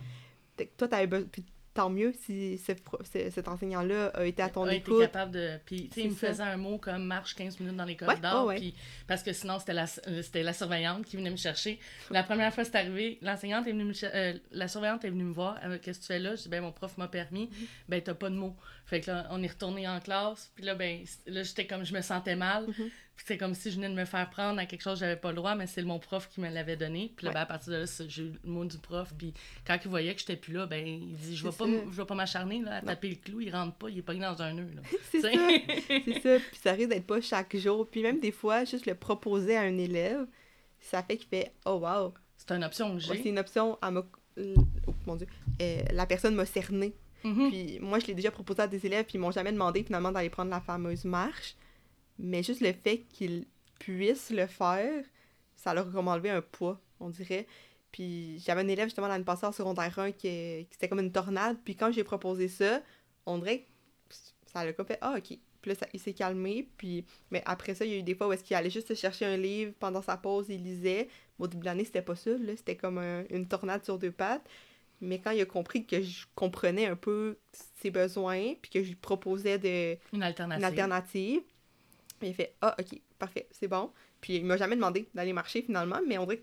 Toi, 0.77 0.89
tu 0.89 1.43
tant 1.75 1.91
mieux 1.91 2.13
si 2.13 2.59
ce 2.59 2.73
cet 3.05 3.49
enseignant-là 3.49 4.09
a 4.09 4.25
été 4.25 4.43
à 4.43 4.51
ton 4.51 4.65
a 4.65 4.75
été 4.75 4.91
écoute. 4.91 5.01
capable 5.01 5.33
de. 5.33 5.59
Puis, 5.65 5.89
tu 5.89 5.95
sais, 5.95 6.01
il 6.03 6.11
me 6.11 6.15
ça. 6.15 6.29
faisait 6.29 6.43
un 6.43 6.57
mot 6.57 6.79
comme 6.79 7.05
marche 7.05 7.35
15 7.35 7.61
minutes 7.61 7.77
dans 7.77 7.85
les 7.85 7.97
corridors. 7.97 8.47
ouais, 8.47 8.55
ouais. 8.55 8.61
Puis, 8.61 8.75
parce 9.07 9.23
que 9.23 9.33
sinon, 9.33 9.59
c'était 9.59 9.73
la, 9.73 9.87
euh, 10.09 10.23
c'était 10.23 10.43
la 10.43 10.53
surveillante 10.53 11.05
qui 11.05 11.17
venait 11.17 11.31
me 11.31 11.37
chercher. 11.37 11.79
La 12.11 12.23
première 12.23 12.53
fois, 12.53 12.65
c'est 12.65 12.77
arrivé, 12.77 13.19
l'enseignante 13.23 13.67
est 13.67 13.73
venue 13.73 13.85
me 13.85 13.93
euh, 14.05 14.39
la 14.51 14.69
surveillante 14.69 15.05
est 15.05 15.11
venue 15.11 15.25
me 15.25 15.33
voir. 15.33 15.59
Qu'est-ce 15.83 16.01
que 16.01 16.05
tu 16.05 16.09
fais 16.09 16.19
là? 16.19 16.35
Je 16.35 16.43
dis, 16.43 16.49
ben, 16.49 16.61
mon 16.61 16.73
prof 16.73 16.97
m'a 16.99 17.09
permis. 17.09 17.47
Mm-hmm. 17.47 17.67
Ben, 17.89 18.03
t'as 18.03 18.15
pas 18.15 18.31
de 18.31 18.37
mots. 18.37 18.57
Fait 18.85 19.01
que 19.01 19.11
là, 19.11 19.27
on 19.31 19.43
est 19.43 19.49
retourné 19.49 19.89
en 19.89 20.01
classe. 20.01 20.53
Puis 20.55 20.65
là, 20.65 20.75
ben, 20.75 21.05
là, 21.27 21.43
j'étais 21.43 21.67
comme, 21.67 21.85
je 21.85 21.95
me 21.95 22.03
sentais 22.03 22.37
mal. 22.37 22.67
Mhm. 22.67 22.75
Puis 22.75 22.91
c'est 23.27 23.37
comme 23.39 23.55
si 23.55 23.71
je 23.71 23.77
venais 23.77 23.89
de 23.89 23.95
me 23.95 24.05
faire 24.05 24.29
prendre 24.31 24.59
à 24.61 24.67
quelque 24.67 24.83
chose 24.83 24.95
que 24.95 25.01
j'avais 25.01 25.17
pas 25.17 25.31
le 25.31 25.37
droit, 25.37 25.55
mais 25.55 25.67
c'est 25.67 25.83
mon 25.83 25.99
prof 25.99 26.29
qui 26.29 26.41
me 26.41 26.49
l'avait 26.49 26.77
donné. 26.77 27.13
Puis 27.17 27.25
là, 27.27 27.31
Ouais. 27.31 27.35
ben, 27.35 27.41
à 27.43 27.47
partir 27.47 27.73
de 27.73 27.79
là, 27.79 27.85
j'ai 28.09 28.23
eu 28.23 28.33
le 28.45 28.51
mot 28.51 28.65
du 28.65 28.79
prof. 28.79 29.13
Puis 29.17 29.33
quand 29.67 29.79
il 29.85 29.89
voyait 29.89 30.13
que 30.15 30.21
j'étais 30.21 30.37
plus 30.37 30.53
là, 30.55 30.67
ben, 30.67 30.87
il 30.87 31.15
dit, 31.17 31.37
je 31.37 31.45
vais 31.45 31.53
pas, 31.57 31.67
je 31.67 31.97
vais 31.97 32.05
pas 32.05 32.15
m'acharner 32.15 32.63
à 32.69 32.81
Non. 32.81 32.87
taper 32.89 33.11
le 33.11 33.17
clou. 33.17 33.41
Il 33.41 33.55
rentre 33.55 33.75
pas, 33.77 33.89
il 33.91 33.99
est 33.99 34.03
pogné 34.03 34.21
dans 34.21 34.41
un 34.43 34.55
nœud. 34.55 34.69
C'est 35.11 35.21
ça. 35.21 35.29
C'est 35.31 36.21
ça. 36.21 36.39
Puis 36.51 36.61
ça 36.63 36.73
risque 36.73 36.89
d'être 36.91 37.07
pas 37.07 37.21
chaque 37.21 37.57
jour. 37.57 37.89
Puis 37.89 38.03
même 38.03 38.21
des 38.21 38.33
fois, 38.33 38.65
juste 38.65 38.87
le 38.87 38.95
proposer 38.95 39.57
à 39.57 39.63
un 39.63 39.77
élève, 39.79 40.27
ça 40.81 41.03
fait 41.03 41.17
qu'il 41.17 41.29
fait 41.29 41.53
Oh 41.65 41.81
wow. 41.83 42.13
C'est 42.37 42.51
une 42.55 42.65
option 42.65 42.93
que 42.95 42.99
j'ai. 43.01 43.11
Ouais, 43.13 43.21
c'est 43.23 43.29
une 43.29 43.39
option 43.39 43.79
à 43.81 43.91
me. 43.91 44.03
Oh 44.87 44.95
mon 45.07 45.17
dieu. 45.17 45.27
Euh, 45.61 45.83
la 45.93 46.07
personne 46.07 46.35
m'a 46.35 46.47
cerné. 46.47 46.95
Mhm. 47.23 47.51
Puis 47.51 47.79
moi, 47.81 48.01
je 48.01 48.07
l'ai 48.07 48.15
déjà 48.15 48.31
proposé 48.33 48.63
à 48.63 48.67
des 48.67 48.85
élèves, 48.85 49.05
puis 49.05 49.15
ils 49.15 49.21
m'ont 49.21 49.31
jamais 49.31 49.53
demandé 49.53 49.85
finalement 49.85 50.11
d'aller 50.11 50.31
prendre 50.31 50.51
la 50.51 50.61
fameuse 50.61 51.05
marche. 51.05 51.55
Mais 52.19 52.43
juste 52.43 52.61
le 52.61 52.73
fait 52.73 52.99
qu'ils 53.09 53.47
puissent 53.79 54.31
le 54.31 54.47
faire, 54.47 55.05
ça 55.57 55.75
leur 55.75 55.89
a 55.89 55.91
comme 55.91 56.09
enlevé 56.09 56.31
un 56.31 56.43
poids, 56.43 56.81
on 57.01 57.11
dirait. 57.11 57.47
Puis 57.91 58.39
j'avais 58.41 58.63
un 58.63 58.69
élève 58.69 58.87
justement 58.87 59.09
l'année 59.09 59.25
passée 59.25 59.47
en 59.47 59.53
secondaire 59.53 59.99
1 59.99 60.13
qui, 60.13 60.19
qui 60.21 60.67
c'était 60.71 60.89
comme 60.89 61.01
une 61.01 61.13
tornade. 61.13 61.59
Puis 61.65 61.77
quand 61.77 61.93
j'ai 61.93 62.05
proposé 62.05 62.49
ça, 62.49 62.83
on 63.27 63.39
dirait 63.39 63.61
que 64.09 64.15
ça 64.53 64.65
l'a 64.65 64.73
comme 64.73 64.87
fait 64.87 64.99
Ah, 65.01 65.15
ok. 65.19 65.39
Puis 65.61 65.69
là, 65.71 65.75
ça- 65.77 65.87
il 65.93 66.01
s'est 66.01 66.13
calmé. 66.15 66.69
Puis, 66.77 67.05
mais 67.31 67.43
après 67.47 67.75
ça, 67.75 67.85
il 67.85 67.91
y 67.93 67.95
a 67.95 67.99
eu 67.99 68.03
des 68.03 68.15
fois 68.15 68.29
où 68.29 68.33
est-ce 68.33 68.43
qu'il 68.43 68.57
allait 68.57 68.71
juste 68.71 68.95
chercher 68.95 69.27
un 69.27 69.37
livre 69.37 69.73
pendant 69.79 70.03
sa 70.03 70.17
pause, 70.17 70.47
il 70.49 70.63
lisait. 70.63 71.09
Au 71.39 71.47
début 71.47 71.61
de 71.61 71.65
l'année, 71.67 71.85
c'était 71.85 72.03
pas 72.03 72.17
ça. 72.17 72.31
Là, 72.31 72.57
c'était 72.57 72.77
comme 72.77 72.99
un- 72.99 73.25
une 73.31 73.47
tornade 73.47 73.85
sur 73.85 73.99
deux 73.99 74.11
pattes. 74.11 74.45
Mais 75.01 75.21
quand 75.21 75.31
il 75.33 75.41
a 75.41 75.47
compris 75.47 75.85
que 75.85 76.01
je 76.01 76.27
comprenais 76.35 76.87
un 76.87 76.97
peu 76.97 77.37
ses 77.81 77.91
besoins, 77.91 78.55
puis 78.61 78.71
que 78.71 78.83
je 78.83 78.89
lui 78.89 78.95
proposais 78.97 79.59
de, 79.59 79.97
Une 80.13 80.23
alternative. 80.23 80.61
une 80.61 80.65
alternative, 80.65 81.43
il 82.27 82.31
a 82.31 82.35
fait 82.35 82.55
Ah, 82.61 82.75
ok, 82.79 83.01
parfait, 83.19 83.47
c'est 83.51 83.69
bon. 83.69 83.91
Puis 84.21 84.37
il 84.37 84.45
m'a 84.45 84.57
jamais 84.57 84.77
demandé 84.77 85.09
d'aller 85.15 85.33
marcher 85.33 85.63
finalement, 85.63 86.01
mais 86.07 86.19
on 86.19 86.25
dirait 86.25 86.39
que. 86.39 86.43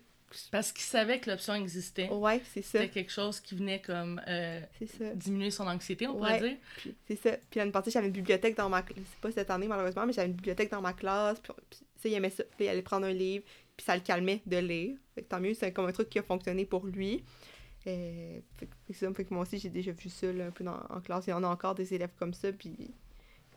Parce 0.52 0.70
qu'il 0.70 0.82
savait 0.84 1.18
que 1.18 1.28
l'option 1.28 1.54
existait. 1.54 2.08
Ouais, 2.08 2.40
c'est 2.52 2.62
ça. 2.62 2.78
C'était 2.80 2.88
quelque 2.88 3.10
chose 3.10 3.40
qui 3.40 3.56
venait 3.56 3.80
comme 3.82 4.20
euh, 4.28 4.60
C'est 4.78 4.86
ça. 4.86 5.12
diminuer 5.14 5.50
son 5.50 5.66
anxiété, 5.66 6.06
on 6.06 6.12
Ouais. 6.20 6.36
pourrait 6.36 6.48
dire. 6.84 6.92
C'est 7.08 7.16
ça. 7.16 7.32
Puis 7.50 7.58
l'année 7.58 7.72
passée, 7.72 7.90
j'avais 7.90 8.06
une 8.06 8.12
bibliothèque 8.12 8.56
dans 8.56 8.68
ma 8.68 8.82
classe. 8.82 9.02
C'est 9.10 9.20
pas 9.20 9.32
cette 9.32 9.50
année, 9.50 9.66
malheureusement, 9.66 10.06
mais 10.06 10.12
j'avais 10.12 10.28
une 10.28 10.34
bibliothèque 10.34 10.70
dans 10.70 10.80
ma 10.82 10.92
classe. 10.92 11.40
Puis, 11.40 11.52
puis 11.68 11.80
ça, 11.96 12.08
il 12.08 12.14
aimait 12.14 12.30
ça. 12.30 12.44
Puis 12.44 12.66
il 12.66 12.68
allait 12.68 12.82
prendre 12.82 13.06
un 13.06 13.12
livre, 13.12 13.44
puis 13.76 13.84
ça 13.84 13.96
le 13.96 14.02
calmait 14.02 14.40
de 14.46 14.58
lire. 14.58 14.96
Fait 15.16 15.22
que 15.22 15.28
tant 15.28 15.40
mieux, 15.40 15.54
c'est 15.54 15.72
comme 15.72 15.86
un 15.86 15.92
truc 15.92 16.08
qui 16.08 16.20
a 16.20 16.22
fonctionné 16.22 16.64
pour 16.64 16.86
lui. 16.86 17.24
Euh, 17.88 18.38
que. 18.56 18.66
Fait 18.92 19.24
que 19.24 19.34
moi 19.34 19.42
aussi, 19.42 19.58
j'ai 19.58 19.70
déjà 19.70 19.90
vu 19.90 20.08
ça 20.10 20.32
là, 20.32 20.46
un 20.46 20.50
peu 20.52 20.62
dans- 20.62 20.80
en 20.90 21.00
classe. 21.00 21.26
Il 21.26 21.30
y 21.30 21.32
en 21.32 21.42
a 21.42 21.48
encore 21.48 21.74
des 21.74 21.92
élèves 21.92 22.12
comme 22.18 22.34
ça, 22.34 22.52
puis 22.52 22.76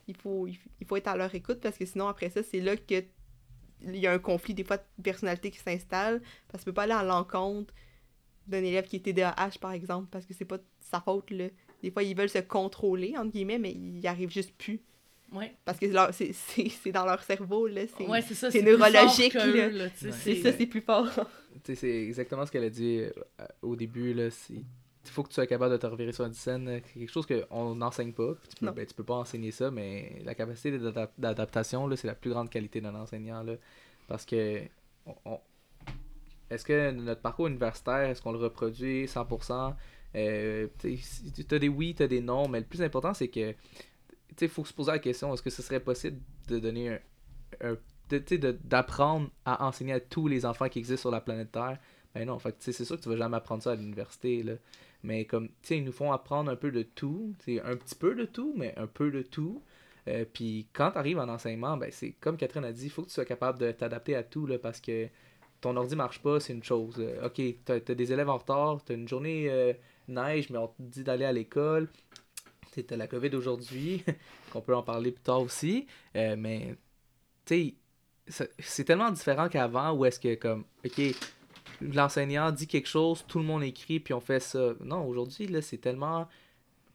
il 0.07 0.15
faut, 0.15 0.47
il, 0.47 0.87
faut 0.87 0.95
être 0.97 1.07
à 1.07 1.15
leur 1.17 1.33
écoute 1.33 1.59
parce 1.61 1.77
que 1.77 1.85
sinon, 1.85 2.07
après 2.07 2.29
ça, 2.29 2.41
c'est 2.43 2.59
là 2.59 2.75
que 2.75 3.03
il 3.85 3.97
y 3.97 4.07
a 4.07 4.13
un 4.13 4.19
conflit 4.19 4.53
des 4.53 4.63
fois 4.63 4.77
de 4.77 4.83
personnalité 5.03 5.51
qui 5.51 5.59
s'installe 5.59 6.21
parce 6.47 6.63
que 6.63 6.69
tu 6.69 6.71
peux 6.71 6.73
pas 6.73 6.83
aller 6.83 6.93
à 6.93 7.03
l'encontre 7.03 7.73
d'un 8.47 8.63
élève 8.63 8.85
qui 8.87 8.97
est 8.97 8.99
TDAH, 8.99 9.59
par 9.59 9.71
exemple, 9.71 10.07
parce 10.11 10.25
que 10.25 10.33
c'est 10.33 10.45
pas 10.45 10.57
sa 10.79 10.99
faute, 11.01 11.31
là. 11.31 11.47
Des 11.81 11.91
fois, 11.91 12.03
ils 12.03 12.15
veulent 12.15 12.29
se 12.29 12.39
contrôler, 12.39 13.15
entre 13.17 13.31
guillemets, 13.31 13.59
mais 13.59 13.71
ils 13.71 14.05
arrivent 14.07 14.31
juste 14.31 14.53
plus. 14.57 14.81
Ouais. 15.31 15.53
Parce 15.65 15.79
que 15.79 15.87
c'est- 16.11 16.91
dans 16.91 17.05
leur 17.05 17.23
cerveau, 17.23 17.67
là. 17.67 17.81
C'est 17.97 18.05
Ouais, 18.07 18.21
c'est 18.21 18.35
ça. 18.35 18.51
c'est 18.51 18.61
plus 18.61 18.77
fort 18.77 18.89
neurologique, 18.91 19.33
là. 19.33 19.89
c'est 19.95 20.35
ça, 20.35 20.53
c'est 20.53 20.65
plus 20.67 20.81
fort. 20.81 21.09
C'est 21.65 22.03
exactement 22.03 22.45
ce 22.45 22.51
qu'elle 22.51 22.63
a 22.65 22.69
dit 22.69 22.99
euh, 22.99 23.11
au 23.61 23.75
début. 23.75 24.13
là. 24.13 24.29
Il 25.05 25.09
faut 25.11 25.23
que 25.23 25.27
tu 25.29 25.33
sois 25.35 25.47
capable 25.47 25.73
de 25.73 25.77
te 25.77 25.85
revirer 25.85 26.11
sur 26.13 26.25
une 26.25 26.33
scène. 26.33 26.67
euh, 26.67 26.79
quelque 26.93 27.11
chose 27.11 27.25
qu'on 27.27 27.75
n'enseigne 27.75 28.13
pas. 28.13 28.33
Tu 28.49 28.55
peux, 28.55 28.65
ben, 28.71 28.85
tu 28.85 28.93
peux 28.93 29.03
pas 29.03 29.15
enseigner 29.15 29.51
ça, 29.51 29.69
mais 29.69 30.21
la 30.23 30.33
capacité 30.33 30.77
d'adap- 30.77 31.11
d'adaptation, 31.17 31.93
c'est 31.95 32.07
la 32.07 32.15
plus 32.15 32.29
grande 32.31 32.49
qualité 32.49 32.79
d'un 32.81 32.95
enseignant. 32.95 33.43
Là, 33.43 33.55
parce 34.07 34.25
que 34.25 34.61
on- 35.05 35.15
on- 35.25 35.39
est-ce 36.49 36.63
que 36.65 36.91
notre 36.91 37.21
parcours 37.21 37.47
universitaire, 37.47 38.09
est-ce 38.09 38.21
qu'on 38.21 38.31
le 38.31 38.37
reproduit 38.37 39.07
100%? 39.07 39.75
Euh, 40.15 40.67
tu 40.79 40.97
as 41.55 41.59
des 41.59 41.67
oui, 41.69 41.95
tu 41.95 42.03
as 42.03 42.07
des 42.07 42.21
non, 42.21 42.47
mais 42.47 42.59
le 42.59 42.65
plus 42.65 42.81
important, 42.81 43.13
c'est 43.13 43.27
que 43.27 43.53
il 44.41 44.49
faut 44.49 44.63
se 44.65 44.73
poser 44.73 44.91
la 44.91 44.99
question, 44.99 45.33
est-ce 45.33 45.41
que 45.41 45.49
ce 45.49 45.61
serait 45.61 45.79
possible 45.79 46.19
de 46.47 46.59
donner 46.59 46.89
un, 46.89 46.99
un- 47.71 47.77
d'apprendre 48.63 49.29
à 49.45 49.65
enseigner 49.65 49.93
à 49.93 49.99
tous 49.99 50.27
les 50.27 50.45
enfants 50.45 50.69
qui 50.69 50.79
existent 50.79 51.01
sur 51.01 51.11
la 51.11 51.21
planète 51.21 51.51
Terre? 51.51 51.79
Ben 52.13 52.27
non, 52.27 52.37
fait 52.37 52.55
c'est 52.59 52.71
sûr 52.85 52.95
que 52.97 53.01
tu 53.01 53.09
vas 53.09 53.17
jamais 53.17 53.37
apprendre 53.37 53.63
ça 53.63 53.71
à 53.71 53.75
l'université, 53.75 54.43
là. 54.43 54.53
Mais 55.03 55.25
comme, 55.25 55.49
tu 55.49 55.53
sais, 55.63 55.77
ils 55.77 55.83
nous 55.83 55.91
font 55.91 56.11
apprendre 56.11 56.49
un 56.49 56.55
peu 56.55 56.71
de 56.71 56.83
tout, 56.83 57.33
tu 57.39 57.55
sais, 57.55 57.61
un 57.61 57.75
petit 57.75 57.95
peu 57.95 58.15
de 58.15 58.25
tout, 58.25 58.53
mais 58.55 58.73
un 58.77 58.87
peu 58.87 59.11
de 59.11 59.21
tout. 59.21 59.61
Euh, 60.07 60.25
Puis 60.31 60.67
quand 60.73 60.91
tu 60.91 60.97
arrives 60.97 61.19
en 61.19 61.29
enseignement, 61.29 61.77
ben 61.77 61.89
c'est 61.91 62.11
comme 62.19 62.37
Catherine 62.37 62.65
a 62.65 62.71
dit, 62.71 62.85
il 62.85 62.89
faut 62.89 63.03
que 63.03 63.07
tu 63.07 63.13
sois 63.13 63.25
capable 63.25 63.59
de 63.59 63.71
t'adapter 63.71 64.15
à 64.15 64.23
tout, 64.23 64.45
là, 64.45 64.57
parce 64.57 64.79
que 64.81 65.07
ton 65.61 65.75
ordi 65.77 65.95
marche 65.95 66.19
pas, 66.19 66.39
c'est 66.39 66.53
une 66.53 66.63
chose. 66.63 67.01
Ok, 67.23 67.41
t'as 67.65 67.75
as 67.75 67.95
des 67.95 68.11
élèves 68.11 68.29
en 68.29 68.37
retard, 68.37 68.83
t'as 68.83 68.95
une 68.95 69.07
journée 69.07 69.49
euh, 69.49 69.73
neige, 70.07 70.49
mais 70.49 70.57
on 70.57 70.67
te 70.67 70.73
dit 70.79 71.03
d'aller 71.03 71.25
à 71.25 71.31
l'école. 71.31 71.89
Tu 72.73 72.83
T'as 72.83 72.97
la 72.97 73.07
COVID 73.07 73.35
aujourd'hui, 73.35 74.03
qu'on 74.51 74.61
peut 74.61 74.75
en 74.75 74.83
parler 74.83 75.11
plus 75.11 75.21
tard 75.21 75.41
aussi. 75.41 75.85
Euh, 76.15 76.35
mais, 76.37 76.75
tu 77.45 77.75
sais, 78.27 78.49
c'est 78.59 78.83
tellement 78.83 79.11
différent 79.11 79.47
qu'avant 79.47 79.93
où 79.93 80.05
est-ce 80.05 80.19
que, 80.19 80.35
comme, 80.35 80.65
ok, 80.83 81.01
l'enseignant 81.91 82.51
dit 82.51 82.67
quelque 82.67 82.87
chose, 82.87 83.25
tout 83.27 83.39
le 83.39 83.45
monde 83.45 83.63
écrit, 83.63 83.99
puis 83.99 84.13
on 84.13 84.19
fait 84.19 84.39
ça. 84.39 84.73
Non, 84.81 85.05
aujourd'hui, 85.05 85.47
là, 85.47 85.61
c'est 85.61 85.77
tellement 85.77 86.27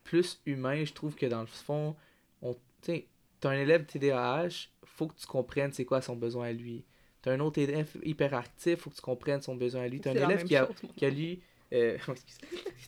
plus 0.05 0.41
humain, 0.47 0.85
je 0.85 0.93
trouve, 0.93 1.15
que 1.15 1.27
dans 1.27 1.41
le 1.41 1.47
fond, 1.47 1.95
on, 2.43 2.57
tu 2.83 3.05
t'as 3.41 3.51
un 3.51 3.59
élève 3.59 3.85
TDAH, 3.85 4.69
faut 4.85 5.07
que 5.07 5.15
tu 5.15 5.27
comprennes 5.27 5.73
c'est 5.73 5.85
quoi 5.85 6.01
son 6.01 6.17
besoin 6.17 6.49
à 6.49 6.53
lui. 6.53 6.85
T'as 7.23 7.33
un 7.33 7.41
autre 7.41 7.61
élève 7.61 7.89
hyperactif, 8.03 8.81
faut 8.81 8.91
que 8.91 8.97
tu 8.97 9.03
comprennes 9.03 9.43
son 9.43 9.57
besoin 9.57 9.83
à 9.83 9.89
lui. 9.89 10.01
T'as 10.01 10.11
un 10.11 10.15
élève 10.15 10.41
a, 10.55 10.69
qui 10.97 11.05
a 11.05 11.11
lui. 11.11 11.41
Euh, 11.73 11.99
excuse. 12.09 12.39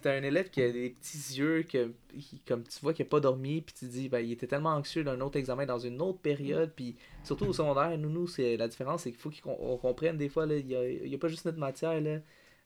T'as 0.03 0.13
un 0.17 0.23
élève 0.23 0.49
qui 0.51 0.63
a 0.63 0.73
des 0.73 0.91
petits 0.91 1.39
yeux, 1.39 1.63
que, 1.65 1.93
qui- 2.19 2.41
comme 2.47 2.65
tu 2.65 2.81
vois, 2.81 2.95
qui 2.95 3.03
a 3.03 3.05
pas 3.05 3.21
dormi, 3.21 3.61
puis 3.61 3.75
tu 3.79 3.85
dis, 3.87 4.09
ben, 4.09 4.21
il 4.21 4.33
était 4.33 4.47
tellement 4.47 4.71
anxieux 4.71 5.05
d'un 5.05 5.21
autre 5.21 5.37
examen 5.39 5.67
dans 5.67 5.79
une 5.79 6.01
autre 6.01 6.19
période, 6.21 6.73
puis 6.75 6.97
surtout 7.23 7.47
au 7.47 7.53
secondaire, 7.53 7.97
nous, 7.99 8.09
nous, 8.09 8.27
c'est 8.27 8.57
la 8.57 8.69
différence, 8.69 9.03
c'est 9.03 9.13
qu'il 9.13 9.21
faut 9.21 9.31
qu'on 9.43 9.57
on 9.61 9.77
comprenne 9.77 10.17
des 10.17 10.29
fois, 10.31 10.47
il 10.47 10.67
y 10.67 10.75
a, 10.77 10.89
y 10.89 11.15
a 11.15 11.19
pas 11.19 11.29
juste 11.29 11.45
notre 11.45 11.59
matière, 11.59 12.01
là. 12.01 12.19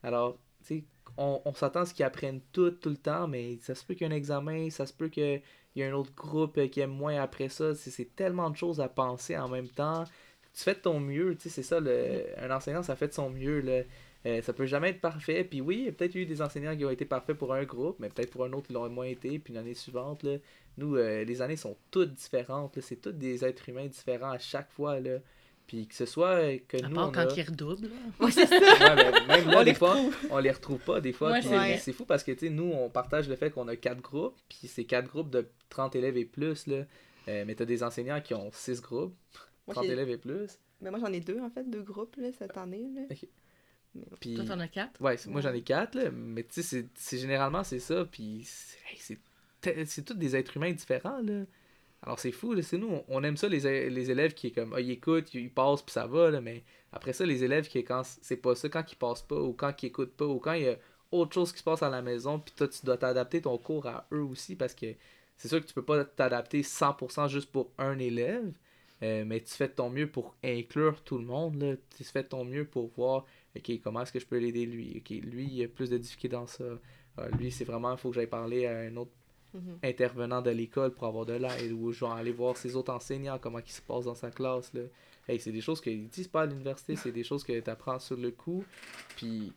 Alors, 0.02 0.38
tu 0.66 0.78
sais, 0.78 0.84
on, 1.16 1.40
on 1.44 1.52
s'attend 1.54 1.80
à 1.80 1.86
ce 1.86 1.94
qu'ils 1.94 2.04
apprennent 2.04 2.40
tout, 2.52 2.70
tout 2.70 2.90
le 2.90 2.96
temps, 2.96 3.26
mais 3.28 3.58
ça 3.60 3.74
se 3.74 3.84
peut 3.84 3.94
qu'il 3.94 4.06
y 4.06 4.10
ait 4.10 4.12
un 4.12 4.16
examen, 4.16 4.70
ça 4.70 4.86
se 4.86 4.92
peut 4.92 5.08
qu'il 5.08 5.42
y 5.76 5.80
ait 5.82 5.84
un 5.86 5.92
autre 5.94 6.14
groupe 6.14 6.60
qui 6.70 6.80
aime 6.80 6.90
moins 6.92 7.20
après 7.20 7.48
ça, 7.48 7.74
c'est 7.74 7.90
c'est 7.90 8.14
tellement 8.16 8.50
de 8.50 8.56
choses 8.56 8.80
à 8.80 8.88
penser 8.88 9.36
en 9.36 9.48
même 9.48 9.68
temps. 9.68 10.04
Tu 10.54 10.62
fais 10.62 10.74
de 10.74 10.80
ton 10.80 11.00
mieux, 11.00 11.34
tu 11.36 11.42
sais, 11.44 11.48
c'est 11.50 11.62
ça, 11.64 11.80
le, 11.80 12.24
un 12.38 12.50
enseignant, 12.54 12.82
ça 12.84 12.94
fait 12.96 13.08
de 13.08 13.12
son 13.14 13.30
mieux, 13.30 13.60
là. 13.60 13.82
Euh, 14.26 14.40
ça 14.40 14.52
peut 14.54 14.64
jamais 14.66 14.90
être 14.90 15.00
parfait. 15.00 15.44
Puis 15.44 15.60
oui, 15.60 15.76
il 15.80 15.84
y 15.84 15.88
a 15.88 15.92
peut-être 15.92 16.14
eu 16.14 16.24
des 16.24 16.40
enseignants 16.40 16.74
qui 16.76 16.84
ont 16.84 16.90
été 16.90 17.04
parfaits 17.04 17.36
pour 17.36 17.52
un 17.52 17.64
groupe, 17.64 17.96
mais 17.98 18.08
peut-être 18.08 18.30
pour 18.30 18.44
un 18.44 18.52
autre, 18.54 18.66
ils 18.70 18.72
l'ont 18.72 18.88
moins 18.88 19.04
été. 19.06 19.38
Puis 19.38 19.52
l'année 19.52 19.74
suivante, 19.74 20.22
là, 20.22 20.36
nous, 20.78 20.96
euh, 20.96 21.24
les 21.24 21.42
années 21.42 21.56
sont 21.56 21.76
toutes 21.90 22.14
différentes. 22.14 22.76
là. 22.76 22.82
C'est 22.82 22.96
tous 22.96 23.12
des 23.12 23.44
êtres 23.44 23.68
humains 23.68 23.86
différents 23.86 24.30
à 24.30 24.38
chaque 24.38 24.70
fois. 24.72 24.98
Là. 25.00 25.18
Puis 25.66 25.86
que 25.86 25.94
ce 25.94 26.06
soit 26.06 26.36
euh, 26.36 26.58
que 26.68 26.82
À 26.82 26.88
nous, 26.88 26.94
part 26.94 27.08
on 27.08 27.12
quand 27.12 27.20
a... 27.30 27.34
ils 27.36 27.42
redoublent. 27.42 27.90
Ouais, 28.20 28.30
c'est 28.30 28.46
ça. 28.46 28.58
Ouais, 28.58 28.96
mais 28.96 29.26
même 29.38 29.48
là, 29.50 29.56
On 29.56 29.64
des 29.64 29.70
les 29.70 29.74
fois, 29.74 29.96
on 30.30 30.38
les 30.38 30.50
retrouve 30.50 30.78
pas 30.80 31.00
des 31.02 31.12
fois. 31.12 31.30
Ouais, 31.32 31.76
c'est 31.78 31.92
fou 31.92 32.04
parce 32.06 32.22
que, 32.24 32.32
tu 32.32 32.46
sais, 32.46 32.50
nous, 32.50 32.70
on 32.72 32.88
partage 32.88 33.28
le 33.28 33.36
fait 33.36 33.50
qu'on 33.50 33.68
a 33.68 33.76
quatre 33.76 34.00
groupes. 34.00 34.36
Puis 34.48 34.68
c'est 34.68 34.84
quatre 34.84 35.06
groupes 35.08 35.30
de 35.30 35.46
30 35.68 35.96
élèves 35.96 36.16
et 36.16 36.24
plus. 36.24 36.66
Là. 36.66 36.84
Euh, 37.28 37.44
mais 37.46 37.54
t'as 37.54 37.64
des 37.66 37.82
enseignants 37.82 38.20
qui 38.22 38.32
ont 38.34 38.50
six 38.52 38.80
groupes, 38.80 39.14
Moi, 39.66 39.74
30 39.74 39.84
j'ai- 39.86 39.92
élèves 39.92 40.08
et 40.10 40.18
plus. 40.18 40.58
Mais 40.80 40.90
moi, 40.90 40.98
j'en 40.98 41.12
ai 41.12 41.20
deux, 41.20 41.40
en 41.40 41.48
fait, 41.50 41.68
deux 41.68 41.82
groupes, 41.82 42.16
là, 42.16 42.28
cette 42.38 42.56
année, 42.58 42.88
là. 42.94 43.02
Puis... 44.24 44.34
Toi, 44.34 44.44
t'en 44.46 44.60
as 44.60 44.68
quatre? 44.68 45.00
Ouais, 45.02 45.16
moi 45.26 45.42
j'en 45.42 45.52
ai 45.52 45.60
quatre, 45.60 45.94
là, 45.96 46.10
mais 46.10 46.44
tu 46.44 46.62
sais, 46.62 46.86
c'est- 46.94 47.18
généralement 47.18 47.62
c'est 47.62 47.78
ça, 47.78 48.06
puis 48.06 48.42
c'est 48.44 49.18
hey, 49.64 49.86
tous 50.02 50.14
des 50.14 50.34
êtres 50.34 50.56
humains 50.56 50.72
différents, 50.72 51.20
là. 51.20 51.44
Alors 52.02 52.18
c'est 52.18 52.32
fou, 52.32 52.60
c'est 52.62 52.78
nous, 52.78 53.00
on, 53.08 53.22
aime 53.22 53.36
ça, 53.36 53.48
les, 53.48 53.90
les 53.90 54.10
élèves 54.10 54.34
qui 54.34 54.48
est 54.48 54.50
comme, 54.50 54.74
ah, 54.74 54.80
ils 54.80 54.90
écoutent, 54.90 55.32
ils 55.34 55.50
passent, 55.50 55.82
puis 55.82 55.92
ça 55.92 56.06
va, 56.06 56.30
là, 56.30 56.40
mais 56.40 56.62
après 56.92 57.12
ça, 57.12 57.26
les 57.26 57.44
élèves 57.44 57.68
qui, 57.68 57.82
quand 57.84 58.02
c'est 58.04 58.36
pas 58.36 58.54
ça, 58.54 58.68
quand 58.68 58.90
ils 58.90 58.96
passent 58.96 59.22
pas, 59.22 59.40
ou 59.40 59.52
quand 59.52 59.82
ils 59.82 59.86
écoutent 59.86 60.14
pas, 60.14 60.26
ou 60.26 60.38
quand 60.38 60.52
il 60.52 60.62
y 60.64 60.68
a 60.68 60.76
autre 61.12 61.34
chose 61.34 61.52
qui 61.52 61.58
se 61.58 61.64
passe 61.64 61.82
à 61.82 61.90
la 61.90 62.02
maison, 62.02 62.38
puis 62.38 62.54
toi, 62.56 62.68
tu 62.68 62.84
dois 62.84 62.96
t'adapter 62.96 63.42
ton 63.42 63.56
cours 63.58 63.86
à 63.86 64.06
eux 64.12 64.22
aussi, 64.22 64.56
parce 64.56 64.74
que 64.74 64.86
c'est 65.36 65.48
sûr 65.48 65.60
que 65.60 65.66
tu 65.66 65.74
peux 65.74 65.84
pas 65.84 66.04
t'adapter 66.04 66.62
100% 66.62 67.28
juste 67.28 67.50
pour 67.50 67.70
un 67.78 67.98
élève, 67.98 68.52
euh, 69.02 69.24
mais 69.26 69.40
tu 69.40 69.52
fais 69.54 69.68
de 69.68 69.72
ton 69.72 69.90
mieux 69.90 70.06
pour 70.08 70.34
inclure 70.44 71.02
tout 71.02 71.18
le 71.18 71.24
monde, 71.24 71.60
là. 71.60 71.74
Tu 71.96 72.04
fais 72.04 72.22
de 72.22 72.28
ton 72.28 72.44
mieux 72.44 72.64
pour 72.64 72.88
voir, 72.96 73.24
ok, 73.56 73.80
comment 73.82 74.02
est-ce 74.02 74.12
que 74.12 74.20
je 74.20 74.26
peux 74.26 74.38
l'aider 74.38 74.66
lui, 74.66 74.94
ok, 74.98 75.10
lui, 75.24 75.46
il 75.46 75.64
a 75.64 75.68
plus 75.68 75.90
de 75.90 75.98
difficultés 75.98 76.36
dans 76.36 76.46
ça. 76.46 76.64
Ah, 77.16 77.28
lui, 77.38 77.50
c'est 77.50 77.64
vraiment, 77.64 77.92
il 77.92 77.98
faut 77.98 78.10
que 78.10 78.16
j'aille 78.16 78.26
parler 78.26 78.66
à 78.66 78.78
un 78.78 78.96
autre 78.96 79.12
Mhm. 79.54 79.78
intervenant 79.84 80.42
de 80.42 80.50
l'école 80.50 80.92
pour 80.92 81.06
avoir 81.06 81.26
de 81.26 81.34
l'aide 81.34 81.70
ou 81.70 81.92
je 81.92 82.04
vais 82.04 82.10
aller 82.10 82.32
voir 82.32 82.56
ses 82.56 82.74
autres 82.74 82.92
enseignants, 82.92 83.38
comment 83.38 83.60
il 83.60 83.70
se 83.70 83.80
passe 83.80 84.04
dans 84.06 84.14
sa 84.16 84.32
classe. 84.32 84.74
Là. 84.74 84.82
Hey, 85.28 85.38
c'est 85.38 85.52
des 85.52 85.60
choses 85.60 85.80
qu'ils 85.80 86.08
disent 86.08 86.26
pas 86.26 86.42
à 86.42 86.46
l'université, 86.46 86.96
c'est 86.96 87.12
des 87.12 87.22
choses 87.22 87.44
que 87.44 87.58
tu 87.60 87.70
apprends 87.70 88.00
sur 88.00 88.16
le 88.16 88.32
coup. 88.32 88.64
Puis 89.14 89.52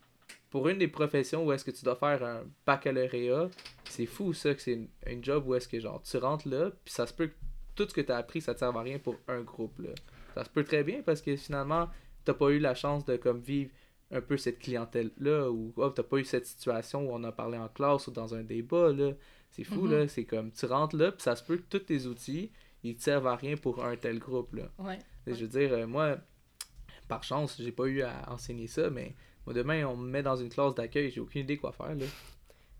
pour 0.51 0.67
une 0.69 0.77
des 0.77 0.87
professions 0.87 1.43
où 1.45 1.51
est-ce 1.51 1.65
que 1.65 1.71
tu 1.71 1.83
dois 1.83 1.95
faire 1.95 2.23
un 2.23 2.43
baccalauréat, 2.63 3.49
c'est 3.85 4.05
fou 4.05 4.33
ça 4.33 4.53
que 4.53 4.61
c'est 4.61 4.73
une, 4.73 4.87
une 5.07 5.23
job 5.23 5.47
où 5.47 5.55
est-ce 5.55 5.67
que 5.67 5.79
genre 5.79 6.01
tu 6.03 6.17
rentres 6.17 6.47
là, 6.47 6.69
puis 6.85 6.93
ça 6.93 7.07
se 7.07 7.13
peut 7.13 7.27
que 7.27 7.35
tout 7.75 7.87
ce 7.89 7.93
que 7.95 8.01
tu 8.01 8.11
as 8.11 8.17
appris, 8.17 8.39
ça 8.41 8.53
te 8.53 8.59
sert 8.59 8.75
à 8.77 8.81
rien 8.81 8.99
pour 8.99 9.15
un 9.27 9.41
groupe. 9.41 9.79
Là. 9.79 9.89
Ça 10.35 10.43
se 10.43 10.49
peut 10.51 10.63
très 10.63 10.83
bien 10.83 11.01
parce 11.01 11.21
que 11.23 11.35
finalement, 11.35 11.89
t'as 12.23 12.35
pas 12.35 12.49
eu 12.49 12.59
la 12.59 12.75
chance 12.75 13.03
de 13.05 13.17
comme 13.17 13.39
vivre 13.39 13.71
un 14.11 14.21
peu 14.21 14.37
cette 14.37 14.59
clientèle-là 14.59 15.49
ou 15.51 15.73
oh, 15.75 15.89
t'as 15.89 16.03
pas 16.03 16.17
eu 16.17 16.23
cette 16.25 16.45
situation 16.45 17.09
où 17.09 17.13
on 17.13 17.23
a 17.23 17.31
parlé 17.31 17.57
en 17.57 17.67
classe 17.67 18.07
ou 18.07 18.11
dans 18.11 18.33
un 18.35 18.43
débat. 18.43 18.91
là 18.93 19.11
c'est 19.49 19.63
fou, 19.63 19.83
Mhm. 19.85 19.91
là. 19.91 20.07
C'est 20.07 20.25
comme, 20.25 20.51
tu 20.51 20.65
rentres 20.65 20.95
là, 20.97 21.11
puis 21.11 21.21
ça 21.23 21.35
se 21.35 21.43
peut 21.43 21.57
que 21.57 21.63
tous 21.69 21.79
tes 21.79 22.05
outils, 22.05 22.51
ils 22.83 22.95
te 22.95 23.01
servent 23.03 23.27
à 23.27 23.35
rien 23.35 23.55
pour 23.55 23.83
un 23.83 23.95
tel 23.95 24.19
groupe, 24.19 24.53
là. 24.55 24.69
Ouais. 24.77 24.99
Je 25.25 25.33
veux 25.33 25.47
dire, 25.47 25.71
euh, 25.73 25.87
moi, 25.87 26.17
par 27.07 27.23
chance, 27.23 27.55
j'ai 27.59 27.71
pas 27.71 27.85
eu 27.85 28.01
à 28.01 28.31
enseigner 28.31 28.67
ça, 28.67 28.89
mais 28.89 29.15
moi, 29.45 29.53
demain, 29.53 29.85
on 29.85 29.95
me 29.95 30.09
met 30.09 30.21
dans 30.21 30.35
une 30.35 30.49
classe 30.49 30.75
d'accueil, 30.75 31.09
j'ai 31.11 31.21
aucune 31.21 31.41
idée 31.41 31.57
quoi 31.57 31.71
faire, 31.71 31.95
là. 31.95 32.05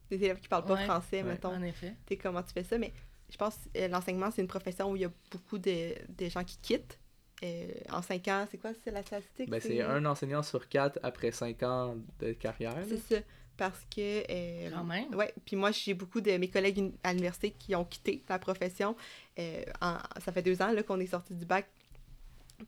Des 0.09 0.17
élèves 0.17 0.39
qui 0.39 0.47
parlent 0.49 0.65
pas 0.65 0.75
Ouais. 0.75 0.83
français, 0.85 1.23
Ouais. 1.23 1.29
mettons. 1.29 1.53
En 1.55 1.63
effet. 1.63 1.93
Comment 2.21 2.43
tu 2.43 2.51
fais 2.53 2.63
ça, 2.63 2.77
mais 2.77 2.93
je 3.29 3.37
pense 3.37 3.55
que 3.73 3.79
euh, 3.79 3.87
l'enseignement, 3.87 4.29
c'est 4.29 4.41
une 4.41 4.47
profession 4.47 4.91
où 4.91 4.95
il 4.97 5.01
y 5.01 5.05
a 5.05 5.11
beaucoup 5.31 5.57
de, 5.57 5.93
de 6.17 6.29
gens 6.29 6.43
qui 6.43 6.57
quittent. 6.61 6.99
Euh, 7.43 7.67
en 7.91 8.01
cinq 8.01 8.27
ans, 8.29 8.47
c'est 8.49 8.57
quoi, 8.57 8.71
c'est 8.83 8.91
la 8.91 9.03
statistique? 9.03 9.49
Ben, 9.49 9.59
c'est 9.61 9.81
un 9.81 10.03
enseignant 10.05 10.41
sur 10.43 10.67
quatre 10.67 10.97
après 11.03 11.31
cinq 11.31 11.61
ans 11.63 11.95
de 12.19 12.33
carrière. 12.33 12.83
C'est 12.87 12.97
ça. 13.15 13.21
Parce 13.55 13.79
que. 13.95 14.23
euh, 14.29 14.69
Quand 14.71 14.83
même. 14.83 15.13
Ouais, 15.15 15.33
puis 15.45 15.55
moi, 15.55 15.71
j'ai 15.71 15.93
beaucoup 15.93 16.21
de 16.21 16.31
mes 16.37 16.49
collègues 16.49 16.91
à 17.03 17.11
l'université 17.11 17.51
qui 17.51 17.75
ont 17.75 17.85
quitté 17.85 18.23
la 18.29 18.39
profession. 18.39 18.95
Euh, 19.39 19.63
en- 19.81 19.97
ça 20.23 20.31
fait 20.31 20.41
deux 20.41 20.61
ans 20.61 20.71
là, 20.71 20.83
qu'on 20.83 20.99
est 20.99 21.07
sorti 21.07 21.33
du 21.33 21.45
bac 21.45 21.67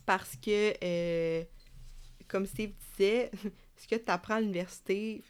parce 0.06 0.36
que, 0.36 0.74
euh, 0.84 1.44
comme 2.28 2.46
Steve 2.46 2.72
disait, 2.98 3.32
ce 3.78 3.88
que 3.88 3.96
tu 3.96 4.12
apprends 4.12 4.36
à 4.36 4.42
l'université, 4.42 5.24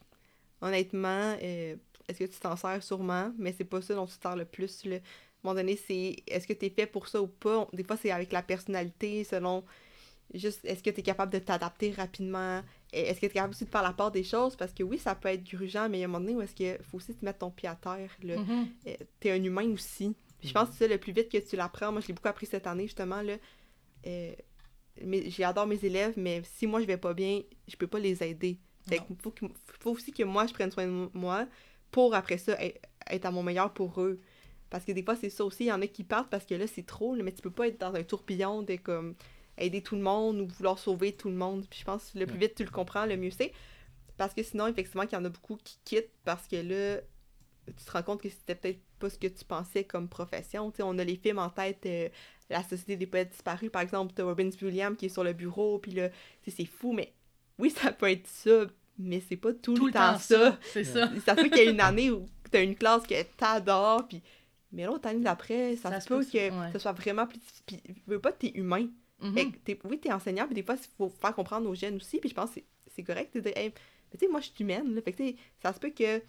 honnêtement, 0.61 1.37
euh, 1.41 1.75
est-ce 2.07 2.19
que 2.19 2.23
tu 2.25 2.39
t'en 2.39 2.55
sers 2.57 2.81
sûrement, 2.83 3.31
mais 3.37 3.53
c'est 3.57 3.63
pas 3.65 3.81
ça 3.81 3.95
dont 3.95 4.05
tu 4.05 4.17
te 4.17 4.21
sers 4.21 4.35
le 4.35 4.45
plus. 4.45 4.85
Là. 4.85 4.97
À 5.41 5.47
un 5.47 5.51
moment 5.53 5.61
donné, 5.61 5.77
c'est 5.77 6.17
est-ce 6.27 6.45
que 6.45 6.53
tu 6.53 6.65
es 6.65 6.69
fait 6.69 6.85
pour 6.85 7.07
ça 7.07 7.21
ou 7.21 7.27
pas? 7.27 7.67
Des 7.71 7.83
fois, 7.85 7.95
c'est 7.95 8.11
avec 8.11 8.31
la 8.33 8.41
personnalité, 8.43 9.23
selon 9.23 9.63
juste 10.33 10.59
est-ce 10.65 10.83
que 10.83 10.89
tu 10.89 10.99
es 10.99 11.03
capable 11.03 11.31
de 11.31 11.39
t'adapter 11.39 11.91
rapidement? 11.91 12.61
Est-ce 12.91 13.15
que 13.21 13.25
tu 13.25 13.25
es 13.27 13.29
capable 13.35 13.53
aussi 13.53 13.63
de 13.63 13.69
faire 13.69 13.83
la 13.83 13.93
part 13.93 14.11
des 14.11 14.23
choses? 14.23 14.57
Parce 14.57 14.73
que 14.73 14.83
oui, 14.83 14.97
ça 14.97 15.15
peut 15.15 15.29
être 15.29 15.43
grugeant, 15.49 15.87
mais 15.87 15.99
il 15.99 16.01
y 16.01 16.03
a 16.03 16.07
un 16.07 16.09
moment 16.09 16.25
donné 16.25 16.35
où 16.35 16.41
est-ce 16.41 16.53
qu'il 16.53 16.77
faut 16.83 16.97
aussi 16.97 17.15
te 17.15 17.23
mettre 17.23 17.39
ton 17.39 17.51
pied 17.51 17.69
à 17.69 17.75
terre. 17.75 18.11
Là. 18.21 18.37
Mhm. 18.37 18.67
Euh, 18.87 18.95
T'es 19.21 19.31
un 19.31 19.41
humain 19.43 19.69
aussi. 19.71 20.13
Puis 20.39 20.49
je 20.49 20.53
pense 20.53 20.69
que 20.69 20.75
c'est 20.75 20.87
ça, 20.87 20.93
le 20.93 20.97
plus 20.97 21.13
vite 21.13 21.29
que 21.29 21.37
tu 21.37 21.55
l'apprends. 21.55 21.91
Moi, 21.93 22.01
je 22.01 22.07
l'ai 22.07 22.13
beaucoup 22.13 22.27
appris 22.27 22.45
cette 22.45 22.67
année, 22.67 22.83
justement. 22.83 23.21
Là. 23.21 23.37
Euh, 24.07 24.33
mais 25.01 25.29
j'adore 25.29 25.67
mes 25.67 25.83
élèves, 25.85 26.13
mais 26.17 26.41
si 26.43 26.67
moi, 26.67 26.81
je 26.81 26.85
vais 26.85 26.97
pas 26.97 27.13
bien, 27.13 27.41
je 27.67 27.77
peux 27.77 27.87
pas 27.87 27.99
les 27.99 28.21
aider. 28.23 28.57
Fait 28.89 29.01
faut, 29.21 29.31
que- 29.31 29.45
faut 29.79 29.91
aussi 29.91 30.11
que 30.11 30.23
moi, 30.23 30.47
je 30.47 30.53
prenne 30.53 30.71
soin 30.71 30.85
de 30.85 31.09
moi 31.13 31.47
pour, 31.91 32.13
après 32.13 32.37
ça, 32.37 32.61
être- 32.61 32.81
être 33.09 33.25
à 33.25 33.31
mon 33.31 33.41
meilleur 33.43 33.73
pour 33.73 34.01
eux. 34.01 34.19
Parce 34.69 34.85
que 34.85 34.91
des 34.91 35.03
fois, 35.03 35.15
c'est 35.15 35.29
ça 35.29 35.43
aussi. 35.43 35.65
Il 35.65 35.67
y 35.67 35.71
en 35.71 35.81
a 35.81 35.87
qui 35.87 36.03
partent 36.03 36.29
parce 36.29 36.45
que 36.45 36.55
là, 36.55 36.67
c'est 36.67 36.85
trop. 36.85 37.15
là, 37.15 37.23
mais 37.23 37.31
tu 37.31 37.41
peux 37.41 37.51
pas 37.51 37.67
être 37.67 37.79
dans 37.79 37.93
un 37.95 38.03
tourbillon 38.03 38.61
de 38.61 38.75
comme 38.75 39.15
aider 39.57 39.81
tout 39.81 39.95
le 39.95 40.01
monde 40.01 40.39
ou 40.39 40.47
vouloir 40.47 40.79
sauver 40.79 41.13
tout 41.13 41.29
le 41.29 41.35
monde. 41.35 41.65
Puis 41.69 41.79
je 41.79 41.85
pense 41.85 42.11
que 42.11 42.19
le 42.19 42.25
plus 42.25 42.37
vite 42.37 42.55
tu 42.55 42.63
le 42.63 42.71
comprends, 42.71 43.05
le 43.05 43.17
mieux 43.17 43.31
c'est. 43.31 43.51
Parce 44.17 44.33
que 44.33 44.43
sinon, 44.43 44.67
effectivement, 44.67 45.05
qu'il 45.05 45.17
y 45.17 45.21
en 45.21 45.25
a 45.25 45.29
beaucoup 45.29 45.57
qui 45.63 45.79
quittent 45.85 46.11
parce 46.25 46.47
que 46.47 46.57
là, 46.57 47.01
tu 47.67 47.85
te 47.85 47.91
rends 47.91 48.03
compte 48.03 48.21
que 48.21 48.29
c'était 48.29 48.55
peut-être 48.55 48.81
pas 48.99 49.09
ce 49.09 49.17
que 49.17 49.27
tu 49.27 49.45
pensais 49.45 49.83
comme 49.83 50.09
profession. 50.09 50.71
Tu 50.71 50.77
sais, 50.77 50.83
on 50.83 50.97
a 50.97 51.03
les 51.03 51.15
films 51.15 51.39
en 51.39 51.49
tête, 51.49 51.85
euh, 51.85 52.09
La 52.49 52.63
Société 52.63 52.95
des 52.97 53.07
poètes 53.07 53.31
disparus, 53.31 53.69
par 53.71 53.81
exemple, 53.81 54.13
t'as 54.15 54.23
Robin 54.23 54.49
Williams 54.61 54.97
qui 54.97 55.05
est 55.05 55.09
sur 55.09 55.23
le 55.23 55.33
bureau, 55.33 55.79
puis 55.79 55.91
là, 55.91 56.09
c'est 56.47 56.65
fou, 56.65 56.93
mais 56.93 57.13
oui, 57.57 57.69
ça 57.69 57.91
peut 57.91 58.09
être 58.09 58.27
ça, 58.27 58.65
mais 58.97 59.21
c'est 59.27 59.37
pas 59.37 59.53
tout, 59.53 59.73
Tout 59.73 59.87
le 59.87 59.93
temps, 59.93 60.17
ça. 60.17 60.57
C'est 60.63 60.83
ça. 60.83 61.09
Ça 61.25 61.35
peut 61.35 61.49
qu'il 61.49 61.57
y 61.57 61.61
ait 61.61 61.71
une 61.71 61.79
année 61.81 62.11
où 62.11 62.25
t'as 62.51 62.63
une 62.63 62.75
classe 62.75 63.03
que 63.03 63.21
t'adores, 63.37 64.07
puis 64.07 64.21
mais 64.71 64.85
l'autre 64.85 65.07
année 65.07 65.21
d'après, 65.23 65.75
ça, 65.75 65.89
Ça 65.89 65.99
se 66.01 66.07
peut 66.07 66.19
peut 66.19 66.25
que 66.25 66.37
ouais. 66.37 66.71
ça 66.73 66.79
soit 66.79 66.91
vraiment 66.93 67.25
plus... 67.27 67.39
Puis, 67.65 67.81
veux 68.07 68.19
pas, 68.19 68.31
t'es 68.31 68.51
humain. 68.55 68.87
Fait 69.33 69.47
que 69.51 69.57
t'es- 69.57 69.79
oui, 69.83 69.99
t'es 69.99 70.13
enseignant, 70.13 70.45
puis 70.45 70.55
des 70.55 70.63
fois, 70.63 70.75
il 70.81 70.87
faut 70.97 71.09
faire 71.09 71.35
comprendre 71.35 71.69
aux 71.69 71.75
jeunes 71.75 71.95
aussi, 71.97 72.19
puis 72.19 72.29
je 72.29 72.35
pense 72.35 72.51
que 72.51 72.61
c'est- 72.87 73.03
correct 73.03 73.33
de 73.35 73.41
dire, 73.41 73.51
Hey, 73.57 73.73
mais 74.11 74.17
tu 74.17 74.25
sais, 74.25 74.31
moi, 74.31 74.39
je 74.39 74.45
suis 74.45 74.55
humaine, 74.63 74.95
là. 74.95 75.01
Fait 75.01 75.11
que, 75.11 75.23
ça 75.61 75.73
se 75.73 75.79
peut 75.79 75.89
que, 75.89 76.21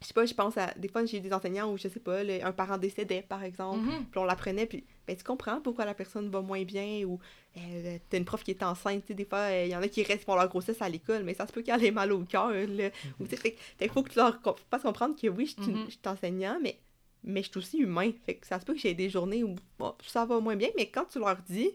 je 0.00 0.06
sais 0.06 0.14
pas, 0.14 0.24
je 0.26 0.32
pense 0.34 0.56
à, 0.56 0.72
des 0.76 0.88
fois, 0.88 1.04
j'ai 1.04 1.20
des 1.20 1.32
enseignants 1.32 1.70
où, 1.72 1.76
je 1.76 1.88
sais 1.88 2.00
pas, 2.00 2.22
le- 2.24 2.42
un 2.44 2.52
parent 2.52 2.78
décédait, 2.78 3.20
par 3.22 3.42
exemple, 3.44 3.84
Mhm. 3.84 4.06
puis 4.10 4.18
on 4.18 4.24
l'apprenait, 4.24 4.64
puis 4.66 4.84
ben, 5.06 5.14
tu 5.16 5.24
comprends 5.24 5.60
pourquoi 5.60 5.84
la 5.84 5.92
personne 5.94 6.28
va 6.30 6.40
moins 6.40 6.62
bien, 6.64 7.04
ou 7.04 7.18
euh, 7.58 7.98
t'as 8.10 8.16
une 8.18 8.24
prof 8.24 8.42
qui 8.42 8.50
est 8.52 8.62
enceinte, 8.62 9.10
des 9.12 9.24
fois, 9.26 9.50
il 9.52 9.68
y 9.70 9.76
en 9.76 9.82
a 9.82 9.88
qui 9.88 10.02
restent 10.02 10.24
pour 10.24 10.36
leur 10.36 10.48
grossesse 10.48 10.80
à 10.82 10.88
l'école, 10.88 11.22
mais 11.22 11.34
ça 11.34 11.46
se 11.46 11.52
peut 11.52 11.60
qu'elle 11.62 11.84
ait 11.84 11.90
mal 11.90 12.12
au 12.12 12.20
cœur, 12.24 12.50
là. 12.50 12.88
Ou, 13.20 13.26
tu 13.26 13.36
sais, 13.36 13.56
fait, 13.78 13.88
faut 13.88 14.02
que 14.02 14.10
tu 14.10 14.18
leur 14.18 14.40
fasses 14.70 14.82
comprendre 14.82 15.20
que 15.20 15.28
oui, 15.28 15.46
je 15.46 15.62
suis 15.62 15.72
Mhm. 15.72 15.84
je 15.86 15.90
suis 15.90 16.00
enseignant, 16.06 16.58
mais, 16.62 16.78
mais 17.26 17.42
je 17.42 17.50
suis 17.50 17.58
aussi 17.58 17.78
humain. 17.78 18.12
Fait 18.24 18.36
que 18.36 18.46
ça 18.46 18.58
se 18.58 18.64
peut 18.64 18.74
que 18.74 18.80
j'ai 18.80 18.94
des 18.94 19.10
journées 19.10 19.42
où 19.42 19.56
bon, 19.78 19.94
ça 20.06 20.24
va 20.24 20.40
moins 20.40 20.56
bien, 20.56 20.68
mais 20.76 20.86
quand 20.88 21.04
tu 21.04 21.18
leur 21.18 21.36
dis, 21.48 21.70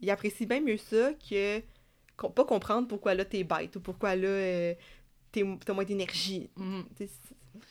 ils 0.00 0.10
apprécient 0.10 0.46
bien 0.46 0.60
mieux 0.60 0.76
ça 0.76 1.12
que 1.14 1.60
pas 2.28 2.44
comprendre 2.44 2.86
pourquoi 2.86 3.14
là 3.14 3.24
t'es 3.24 3.44
bête 3.44 3.74
ou 3.76 3.80
pourquoi 3.80 4.14
là 4.14 4.28
euh, 4.28 4.74
t'as 5.32 5.72
moins 5.72 5.84
d'énergie. 5.84 6.50
Mhm. 6.56 6.84
Tu 6.96 7.08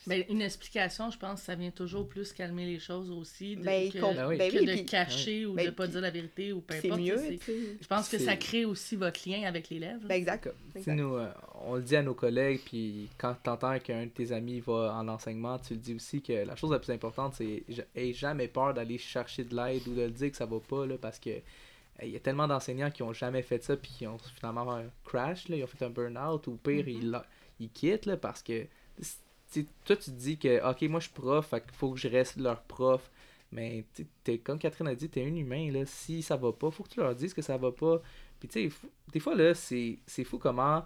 Ben, 0.06 0.24
une 0.28 0.42
explication, 0.42 1.10
je 1.10 1.18
pense, 1.18 1.42
ça 1.42 1.54
vient 1.54 1.70
toujours 1.70 2.08
plus 2.08 2.32
calmer 2.32 2.66
les 2.66 2.78
choses 2.78 3.10
aussi. 3.10 3.56
De, 3.56 3.62
Ben, 3.64 3.90
que, 3.90 3.98
com- 3.98 4.14
Ben 4.14 4.28
oui. 4.28 4.36
ben 4.38 4.50
que 4.52 4.58
oui, 4.58 4.66
de 4.66 4.72
puis 4.72 4.84
cacher 4.86 5.46
ou 5.46 5.54
Ben, 5.54 5.66
de 5.66 5.70
pas 5.70 5.84
puis 5.84 5.92
dire 5.92 6.00
la 6.00 6.10
vérité 6.10 6.52
ou 6.52 6.60
peu 6.60 6.74
c'est 6.80 6.86
importe. 6.90 7.00
mieux. 7.02 7.38
Je 7.80 7.86
pense 7.86 8.08
que 8.08 8.18
ça 8.18 8.36
crée 8.36 8.64
aussi 8.64 8.96
votre 8.96 9.28
lien 9.28 9.42
avec 9.46 9.68
l'élève. 9.70 10.00
Ben, 10.06 10.14
exact. 10.14 10.48
Nous, 10.86 11.14
euh, 11.16 11.28
on 11.64 11.76
le 11.76 11.82
dit 11.82 11.96
à 11.96 12.02
nos 12.02 12.14
collègues, 12.14 12.60
puis 12.64 13.08
quand 13.18 13.34
tu 13.42 13.50
entends 13.50 13.78
qu'un 13.78 14.04
de 14.06 14.10
tes 14.10 14.32
amis 14.32 14.60
va 14.60 14.94
en 14.94 15.08
enseignement, 15.08 15.58
tu 15.58 15.74
le 15.74 15.80
dis 15.80 15.94
aussi 15.94 16.22
que 16.22 16.32
la 16.32 16.56
chose 16.56 16.70
la 16.72 16.78
plus 16.78 16.92
importante, 16.92 17.34
c'est 17.34 17.62
ja- 17.68 17.82
aie 17.94 18.12
jamais 18.12 18.48
peur 18.48 18.74
d'aller 18.74 18.98
chercher 18.98 19.44
de 19.44 19.54
l'aide 19.54 19.86
ou 19.88 19.94
de 19.94 20.02
le 20.02 20.10
dire 20.10 20.30
que 20.30 20.36
ça 20.36 20.46
va 20.46 20.58
pas, 20.60 20.86
là, 20.86 20.96
parce 21.00 21.18
que 21.18 21.30
il 22.02 22.08
y 22.08 22.16
a 22.16 22.20
tellement 22.20 22.48
d'enseignants 22.48 22.90
qui 22.90 23.02
ont 23.02 23.12
jamais 23.12 23.42
fait 23.42 23.62
ça, 23.62 23.76
puis 23.76 23.90
qui 23.98 24.06
ont 24.06 24.16
finalement 24.36 24.72
un 24.74 24.84
crash, 25.04 25.48
là, 25.48 25.56
ils 25.56 25.64
ont 25.64 25.66
fait 25.66 25.84
un 25.84 25.90
burn-out, 25.90 26.46
ou 26.46 26.52
pire, 26.56 26.84
Mhm. 26.86 26.88
ils, 26.88 27.20
ils 27.60 27.68
quittent, 27.70 28.06
là, 28.06 28.16
parce 28.16 28.42
que 28.42 28.66
toi, 29.84 29.96
tu 29.96 29.96
te 29.96 30.10
dis 30.10 30.38
que, 30.38 30.70
ok, 30.70 30.82
moi 30.82 31.00
je 31.00 31.06
suis 31.06 31.14
prof, 31.14 31.46
fait 31.46 31.60
qu'il 31.62 31.72
faut 31.74 31.90
que 31.92 31.98
je 31.98 32.08
reste 32.08 32.36
leur 32.36 32.62
prof. 32.62 33.10
Mais 33.52 33.84
t'es- 34.22 34.38
comme 34.38 34.58
Catherine 34.60 34.86
a 34.88 34.94
dit, 34.94 35.08
t'es 35.08 35.22
un 35.24 35.34
humain, 35.34 35.72
là. 35.72 35.84
Si 35.84 36.22
ça 36.22 36.36
va 36.36 36.52
pas, 36.52 36.70
faut 36.70 36.84
que 36.84 36.88
tu 36.90 37.00
leur 37.00 37.14
dises 37.16 37.34
que 37.34 37.42
ça 37.42 37.56
va 37.56 37.72
pas. 37.72 38.00
Puis 38.38 38.48
tu 38.48 38.70
sais, 38.70 38.76
des 39.12 39.18
fois, 39.20 39.34
là, 39.34 39.54
c'est 39.54 39.98
c'est 40.06 40.24
fou 40.24 40.38
comment. 40.38 40.84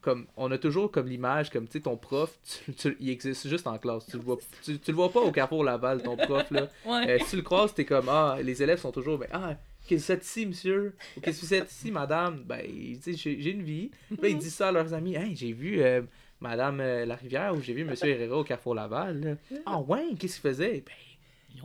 Comme, 0.00 0.26
on 0.36 0.50
a 0.52 0.58
toujours 0.58 0.92
comme 0.92 1.08
l'image, 1.08 1.50
comme, 1.50 1.66
tu 1.66 1.72
sais, 1.72 1.80
ton 1.80 1.96
prof, 1.96 2.38
tu, 2.66 2.72
tu- 2.74 2.96
il 3.00 3.10
existe 3.10 3.48
juste 3.48 3.66
en 3.66 3.78
classe. 3.78 4.06
Tu 4.06 4.16
le 4.16 4.22
vois, 4.22 4.36
tu, 4.62 4.78
tu 4.78 4.90
le 4.92 4.96
vois 4.96 5.10
pas 5.10 5.20
au 5.20 5.32
Carrefour 5.32 5.64
Laval, 5.64 6.02
ton 6.02 6.16
prof, 6.16 6.48
là. 6.52 6.68
Ouais. 6.86 7.10
Euh, 7.10 7.18
si 7.24 7.30
tu 7.30 7.36
le 7.36 7.42
croises, 7.42 7.74
t'es 7.74 7.84
comme, 7.84 8.08
ah, 8.08 8.38
les 8.42 8.62
élèves 8.62 8.78
sont 8.78 8.92
toujours, 8.92 9.18
ben, 9.18 9.28
ah, 9.32 9.56
qu'est-ce 9.88 10.06
que 10.06 10.12
vous 10.12 10.18
faites 10.18 10.24
ici, 10.26 10.46
monsieur? 10.46 10.94
Ou 11.16 11.20
qu'est-ce 11.20 11.38
que 11.40 11.46
vous 11.46 11.48
faites 11.48 11.70
ici, 11.72 11.90
madame? 11.90 12.44
Ben, 12.44 12.64
tu 12.64 13.00
sais, 13.02 13.14
j'ai 13.14 13.40
j'ai 13.40 13.50
une 13.50 13.62
vie. 13.64 13.90
Puis 14.08 14.18
là, 14.22 14.28
ils 14.28 14.38
disent 14.38 14.54
ça 14.54 14.68
à 14.68 14.72
leurs 14.72 14.94
amis. 14.94 15.16
Hey, 15.16 15.34
j'ai 15.34 15.52
vu 15.52 15.80
euh, 15.82 16.02
madame 16.40 16.80
euh, 16.80 17.04
Larivière 17.06 17.54
ou 17.54 17.62
j'ai 17.62 17.72
vu 17.74 17.84
monsieur 17.84 18.08
Herrera 18.08 18.38
au 18.38 18.44
Carrefour 18.44 18.74
Laval. 18.74 19.20
là. 19.50 19.58
Ah, 19.66 19.80
ouais, 19.80 20.06
qu'est-ce 20.18 20.40
qu'il 20.40 20.50
faisait? 20.50 20.84
Ben, 20.86 20.92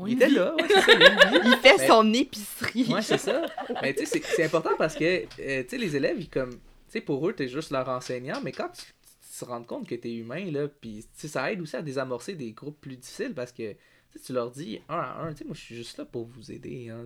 il 0.07 0.13
était 0.13 0.27
vie. 0.27 0.35
là, 0.35 0.55
ouais, 0.55 0.63
c'est 0.67 0.81
ça, 0.81 0.91
il 1.45 1.57
fait 1.61 1.77
Ben- 1.77 1.87
son 1.87 2.13
épicerie. 2.13 2.85
Ouais, 2.91 3.01
c'est 3.01 3.17
ça. 3.17 3.45
Mais 3.81 3.93
tu 3.93 4.05
sais, 4.05 4.21
c'est- 4.23 4.43
important 4.43 4.71
parce 4.77 4.95
que, 4.95 5.03
euh, 5.39 5.63
tu 5.63 5.69
sais, 5.69 5.77
les 5.77 5.95
élèves, 5.95 6.19
ils 6.19 6.29
comme, 6.29 6.51
tu 6.51 6.57
sais, 6.87 7.01
pour 7.01 7.27
eux, 7.29 7.33
t'es 7.33 7.47
juste 7.47 7.71
leur 7.71 7.87
enseignant, 7.89 8.39
mais 8.43 8.51
quand 8.51 8.69
tu, 8.69 8.81
tu 8.81 9.39
te 9.39 9.45
rends 9.45 9.63
compte 9.63 9.87
que 9.87 9.95
t'es 9.95 10.13
humain, 10.13 10.49
là, 10.51 10.67
puis 10.67 11.05
ça 11.15 11.51
aide 11.51 11.61
aussi 11.61 11.75
à 11.75 11.81
désamorcer 11.81 12.33
des 12.33 12.51
groupes 12.53 12.79
plus 12.81 12.95
difficiles 12.97 13.33
parce 13.35 13.51
que, 13.51 13.75
tu 14.25 14.31
leur 14.33 14.51
dis 14.51 14.79
un 14.89 14.97
à 14.99 15.21
un, 15.23 15.31
tu 15.33 15.39
sais, 15.39 15.45
moi, 15.45 15.55
je 15.55 15.61
suis 15.61 15.75
juste 15.75 15.97
là 15.97 16.05
pour 16.05 16.25
vous 16.25 16.51
aider, 16.51 16.89
hein. 16.89 17.05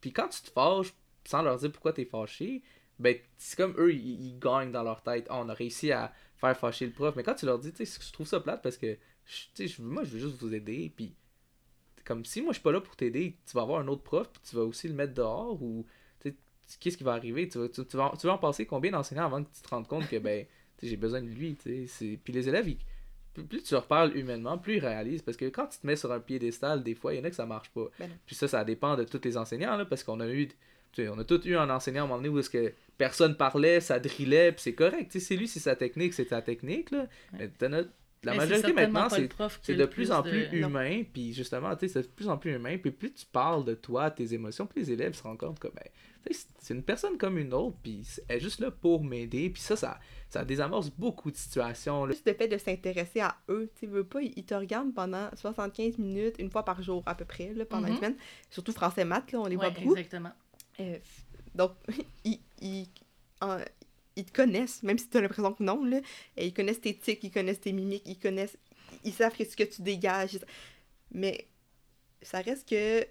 Puis 0.00 0.12
quand 0.12 0.28
tu 0.28 0.40
te 0.42 0.50
fâches 0.50 0.92
sans 1.24 1.42
leur 1.42 1.58
dire 1.58 1.70
pourquoi 1.70 1.92
t'es 1.92 2.04
fâché, 2.04 2.62
ben, 2.98 3.16
c'est 3.38 3.56
comme 3.56 3.74
eux, 3.78 3.92
ils, 3.92 4.26
ils 4.28 4.38
gagnent 4.38 4.72
dans 4.72 4.82
leur 4.82 5.02
tête. 5.02 5.26
Ah, 5.30 5.38
on 5.40 5.48
a 5.48 5.54
réussi 5.54 5.90
à 5.92 6.12
faire 6.40 6.56
fâcher 6.56 6.86
le 6.86 6.92
prof. 6.92 7.14
Mais 7.16 7.22
quand 7.22 7.34
tu 7.34 7.46
leur 7.46 7.58
dis, 7.58 7.72
tu 7.72 7.84
sais, 7.86 8.00
je 8.06 8.12
trouve 8.12 8.26
ça 8.26 8.40
plate 8.40 8.62
parce 8.62 8.76
que, 8.76 8.96
tu 9.54 9.68
sais, 9.68 9.82
moi, 9.82 10.04
je 10.04 10.10
veux 10.10 10.18
juste 10.20 10.40
vous 10.42 10.54
aider, 10.54 10.92
puis 10.94 11.14
comme 12.04 12.24
si 12.24 12.40
moi 12.40 12.52
je 12.52 12.54
suis 12.54 12.62
pas 12.62 12.72
là 12.72 12.80
pour 12.80 12.96
t'aider, 12.96 13.36
tu 13.46 13.52
vas 13.54 13.62
avoir 13.62 13.80
un 13.80 13.86
autre 13.88 14.02
prof, 14.02 14.28
puis 14.32 14.42
tu 14.48 14.56
vas 14.56 14.62
aussi 14.62 14.88
le 14.88 14.94
mettre 14.94 15.14
dehors 15.14 15.62
ou 15.62 15.86
qu'est-ce 16.80 16.96
qui 16.96 17.04
va 17.04 17.12
arriver? 17.12 17.48
Tu 17.48 17.58
vas, 17.58 17.68
tu, 17.68 17.84
tu 17.84 17.96
vas, 17.96 18.12
tu 18.18 18.26
vas 18.26 18.34
en 18.34 18.38
passer 18.38 18.64
combien 18.66 18.90
d'enseignants 18.92 19.26
avant 19.26 19.42
que 19.42 19.48
tu 19.54 19.60
te 19.62 19.68
rendes 19.68 19.86
compte 19.86 20.08
que 20.08 20.16
ben 20.18 20.46
j'ai 20.82 20.96
besoin 20.96 21.20
de 21.20 21.26
lui 21.28 21.56
tu 21.56 21.86
sais, 21.88 22.18
puis 22.22 22.32
les 22.32 22.48
élèves 22.48 22.68
ils- 22.68 22.78
plus, 23.34 23.44
plus 23.44 23.62
tu 23.62 23.74
leur 23.74 23.86
parles 23.86 24.16
humainement 24.16 24.56
plus 24.58 24.76
ils 24.76 24.80
réalisent 24.80 25.22
parce 25.22 25.36
que 25.36 25.44
quand 25.46 25.66
tu 25.66 25.78
te 25.78 25.86
mets 25.86 25.96
sur 25.96 26.10
un 26.10 26.20
piédestal 26.20 26.82
des 26.82 26.94
fois 26.94 27.12
il 27.14 27.18
y 27.18 27.20
en 27.20 27.24
a 27.24 27.30
que 27.30 27.36
ça 27.36 27.46
marche 27.46 27.70
pas. 27.70 27.86
Ben 27.98 28.10
puis 28.24 28.34
ça 28.34 28.48
ça 28.48 28.64
dépend 28.64 28.96
de 28.96 29.04
tous 29.04 29.20
les 29.24 29.36
enseignants 29.36 29.76
là 29.76 29.84
parce 29.84 30.02
qu'on 30.04 30.20
a 30.20 30.28
eu 30.28 30.48
tu 30.92 31.02
sais, 31.02 31.08
on 31.08 31.18
a 31.18 31.24
tous 31.24 31.44
eu 31.46 31.56
un 31.56 31.70
enseignant 31.70 32.02
à 32.02 32.04
un 32.04 32.06
moment 32.08 32.16
donné 32.18 32.28
où 32.28 32.38
est-ce 32.38 32.50
que 32.50 32.72
personne 32.98 33.36
parlait, 33.36 33.80
ça 33.80 33.98
drillait, 34.00 34.52
puis 34.52 34.62
c'est 34.62 34.74
correct. 34.74 35.10
Tu 35.10 35.20
sais, 35.20 35.26
c'est 35.26 35.36
lui, 35.36 35.48
c'est 35.48 35.60
sa 35.60 35.76
technique, 35.76 36.12
c'est 36.14 36.28
sa 36.28 36.42
technique, 36.42 36.90
là. 36.90 37.06
Mais 37.32 37.48
t'en 37.48 37.72
as- 37.72 37.84
la 38.22 38.32
Mais 38.32 38.38
majorité 38.38 38.74
maintenant, 38.74 39.08
c'est 39.62 39.74
de 39.74 39.86
plus 39.86 40.12
en 40.12 40.22
plus 40.22 40.46
humain, 40.52 41.04
puis 41.10 41.32
justement, 41.32 41.74
tu 41.74 41.88
sais, 41.88 41.94
c'est 41.94 42.02
de 42.02 42.12
plus 42.12 42.28
en 42.28 42.36
plus 42.36 42.54
humain, 42.54 42.76
puis 42.76 42.90
plus 42.90 43.14
tu 43.14 43.24
parles 43.24 43.64
de 43.64 43.72
toi, 43.74 44.10
tes 44.10 44.34
émotions, 44.34 44.66
plus 44.66 44.80
les 44.82 44.92
élèves 44.92 45.14
se 45.14 45.22
rendent 45.22 45.38
compte 45.38 45.58
que, 45.58 45.68
ben, 45.68 45.84
tu 46.26 46.34
sais, 46.34 46.46
c'est 46.58 46.74
une 46.74 46.82
personne 46.82 47.16
comme 47.16 47.38
une 47.38 47.54
autre, 47.54 47.78
puis 47.82 48.06
elle 48.28 48.36
est 48.36 48.40
juste 48.40 48.60
là 48.60 48.70
pour 48.70 49.02
m'aider, 49.02 49.48
puis 49.48 49.62
ça, 49.62 49.74
ça, 49.74 49.98
ça 50.28 50.44
désamorce 50.44 50.90
beaucoup 50.90 51.30
de 51.30 51.36
situations, 51.38 52.04
là. 52.04 52.12
Juste 52.12 52.26
le 52.28 52.34
fait 52.34 52.48
de 52.48 52.58
s'intéresser 52.58 53.20
à 53.20 53.36
eux, 53.48 53.70
tu 53.78 53.86
veux 53.86 54.04
pas, 54.04 54.20
ils 54.20 54.44
te 54.44 54.52
regardent 54.52 54.92
pendant 54.92 55.30
75 55.34 55.96
minutes, 55.96 56.34
une 56.38 56.50
fois 56.50 56.62
par 56.66 56.82
jour 56.82 57.02
à 57.06 57.14
peu 57.14 57.24
près, 57.24 57.54
là, 57.54 57.64
pendant 57.64 57.84
Mhm. 57.86 57.92
une 57.92 57.96
semaine. 57.96 58.16
Surtout 58.50 58.72
français 58.72 59.06
maths, 59.06 59.32
là, 59.32 59.40
on 59.40 59.46
les 59.46 59.56
voit 59.56 59.68
Ouais, 59.68 59.74
beaucoup. 59.80 59.96
exactement. 59.96 60.32
Euh, 60.80 60.98
donc, 61.54 61.72
ils, 62.24 62.40
ils, 62.60 62.86
en- 63.40 63.58
ils 64.16 64.24
te 64.24 64.32
connaissent, 64.32 64.82
même 64.82 64.98
si 64.98 65.08
tu 65.08 65.16
as 65.16 65.20
l'impression 65.20 65.52
que 65.52 65.62
non, 65.62 65.84
là. 65.84 66.00
Et 66.36 66.46
ils 66.46 66.54
connaissent 66.54 66.80
tes 66.80 66.94
tics, 66.96 67.22
ils 67.24 67.30
connaissent 67.30 67.60
tes 67.60 67.72
mimiques, 67.72 68.02
ils 68.06 68.18
connaissent... 68.18 68.56
Ils 69.04 69.12
savent 69.12 69.34
ce 69.36 69.56
que 69.56 69.62
tu 69.64 69.82
dégages. 69.82 70.38
Mais 71.12 71.46
ça 72.22 72.40
reste 72.40 72.68
que 72.68 73.02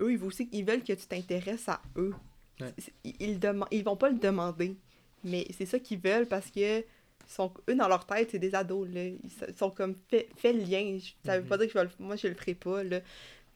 eux, 0.00 0.12
ils 0.12 0.18
veulent 0.18 0.28
aussi 0.28 0.48
ils 0.52 0.64
veulent 0.64 0.82
que 0.82 0.92
tu 0.94 1.06
t'intéresses 1.06 1.68
à 1.68 1.80
eux. 1.96 2.14
Ouais. 2.60 2.72
Ils, 3.04 3.38
ils, 3.70 3.84
vont 3.84 3.96
pas 3.96 4.08
le 4.08 4.18
demander, 4.18 4.76
mais 5.24 5.46
c'est 5.56 5.66
ça 5.66 5.78
qu'ils 5.78 5.98
veulent 6.00 6.26
parce 6.26 6.50
que 6.50 6.82
sont, 7.28 7.52
eux, 7.68 7.74
dans 7.74 7.88
leur 7.88 8.06
tête, 8.06 8.30
c'est 8.30 8.38
des 8.38 8.54
ados, 8.54 8.88
là. 8.88 9.04
Ils 9.04 9.56
sont 9.58 9.70
comme, 9.70 9.94
fais, 10.08 10.28
le 10.52 10.60
lien. 10.60 10.98
Ça 11.24 11.36
veut 11.36 11.42
Mhm. 11.42 11.48
pas 11.48 11.58
dire 11.58 11.66
que 11.66 11.72
je 11.74 11.78
vais 11.78 11.84
le- 11.84 12.04
moi, 12.04 12.16
je 12.16 12.28
le 12.28 12.34
ferai 12.34 12.54
pas, 12.54 12.82
là. 12.84 13.00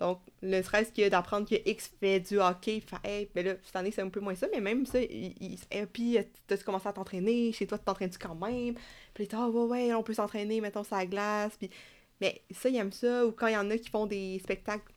Donc, 0.00 0.20
ne 0.42 0.62
serait-ce 0.62 0.90
que 0.92 1.08
d'apprendre 1.10 1.46
que 1.46 1.56
X 1.68 1.92
fait 2.00 2.20
du 2.20 2.40
hockey, 2.40 2.80
fait, 2.80 2.96
hey, 3.04 3.28
ben 3.34 3.44
là, 3.44 3.54
cette 3.62 3.76
année, 3.76 3.90
c'est 3.90 4.00
un 4.00 4.08
peu 4.08 4.20
moins 4.20 4.34
ça, 4.34 4.46
mais 4.50 4.60
même 4.60 4.86
ça, 4.86 4.98
il, 5.00 5.58
puis, 5.92 6.16
euh, 6.16 6.22
t'as-tu 6.46 6.64
commencé 6.64 6.88
à 6.88 6.92
t'entraîner? 6.94 7.52
Chez 7.52 7.66
toi, 7.66 7.76
tu 7.78 7.84
t'entraînes-tu 7.84 8.18
quand 8.18 8.34
même? 8.34 8.74
Puis, 9.12 9.28
ah, 9.32 9.48
ouais, 9.48 9.64
ouais, 9.64 9.94
on 9.94 10.02
peut 10.02 10.14
s'entraîner, 10.14 10.62
mettons, 10.62 10.84
sur 10.84 10.96
la 10.96 11.04
glace. 11.04 11.52
Puis, 11.58 11.68
mais 12.20 12.40
ça, 12.50 12.70
ils 12.70 12.76
aiment 12.76 12.92
ça. 12.92 13.26
Ou 13.26 13.32
quand 13.32 13.48
il 13.48 13.52
y 13.52 13.56
en 13.56 13.70
a 13.70 13.76
qui 13.76 13.90
font 13.90 14.06
des 14.06 14.38
spectacles 14.38 14.90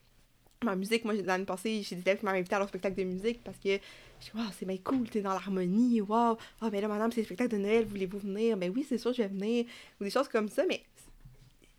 en 0.65 0.77
musique, 0.77 1.03
moi, 1.03 1.13
l'année 1.13 1.43
passée, 1.43 1.83
j'ai 1.83 1.97
des 1.97 2.01
élèves 2.03 2.19
qui 2.19 2.25
m'ont 2.25 2.31
invité 2.31 2.55
à 2.55 2.59
leur 2.59 2.69
spectacle 2.69 2.95
de 2.95 3.03
musique 3.03 3.43
parce 3.43 3.57
que 3.57 3.71
je 3.71 4.25
dis, 4.25 4.31
waouh, 4.33 4.47
c'est 4.57 4.65
bien 4.65 4.77
cool, 4.77 5.09
t'es 5.09 5.19
dans 5.19 5.33
l'harmonie, 5.33 5.99
waouh. 5.99 6.37
Ah, 6.61 6.69
ben 6.69 6.81
là, 6.81 6.87
madame, 6.87 7.11
c'est 7.11 7.19
le 7.19 7.25
spectacle 7.25 7.51
de 7.51 7.57
Noël, 7.57 7.85
voulez-vous 7.85 8.19
venir? 8.19 8.55
Ben 8.55 8.71
oui, 8.73 8.85
c'est 8.87 8.97
sûr, 8.97 9.11
je 9.11 9.23
vais 9.23 9.27
venir. 9.27 9.65
Ou 9.99 10.05
des 10.05 10.09
choses 10.09 10.29
comme 10.29 10.47
ça, 10.47 10.63
mais 10.67 10.81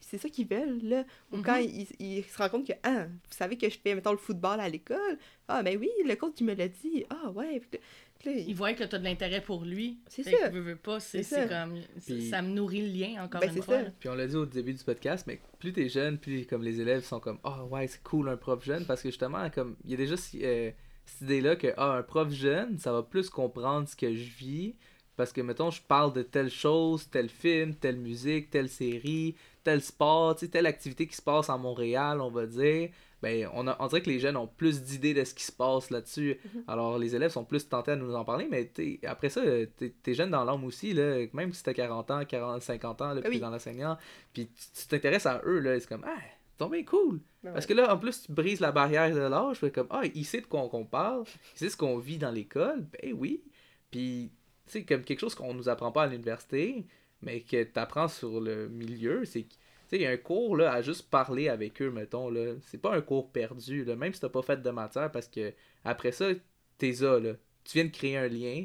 c'est 0.08 0.18
ça 0.18 0.28
qu'ils 0.28 0.46
veulent, 0.46 0.80
là. 0.82 1.04
Ou 1.32 1.42
quand 1.42 1.56
Mhm. 1.60 1.68
ils, 1.68 1.86
ils 2.18 2.24
se 2.24 2.36
rendent 2.38 2.50
compte 2.50 2.66
que, 2.66 2.72
ah, 2.82 3.04
vous 3.06 3.36
savez 3.36 3.56
que 3.56 3.68
je 3.68 3.78
fais, 3.78 3.94
mettons, 3.94 4.12
le 4.12 4.18
football 4.18 4.60
à 4.60 4.68
l'école? 4.68 5.18
Ah, 5.48 5.62
ben 5.62 5.78
oui, 5.78 5.88
le 6.06 6.14
coach, 6.16 6.34
il 6.40 6.46
me 6.46 6.54
l'a 6.54 6.68
dit. 6.68 7.04
Ah, 7.10 7.30
ouais. 7.30 7.60
Puis 7.60 7.68
là- 7.78 7.78
puis 8.18 8.34
là, 8.34 8.40
Il 8.46 8.54
voit 8.54 8.72
que 8.72 8.84
tu 8.84 8.94
as 8.94 8.98
de 8.98 9.04
l'intérêt 9.04 9.40
pour 9.42 9.64
lui. 9.64 9.98
C'est 10.08 10.22
ça. 10.22 10.30
que 10.30 10.52
veut, 10.52 10.60
veut 10.60 10.76
pas, 10.76 10.98
c'est 11.00 11.22
comme. 11.48 11.80
Puis- 12.06 12.28
Ça 12.30 12.40
me 12.42 12.48
nourrit 12.48 12.80
le 12.90 12.98
lien, 12.98 13.24
encore 13.24 13.40
Ben, 13.40 13.54
une 13.54 13.62
fois. 13.62 13.82
ça. 13.82 13.90
Puis 14.00 14.08
on 14.08 14.14
l'a 14.14 14.26
dit 14.26 14.36
au 14.36 14.46
début 14.46 14.72
du 14.72 14.82
podcast, 14.84 15.26
mais 15.26 15.40
plus 15.58 15.72
t'es 15.72 15.88
jeune, 15.88 16.16
plus 16.18 16.46
comme 16.46 16.62
les 16.62 16.80
élèves 16.80 17.04
sont 17.04 17.20
comme 17.20 17.38
Ah 17.44 17.64
ouais, 17.66 17.86
c'est 17.86 18.02
cool 18.02 18.28
un 18.28 18.36
prof 18.36 18.64
jeune 18.64 18.86
parce 18.86 19.02
que 19.02 19.08
justement, 19.10 19.50
comme 19.50 19.76
il 19.84 19.90
y 19.90 19.94
a 19.94 19.96
déjà 19.98 20.16
si- 20.16 20.40
euh, 20.44 20.70
cette 21.06 21.22
idée-là 21.22 21.56
que 21.56 21.68
ah, 21.76 21.96
un 21.98 22.02
prof 22.02 22.30
jeune, 22.30 22.78
ça 22.78 22.92
va 22.92 23.02
plus 23.02 23.28
comprendre 23.28 23.88
ce 23.88 23.96
que 23.96 24.14
je 24.14 24.30
vis 24.36 24.74
parce 25.16 25.32
que 25.32 25.40
mettons, 25.42 25.70
je 25.70 25.82
parle 25.82 26.12
de 26.14 26.22
telle 26.22 26.50
chose, 26.50 27.08
tel 27.10 27.28
film, 27.28 27.74
telle 27.74 27.96
musique, 27.98 28.48
telle 28.50 28.68
série, 28.70 29.34
tel 29.64 29.82
sport, 29.82 30.36
telle 30.36 30.66
activité 30.66 31.06
qui 31.06 31.16
se 31.16 31.22
passe 31.22 31.50
à 31.50 31.56
Montréal, 31.56 32.20
on 32.20 32.30
va 32.30 32.46
dire. 32.46 32.90
Ben, 33.22 33.48
on, 33.54 33.66
a- 33.66 33.76
on 33.80 33.86
dirait 33.86 34.02
que 34.02 34.10
les 34.10 34.20
jeunes 34.20 34.36
ont 34.36 34.46
plus 34.46 34.82
d'idées 34.82 35.14
de 35.14 35.24
ce 35.24 35.32
qui 35.32 35.44
se 35.44 35.52
passe 35.52 35.88
là-dessus. 35.90 36.38
Mhm. 36.54 36.64
Alors, 36.68 36.98
les 36.98 37.16
élèves 37.16 37.30
sont 37.30 37.44
plus 37.44 37.66
tentés 37.66 37.92
à 37.92 37.96
nous 37.96 38.14
en 38.14 38.22
parler, 38.24 38.46
mais 38.50 38.70
après 39.06 39.30
ça, 39.30 39.40
t'es 39.78 39.94
es 40.06 40.14
jeune 40.14 40.30
dans 40.30 40.44
l'âme 40.44 40.62
aussi, 40.64 40.92
là, 40.92 41.24
même 41.32 41.52
si 41.54 41.62
t'as 41.62 41.72
40 41.72 42.10
ans, 42.10 42.24
40, 42.26 42.60
50 42.62 43.00
ans, 43.00 43.14
là, 43.14 43.20
oui. 43.24 43.30
puis 43.30 43.40
dans 43.40 43.48
l'enseignant, 43.50 43.96
puis 44.34 44.48
tu 44.48 44.86
t'intéresses 44.88 45.24
à 45.26 45.40
eux, 45.46 45.58
là, 45.60 45.80
c'est 45.80 45.88
comme, 45.88 46.04
ah, 46.06 46.66
bien 46.68 46.84
cool. 46.84 47.20
ben 47.42 47.52
Parce 47.54 47.64
que 47.66 47.72
là, 47.74 47.94
en 47.94 47.98
plus, 47.98 48.22
tu 48.24 48.32
brises 48.32 48.60
la 48.60 48.72
barrière 48.72 49.10
de 49.14 49.18
l'âge, 49.20 49.60
comme, 49.72 49.86
ah, 49.90 50.02
il 50.14 50.24
sait 50.26 50.40
de 50.42 50.46
quoi 50.46 50.68
qu'on 50.68 50.84
parle, 50.84 51.24
il 51.54 51.58
sait 51.58 51.70
ce 51.70 51.76
qu'on 51.78 51.96
vit 51.98 52.18
dans 52.18 52.30
l'école, 52.30 52.86
ben 52.92 53.14
oui. 53.14 53.42
Puis, 53.90 54.30
tu 54.66 54.72
sais, 54.72 54.84
comme 54.84 55.02
quelque 55.02 55.20
chose 55.20 55.34
qu'on 55.34 55.54
nous 55.54 55.68
apprend 55.70 55.92
pas 55.92 56.02
à 56.02 56.06
l'université, 56.08 56.84
mais 57.24 57.40
que 57.40 57.62
tu 57.62 57.78
apprends 57.78 58.08
sur 58.08 58.40
le 58.40 58.68
milieu, 58.68 59.24
c'est 59.24 59.46
il 59.92 60.00
y 60.00 60.06
a 60.06 60.10
un 60.10 60.16
cours, 60.16 60.56
là, 60.56 60.72
à 60.72 60.82
juste 60.82 61.08
parler 61.08 61.48
avec 61.48 61.80
eux, 61.80 61.90
mettons, 61.90 62.28
là. 62.28 62.54
C'est 62.66 62.78
pas 62.78 62.96
un 62.96 63.00
cours 63.00 63.30
perdu, 63.30 63.84
là, 63.84 63.94
même 63.94 64.12
si 64.12 64.20
t'as 64.20 64.28
pas 64.28 64.42
fait 64.42 64.60
de 64.60 64.70
matière, 64.70 65.10
parce 65.12 65.28
que 65.28 65.54
après 65.84 66.10
ça, 66.10 66.30
t'es 66.78 66.92
là, 67.00 67.20
là. 67.20 67.34
Tu 67.62 67.78
viens 67.78 67.84
de 67.84 67.90
créer 67.90 68.16
un 68.16 68.28
lien, 68.28 68.64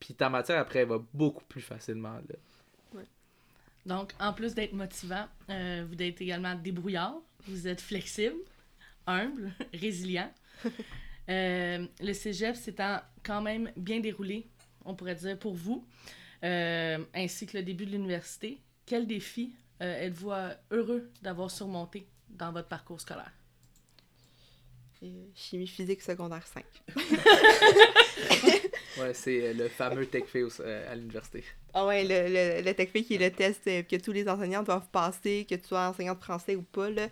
puis 0.00 0.14
ta 0.14 0.28
matière, 0.28 0.58
après, 0.58 0.80
elle 0.80 0.88
va 0.88 0.98
beaucoup 1.12 1.44
plus 1.44 1.60
facilement, 1.60 2.14
là. 2.28 2.36
Donc, 3.86 4.14
en 4.18 4.32
plus 4.32 4.54
d'être 4.54 4.72
motivant, 4.72 5.26
euh, 5.50 5.84
vous 5.86 6.02
êtes 6.02 6.18
également 6.20 6.54
débrouillard, 6.54 7.16
vous 7.46 7.68
êtes 7.68 7.82
flexible, 7.82 8.36
humble, 9.06 9.52
résilient. 9.72 10.32
Euh, 11.30 11.86
le 12.00 12.12
cégep 12.12 12.54
s'étant 12.54 13.00
quand 13.22 13.40
même 13.40 13.72
bien 13.78 13.98
déroulé, 13.98 14.46
on 14.84 14.94
pourrait 14.94 15.14
dire, 15.14 15.38
pour 15.38 15.54
vous, 15.54 15.82
ainsi 17.14 17.46
que 17.46 17.56
le 17.56 17.62
début 17.62 17.86
de 17.86 17.92
l'université, 17.92 18.60
quel 18.86 19.06
défi 19.06 19.54
euh, 19.82 20.06
êtes-vous 20.06 20.30
euh, 20.30 20.54
heureux 20.70 21.10
d'avoir 21.22 21.50
surmonté 21.50 22.06
dans 22.28 22.52
votre 22.52 22.68
parcours 22.68 23.00
scolaire? 23.00 23.32
Euh, 25.02 25.26
Chimie 25.34 25.66
physique 25.66 26.02
secondaire 26.02 26.46
5. 26.46 26.64
Ouais, 28.96 29.12
c'est 29.12 29.48
euh, 29.48 29.52
le 29.54 29.68
fameux 29.68 30.08
euh, 30.60 30.92
à 30.92 30.94
l'université. 30.94 31.42
Ah 31.72 31.84
ouais, 31.84 32.04
le, 32.04 32.28
le, 32.28 32.62
le 32.64 33.02
qui 33.02 33.14
est 33.14 33.18
le 33.18 33.30
test 33.30 33.62
euh, 33.66 33.82
que 33.82 33.96
tous 33.96 34.12
les 34.12 34.28
enseignants 34.28 34.62
doivent 34.62 34.88
passer, 34.92 35.46
que 35.50 35.56
tu 35.56 35.66
sois 35.66 35.88
enseignant 35.88 36.14
de 36.14 36.20
français 36.20 36.54
ou 36.54 36.62
pas, 36.62 36.90
là. 36.90 37.08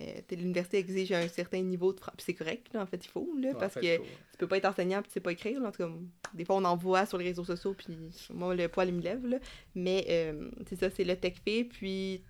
Euh, 0.00 0.20
L'université 0.32 0.78
exige 0.78 1.12
un 1.12 1.28
certain 1.28 1.60
niveau 1.62 1.92
de 1.92 2.00
français. 2.00 2.16
c'est 2.18 2.34
correct, 2.34 2.66
là, 2.72 2.82
en 2.82 2.86
fait, 2.86 3.04
il 3.04 3.08
faut, 3.08 3.28
là, 3.38 3.48
Ouais, 3.50 3.54
en 3.54 3.58
parce 3.58 3.74
fait, 3.74 3.80
que 3.80 3.96
faut- 3.98 4.10
tu 4.32 4.38
peux 4.38 4.48
pas 4.48 4.56
être 4.56 4.64
enseignant 4.64 5.00
puis 5.02 5.08
tu 5.08 5.14
sais 5.14 5.20
pas 5.20 5.32
écrire, 5.32 5.60
là. 5.60 5.68
En 5.68 5.72
tout 5.72 5.84
cas, 5.84 5.90
des 6.34 6.44
fois, 6.44 6.56
on 6.56 6.64
en 6.64 6.76
voit 6.76 7.06
sur 7.06 7.16
les 7.18 7.24
réseaux 7.26 7.44
sociaux, 7.44 7.74
puis 7.74 7.96
moi, 8.30 8.54
le 8.56 8.68
poil 8.68 8.88
il 8.88 8.94
me 8.94 9.02
lève, 9.02 9.24
là. 9.26 9.38
Mais 9.74 10.04
euh, 10.08 10.50
c'est 10.68 10.76
ça, 10.76 10.90
c'est 10.90 11.04
le 11.04 11.14
TechFi, 11.16 11.64
puis 11.64 12.22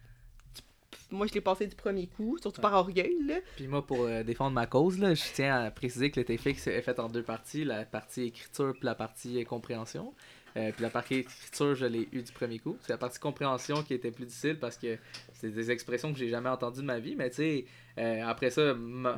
tu- 0.55 1.15
moi, 1.15 1.27
je 1.27 1.33
l'ai 1.33 1.41
passé 1.41 1.67
du 1.67 1.75
premier 1.75 2.07
coup, 2.07 2.37
surtout 2.39 2.59
Ouais. 2.59 2.62
par 2.62 2.75
orgueil, 2.75 3.17
là. 3.27 3.37
Puis 3.57 3.67
moi, 3.67 3.87
pour 3.87 4.03
euh, 4.03 4.23
défendre 4.23 4.53
ma 4.55 4.67
cause, 4.67 4.99
là, 4.99 5.15
je 5.15 5.23
tiens 5.33 5.57
à 5.65 5.71
préciser 5.71 6.11
que 6.11 6.21
le 6.21 6.27
TFX 6.27 6.67
est 6.67 6.83
fait 6.83 6.99
en 7.01 7.09
deux 7.09 7.23
parties, 7.23 7.65
la 7.65 7.85
partie 7.85 8.25
écriture 8.25 8.73
puis 8.75 8.85
la 8.85 8.95
partie 8.95 9.43
compréhension. 9.45 10.15
Euh, 10.57 10.70
puis 10.72 10.82
la 10.82 10.90
partie 10.90 11.16
écriture, 11.16 11.74
je 11.74 11.86
l'ai 11.86 12.09
eu 12.12 12.22
du 12.22 12.32
premier 12.32 12.59
coup. 12.59 12.76
C'est 12.80 12.92
la 12.92 12.98
partie 12.98 13.18
compréhension 13.18 13.82
qui 13.82 13.94
était 13.94 14.12
plus 14.12 14.26
difficile 14.26 14.59
parce 14.59 14.76
que 14.76 14.98
c'est 15.32 15.50
des 15.50 15.70
expressions 15.70 16.12
que 16.12 16.18
j'ai 16.18 16.28
jamais 16.28 16.48
entendues 16.48 16.80
de 16.80 16.86
ma 16.86 17.00
vie. 17.00 17.16
Mais 17.16 17.30
tu 17.30 17.36
sais, 17.36 17.64
euh, 17.98 18.22
après 18.24 18.50
ça, 18.50 18.74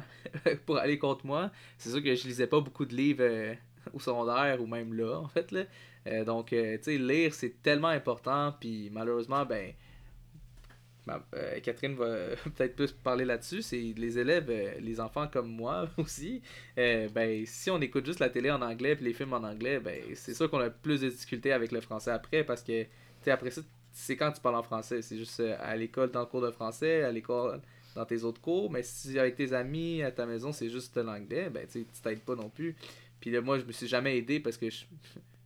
pour 0.67 0.79
aller 0.79 0.99
contre 0.99 1.27
moi, 1.27 1.51
c'est 1.77 1.91
sûr 1.91 2.03
que 2.03 2.15
je 2.15 2.27
lisais 2.27 2.47
pas 2.47 2.61
beaucoup 2.61 2.87
de 2.87 2.95
livres 2.95 3.23
euh, 3.23 3.55
au 3.93 4.01
secondaire 4.01 4.63
ou 4.63 4.67
même 4.67 4.95
là, 4.95 5.19
en 5.19 5.29
fait. 5.29 5.53
Là. 5.53 5.65
Donc, 6.25 6.51
tu 6.51 6.79
sais, 6.83 6.99
lire, 6.99 7.35
c'est 7.35 7.63
tellement 7.63 7.89
important. 7.89 8.55
Puis 8.59 8.91
malheureusement, 8.93 9.45
ben, 9.45 9.73
euh, 11.35 11.61
Catherine 11.61 11.95
va 11.95 12.15
peut-être 12.57 12.77
plus 12.77 12.93
parler 12.93 13.25
là-dessus. 13.25 13.63
C'est 13.63 13.95
les 13.97 14.19
élèves, 14.19 14.47
euh, 14.51 14.75
les 14.81 15.01
enfants 15.01 15.29
comme 15.29 15.49
moi 15.49 15.89
aussi. 15.97 16.43
euh, 16.79 17.09
ben, 17.09 17.45
si 17.47 17.71
on 17.71 17.81
écoute 17.81 18.07
juste 18.07 18.21
la 18.21 18.31
télé 18.31 18.51
en 18.51 18.63
anglais 18.63 18.97
puis 18.97 19.05
les 19.05 19.13
films 19.13 19.33
en 19.33 19.43
anglais, 19.45 19.81
ben, 19.81 20.01
c'est 20.15 20.35
sûr 20.35 20.51
qu'on 20.51 20.61
a 20.61 20.71
plus 20.71 21.01
de 21.01 21.09
difficultés 21.09 21.53
avec 21.53 21.73
le 21.73 21.81
français 21.81 22.11
après 22.11 22.45
parce 22.45 22.63
que, 22.63 22.85
tu 23.23 23.31
après 23.31 23.51
ça, 23.51 23.63
c'est 23.93 24.17
quand 24.17 24.33
tu 24.33 24.41
parles 24.41 24.57
en 24.57 24.63
français. 24.63 25.03
C'est 25.03 25.17
juste 25.17 25.41
à 25.41 25.77
l'école, 25.77 26.11
dans 26.11 26.21
le 26.21 26.27
cours 26.27 26.43
de 26.43 26.51
français, 26.51 27.03
à 27.03 27.11
l'école, 27.13 27.61
dans 27.95 28.05
tes 28.05 28.25
autres 28.25 28.41
cours. 28.41 28.71
Mais 28.71 28.83
si 28.83 29.19
avec 29.19 29.37
tes 29.37 29.53
amis 29.53 30.03
à 30.03 30.11
ta 30.13 30.27
maison, 30.27 30.53
c'est 30.53 30.69
juste 30.69 30.97
l'anglais, 30.97 31.51
ben, 31.51 31.67
tu 31.67 31.85
t'aides 32.03 32.21
pas 32.21 32.35
non 32.35 32.51
plus. 32.51 32.77
Puis 33.21 33.31
là, 33.31 33.41
moi, 33.41 33.59
je 33.59 33.65
me 33.65 33.73
suis 33.73 33.87
jamais 33.87 34.19
aidé 34.19 34.41
parce 34.41 34.57
que 34.57 34.69
je. 34.71 34.85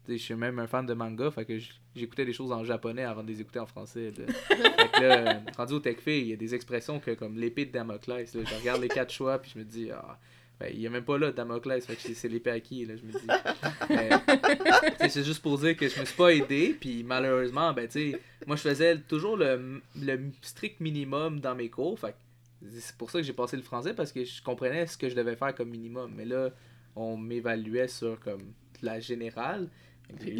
Je 0.08 0.16
suis 0.16 0.34
même 0.34 0.58
un 0.58 0.66
fan 0.66 0.86
de 0.86 0.94
manga, 0.94 1.30
fait 1.30 1.44
que 1.44 1.58
j'écoutais 1.94 2.24
des 2.24 2.32
choses 2.32 2.50
en 2.50 2.64
japonais 2.64 3.04
avant 3.04 3.22
de 3.22 3.28
les 3.28 3.40
écouter 3.40 3.60
en 3.60 3.66
français. 3.66 4.12
là. 4.16 4.32
fait 4.32 4.88
que 4.92 5.00
là, 5.02 5.40
rendu 5.56 5.74
au 5.74 5.80
TechFi, 5.80 6.20
il 6.22 6.26
y 6.28 6.32
a 6.32 6.36
des 6.36 6.54
expressions 6.54 6.98
que 6.98 7.12
comme 7.12 7.38
l'épée 7.38 7.66
de 7.66 7.72
Damoclès. 7.72 8.34
là. 8.34 8.42
je 8.44 8.54
regarde 8.56 8.80
les 8.80 8.88
quatre 8.88 9.12
choix, 9.12 9.38
puis 9.38 9.52
je 9.54 9.58
me 9.60 9.64
dis, 9.64 9.90
ah, 9.92 10.18
ben, 10.58 10.70
il 10.74 10.80
y 10.80 10.86
a 10.86 10.90
même 10.90 11.04
pas 11.04 11.16
là 11.16 11.30
Damoclès, 11.30 11.86
fait 11.86 11.94
que 11.94 12.14
c'est- 12.14 12.28
l'épée 12.28 12.50
à 12.50 12.60
qui, 12.60 12.84
là, 12.86 12.94
je 12.96 13.02
me 13.04 13.12
dis. 13.12 15.08
C'est 15.08 15.24
juste 15.24 15.42
pour 15.42 15.58
dire 15.58 15.76
que 15.76 15.88
je 15.88 15.98
me 16.00 16.04
suis 16.04 16.16
pas 16.16 16.32
aidé, 16.34 16.76
puis 16.78 17.02
malheureusement, 17.04 17.72
ben, 17.72 17.86
tu 17.88 18.12
sais, 18.12 18.20
moi 18.46 18.56
je 18.56 18.62
faisais 18.62 18.98
toujours 18.98 19.36
le, 19.36 19.80
le 20.00 20.20
strict 20.42 20.80
minimum 20.80 21.40
dans 21.40 21.54
mes 21.54 21.68
cours, 21.68 21.98
fait 21.98 22.12
que 22.12 22.66
c'est 22.78 22.96
pour 22.96 23.10
ça 23.10 23.18
que 23.20 23.24
j'ai 23.24 23.32
passé 23.32 23.56
le 23.56 23.62
français, 23.62 23.94
parce 23.94 24.12
que 24.12 24.24
je 24.24 24.42
comprenais 24.42 24.86
ce 24.86 24.96
que 24.98 25.08
je 25.08 25.14
devais 25.14 25.36
faire 25.36 25.54
comme 25.54 25.70
minimum. 25.70 26.12
Mais 26.14 26.24
là, 26.26 26.50
on 26.96 27.16
m'évaluait 27.16 27.88
sur 27.88 28.20
comme 28.20 28.42
la 28.82 29.00
générale. 29.00 29.68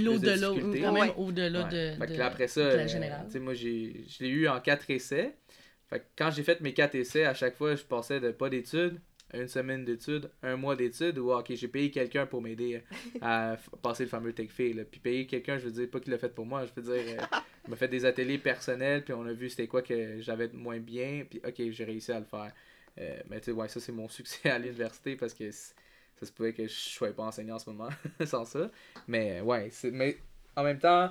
L'au-delà, 0.02 0.48
quand 0.48 0.92
même 0.92 0.94
Ouais. 0.94 1.14
au-delà 1.16 1.64
Ouais. 1.64 1.68
de, 1.94 1.98
Fait 1.98 2.06
que 2.06 2.12
de- 2.12 2.18
là, 2.18 2.26
après 2.26 2.48
ça, 2.48 2.60
de 2.72 2.76
la 2.76 2.82
euh, 2.84 2.88
générale. 2.88 3.26
tu 3.26 3.32
sais, 3.32 3.38
moi, 3.38 3.55
j'ai, 3.55 4.05
je 4.09 4.24
l'ai 4.24 4.30
eu 4.30 4.48
en 4.48 4.60
quatre 4.60 4.90
essais. 4.90 5.34
Fait 5.88 6.01
que 6.01 6.05
quand 6.16 6.30
j'ai 6.30 6.42
fait 6.42 6.60
mes 6.60 6.72
quatre 6.72 6.94
essais, 6.94 7.24
à 7.24 7.34
chaque 7.34 7.56
fois, 7.56 7.74
je 7.74 7.82
passais 7.84 8.20
de 8.20 8.30
pas 8.30 8.48
d'études 8.48 9.01
une 9.32 9.47
semaine 9.47 9.84
d'études, 9.84 10.28
un 10.42 10.56
mois 10.56 10.74
d'études, 10.74 11.16
ou 11.18 11.30
ok, 11.32 11.52
j'ai 11.55 11.68
payé 11.68 11.92
quelqu'un 11.92 12.26
pour 12.26 12.42
m'aider 12.42 12.82
à 13.20 13.56
passer 13.80 14.02
le 14.02 14.09
fameux 14.09 14.32
TechFail. 14.32 14.72
là. 14.72 14.82
Puis 14.84 14.98
payer 14.98 15.24
quelqu'un, 15.26 15.56
je 15.56 15.66
veux 15.66 15.70
dire, 15.70 15.88
pas 15.88 16.01
qu'il 16.01 16.10
l'a 16.10 16.18
fait 16.18 16.34
pour 16.34 16.47
moi, 16.47 16.64
je 16.66 16.72
veux 16.80 16.82
dire, 16.92 17.05
euh, 17.16 17.24
il 17.64 17.70
m'a 17.70 17.76
fait 17.76 17.86
des 17.86 18.05
ateliers 18.05 18.38
personnels, 18.38 19.05
puis 19.05 19.14
on 19.14 19.24
a 19.24 19.32
vu 19.32 19.48
c'était 19.48 19.68
quoi 19.68 19.82
que 19.82 20.20
j'avais 20.20 20.48
de 20.48 20.56
moins 20.56 20.80
bien, 20.80 21.24
puis 21.30 21.40
ok, 21.47 21.62
j'ai 21.70 21.84
réussi 21.84 22.10
à 22.10 22.18
le 22.18 22.24
faire. 22.24 22.51
Euh, 22.98 23.20
mais 23.28 23.38
tu 23.38 23.47
sais, 23.47 23.52
ouais, 23.52 23.68
ça 23.68 23.78
c'est 23.78 23.92
mon 23.92 24.09
succès 24.09 24.51
à 24.51 24.59
l'université 24.59 25.14
parce 25.14 25.32
que 25.32 25.44
ça 26.20 26.26
se 26.26 26.32
pouvait 26.32 26.52
que 26.52 26.66
je 26.66 26.72
sois 26.72 27.12
pas 27.12 27.24
enseignant 27.24 27.56
en 27.56 27.59
ce 27.59 27.70
moment 27.70 27.88
sans 28.24 28.44
ça. 28.44 28.70
Mais 29.09 29.40
ouais, 29.40 29.70
mais 29.84 30.18
en 30.55 30.62
même 30.62 30.78
temps, 30.78 31.10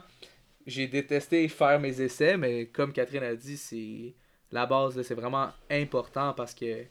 j'ai 0.68 0.88
détesté 0.88 1.48
faire 1.48 1.80
mes 1.80 2.00
essais, 2.00 2.38
mais 2.38 2.68
comme 2.68 2.94
Catherine 2.94 3.24
a 3.24 3.36
dit, 3.36 3.58
c'est 3.58 4.14
la 4.52 4.66
base, 4.66 5.02
c'est 5.02 5.16
vraiment 5.16 5.50
important 5.70 6.34
parce 6.34 6.54
que 6.54 6.86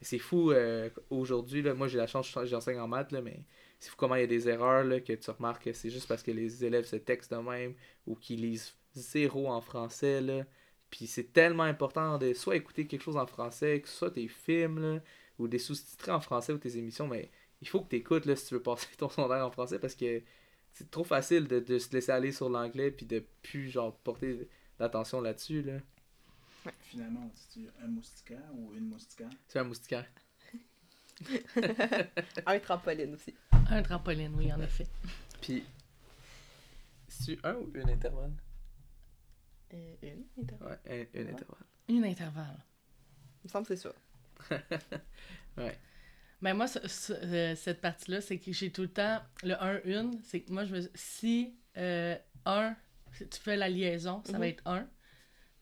c'est 0.00 0.18
fou 0.18 0.52
euh, 0.52 0.88
aujourd'hui. 1.10 1.62
Moi, 1.62 1.88
j'ai 1.88 1.98
la 1.98 2.06
chance, 2.06 2.36
j'enseigne 2.44 2.78
en 2.78 2.88
maths, 2.88 3.12
là, 3.12 3.22
mais 3.22 3.40
c'est 3.80 3.90
fou 3.90 3.96
comment 3.96 4.14
il 4.14 4.20
y 4.20 4.24
a 4.24 4.28
des 4.28 4.48
erreurs 4.48 4.84
là, 4.84 5.00
que 5.00 5.12
tu 5.12 5.30
remarques 5.30 5.64
que 5.64 5.72
c'est 5.72 5.90
juste 5.90 6.06
parce 6.06 6.22
que 6.22 6.30
les 6.30 6.64
élèves 6.64 6.84
se 6.84 6.96
textent 6.96 7.32
de 7.32 7.38
même 7.38 7.74
ou 8.06 8.14
qu'ils 8.14 8.42
lisent 8.42 8.74
zéro 8.94 9.48
en 9.48 9.60
français. 9.60 10.20
Là. 10.20 10.44
Puis 10.90 11.06
c'est 11.06 11.32
tellement 11.32 11.64
important 11.64 12.18
de 12.18 12.32
soit 12.34 12.56
écouter 12.56 12.86
quelque 12.86 13.02
chose 13.02 13.16
en 13.16 13.26
français, 13.26 13.80
que 13.80 13.88
soit 13.88 14.12
tes 14.12 14.28
films 14.28 14.80
là, 14.80 15.00
ou 15.38 15.48
des 15.48 15.58
sous-titrés 15.58 16.12
en 16.12 16.20
français 16.20 16.52
ou 16.52 16.58
tes 16.58 16.76
émissions, 16.76 17.08
mais 17.08 17.30
il 17.64 17.68
faut 17.68 17.80
que 17.80 17.88
tu 17.88 17.96
écoutes 17.96 18.26
là, 18.26 18.36
si 18.36 18.46
tu 18.46 18.54
veux 18.54 18.62
passer 18.62 18.86
ton 18.98 19.08
secondaire 19.08 19.44
en 19.44 19.50
français 19.50 19.78
parce 19.78 19.94
que 19.94 20.22
c'est 20.72 20.90
trop 20.90 21.04
facile 21.04 21.48
de, 21.48 21.60
de 21.60 21.78
se 21.78 21.90
laisser 21.92 22.12
aller 22.12 22.30
sur 22.30 22.50
l'anglais 22.50 22.90
puis 22.90 23.06
de 23.06 23.24
plus 23.42 23.70
genre 23.70 23.96
porter 23.98 24.48
l'attention 24.78 25.22
là-dessus. 25.22 25.62
Là. 25.62 25.78
Finalement, 26.80 27.30
on 27.32 27.58
dit 27.58 27.66
un 27.82 27.86
moustiquaire 27.86 28.50
ou 28.54 28.74
une 28.74 28.88
moustiquaire? 28.88 29.30
C'est 29.48 29.58
un 29.58 29.64
moustiquaire. 29.64 30.06
Un 32.46 32.58
trampoline 32.58 33.14
aussi. 33.14 33.34
Un 33.70 33.82
trampoline, 33.82 34.34
oui, 34.34 34.52
en 34.52 34.60
effet. 34.60 34.88
Puis, 35.40 35.62
c'est 37.06 37.38
un 37.44 37.54
ou 37.54 37.70
une 37.72 37.88
intervalle? 37.88 38.32
Euh, 39.72 39.94
une, 40.02 40.24
intervalle. 40.42 40.80
Ouais, 40.86 41.08
un, 41.14 41.20
une 41.20 41.28
intervalle. 41.28 41.66
Une 41.88 42.04
intervalle. 42.04 42.64
Il 43.44 43.46
me 43.46 43.48
semble 43.48 43.66
que 43.66 43.76
c'est 43.76 43.88
ça. 43.88 43.94
Ouais. 45.56 45.78
Ben 46.44 46.54
moi, 46.54 46.66
ce- 46.66 46.86
ce- 46.86 47.12
euh, 47.14 47.56
cette 47.56 47.80
partie-là, 47.80 48.20
c'est 48.20 48.38
que 48.38 48.52
j'ai 48.52 48.70
tout 48.70 48.82
le 48.82 48.88
temps 48.88 49.20
le 49.42 49.54
1-1. 49.54 50.10
C'est 50.24 50.40
que 50.40 50.52
moi, 50.52 50.64
je 50.66 50.74
me 50.76 50.80
si 50.94 51.54
euh, 51.78 52.16
1, 52.44 52.76
si 53.12 53.26
tu 53.28 53.40
fais 53.40 53.56
la 53.56 53.68
liaison, 53.68 54.22
ça 54.26 54.32
va 54.32 54.38
Mhm. 54.38 54.44
être 54.44 54.62
1. 54.66 54.86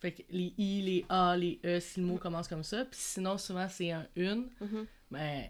Fait 0.01 0.13
que 0.13 0.23
les 0.31 0.53
I, 0.59 0.83
les 0.83 1.07
A, 1.09 1.37
les 1.37 1.61
E, 1.65 1.79
si 1.79 2.01
le 2.01 2.07
mot 2.07 2.19
commence 2.19 2.49
comme 2.49 2.65
ça. 2.65 2.85
Puis 2.85 2.99
sinon, 3.01 3.39
souvent, 3.39 3.69
c'est 3.69 3.93
un 3.93 4.07
une. 4.17 4.51
Mhm. 4.61 4.87
Ben, 5.13 5.45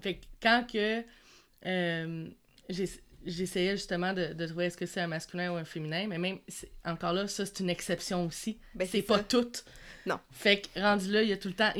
fait 0.00 0.16
que 0.16 0.24
quand 0.42 0.66
que 0.72 1.04
euh, 1.66 2.28
j'ai- 2.70 2.88
j'essayais 3.26 3.72
justement 3.72 4.12
de, 4.12 4.32
de 4.32 4.46
trouver 4.46 4.66
est-ce 4.66 4.76
que 4.76 4.86
c'est 4.86 5.00
un 5.00 5.06
masculin 5.06 5.52
ou 5.52 5.56
un 5.56 5.64
féminin, 5.64 6.06
mais 6.08 6.18
même, 6.18 6.38
c'est- 6.48 6.70
encore 6.84 7.12
là, 7.12 7.26
ça, 7.28 7.44
c'est 7.46 7.60
une 7.60 7.70
exception 7.70 8.26
aussi. 8.26 8.58
Ben, 8.74 8.86
c'est 8.86 8.98
c'est 8.98 9.02
pas 9.02 9.20
tout. 9.20 9.50
Non. 10.04 10.18
Fait 10.32 10.60
que 10.62 10.80
rendu 10.80 11.12
là, 11.12 11.22
il 11.22 11.28
y 11.28 11.32
a 11.32 11.36
tout 11.36 11.46
le 11.48 11.54
temps. 11.54 11.70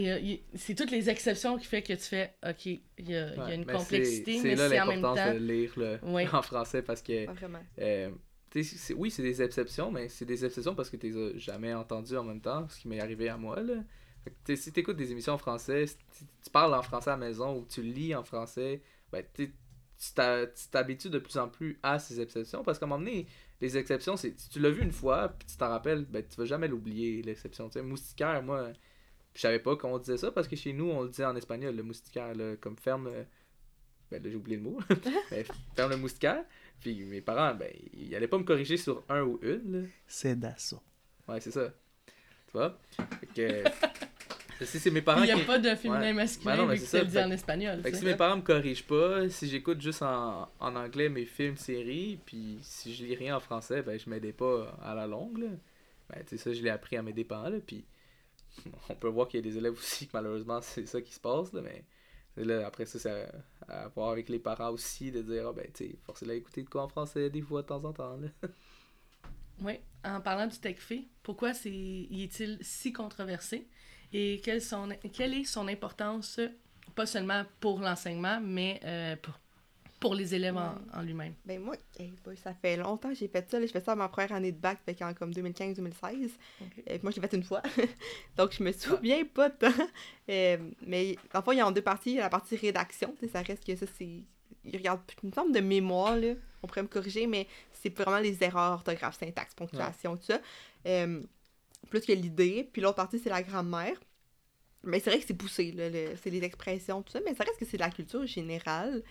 c'est 0.55 0.75
toutes 0.77 0.91
les 0.93 1.11
exceptions 1.11 1.59
qui 1.59 1.67
fait 1.67 1.83
que 1.83 1.93
tu 1.95 2.03
fais 2.05 2.35
OK, 2.49 2.67
il 2.67 2.81
y 2.99 3.17
a, 3.17 3.31
il 3.33 3.37
y 3.37 3.41
a 3.41 3.45
Ouais, 3.47 3.55
une 3.57 3.65
mais 3.65 3.73
complexité, 3.73 4.37
c'est- 4.39 4.43
mais 4.45 4.57
C'est 4.57 4.69
c'est 4.69 4.77
là 4.77 4.85
en 4.85 4.87
même 4.89 4.97
l'importance 5.03 5.27
temps. 5.27 5.35
de 5.35 5.39
lire 5.39 5.73
le, 5.77 5.99
Oui. 6.05 6.23
en 6.33 6.43
français 6.43 6.83
parce 6.83 7.03
que, 7.03 7.27
euh, 7.81 8.11
c'est- 8.63 8.95
oui, 8.95 9.11
c'est 9.11 9.23
des 9.23 9.43
exceptions, 9.43 9.91
mais 9.91 10.09
c'est 10.09 10.25
des 10.25 10.45
exceptions 10.45 10.75
parce 10.75 10.89
que 10.91 10.97
tu 10.97 11.11
les 11.11 11.17
as 11.17 11.39
jamais 11.39 11.75
entendues 11.75 12.17
en 12.17 12.25
même 12.25 12.41
temps, 12.41 12.69
ce 12.69 12.79
qui 12.81 12.89
m'est 12.89 13.01
arrivé 13.01 13.29
à 13.29 13.37
moi. 13.37 13.61
Là. 13.61 13.75
Fait 14.25 14.33
que, 14.45 14.55
si 14.57 14.71
tu 14.73 14.79
écoutes 14.81 14.97
des 14.97 15.11
émissions 15.11 15.33
en 15.33 15.39
français, 15.39 15.87
si 15.89 15.97
tu 15.97 16.25
tu 16.45 16.51
parles 16.51 16.75
en 16.75 16.83
français 16.83 17.11
à 17.11 17.15
la 17.15 17.27
maison 17.27 17.57
ou 17.59 17.67
tu 17.69 17.83
lis 17.83 18.15
en 18.15 18.23
français, 18.23 18.81
ben, 19.11 19.25
tu 19.35 19.47
sais, 19.47 19.51
tu 20.03 20.69
t'habitues 20.71 21.11
de 21.11 21.19
plus 21.19 21.37
en 21.39 21.49
plus 21.49 21.79
à 21.83 21.99
ces 21.99 22.21
exceptions 22.21 22.63
parce 22.63 22.79
qu'à 22.79 22.87
un 22.87 22.89
moment 22.89 23.05
donné, 23.05 23.27
les 23.61 23.77
exceptions, 23.79 24.17
c'est 24.17 24.39
si 24.39 24.49
tu 24.49 24.59
l'as 24.59 24.71
vu 24.71 24.83
une 24.83 24.93
fois 24.93 25.29
puis 25.29 25.47
tu 25.47 25.57
t'en 25.57 25.69
rappelles, 25.69 26.05
ben, 26.05 26.25
tu 26.29 26.37
vas 26.37 26.45
jamais 26.45 26.67
l'oublier, 26.67 27.23
l'exception. 27.23 27.69
Tu 27.69 27.75
sais, 27.75 27.83
moustiquaire, 27.83 28.43
moi, 28.43 28.73
je 29.35 29.41
savais 29.41 29.61
pas 29.61 29.77
qu'on 29.77 29.99
disait 29.99 30.17
ça 30.17 30.33
parce 30.33 30.49
que 30.49 30.57
chez 30.57 30.73
nous, 30.73 30.91
on 30.91 31.03
le 31.03 31.09
dit 31.09 31.25
en 31.25 31.37
espagnol, 31.37 31.77
le 31.77 31.83
moustiquaire, 31.83 32.35
là, 32.35 32.57
comme 32.57 32.77
ferme. 32.77 33.11
Ben 34.11 34.23
là, 34.23 34.29
j'ai 34.29 34.37
oublié 34.37 34.57
le 34.57 34.63
mot. 34.65 34.79
Mais 35.31 35.45
ferme 35.77 35.93
le 35.93 35.97
moustiquaire. 35.97 36.45
Puis 36.81 37.05
mes 37.05 37.21
parents, 37.21 37.55
ben, 37.55 37.71
ils 37.93 38.15
allaient 38.17 38.29
pas 38.29 38.39
me 38.39 38.45
corriger 38.45 38.77
sur 38.77 39.05
un 39.09 39.23
ou 39.23 39.39
une. 39.43 39.89
C'est 40.07 40.39
d'assaut. 40.39 40.83
Ouais, 41.29 41.41
c'est 41.41 41.53
ça. 41.53 41.73
Tu 42.07 42.53
vois? 42.53 42.79
Fait 43.21 43.27
que. 43.27 43.63
si 44.61 44.79
c'est 44.79 44.91
mes 44.91 45.03
parents 45.03 45.23
Il 45.23 45.27
n'y 45.27 45.31
a 45.33 45.37
qui. 45.37 45.45
pas 45.45 45.59
de 45.59 45.75
féminin 45.75 46.01
Ouais. 46.01 46.13
masculin 46.13 46.57
Ben 46.57 46.63
non, 46.63 46.67
mais 46.69 46.77
c'est 46.77 46.87
ça. 46.87 46.99
le 47.01 47.07
dis 47.07 47.13
Fait- 47.15 47.23
en 47.25 47.31
espagnol. 47.31 47.83
Fait 47.83 47.91
que 47.93 47.97
si 47.97 48.05
mes 48.05 48.15
parents 48.17 48.37
me 48.37 48.43
corrigent 48.43 48.85
pas, 48.87 49.29
si 49.29 49.49
j'écoute 49.49 49.81
juste 49.81 50.03
en, 50.03 50.49
en 50.61 50.77
anglais 50.77 51.09
mes 51.09 51.25
films, 51.25 51.57
séries, 51.57 52.19
puis 52.25 52.59
si 52.63 52.95
je 52.95 53.05
lis 53.05 53.15
rien 53.17 53.37
en 53.37 53.41
français, 53.41 53.83
ben 53.83 53.99
je 53.99 54.09
m'aidais 54.09 54.33
pas 54.33 54.77
à 54.83 54.95
la 54.95 55.07
longue, 55.07 55.39
là. 55.39 55.49
Ben, 56.11 56.23
tu 56.25 56.37
sais, 56.37 56.37
ça, 56.37 56.53
je 56.53 56.63
l'ai 56.63 56.71
appris 56.71 56.97
à 56.97 57.03
mes 57.03 57.13
dépens, 57.13 57.49
là, 57.49 57.59
puis 57.67 57.85
on 58.91 58.95
peut 58.95 59.09
voir 59.09 59.29
qu'il 59.29 59.45
y 59.45 59.49
a 59.49 59.51
des 59.51 59.57
élèves 59.59 59.73
aussi 59.75 60.07
que 60.07 60.13
malheureusement 60.15 60.61
c'est 60.61 60.87
ça 60.87 61.01
qui 61.01 61.13
se 61.15 61.21
passe, 61.21 61.53
là, 61.53 61.63
mais 61.63 61.85
là, 62.37 62.67
après 62.67 62.87
ça, 62.87 62.99
c'est 62.99 63.11
à, 63.69 63.85
à 63.85 63.89
voir 63.89 64.11
avec 64.11 64.29
les 64.29 64.39
parents 64.39 64.71
aussi, 64.71 65.11
de 65.11 65.23
dire, 65.23 65.49
ah 65.49 65.53
ben, 65.53 65.67
tu 65.73 65.87
sais, 65.89 65.97
forcez-la 66.05 66.33
à 66.35 66.37
écouter 66.37 66.63
de 66.63 66.69
quoi 66.69 66.83
en 66.85 66.89
français 66.89 67.31
des 67.31 67.43
fois 67.43 67.63
de 67.63 67.67
temps 67.69 67.85
en 67.85 67.93
temps, 67.93 68.17
là. 68.19 68.29
Oui, 69.61 69.75
en 70.05 70.21
parlant 70.21 70.47
du 70.47 70.59
TechFi, 70.59 71.09
pourquoi 71.23 71.55
c'est, 71.55 71.71
y 71.71 72.23
est-il 72.25 72.59
si 72.63 72.93
controversé? 72.93 73.69
Et 74.13 74.41
quelle, 74.45 74.61
son, 74.63 74.89
quelle 75.13 75.35
est 75.35 75.45
son 75.45 75.69
importance, 75.69 76.41
pas 76.95 77.07
seulement 77.07 77.45
pour 77.61 77.81
l'enseignement, 77.81 78.41
mais 78.43 78.81
euh, 78.85 79.17
pour, 79.17 79.39
pour 80.01 80.15
les 80.15 80.35
élèves 80.35 80.57
en, 80.57 80.71
Ouais. 80.73 80.81
en 80.95 81.03
lui-même? 81.03 81.35
Ben 81.45 81.61
moi, 81.61 81.77
hey 81.99 82.13
boy, 82.25 82.37
ça 82.37 82.53
fait 82.55 82.77
longtemps 82.77 83.09
que 83.11 83.15
j'ai 83.15 83.29
fait 83.29 83.49
ça. 83.51 83.59
là. 83.61 83.67
J'ai 83.67 83.73
fait 83.73 83.85
ça 83.85 83.93
à 83.93 83.95
ma 83.95 84.09
première 84.09 84.33
année 84.33 84.53
de 84.53 84.59
bac, 84.59 84.79
fait 84.85 84.95
qu'en 84.95 85.15
comme 85.15 85.31
2015-2016. 85.33 86.31
Ok. 86.61 86.67
Euh, 86.91 86.99
moi, 87.03 87.13
je 87.13 87.21
l'ai 87.21 87.29
fait 87.29 87.37
une 87.37 87.45
fois. 87.45 87.63
Donc, 88.37 88.53
je 88.53 88.63
me 88.63 88.73
souviens 88.73 89.25
pas 89.25 89.51
tant. 89.51 89.69
Euh, 90.31 90.57
mais 90.87 91.17
en 91.35 91.43
fait, 91.43 91.53
il 91.53 91.59
y 91.59 91.61
a 91.61 91.67
en 91.67 91.73
deux 91.73 91.83
parties. 91.83 92.11
Il 92.13 92.17
y 92.17 92.21
a 92.21 92.23
la 92.23 92.29
partie 92.31 92.57
rédaction. 92.57 93.15
Ça 93.33 93.43
reste 93.43 93.65
que 93.67 93.75
ça, 93.75 93.87
c'est. 93.99 94.23
Il 94.65 94.77
regarde 94.77 95.01
une 95.25 95.33
forme 95.33 95.51
de 95.53 95.59
mémoire, 95.61 96.17
là. 96.17 96.35
On 96.63 96.69
pourrait 96.69 96.83
me 96.83 96.89
corriger, 96.89 97.27
mais 97.27 97.49
c'est 97.73 97.93
vraiment 97.99 98.19
les 98.21 98.43
erreurs 98.45 98.73
orthographe, 98.75 99.19
syntaxe, 99.19 99.53
ponctuation, 99.55 100.17
tout 100.17 100.23
ça. 100.25 100.41
Euh, 100.87 101.21
plus 101.91 102.01
que 102.01 102.13
l'idée. 102.13 102.69
Puis 102.73 102.81
l'autre 102.83 102.97
partie, 102.97 103.19
c'est 103.19 103.31
la 103.31 103.43
grammaire. 103.43 103.99
Mais 104.85 104.99
c'est 104.99 105.11
vrai 105.11 105.21
que 105.21 105.27
c'est 105.27 105.35
poussé, 105.35 105.71
là, 105.73 105.89
le- 105.89 106.17
c'est 106.23 106.31
les 106.31 106.43
expressions, 106.43 107.03
tout 107.03 107.13
ça. 107.13 107.21
Mais 107.25 107.35
ça 107.35 107.45
reste 107.45 107.59
que 107.59 107.65
c'est 107.65 107.77
de 107.77 107.83
la 107.83 107.91
culture 107.91 108.27
générale. 108.27 109.03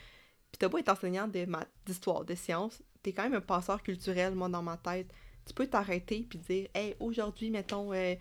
Puis 0.52 0.58
t'as 0.60 0.68
beau 0.68 0.78
être 0.78 0.90
enseignant 0.90 1.28
de 1.28 1.46
maths, 1.46 1.72
d'histoire, 1.86 2.26
de 2.26 2.36
sciences, 2.36 2.82
t'es 3.02 3.14
quand 3.14 3.24
même 3.24 3.36
un 3.36 3.42
passeur 3.42 3.82
culturel, 3.82 4.36
moi, 4.36 4.50
dans 4.50 4.62
ma 4.62 4.76
tête. 4.78 5.08
Tu 5.46 5.54
peux 5.54 5.66
t'arrêter 5.68 6.26
puis 6.30 6.40
dire, 6.40 6.68
hey, 6.76 6.96
aujourd'hui, 7.00 7.50
mettons, 7.50 7.94
euh, 7.94 8.16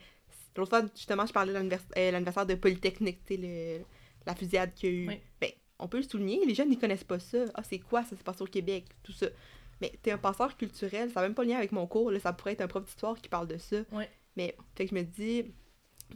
l'autre 0.57 0.71
fois, 0.71 0.87
justement, 0.95 1.27
je 1.27 1.33
parlais 1.33 1.53
de 1.53 1.59
l'annivers- 1.59 1.83
euh, 1.99 2.11
l'anniversaire 2.13 2.47
de 2.47 2.55
Polytechnique, 2.55 3.25
tu 3.27 3.35
sais, 3.37 3.85
la 4.27 4.35
fusillade 4.37 4.73
qu'il 4.75 4.89
y 4.89 4.93
a 4.93 4.95
eu. 4.95 5.09
Oui. 5.09 5.21
Ben, 5.41 5.51
on 5.81 5.89
peut 5.89 5.97
le 5.97 6.03
souligner, 6.05 6.45
les 6.47 6.55
jeunes, 6.55 6.71
ils 6.73 6.79
connaissent 6.79 7.03
pas 7.05 7.19
ça. 7.19 7.47
Ah, 7.55 7.63
c'est 7.65 7.79
quoi, 7.81 8.05
ça 8.05 8.11
s'est 8.17 8.23
passé 8.23 8.43
au 8.43 8.47
Québec, 8.47 8.85
tout 9.03 9.13
ça. 9.13 9.27
Mais 9.81 9.93
t'es 10.03 10.13
un 10.13 10.19
passeur 10.19 10.57
culturel, 10.57 11.11
ça 11.11 11.21
n'a 11.21 11.27
même 11.27 11.35
pas 11.35 11.43
lien 11.45 11.57
avec 11.57 11.73
mon 11.73 11.87
cours, 11.87 12.11
là, 12.13 12.21
ça 12.21 12.33
pourrait 12.33 12.53
être 12.53 12.61
un 12.61 12.69
prof 12.69 12.85
d'histoire 12.85 13.19
qui 13.21 13.29
parle 13.29 13.49
de 13.49 13.57
ça. 13.59 13.79
Oui. 13.93 14.05
Mais, 14.41 14.57
fait 14.75 14.85
que 14.87 14.91
je 14.91 14.95
me 14.95 15.03
dis. 15.03 15.45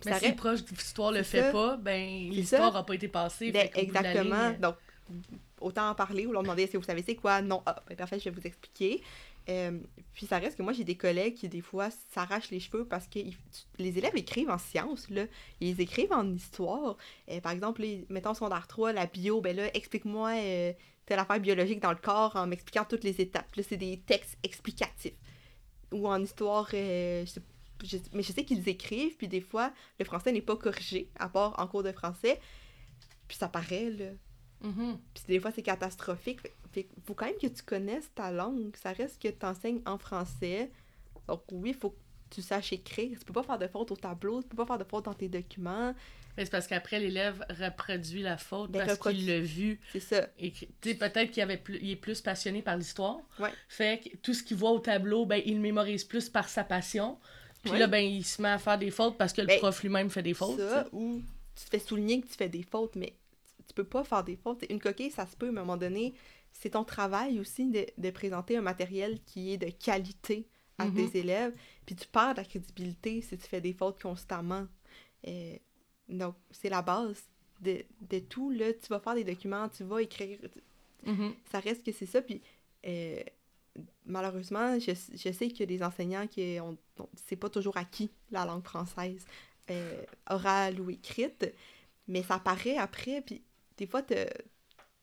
Mais 0.04 0.12
ça 0.12 0.18
si 0.18 0.24
le 0.24 0.28
reste- 0.30 0.36
proche 0.38 0.64
d'histoire 0.64 1.12
le 1.12 1.22
c'est 1.22 1.38
fait 1.38 1.42
ça. 1.42 1.52
pas, 1.52 1.76
ben 1.76 2.30
l'histoire 2.30 2.72
n'a 2.72 2.82
pas 2.82 2.94
été 2.94 3.08
passée. 3.08 3.52
Ben, 3.52 3.68
fait 3.68 3.74
de 3.80 3.82
exactement. 3.86 4.48
ligne, 4.50 4.58
Donc, 4.60 4.76
autant 5.60 5.90
en 5.90 5.94
parler 5.94 6.26
ou 6.26 6.32
leur 6.32 6.42
demander 6.42 6.62
est-ce 6.64 6.72
que 6.72 6.78
vous 6.78 6.84
savez 6.84 7.02
c'est 7.06 7.14
quoi? 7.14 7.42
Non, 7.42 7.62
ah, 7.66 7.82
ben, 7.88 7.96
parfait, 7.96 8.18
je 8.18 8.24
vais 8.28 8.30
vous 8.40 8.46
expliquer. 8.46 9.02
Euh, 9.50 9.78
puis 10.14 10.24
ça 10.26 10.38
reste 10.38 10.56
que 10.56 10.62
moi, 10.62 10.72
j'ai 10.72 10.84
des 10.84 10.96
collègues 10.96 11.34
qui, 11.34 11.48
des 11.50 11.60
fois, 11.60 11.90
s'arrachent 12.12 12.50
les 12.50 12.60
cheveux 12.60 12.86
parce 12.86 13.06
que 13.06 13.18
ils- 13.18 13.36
les 13.78 13.98
élèves 13.98 14.16
écrivent 14.16 14.48
en 14.50 14.56
sciences, 14.58 15.08
là. 15.10 15.26
Ils 15.60 15.78
écrivent 15.80 16.12
en 16.14 16.26
histoire. 16.32 16.96
Euh, 17.30 17.40
par 17.42 17.52
exemple, 17.52 17.82
les, 17.82 18.06
mettons, 18.08 18.32
secondaire 18.34 18.66
3, 18.66 18.92
la 18.94 19.04
bio, 19.06 19.42
ben 19.42 19.54
là, 19.54 19.68
explique-moi 19.76 20.30
euh, 20.38 20.72
telle 21.06 21.18
affaire 21.18 21.38
biologique 21.40 21.80
dans 21.80 21.90
le 21.92 21.98
corps 21.98 22.34
en 22.36 22.46
m'expliquant 22.46 22.86
toutes 22.88 23.04
les 23.04 23.20
étapes. 23.20 23.54
Là, 23.54 23.62
c'est 23.68 23.76
des 23.76 24.00
textes 24.00 24.38
explicatifs. 24.42 25.12
Ou 25.92 26.08
en 26.08 26.20
histoire, 26.22 26.68
euh, 26.72 27.24
je 27.26 27.30
sais- 27.30 27.42
je- 27.84 27.98
mais 28.12 28.22
je 28.22 28.32
sais 28.32 28.44
qu'ils 28.44 28.68
écrivent, 28.68 29.16
puis 29.16 29.28
des 29.28 29.40
fois, 29.40 29.72
le 29.98 30.04
français 30.04 30.32
n'est 30.32 30.42
pas 30.42 30.56
corrigé, 30.56 31.10
à 31.18 31.28
part 31.28 31.58
en 31.58 31.66
cours 31.66 31.82
de 31.82 31.92
français. 31.92 32.40
Puis 33.28 33.36
ça 33.36 33.48
paraît, 33.48 33.90
là. 33.90 34.10
Mhm. 34.62 34.98
Puis 35.14 35.24
des 35.28 35.40
fois, 35.40 35.50
c'est 35.50 35.62
catastrophique. 35.62 36.40
Fait, 36.40 36.52
fait 36.72 36.88
faut 37.06 37.14
quand 37.14 37.26
même 37.26 37.38
que 37.40 37.46
tu 37.46 37.62
connaisses 37.62 38.10
ta 38.14 38.30
langue. 38.30 38.74
Ça 38.76 38.92
reste 38.92 39.20
que 39.20 39.28
tu 39.28 39.46
enseignes 39.46 39.82
en 39.86 39.98
français. 39.98 40.70
Donc 41.28 41.42
oui, 41.52 41.70
il 41.70 41.76
faut 41.76 41.90
que 41.90 41.98
tu 42.30 42.42
saches 42.42 42.72
écrire. 42.72 43.18
Tu 43.18 43.24
peux 43.24 43.32
pas 43.32 43.42
faire 43.42 43.58
de 43.58 43.66
fautes 43.68 43.90
au 43.92 43.96
tableau, 43.96 44.42
tu 44.42 44.48
peux 44.48 44.56
pas 44.56 44.66
faire 44.66 44.78
de 44.78 44.84
fautes 44.84 45.04
dans 45.04 45.14
tes 45.14 45.28
documents. 45.28 45.94
Mais 46.36 46.44
c'est 46.44 46.50
parce 46.50 46.66
qu'après, 46.66 46.98
l'élève 46.98 47.44
reproduit 47.48 48.22
la 48.22 48.36
faute 48.36 48.72
Ben, 48.72 48.84
parce 48.84 48.98
qu'il 48.98 49.24
l'a 49.26 49.38
vu. 49.40 49.78
C'est 49.92 50.00
ça. 50.00 50.26
Et 50.38 50.50
peut-être 50.50 51.30
qu'il 51.30 51.42
avait 51.42 51.56
plus, 51.58 51.78
il 51.80 51.90
est 51.90 51.96
plus 51.96 52.20
passionné 52.20 52.60
par 52.60 52.76
l'histoire. 52.76 53.18
Ouais. 53.38 53.50
Fait 53.68 54.00
que 54.02 54.16
tout 54.16 54.34
ce 54.34 54.42
qu'il 54.42 54.56
voit 54.56 54.72
au 54.72 54.80
tableau, 54.80 55.26
ben, 55.26 55.40
il 55.46 55.54
le 55.54 55.60
mémorise 55.60 56.02
plus 56.04 56.28
par 56.28 56.48
sa 56.48 56.64
passion. 56.64 57.20
Puis 57.64 57.72
Ouais. 57.72 57.78
là, 57.78 57.86
ben, 57.86 58.04
il 58.04 58.24
se 58.24 58.40
met 58.42 58.48
à 58.50 58.58
faire 58.58 58.78
des 58.78 58.90
fautes 58.90 59.16
parce 59.18 59.32
que 59.32 59.40
le 59.40 59.46
Ben, 59.48 59.58
prof 59.58 59.82
lui-même 59.82 60.10
fait 60.10 60.22
des 60.22 60.34
fautes. 60.34 60.58
ça, 60.58 60.86
ou 60.92 61.22
tu 61.56 61.64
te 61.64 61.70
fais 61.70 61.78
souligner 61.78 62.20
que 62.20 62.26
tu 62.26 62.34
fais 62.34 62.48
des 62.48 62.62
fautes, 62.62 62.94
mais 62.96 63.14
tu- 63.66 63.74
peux 63.74 63.84
pas 63.84 64.04
faire 64.04 64.22
des 64.22 64.36
fautes. 64.36 64.64
Une 64.70 64.78
coquille, 64.78 65.10
ça 65.10 65.26
se 65.26 65.34
peut, 65.36 65.50
mais 65.50 65.58
à 65.58 65.62
un 65.62 65.64
moment 65.64 65.76
donné, 65.78 66.14
c'est 66.52 66.70
ton 66.70 66.84
travail 66.84 67.40
aussi 67.40 67.70
de, 67.70 67.86
de 67.98 68.10
présenter 68.10 68.56
un 68.56 68.60
matériel 68.60 69.18
qui 69.26 69.52
est 69.52 69.56
de 69.56 69.70
qualité 69.70 70.46
à 70.78 70.84
Mhm. 70.86 71.10
tes 71.10 71.18
élèves. 71.18 71.52
Puis 71.86 71.96
tu 71.96 72.06
perds 72.06 72.34
ta 72.34 72.44
crédibilité 72.44 73.20
si 73.22 73.36
tu 73.38 73.46
fais 73.48 73.60
des 73.60 73.72
fautes 73.72 74.00
constamment. 74.00 74.66
Euh, 75.26 75.56
donc, 76.08 76.34
c'est 76.52 76.68
la 76.68 76.82
base 76.82 77.22
de, 77.60 77.82
de 78.02 78.18
tout. 78.20 78.50
Là. 78.50 78.72
Tu 78.74 78.86
vas 78.90 79.00
faire 79.00 79.14
des 79.14 79.24
documents, 79.24 79.68
tu 79.68 79.82
vas 79.84 80.02
écrire. 80.02 80.38
Mhm. 81.06 81.32
Ça 81.50 81.58
reste 81.60 81.84
que 81.84 81.92
c'est 81.92 82.06
ça. 82.06 82.20
Puis, 82.22 82.40
euh, 82.86 83.20
malheureusement, 84.06 84.78
je, 84.78 84.92
je 84.92 85.32
sais 85.32 85.48
qu'il 85.48 85.60
y 85.60 85.62
a 85.62 85.66
des 85.66 85.82
enseignants 85.82 86.26
qui 86.26 86.58
ont, 86.60 86.76
c'est 87.26 87.36
pas 87.36 87.48
toujours 87.50 87.76
acquis 87.76 88.10
la 88.30 88.44
langue 88.44 88.64
française, 88.64 89.24
euh, 89.70 90.02
orale 90.28 90.80
ou 90.80 90.90
écrite, 90.90 91.52
mais 92.06 92.22
ça 92.22 92.34
apparaît 92.34 92.76
après. 92.76 93.20
Puis, 93.22 93.42
des 93.76 93.86
fois, 93.86 94.02
te- 94.02 94.28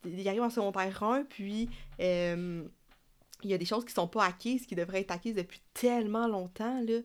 il 0.06 0.27
arrive 0.27 0.41
en 0.43 0.49
secondaire 0.49 1.03
1, 1.03 1.23
puis 1.23 1.69
euh, 1.99 2.64
il 3.43 3.49
y 3.49 3.53
a 3.53 3.57
des 3.57 3.65
choses 3.65 3.85
qui 3.85 3.93
sont 3.93 4.07
pas 4.07 4.26
acquises, 4.26 4.65
qui 4.65 4.76
devraient 4.76 5.02
être 5.02 5.11
acquises 5.11 5.35
depuis 5.35 5.61
tellement 5.73 6.27
longtemps, 6.27 6.81
là. 6.81 6.99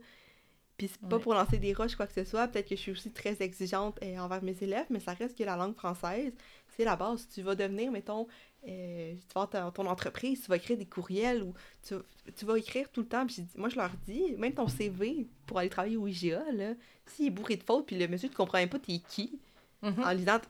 Puis 0.77 0.89
c'est 0.89 1.01
pas 1.09 1.17
Ouais. 1.17 1.23
pour 1.23 1.33
lancer 1.33 1.57
des 1.57 1.73
roches, 1.73 1.97
quoi 1.97 2.07
que 2.07 2.13
ce 2.13 2.25
soit. 2.25 2.49
Peut-être 2.49 2.69
que 2.69 2.77
je 2.77 2.81
suis 2.83 2.93
aussi 2.93 3.11
très 3.11 3.41
exigeante 3.41 3.99
euh, 4.03 4.19
envers 4.19 4.43
mes 4.43 4.55
élèves, 4.63 4.85
mais 4.91 5.01
ça 5.01 5.15
reste 5.15 5.37
que 5.39 5.43
la 5.43 5.57
langue 5.57 5.75
française, 5.75 6.35
c'est 6.77 6.85
la 6.85 6.97
base. 6.97 7.27
Tu 7.33 7.41
vas 7.41 7.55
devenir, 7.55 7.91
mettons, 7.91 8.27
euh, 8.69 9.15
tu 9.15 9.35
vas 9.35 9.43
avoir 9.43 9.51
ta- 9.51 9.71
ton 9.71 9.87
entreprise, 9.87 10.43
tu 10.43 10.49
vas 10.49 10.57
écrire 10.57 10.77
des 10.77 10.87
courriels 10.87 11.43
ou 11.43 11.55
tu, 11.87 11.95
tu 12.37 12.45
vas 12.45 12.59
écrire 12.59 12.91
tout 12.91 13.01
le 13.03 13.07
temps. 13.09 13.27
Puis 13.27 13.45
moi, 13.57 13.69
je 13.69 13.77
leur 13.77 13.91
dis, 14.07 14.35
même 14.39 14.55
ton 14.55 14.69
CV 14.69 15.27
pour 15.47 15.59
aller 15.59 15.69
travailler 15.71 15.97
au 15.97 16.07
IGA, 16.07 16.43
là, 16.53 16.75
s'il 17.07 17.27
est 17.27 17.31
bourré 17.31 17.57
de 17.57 17.63
fautes, 17.63 17.87
puis 17.87 17.97
le 17.97 18.09
monsieur 18.09 18.29
ne 18.29 18.35
comprend 18.35 18.59
même 18.59 18.69
pas 18.69 18.79
t'es 18.79 18.99
qui, 19.09 19.39
Mhm. 19.83 20.03
en 20.05 20.11
lisant 20.13 20.41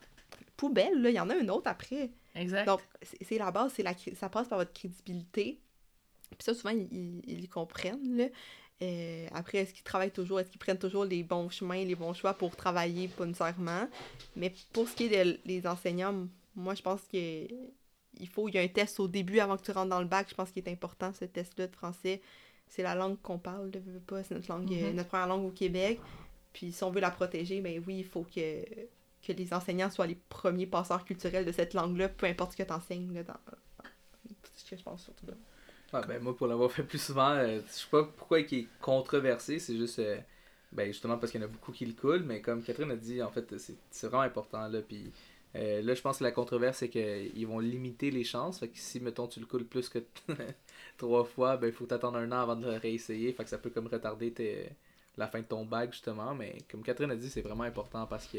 poubelle, 0.57 1.03
là, 1.03 1.11
il 1.11 1.15
y 1.17 1.21
en 1.21 1.29
a 1.29 1.35
un 1.35 1.49
autre 1.49 1.69
après. 1.69 2.11
Exact. 2.35 2.65
Donc, 2.67 2.81
c'est 3.03 3.39
la 3.39 3.51
base, 3.51 3.73
c'est 3.75 3.83
la, 3.83 3.93
ça 4.15 4.29
passe 4.29 4.49
par 4.49 4.59
votre 4.59 4.73
crédibilité. 4.73 5.59
Puis 6.31 6.39
ça, 6.45 6.55
souvent, 6.55 6.71
ils, 6.71 7.23
ils, 7.27 7.49
comprennent. 7.49 8.17
Là. 8.17 8.27
Euh, 8.83 9.27
après, 9.33 9.59
est-ce 9.59 9.73
qu'ils 9.75 9.83
travaillent 9.85 10.11
toujours? 10.13 10.41
Est-ce 10.41 10.51
qu'ils 10.51 10.59
prennent 10.59 10.79
toujours 10.79 11.05
les 11.05 11.23
bons 11.23 11.49
chemins, 11.51 11.83
les 11.85 11.95
bons 11.95 12.13
choix 12.15 12.35
pour 12.35 12.55
travailler? 12.57 13.09
Pas 13.09 13.25
nécessairement? 13.27 13.89
Mais 14.37 14.53
pour 14.73 14.89
ce 14.89 14.95
qui 14.97 15.05
est 15.05 15.41
des 15.47 15.67
enseignants, 15.67 16.27
moi, 16.55 16.75
je 16.75 16.83
pense 16.83 17.03
que 17.11 17.47
il 18.21 18.29
faut, 18.29 18.49
il 18.49 18.55
y 18.55 18.59
a 18.59 18.63
un 18.63 18.69
test 18.69 19.01
au 19.01 19.09
début 19.09 19.39
avant 19.41 19.57
que 19.57 19.63
tu 19.63 19.71
rentres 19.73 19.91
dans 19.91 20.01
le 20.01 20.07
bac. 20.07 20.27
Je 20.31 20.35
pense 20.35 20.51
qu'il 20.51 20.63
est 20.67 20.71
important, 20.71 21.13
ce 21.13 21.25
test-là 21.25 21.67
de 21.67 21.75
français. 21.77 22.21
C'est 22.69 22.83
la 22.83 22.95
langue 22.95 23.21
qu'on 23.23 23.39
parle, 23.39 23.71
veux 23.71 24.01
pas. 24.01 24.23
C'est 24.25 24.35
notre 24.35 24.51
langue, 24.51 24.73
euh, 24.73 24.91
Mhm. 24.91 24.97
notre 24.97 25.09
première 25.09 25.29
langue 25.29 25.45
au 25.47 25.51
Québec. 25.51 26.01
Puis 26.53 26.73
si 26.73 26.83
on 26.85 26.91
veut 26.91 27.01
la 27.01 27.11
protéger, 27.11 27.61
ben 27.61 27.83
oui, 27.87 27.99
il 27.99 28.05
faut 28.05 28.25
que, 28.25 28.65
que 29.23 29.33
les 29.33 29.53
enseignants 29.53 29.91
soient 29.91 30.07
les 30.07 30.19
premiers 30.29 30.67
passeurs 30.67 31.05
culturels 31.05 31.45
de 31.45 31.53
cette 31.53 31.75
langue-là, 31.75 32.09
peu 32.09 32.27
importe 32.27 32.53
ce 32.53 32.57
que 32.57 32.63
tu 32.63 32.73
enseignes. 32.73 33.13
Là, 33.13 33.23
dans... 33.23 33.35
C'est 34.55 34.65
ce 34.65 34.71
que 34.71 34.77
je 34.77 34.83
pense 34.83 35.05
surtout. 35.05 35.27
Là. 35.27 35.35
Ah, 35.93 36.03
ben, 36.07 36.21
moi, 36.23 36.37
pour 36.37 36.47
l'avoir 36.49 36.71
fait 36.73 36.83
plus 36.83 36.99
souvent, 37.01 37.31
euh, 37.31 37.61
je 37.67 37.73
sais 37.73 37.87
pas 37.91 38.05
pourquoi 38.05 38.41
il 38.41 38.55
est 38.55 38.69
controversé, 38.81 39.59
c'est 39.59 39.77
juste. 39.77 39.99
euh, 40.01 40.19
ben, 40.73 40.89
justement 40.89 41.17
parce 41.17 41.31
qu'il 41.31 41.41
y 41.41 41.45
en 41.45 41.47
a 41.47 41.51
beaucoup 41.51 41.71
qui 41.73 41.87
le 41.87 41.93
coulent, 41.93 42.25
mais 42.25 42.41
comme 42.41 42.63
Catherine 42.63 42.91
a 42.91 42.97
dit, 42.97 43.23
en 43.23 43.31
fait, 43.31 43.57
c'est 43.59 43.77
c'est 43.91 44.09
vraiment 44.09 44.23
important, 44.25 44.67
là. 44.69 44.81
Puis 44.83 45.13
euh, 45.57 45.83
là, 45.83 45.95
je 45.95 46.03
pense 46.03 46.19
que 46.19 46.25
la 46.25 46.33
controverse, 46.33 46.79
c'est 46.79 46.91
qu'ils 46.91 47.47
vont 47.47 47.59
limiter 47.61 48.11
les 48.11 48.25
chances. 48.25 48.59
Fait 48.61 48.69
que 48.69 48.79
si, 48.79 49.01
mettons, 49.01 49.27
tu 49.29 49.41
le 49.41 49.47
coules 49.47 49.67
plus 49.67 49.89
que 49.89 50.01
trois 50.99 51.25
fois, 51.25 51.57
ben, 51.57 51.69
il 51.69 51.73
faut 51.73 51.87
t'attendre 51.87 52.19
un 52.19 52.31
an 52.33 52.41
avant 52.43 52.57
de 52.57 52.67
réessayer. 52.67 53.33
Fait 53.33 53.45
que 53.45 53.51
ça 53.51 53.59
peut 53.59 53.71
comme 53.71 53.87
retarder 53.87 54.33
tes- 54.33 54.71
la 55.17 55.29
fin 55.29 55.41
de 55.41 55.47
ton 55.47 55.65
bac, 55.65 55.93
justement. 55.93 56.35
Mais 56.35 56.59
comme 56.71 56.83
Catherine 56.83 57.11
a 57.11 57.17
dit, 57.17 57.31
c'est 57.31 57.43
vraiment 57.43 57.65
important 57.65 58.07
parce 58.07 58.27
que 58.27 58.39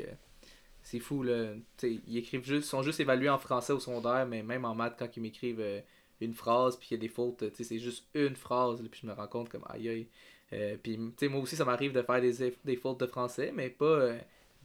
c'est 0.84 1.00
fou, 1.00 1.24
là. 1.24 1.54
Ils 1.84 2.18
écrivent 2.18 2.46
juste, 2.46 2.70
sont 2.70 2.82
juste 2.84 3.00
évalués 3.00 3.30
en 3.30 3.38
français 3.40 3.74
au 3.74 3.80
secondaire, 3.80 4.26
mais 4.28 4.44
même 4.44 4.66
en 4.66 4.76
maths, 4.76 4.96
quand 4.98 5.10
ils 5.18 5.22
m'écrivent 5.22 5.60
euh, 5.60 5.82
une 6.22 6.34
phrase, 6.34 6.78
puis 6.78 6.90
il 6.92 6.94
y 6.96 6.98
a 6.98 7.00
des 7.02 7.10
fautes, 7.10 7.44
c'est 7.54 7.80
juste 7.80 8.06
une 8.14 8.36
phrase, 8.36 8.82
puis 8.90 9.02
je 9.04 9.08
me 9.08 9.14
rends 9.14 9.28
compte 9.28 9.50
comme 9.50 9.66
aïe 9.70 9.90
aïe. 9.90 10.08
Euh, 10.54 10.78
puis, 10.82 10.98
moi 11.30 11.42
aussi, 11.42 11.56
ça 11.58 11.66
m'arrive 11.66 11.92
de 11.94 12.02
faire 12.02 12.22
des, 12.22 12.54
des 12.66 12.76
fautes 12.78 13.00
de 13.02 13.08
français, 13.08 13.52
mais 13.54 13.70
pas 13.70 14.14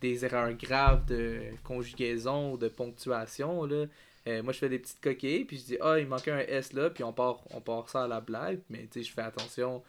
des 0.02 0.24
erreurs 0.24 0.52
graves 0.54 1.04
de 1.06 1.40
conjugaison 1.64 2.52
ou 2.52 2.56
de 2.58 2.68
ponctuation, 2.68 3.64
là. 3.64 3.86
Euh, 4.28 4.42
moi, 4.42 4.52
je 4.52 4.58
fais 4.60 4.68
des 4.68 4.78
petites 4.78 5.00
coquilles, 5.02 5.44
puis 5.44 5.58
je 5.58 5.64
dis, 5.64 5.76
ah, 5.80 5.98
il 5.98 6.06
manquait 6.06 6.30
un 6.30 6.38
S 6.38 6.72
là, 6.74 6.90
puis 6.90 7.02
on 7.02 7.12
part, 7.12 7.40
on 7.50 7.60
part 7.60 7.88
ça 7.88 8.04
à 8.04 8.06
la 8.08 8.20
blague, 8.20 8.60
mais 8.70 8.86
tu 8.90 9.00
sais, 9.00 9.02
je 9.08 9.12
fais 9.12 9.22
attention 9.22 9.82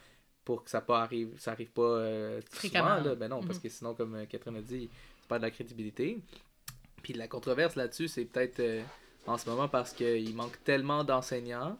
pour 0.44 0.64
que 0.64 0.70
ça 0.72 0.82
pas 0.82 1.02
arrive, 1.04 1.30
ça 1.38 1.52
arrive 1.52 1.70
pas 1.72 1.82
euh, 1.84 2.40
souvent, 2.42 2.58
Fréquemment. 2.60 2.96
là. 2.96 3.16
Ben 3.16 3.28
non, 3.28 3.42
parce 3.44 3.58
Mhm. 3.58 3.64
que 3.64 3.70
sinon, 3.70 3.94
comme 3.94 4.16
euh, 4.16 4.26
Catherine 4.26 4.56
a 4.58 4.62
dit, 4.62 4.90
tu 5.22 5.28
perds 5.28 5.38
de 5.40 5.44
la 5.44 5.52
crédibilité. 5.52 6.18
Puis 7.04 7.14
la 7.14 7.28
controverse 7.28 7.76
là-dessus, 7.76 8.08
c'est 8.08 8.26
peut-être 8.26 8.60
euh, 8.60 8.82
en 9.28 9.38
ce 9.38 9.48
moment 9.50 9.68
parce 9.68 9.94
qu'il 9.94 10.34
manque 10.36 10.62
tellement 10.64 11.04
d'enseignants. 11.04 11.78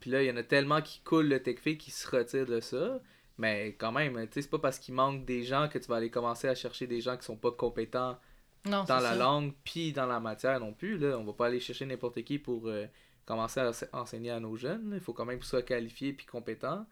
Puis 0.00 0.10
là, 0.10 0.22
il 0.22 0.26
y 0.26 0.30
en 0.30 0.36
a 0.36 0.42
tellement 0.42 0.82
qui 0.82 1.00
coulent 1.00 1.28
le 1.28 1.42
TechFi 1.42 1.78
qui 1.78 1.90
se 1.90 2.06
retirent 2.08 2.46
de 2.46 2.60
ça. 2.60 3.00
Mais 3.38 3.74
quand 3.78 3.90
même, 3.92 4.14
tu 4.28 4.34
sais, 4.34 4.42
c'est 4.42 4.50
pas 4.50 4.58
parce 4.60 4.78
qu'il 4.78 4.94
manque 4.94 5.24
des 5.24 5.42
gens 5.42 5.68
que 5.68 5.78
tu 5.78 5.86
vas 5.88 5.96
aller 5.96 6.10
commencer 6.10 6.46
à 6.48 6.54
chercher 6.54 6.86
des 6.86 7.00
gens 7.00 7.16
qui 7.16 7.24
sont 7.24 7.36
pas 7.36 7.50
compétents 7.50 8.18
Non, 8.66 8.84
dans 8.84 9.00
la 9.00 9.10
ça. 9.10 9.16
langue 9.16 9.52
puis 9.64 9.92
dans 9.92 10.06
la 10.06 10.20
matière 10.20 10.60
non 10.60 10.72
plus. 10.72 10.98
Là. 10.98 11.18
On 11.18 11.24
va 11.24 11.32
pas 11.32 11.46
aller 11.46 11.60
chercher 11.60 11.84
n'importe 11.86 12.22
qui 12.22 12.38
pour 12.38 12.68
euh, 12.68 12.86
commencer 13.26 13.58
à 13.60 13.68
ense- 13.70 13.86
enseigner 13.92 14.30
à 14.30 14.38
nos 14.38 14.56
jeunes. 14.56 14.92
Il 14.94 15.00
faut 15.00 15.12
quand 15.12 15.24
même 15.24 15.38
qu'ils 15.38 15.46
soient 15.48 15.62
qualifiés 15.62 16.12
puis 16.12 16.26
compétents. 16.26 16.86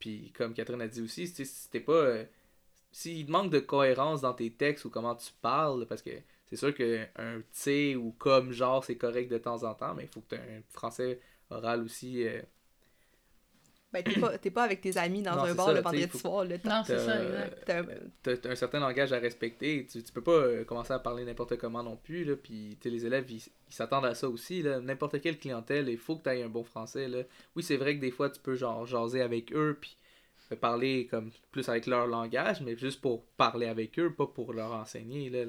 Puis 0.00 0.32
comme 0.36 0.54
Catherine 0.54 0.82
a 0.82 0.88
dit 0.88 1.02
aussi, 1.02 1.28
tu 1.28 1.36
sais, 1.36 1.44
si 1.44 1.70
t'es 1.70 1.80
pas... 1.80 1.92
euh, 1.92 2.24
S'il 2.90 3.30
manque 3.30 3.52
de 3.52 3.60
cohérence 3.60 4.22
dans 4.22 4.34
tes 4.34 4.50
textes 4.52 4.84
ou 4.86 4.90
comment 4.90 5.14
tu 5.14 5.30
parles, 5.40 5.86
parce 5.86 6.02
que 6.02 6.10
c'est 6.46 6.56
sûr 6.56 6.74
qu'un 6.74 7.06
tu 7.62 7.94
ou 7.94 8.10
comme 8.18 8.50
genre 8.50 8.82
c'est 8.84 8.96
correct 8.96 9.30
de 9.30 9.38
temps 9.38 9.62
en 9.62 9.74
temps, 9.74 9.94
mais 9.94 10.02
il 10.04 10.08
faut 10.08 10.20
que 10.22 10.34
tu 10.34 10.34
aies 10.34 10.56
un 10.58 10.62
français 10.70 11.20
oral 11.50 11.82
aussi. 11.82 12.26
euh, 12.26 12.42
Ben, 13.92 14.04
t'es 14.04 14.12
pas, 14.20 14.38
t'es 14.38 14.50
pas 14.50 14.62
avec 14.64 14.80
tes 14.80 14.96
amis 14.96 15.22
dans 15.22 15.34
Non, 15.36 15.42
un 15.44 15.54
bar 15.54 15.66
ça, 15.66 15.72
le 15.72 15.80
vendredi 15.80 16.06
faut- 16.08 16.18
soir. 16.18 16.44
Là, 16.44 16.56
Non, 16.64 16.82
c'est 16.86 16.98
ça, 16.98 17.22
exact. 17.22 17.64
t'as- 18.22 18.50
un 18.50 18.54
certain 18.54 18.78
langage 18.80 19.12
à 19.12 19.18
respecter. 19.18 19.86
Tu, 19.90 20.02
tu 20.02 20.12
peux 20.12 20.22
pas 20.22 20.32
euh, 20.32 20.64
commencer 20.64 20.92
à 20.92 20.98
parler 20.98 21.24
n'importe 21.24 21.56
comment 21.58 21.82
non 21.82 21.96
plus. 21.96 22.24
Là, 22.24 22.36
puis 22.36 22.76
tu 22.80 22.88
sais, 22.88 22.90
les 22.94 23.04
élèves, 23.06 23.30
ils 23.30 23.36
ils 23.68 23.74
s'attendent 23.74 24.06
à 24.06 24.14
ça 24.14 24.28
aussi. 24.28 24.62
là. 24.62 24.80
N'importe 24.80 25.20
quelle 25.20 25.38
clientèle, 25.38 25.88
il 25.88 25.98
faut 25.98 26.16
que 26.16 26.24
tu 26.24 26.30
aies 26.30 26.42
un 26.42 26.48
bon 26.48 26.64
français. 26.64 27.08
Là. 27.08 27.22
Oui, 27.56 27.62
c'est 27.62 27.76
vrai 27.76 27.96
que 27.96 28.00
des 28.00 28.10
fois, 28.10 28.30
tu 28.30 28.40
peux 28.40 28.54
genre 28.54 28.84
jaser 28.86 29.22
avec 29.22 29.52
eux, 29.52 29.76
puis 29.80 29.96
euh, 30.52 30.56
parler 30.56 31.06
comme 31.10 31.30
plus 31.52 31.68
avec 31.68 31.86
leur 31.86 32.06
langage, 32.06 32.60
mais 32.62 32.76
juste 32.76 33.00
pour 33.00 33.24
parler 33.36 33.66
avec 33.66 33.98
eux, 33.98 34.12
pas 34.12 34.26
pour 34.26 34.52
leur 34.52 34.72
enseigner. 34.72 35.30
Là. 35.30 35.44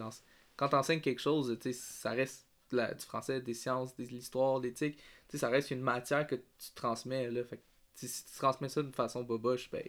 Quand 0.55 0.69
tu 0.69 0.75
enseignes 0.75 1.01
quelque 1.01 1.21
chose, 1.21 1.57
tu 1.61 1.73
sais, 1.73 1.79
ça 1.79 2.11
reste 2.11 2.45
de 2.71 2.77
la- 2.77 2.93
du 2.93 3.03
français, 3.05 3.41
des 3.41 3.53
sciences, 3.53 3.95
de 3.97 4.03
l'histoire, 4.03 4.59
l'éthique. 4.59 4.97
Tu 4.97 5.03
sais, 5.29 5.37
Ça 5.37 5.49
reste 5.49 5.71
une 5.71 5.81
matière 5.81 6.25
que 6.27 6.35
tu 6.35 6.71
transmets. 6.75 7.29
Là. 7.31 7.43
Fait 7.43 7.57
que, 7.57 7.61
si 8.07 8.25
tu 8.25 8.31
transmets 8.37 8.69
ça 8.69 8.81
d'une 8.81 8.93
façon 8.93 9.23
boboche, 9.23 9.69
ben, 9.71 9.83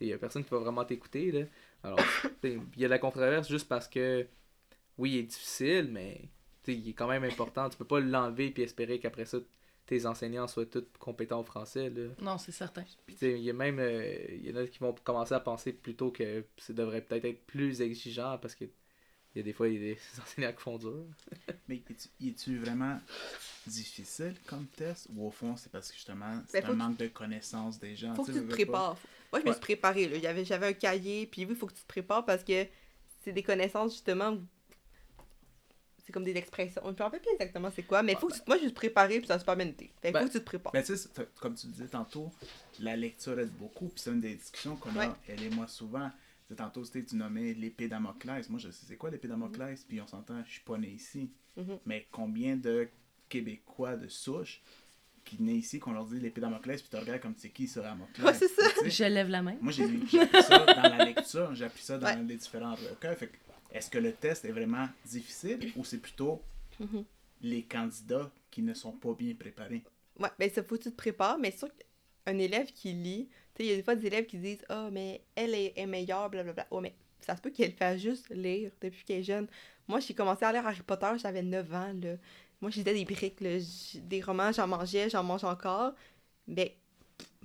il 0.00 0.08
y 0.08 0.12
a 0.12 0.18
personne 0.18 0.44
qui 0.44 0.50
va 0.50 0.58
vraiment 0.58 0.84
t'écouter. 0.84 1.32
là. 1.32 1.46
Alors, 1.82 2.00
il 2.44 2.60
y 2.76 2.84
a 2.84 2.88
de 2.88 2.90
la 2.90 2.98
controverse 2.98 3.48
juste 3.48 3.68
parce 3.68 3.88
que, 3.88 4.26
oui, 4.98 5.12
il 5.12 5.18
est 5.18 5.22
difficile, 5.24 5.88
mais 5.90 6.28
il 6.66 6.88
est 6.88 6.92
quand 6.92 7.08
même 7.08 7.24
important. 7.24 7.68
Tu 7.68 7.76
peux 7.76 7.84
pas 7.84 8.00
l'enlever 8.00 8.52
et 8.56 8.62
espérer 8.62 8.98
qu'après 8.98 9.26
ça, 9.26 9.38
tes 9.86 10.04
enseignants 10.06 10.48
soient 10.48 10.66
tous 10.66 10.84
compétents 10.98 11.40
au 11.40 11.44
français. 11.44 11.90
Là. 11.90 12.08
Non, 12.20 12.38
c'est 12.38 12.52
certain. 12.52 12.84
Puis, 13.06 13.16
il 13.22 13.38
y 13.38 13.50
a 13.50 13.52
même, 13.52 13.78
euh, 13.78 14.16
il 14.30 14.50
y 14.50 14.52
en 14.52 14.56
a 14.56 14.66
qui 14.66 14.78
vont 14.80 14.94
commencer 15.04 15.34
à 15.34 15.40
penser 15.40 15.72
plutôt 15.72 16.10
que 16.10 16.44
ça 16.56 16.72
devrait 16.72 17.02
peut-être 17.02 17.24
être 17.24 17.46
plus 17.46 17.80
exigeant 17.80 18.38
parce 18.38 18.54
que 18.54 18.64
il 19.36 19.40
y 19.40 19.42
a 19.42 19.44
des 19.44 19.52
fois, 19.52 19.68
il 19.68 19.74
y 19.74 19.76
a 19.76 19.94
des 19.94 19.98
enseignants 20.22 20.52
qui 20.52 20.62
font 20.62 20.78
dur. 20.78 21.04
Mais 21.68 21.82
es-tu- 22.20 22.56
vraiment 22.58 22.98
difficile 23.66 24.34
comme 24.46 24.66
test? 24.66 25.08
Ou 25.14 25.26
au 25.26 25.30
fond 25.30 25.56
c'est 25.56 25.70
parce 25.70 25.88
que 25.90 25.94
justement 25.94 26.42
c'est 26.48 26.60
Ben, 26.60 26.64
un 26.64 26.66
faut 26.68 26.72
que- 26.72 26.78
manque 26.78 26.96
de 26.96 27.08
connaissances 27.08 27.78
des 27.78 27.94
gens 27.96 28.14
faut 28.14 28.24
que 28.24 28.32
tu 28.32 28.38
te 28.38 28.44
pas. 28.46 28.54
prépares. 28.54 28.98
Moi, 29.32 29.40
je 29.42 29.46
me 29.46 29.52
suis 29.52 29.60
préparée. 29.60 30.08
Là. 30.08 30.18
J'avais, 30.20 30.44
j'avais 30.44 30.68
un 30.68 30.72
cahier, 30.72 31.26
puis 31.26 31.44
oui, 31.44 31.50
il 31.52 31.56
faut 31.56 31.66
que 31.66 31.74
tu 31.74 31.82
te 31.82 31.86
prépares 31.88 32.24
parce 32.24 32.42
que 32.44 32.66
c'est 33.24 33.32
des 33.32 33.42
connaissances, 33.42 33.92
justement, 33.92 34.30
où- 34.30 34.42
c'est 36.04 36.12
comme 36.12 36.22
des 36.24 36.36
expressions. 36.36 36.80
Je 36.84 36.90
me 36.92 36.96
rappelle 36.96 37.20
plus 37.20 37.32
exactement 37.32 37.70
c'est 37.74 37.82
quoi, 37.82 38.02
mais 38.02 38.14
faut 38.14 38.28
que 38.28 38.34
tu... 38.34 38.40
moi, 38.46 38.56
je 38.56 38.62
me 38.62 38.68
suis 38.68 38.74
préparée, 38.74 39.18
puis 39.18 39.26
ça 39.26 39.34
a 39.34 39.38
super 39.40 39.56
bien. 39.56 39.72
Fait 40.00 40.12
Ben- 40.12 40.20
faut 40.22 40.26
que 40.28 40.32
tu 40.32 40.38
te 40.38 40.44
prépares. 40.44 40.72
Ben, 40.72 40.82
tu 40.82 40.96
sais, 40.96 41.08
c'est- 41.12 41.34
comme 41.40 41.54
tu 41.56 41.66
disais 41.66 41.88
tantôt, 41.88 42.30
la 42.78 42.96
lecture 42.96 43.38
aide 43.40 43.50
beaucoup, 43.58 43.88
puis 43.88 44.00
c'est 44.00 44.10
une 44.12 44.20
des 44.20 44.36
discussions 44.36 44.76
qu'on 44.76 44.94
Ouais. 44.94 45.06
a, 45.06 45.18
elle 45.28 45.42
et 45.42 45.50
moi, 45.50 45.66
souvent. 45.66 46.10
Tantôt, 46.54 46.84
tu 46.84 47.16
nommais 47.16 47.54
l'épée 47.54 47.88
Damoclès. 47.88 48.48
Moi, 48.50 48.60
je 48.60 48.70
sais 48.70 48.86
c'est 48.86 48.96
quoi 48.96 49.10
l'épée 49.10 49.26
Damoclès, 49.28 49.82
puis 49.84 50.00
on 50.00 50.06
s'entend, 50.06 50.42
je 50.44 50.52
suis 50.52 50.60
pas 50.60 50.78
né 50.78 50.88
ici. 50.88 51.30
Mhm. 51.56 51.78
Mais 51.86 52.06
combien 52.12 52.56
de 52.56 52.88
Québécois 53.28 53.96
de 53.96 54.06
souche 54.06 54.62
qui 55.24 55.42
naissent 55.42 55.64
ici, 55.66 55.78
qu'on 55.80 55.90
leur 55.92 56.04
dit 56.06 56.20
l'épée 56.20 56.40
Damoclès, 56.40 56.80
puis 56.80 56.88
tu 56.88 56.96
regardes 56.96 57.20
comme 57.20 57.34
c'est 57.36 57.50
qui 57.50 57.66
ça, 57.66 57.82
Damoclès? 57.82 58.24
Ouais, 58.24 58.34
c'est 58.34 58.46
ça. 58.48 58.62
Je 58.84 59.04
lève 59.04 59.28
la 59.28 59.42
main. 59.42 59.56
Moi, 59.60 59.72
j'ai 59.72 59.84
appris 59.84 60.42
ça 60.42 60.64
dans 60.66 60.82
la 60.82 61.04
lecture, 61.04 61.52
j'ai 61.54 61.64
appris 61.64 61.82
ça 61.82 61.98
dans 61.98 62.06
Ouais. 62.06 62.22
les 62.22 62.36
différents 62.36 62.76
recueils. 62.76 63.16
Fait 63.16 63.26
que, 63.26 63.36
est-ce 63.72 63.90
que 63.90 63.98
le 63.98 64.12
test 64.12 64.44
est 64.44 64.52
vraiment 64.52 64.88
difficile 65.04 65.72
ou 65.74 65.84
c'est 65.84 65.98
plutôt 65.98 66.40
Mhm. 66.78 67.04
les 67.42 67.62
candidats 67.64 68.30
qui 68.52 68.62
ne 68.62 68.72
sont 68.72 68.92
pas 68.92 69.14
bien 69.14 69.34
préparés? 69.34 69.82
Ouais, 70.20 70.30
ben 70.38 70.48
ça 70.48 70.62
faut 70.62 70.76
que 70.76 70.84
tu 70.84 70.90
te 70.92 70.96
prépares, 70.96 71.38
mais 71.38 71.50
c'est 71.50 71.58
sûr 71.58 71.68
qu'un 72.24 72.38
élève 72.38 72.66
qui 72.72 72.92
lit, 72.92 73.28
il 73.64 73.66
y 73.66 73.72
a 73.72 73.76
des 73.76 73.82
fois 73.82 73.94
des 73.94 74.06
élèves 74.06 74.26
qui 74.26 74.38
disent 74.38 74.64
Ah, 74.68 74.88
mais 74.92 75.22
elle 75.34 75.54
est, 75.54 75.72
est 75.76 75.86
meilleure, 75.86 76.28
blablabla. 76.30 76.66
Ouais, 76.70 76.80
mais 76.82 76.94
ça 77.20 77.36
se 77.36 77.40
peut 77.40 77.50
qu'elle 77.50 77.72
fasse 77.72 78.00
juste 78.00 78.28
lire 78.30 78.70
depuis 78.80 79.04
qu'elle 79.04 79.20
est 79.20 79.24
jeune. 79.24 79.46
Moi, 79.88 80.00
j'ai 80.00 80.14
commencé 80.14 80.44
à 80.44 80.52
lire 80.52 80.66
Harry 80.66 80.82
Potter, 80.82 81.10
j'avais 81.18 81.42
9 81.42 81.72
ans, 81.74 81.92
là. 82.02 82.16
Moi, 82.60 82.70
je 82.70 82.78
lisais 82.78 82.94
des 82.94 83.04
briques, 83.04 83.40
là. 83.40 83.58
Des 83.94 84.20
romans, 84.22 84.50
j'en 84.52 84.66
mangeais, 84.66 85.08
j'en 85.10 85.22
mange 85.22 85.44
encore. 85.44 85.92
Mais 86.46 86.76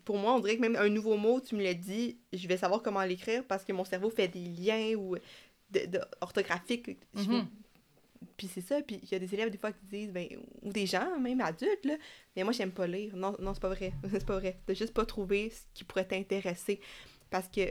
pour 0.05 0.17
moi, 0.17 0.33
on 0.35 0.39
dirait 0.39 0.55
que 0.55 0.61
même 0.61 0.75
un 0.75 0.89
nouveau 0.89 1.17
mot, 1.17 1.39
tu 1.41 1.55
me 1.55 1.63
le 1.63 1.73
dis, 1.75 2.17
je 2.33 2.47
vais 2.47 2.57
savoir 2.57 2.81
comment 2.81 3.03
l'écrire 3.03 3.43
parce 3.47 3.63
que 3.63 3.73
mon 3.73 3.85
cerveau 3.85 4.09
fait 4.09 4.27
des 4.27 4.43
liens 4.45 4.95
ou 4.95 5.15
de, 5.69 5.85
de- 5.85 6.01
orthographiques. 6.21 6.97
Puis 8.37 8.47
c'est 8.47 8.61
ça, 8.61 8.81
puis 8.81 8.99
il 9.03 9.11
y 9.11 9.15
a 9.15 9.19
des 9.19 9.33
élèves 9.33 9.49
des 9.49 9.57
fois 9.57 9.71
qui 9.71 9.85
disent, 9.85 10.11
ben, 10.11 10.27
ou 10.61 10.71
des 10.71 10.85
gens, 10.85 11.19
même 11.19 11.41
adultes, 11.41 11.85
là, 11.85 11.95
mais 12.35 12.43
moi 12.43 12.53
j'aime 12.53 12.71
pas 12.71 12.87
lire. 12.87 13.15
Non, 13.15 13.35
non 13.39 13.53
c'est 13.53 13.59
pas 13.61 13.69
vrai. 13.69 13.93
c'est 14.11 14.25
pas 14.25 14.37
vrai. 14.39 14.59
T'as 14.65 14.73
juste 14.75 14.93
pas 14.93 15.05
trouvé 15.05 15.49
ce 15.49 15.61
qui 15.73 15.83
pourrait 15.83 16.05
t'intéresser. 16.07 16.79
Parce 17.29 17.47
que 17.47 17.61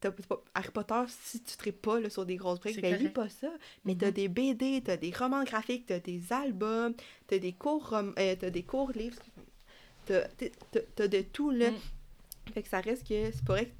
t'as 0.00 0.10
pas- 0.12 0.42
Harry 0.54 0.70
Potter, 0.70 1.02
si 1.08 1.40
tu 1.42 1.56
ne 1.66 1.72
pas 1.72 1.98
là, 1.98 2.10
sur 2.10 2.24
des 2.26 2.36
grosses 2.36 2.60
briques, 2.60 2.80
ben 2.80 2.94
lis 2.96 3.08
pas 3.08 3.28
ça. 3.28 3.50
Mais 3.84 3.94
t'as 3.96 4.08
Mhm. 4.08 4.12
des 4.12 4.28
BD, 4.28 4.82
t'as 4.84 4.96
des 4.96 5.10
romans 5.10 5.42
graphiques, 5.44 5.86
t'as 5.86 5.98
des 5.98 6.32
albums, 6.32 6.94
t'as 7.26 7.38
des 7.38 7.52
cours 7.52 7.88
rom- 7.90 8.14
euh, 8.18 8.36
t'as 8.38 8.50
des 8.50 8.62
cours 8.62 8.92
livres, 8.92 9.16
t'as- 10.06 10.28
t'as 10.94 11.08
de 11.08 11.22
tout 11.22 11.50
là. 11.50 11.70
Mm. 11.70 11.78
Fait 12.54 12.62
que 12.62 12.68
ça 12.68 12.80
reste 12.80 13.06
que 13.06 13.30
c'est 13.32 13.44
pas 13.44 13.54
vrai 13.54 13.66
que 13.66 13.72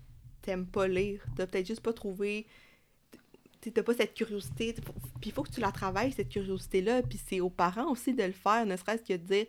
t'aimes 0.43 0.67
pas 0.67 0.89
lire. 0.89 1.25
T'as 1.37 1.47
peut-être 1.47 1.67
juste 1.67 1.81
pas 1.83 1.93
trouvé. 1.93 2.47
T'as 3.73 3.83
pas 3.83 3.95
cette 3.95 4.15
curiosité. 4.15 4.75
Puis 5.21 5.31
il 5.31 5.33
faut 5.33 5.43
que 5.43 5.51
tu 5.51 5.61
la 5.61 5.73
travailles, 5.73 6.13
cette 6.13 6.29
curiosité-là. 6.29 7.03
Puis 7.03 7.21
c'est 7.27 7.41
aux 7.41 7.51
parents 7.51 7.91
aussi 7.91 8.15
de 8.15 8.23
le 8.23 8.33
faire, 8.33 8.67
ne 8.67 8.77
serait-ce 8.77 9.03
que 9.03 9.15
de 9.15 9.27
dire 9.27 9.47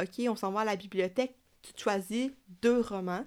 OK, 0.00 0.26
on 0.28 0.36
s'en 0.36 0.52
va 0.52 0.60
à 0.60 0.64
la 0.64 0.76
bibliothèque, 0.76 1.34
tu 1.62 1.72
choisis 1.76 2.30
deux 2.62 2.80
romans, 2.80 3.24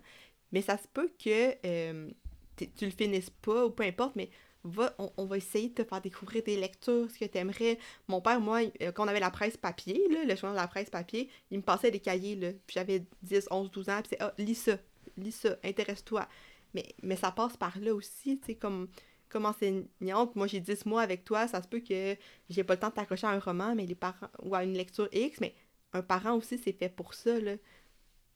mais 0.51 0.61
ça 0.61 0.77
se 0.77 0.87
peut 0.87 1.11
que 1.23 1.55
euh, 1.65 2.09
tu 2.57 2.85
le 2.85 2.91
finisses 2.91 3.29
pas 3.29 3.65
ou 3.65 3.69
peu 3.69 3.83
importe, 3.83 4.15
mais 4.15 4.29
va, 4.63 4.93
on, 4.97 5.11
on 5.17 5.25
va 5.25 5.37
essayer 5.37 5.69
de 5.69 5.75
te 5.75 5.83
faire 5.83 6.01
découvrir 6.01 6.43
des 6.43 6.57
lectures, 6.57 7.09
ce 7.11 7.19
que 7.19 7.25
tu 7.25 7.37
aimerais. 7.37 7.77
Mon 8.07 8.21
père, 8.21 8.39
moi, 8.39 8.61
euh, 8.81 8.91
quand 8.91 9.05
on 9.05 9.07
avait 9.07 9.19
la 9.19 9.31
presse 9.31 9.57
papier, 9.57 10.01
là, 10.09 10.23
le 10.23 10.35
journal 10.35 10.55
de 10.55 10.61
la 10.61 10.67
presse 10.67 10.89
papier, 10.89 11.29
il 11.51 11.57
me 11.57 11.63
passait 11.63 11.91
des 11.91 11.99
cahiers, 11.99 12.35
là, 12.35 12.51
puis 12.65 12.75
j'avais 12.75 13.05
10, 13.21 13.47
11, 13.51 13.71
12 13.71 13.89
ans, 13.89 14.01
puis 14.01 14.09
c'est 14.11 14.21
ah, 14.21 14.33
lis 14.37 14.55
ça, 14.55 14.77
lis 15.17 15.31
ça, 15.31 15.57
intéresse-toi. 15.63 16.27
Mais, 16.73 16.85
mais 17.03 17.15
ça 17.15 17.31
passe 17.31 17.55
par 17.55 17.77
là 17.79 17.93
aussi, 17.93 18.39
tu 18.39 18.47
sais, 18.47 18.55
comme, 18.55 18.87
comme 19.33 19.45
enseignante, 19.45 20.35
moi 20.35 20.47
j'ai 20.47 20.59
10 20.61 20.85
mois 20.85 21.01
avec 21.01 21.25
toi, 21.25 21.47
ça 21.47 21.61
se 21.61 21.67
peut 21.67 21.79
que 21.81 22.15
j'ai 22.49 22.63
pas 22.63 22.75
le 22.75 22.79
temps 22.79 22.89
de 22.89 22.93
t'accrocher 22.93 23.27
à 23.27 23.31
un 23.31 23.39
roman, 23.39 23.75
mais 23.75 23.85
les 23.85 23.95
parents, 23.95 24.29
ou 24.43 24.55
à 24.55 24.63
une 24.63 24.73
lecture 24.75 25.09
X, 25.11 25.41
mais 25.41 25.53
un 25.91 26.01
parent 26.01 26.35
aussi, 26.35 26.57
c'est 26.57 26.71
fait 26.73 26.89
pour 26.89 27.13
ça, 27.13 27.39
là, 27.39 27.55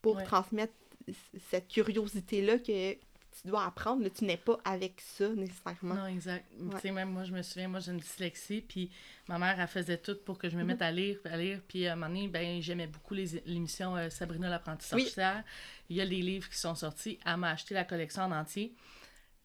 pour 0.02 0.15
Ouais. 0.18 0.24
transmettre 0.26 0.74
cette 1.49 1.68
curiosité-là 1.69 2.60
que 2.60 2.94
tu 2.94 3.48
dois 3.48 3.65
apprendre, 3.65 4.03
là, 4.03 4.10
tu 4.10 4.26
n'es 4.26 4.38
pas 4.38 4.57
avec 4.65 4.99
ça 4.99 5.30
nécessairement. 5.30 5.94
Non, 5.95 6.07
exact. 6.07 6.45
Ouais. 6.60 6.74
Tu 6.76 6.82
sais, 6.82 6.91
même 6.91 7.11
moi, 7.11 7.24
je 7.24 7.32
me 7.32 7.41
souviens, 7.44 7.68
moi, 7.68 7.80
j'ai 7.80 7.91
une 7.91 7.99
dyslexie, 7.99 8.61
puis 8.61 8.90
ma 9.28 9.38
mère, 9.38 9.60
elle 9.60 9.68
faisait 9.68 9.98
tout 9.99 10.18
pour 10.26 10.38
que 10.40 10.49
je 10.49 10.56
me 10.56 10.61
Mhm. 10.61 10.68
mette 10.68 10.82
à 10.82 10.91
lire, 10.91 11.19
à 11.26 11.38
lire. 11.38 11.61
Puis 11.68 11.86
à 11.88 11.94
un 11.94 11.95
moment 11.95 12.07
donné, 12.14 12.28
ben, 12.28 12.61
j'aimais 12.61 12.88
beaucoup 12.88 13.14
l'émission 13.14 13.95
euh, 13.95 14.10
Sabrina 14.10 14.49
l'apprentie 14.49 14.88
Oui. 14.95 15.03
sorcière. 15.03 15.44
Il 15.90 15.98
y 15.98 16.02
a 16.02 16.06
des 16.07 16.22
livres 16.22 16.49
qui 16.49 16.57
sont 16.57 16.74
sortis. 16.76 17.19
Elle 17.26 17.38
m'a 17.38 17.52
acheté 17.52 17.74
la 17.76 17.84
collection 17.84 18.24
en 18.24 18.32
entier. 18.32 18.74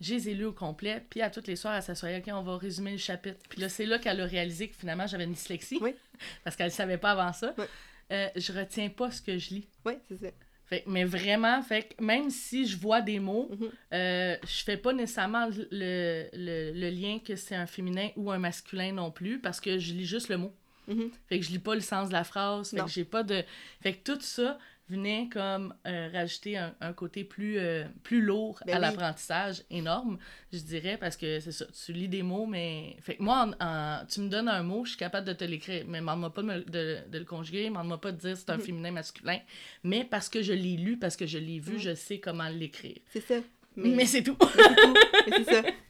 Je 0.03 0.15
les 0.15 0.29
ai 0.31 0.35
lus 0.35 0.47
au 0.47 0.53
complet, 0.53 1.03
puis 1.09 1.23
à 1.23 1.31
toutes 1.31 1.47
les 1.47 1.57
soirs, 1.57 1.75
elle 1.77 1.83
s'assoyait, 1.83 2.19
OK, 2.19 2.31
on 2.35 2.43
va 2.43 2.57
résumer 2.59 2.91
le 2.93 2.99
chapitre. 2.99 3.39
Puis 3.49 3.61
là, 3.61 3.69
c'est 3.69 3.87
là 3.87 3.99
qu'elle 3.99 4.21
a 4.21 4.25
réalisé 4.27 4.69
que 4.69 4.77
finalement, 4.77 5.07
j'avais 5.07 5.25
une 5.25 5.33
dyslexie. 5.33 5.79
Oui. 5.81 5.95
Parce 6.45 6.57
qu'elle 6.57 6.67
ne 6.67 6.73
savait 6.73 6.99
pas 6.99 7.13
avant 7.13 7.33
ça. 7.33 7.55
Ouais. 7.57 7.67
Euh, 8.13 8.29
je 8.37 8.53
retiens 8.53 8.89
pas 8.91 9.11
ce 9.11 9.23
que 9.23 9.39
je 9.39 9.51
lis. 9.51 9.69
Oui, 9.87 9.95
c'est 10.09 10.17
ça. 10.17 10.27
Fait, 10.67 10.85
mais 10.87 11.05
vraiment, 11.05 11.63
fait, 11.63 11.95
même 12.01 12.31
si 12.31 12.67
je 12.67 12.77
vois 12.77 13.01
des 13.01 13.21
mots, 13.21 13.49
Mhm. 13.53 13.71
euh, 13.93 14.37
je 14.43 14.65
fais 14.65 14.77
pas 14.77 14.93
nécessairement 14.93 15.49
le, 15.71 16.29
le, 16.33 16.73
le 16.73 16.91
lien 16.91 17.19
que 17.25 17.37
c'est 17.37 17.55
un 17.55 17.67
féminin 17.67 18.09
ou 18.17 18.31
un 18.31 18.39
masculin 18.39 18.93
non 18.93 19.11
plus, 19.11 19.39
parce 19.39 19.61
que 19.61 19.79
je 19.79 19.93
lis 19.93 20.07
juste 20.07 20.29
le 20.29 20.39
mot. 20.39 20.53
Mhm. 20.89 21.11
Fait 21.29 21.39
que 21.39 21.45
je 21.47 21.51
lis 21.51 21.59
pas 21.59 21.75
le 21.75 21.81
sens 21.81 22.09
de 22.09 22.13
la 22.13 22.25
phrase. 22.25 22.71
Fait 22.71 22.77
Non. 22.79 22.85
que 22.87 22.91
j'ai 22.91 23.05
pas 23.05 23.23
de. 23.23 23.45
Fait 23.83 23.93
que 23.95 24.03
tout 24.13 24.21
ça 24.21 24.59
venait 24.93 25.29
comme 25.33 25.75
euh, 25.87 26.09
rajouter 26.13 26.57
un, 26.57 26.75
un 26.81 26.93
côté 26.93 27.25
plus, 27.25 27.59
euh, 27.59 27.85
plus 28.03 28.21
lourd 28.23 28.61
Ben 28.67 28.75
à 28.75 28.77
oui. 28.77 28.83
l'apprentissage, 28.83 29.63
énorme, 29.71 30.19
je 30.53 30.59
dirais, 30.59 30.97
parce 30.99 31.17
que 31.17 31.41
c'est 31.41 31.53
ça, 31.53 31.65
tu 31.85 31.93
lis 31.93 32.09
des 32.09 32.23
mots, 32.23 32.47
mais. 32.47 32.97
Fait 33.01 33.17
que 33.17 33.23
moi, 33.23 33.49
en- 33.61 33.65
en- 33.67 34.05
tu 34.07 34.21
me 34.21 34.29
donnes 34.29 34.49
un 34.49 34.63
mot, 34.63 34.85
je 34.85 34.91
suis 34.91 34.99
capable 34.99 35.27
de 35.27 35.33
te 35.33 35.45
l'écrire, 35.45 35.85
mais 35.89 35.99
demande-moi 36.01 36.33
pas 36.33 36.43
de, 36.43 36.47
me- 36.47 36.65
de, 36.65 36.99
de 37.11 37.19
le 37.19 37.25
conjuguer, 37.25 37.65
demande-moi 37.69 38.01
pas 38.01 38.13
de 38.13 38.19
dire 38.19 38.37
c'est 38.37 38.51
un 38.51 38.59
féminin, 38.59 38.91
masculin, 38.91 39.39
mais 39.85 40.05
parce 40.05 40.29
que 40.29 40.43
je 40.43 40.53
l'ai 40.53 40.77
lu, 40.77 40.97
parce 40.99 41.17
que 41.17 41.27
je 41.27 41.39
l'ai 41.39 41.59
vu, 41.59 41.79
je 41.79 41.95
sais 41.95 42.19
comment 42.19 42.49
l'écrire. 42.49 42.99
C'est 43.13 43.21
ça. 43.27 43.37
Mais, 43.75 44.05
c'est 44.05 44.23
tout. 44.23 44.37
Mais 44.41 44.53
c'est 44.55 44.75
tout. 44.75 44.95
C'est 45.29 45.45
ça. 45.45 45.63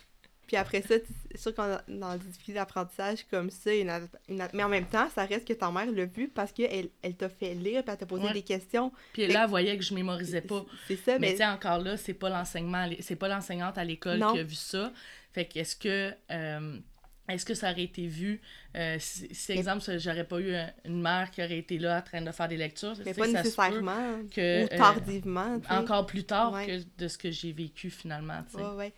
Puis 0.52 0.58
après 0.58 0.82
ça, 0.82 0.96
c'est 1.30 1.40
sûr 1.40 1.54
qu'on 1.54 1.62
a- 1.62 1.80
dans 1.88 2.12
des 2.18 2.26
difficultés 2.26 2.52
d'apprentissage 2.58 3.24
comme 3.30 3.48
ça, 3.50 3.72
une 3.72 3.90
une 4.28 4.46
mais 4.52 4.62
en 4.62 4.68
même 4.68 4.84
temps, 4.84 5.08
ça 5.14 5.24
reste 5.24 5.48
que 5.48 5.54
ta 5.54 5.70
mère 5.70 5.90
l'a 5.90 6.04
vu 6.04 6.28
parce 6.28 6.52
qu'elle 6.52 6.90
elle 7.00 7.14
t'a 7.16 7.30
fait 7.30 7.54
lire, 7.54 7.82
puis 7.82 7.90
elle 7.90 7.96
t'a 7.96 8.04
posé 8.04 8.24
Ouais. 8.24 8.34
des 8.34 8.42
questions. 8.42 8.92
Puis 9.14 9.26
là, 9.28 9.44
elle 9.44 9.48
voyait 9.48 9.78
que 9.78 9.82
je 9.82 9.94
mémorisais 9.94 10.42
pas. 10.42 10.62
C'est 10.88 10.96
ça, 10.96 11.18
Mais 11.18 11.30
mais, 11.30 11.36
tu 11.36 11.42
encore 11.42 11.78
là, 11.78 11.96
c'est 11.96 12.12
pas 12.12 12.28
l'enseignement, 12.28 12.86
c'est 13.00 13.16
pas 13.16 13.28
l'enseignante 13.28 13.78
à 13.78 13.84
l'école 13.84 14.18
qui 14.18 14.38
a 14.40 14.42
vu 14.42 14.54
ça. 14.54 14.92
Fait 15.32 15.46
que 15.46 15.58
est-ce 15.58 15.74
que 15.74 16.12
euh, 16.30 16.78
est-ce 17.30 17.46
que 17.46 17.54
ça 17.54 17.70
aurait 17.70 17.84
été 17.84 18.06
vu 18.06 18.42
euh, 18.76 18.96
si, 18.98 19.34
si, 19.34 19.52
exemple 19.52 19.82
j'aurais 19.98 20.24
pas 20.24 20.38
eu 20.38 20.54
un- 20.54 20.70
une 20.84 21.00
mère 21.00 21.30
qui 21.30 21.42
aurait 21.42 21.56
été 21.60 21.78
là 21.78 21.96
en 21.98 22.02
train 22.02 22.20
de 22.20 22.30
faire 22.30 22.48
des 22.48 22.58
lectures, 22.58 22.92
tu 22.94 23.04
mais 23.06 23.14
pas 23.14 23.26
nécessairement. 23.26 24.18
que, 24.30 24.64
ou 24.64 24.68
euh, 24.70 24.76
tardivement. 24.76 25.58
encore 25.70 26.04
plus 26.04 26.24
tard 26.24 26.52
Ouais. 26.52 26.66
que 26.66 27.02
de 27.02 27.08
ce 27.08 27.16
que 27.16 27.30
j'ai 27.30 27.52
vécu 27.52 27.88
finalement. 27.88 28.42
Ouais, 28.52 28.62
ouais. 28.76 28.92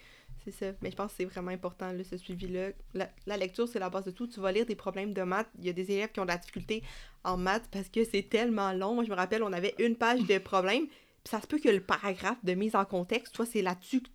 C'est 0.45 0.53
ça. 0.53 0.67
Mais 0.83 0.91
je 0.91 0.97
pense 0.97 1.13
que 1.13 1.17
c'est 1.19 1.25
vraiment 1.25 1.51
important, 1.51 1.91
là, 1.91 2.05
ce 2.05 2.17
suivi-là. 2.17 2.71
La, 2.93 3.09
la 3.27 3.37
lecture, 3.37 3.67
c'est 3.67 3.79
la 3.79 3.89
base 3.89 4.05
de 4.05 4.11
tout. 4.11 4.27
Tu 4.27 4.41
vas 4.41 4.53
lire 4.53 4.67
des 4.67 4.75
problèmes 4.75 5.15
de 5.15 5.23
maths. 5.23 5.49
Il 5.59 5.65
y 5.65 5.71
a 5.71 5.73
des 5.73 5.91
élèves 5.91 6.13
qui 6.13 6.21
ont 6.21 6.25
de 6.25 6.31
la 6.31 6.37
difficulté 6.39 6.83
en 7.25 7.37
maths 7.37 7.69
parce 7.71 7.89
que 7.89 8.05
c'est 8.05 8.29
tellement 8.29 8.73
long. 8.73 8.95
Moi, 8.95 9.05
je 9.05 9.11
me 9.11 9.17
rappelle, 9.17 9.43
on 9.43 9.53
avait 9.53 9.75
une 9.79 9.97
page 9.97 10.23
de 10.25 10.39
problèmes. 10.39 10.87
Puis 10.87 11.31
ça 11.31 11.41
se 11.41 11.47
peut 11.47 11.59
que 11.59 11.71
le 11.71 11.81
paragraphe 11.81 12.45
de 12.45 12.53
mise 12.53 12.77
en 12.77 12.85
contexte, 12.85 13.35
toi, 13.35 13.47
c'est 13.47 13.63
là-dessus 13.63 14.03
que 14.03 14.09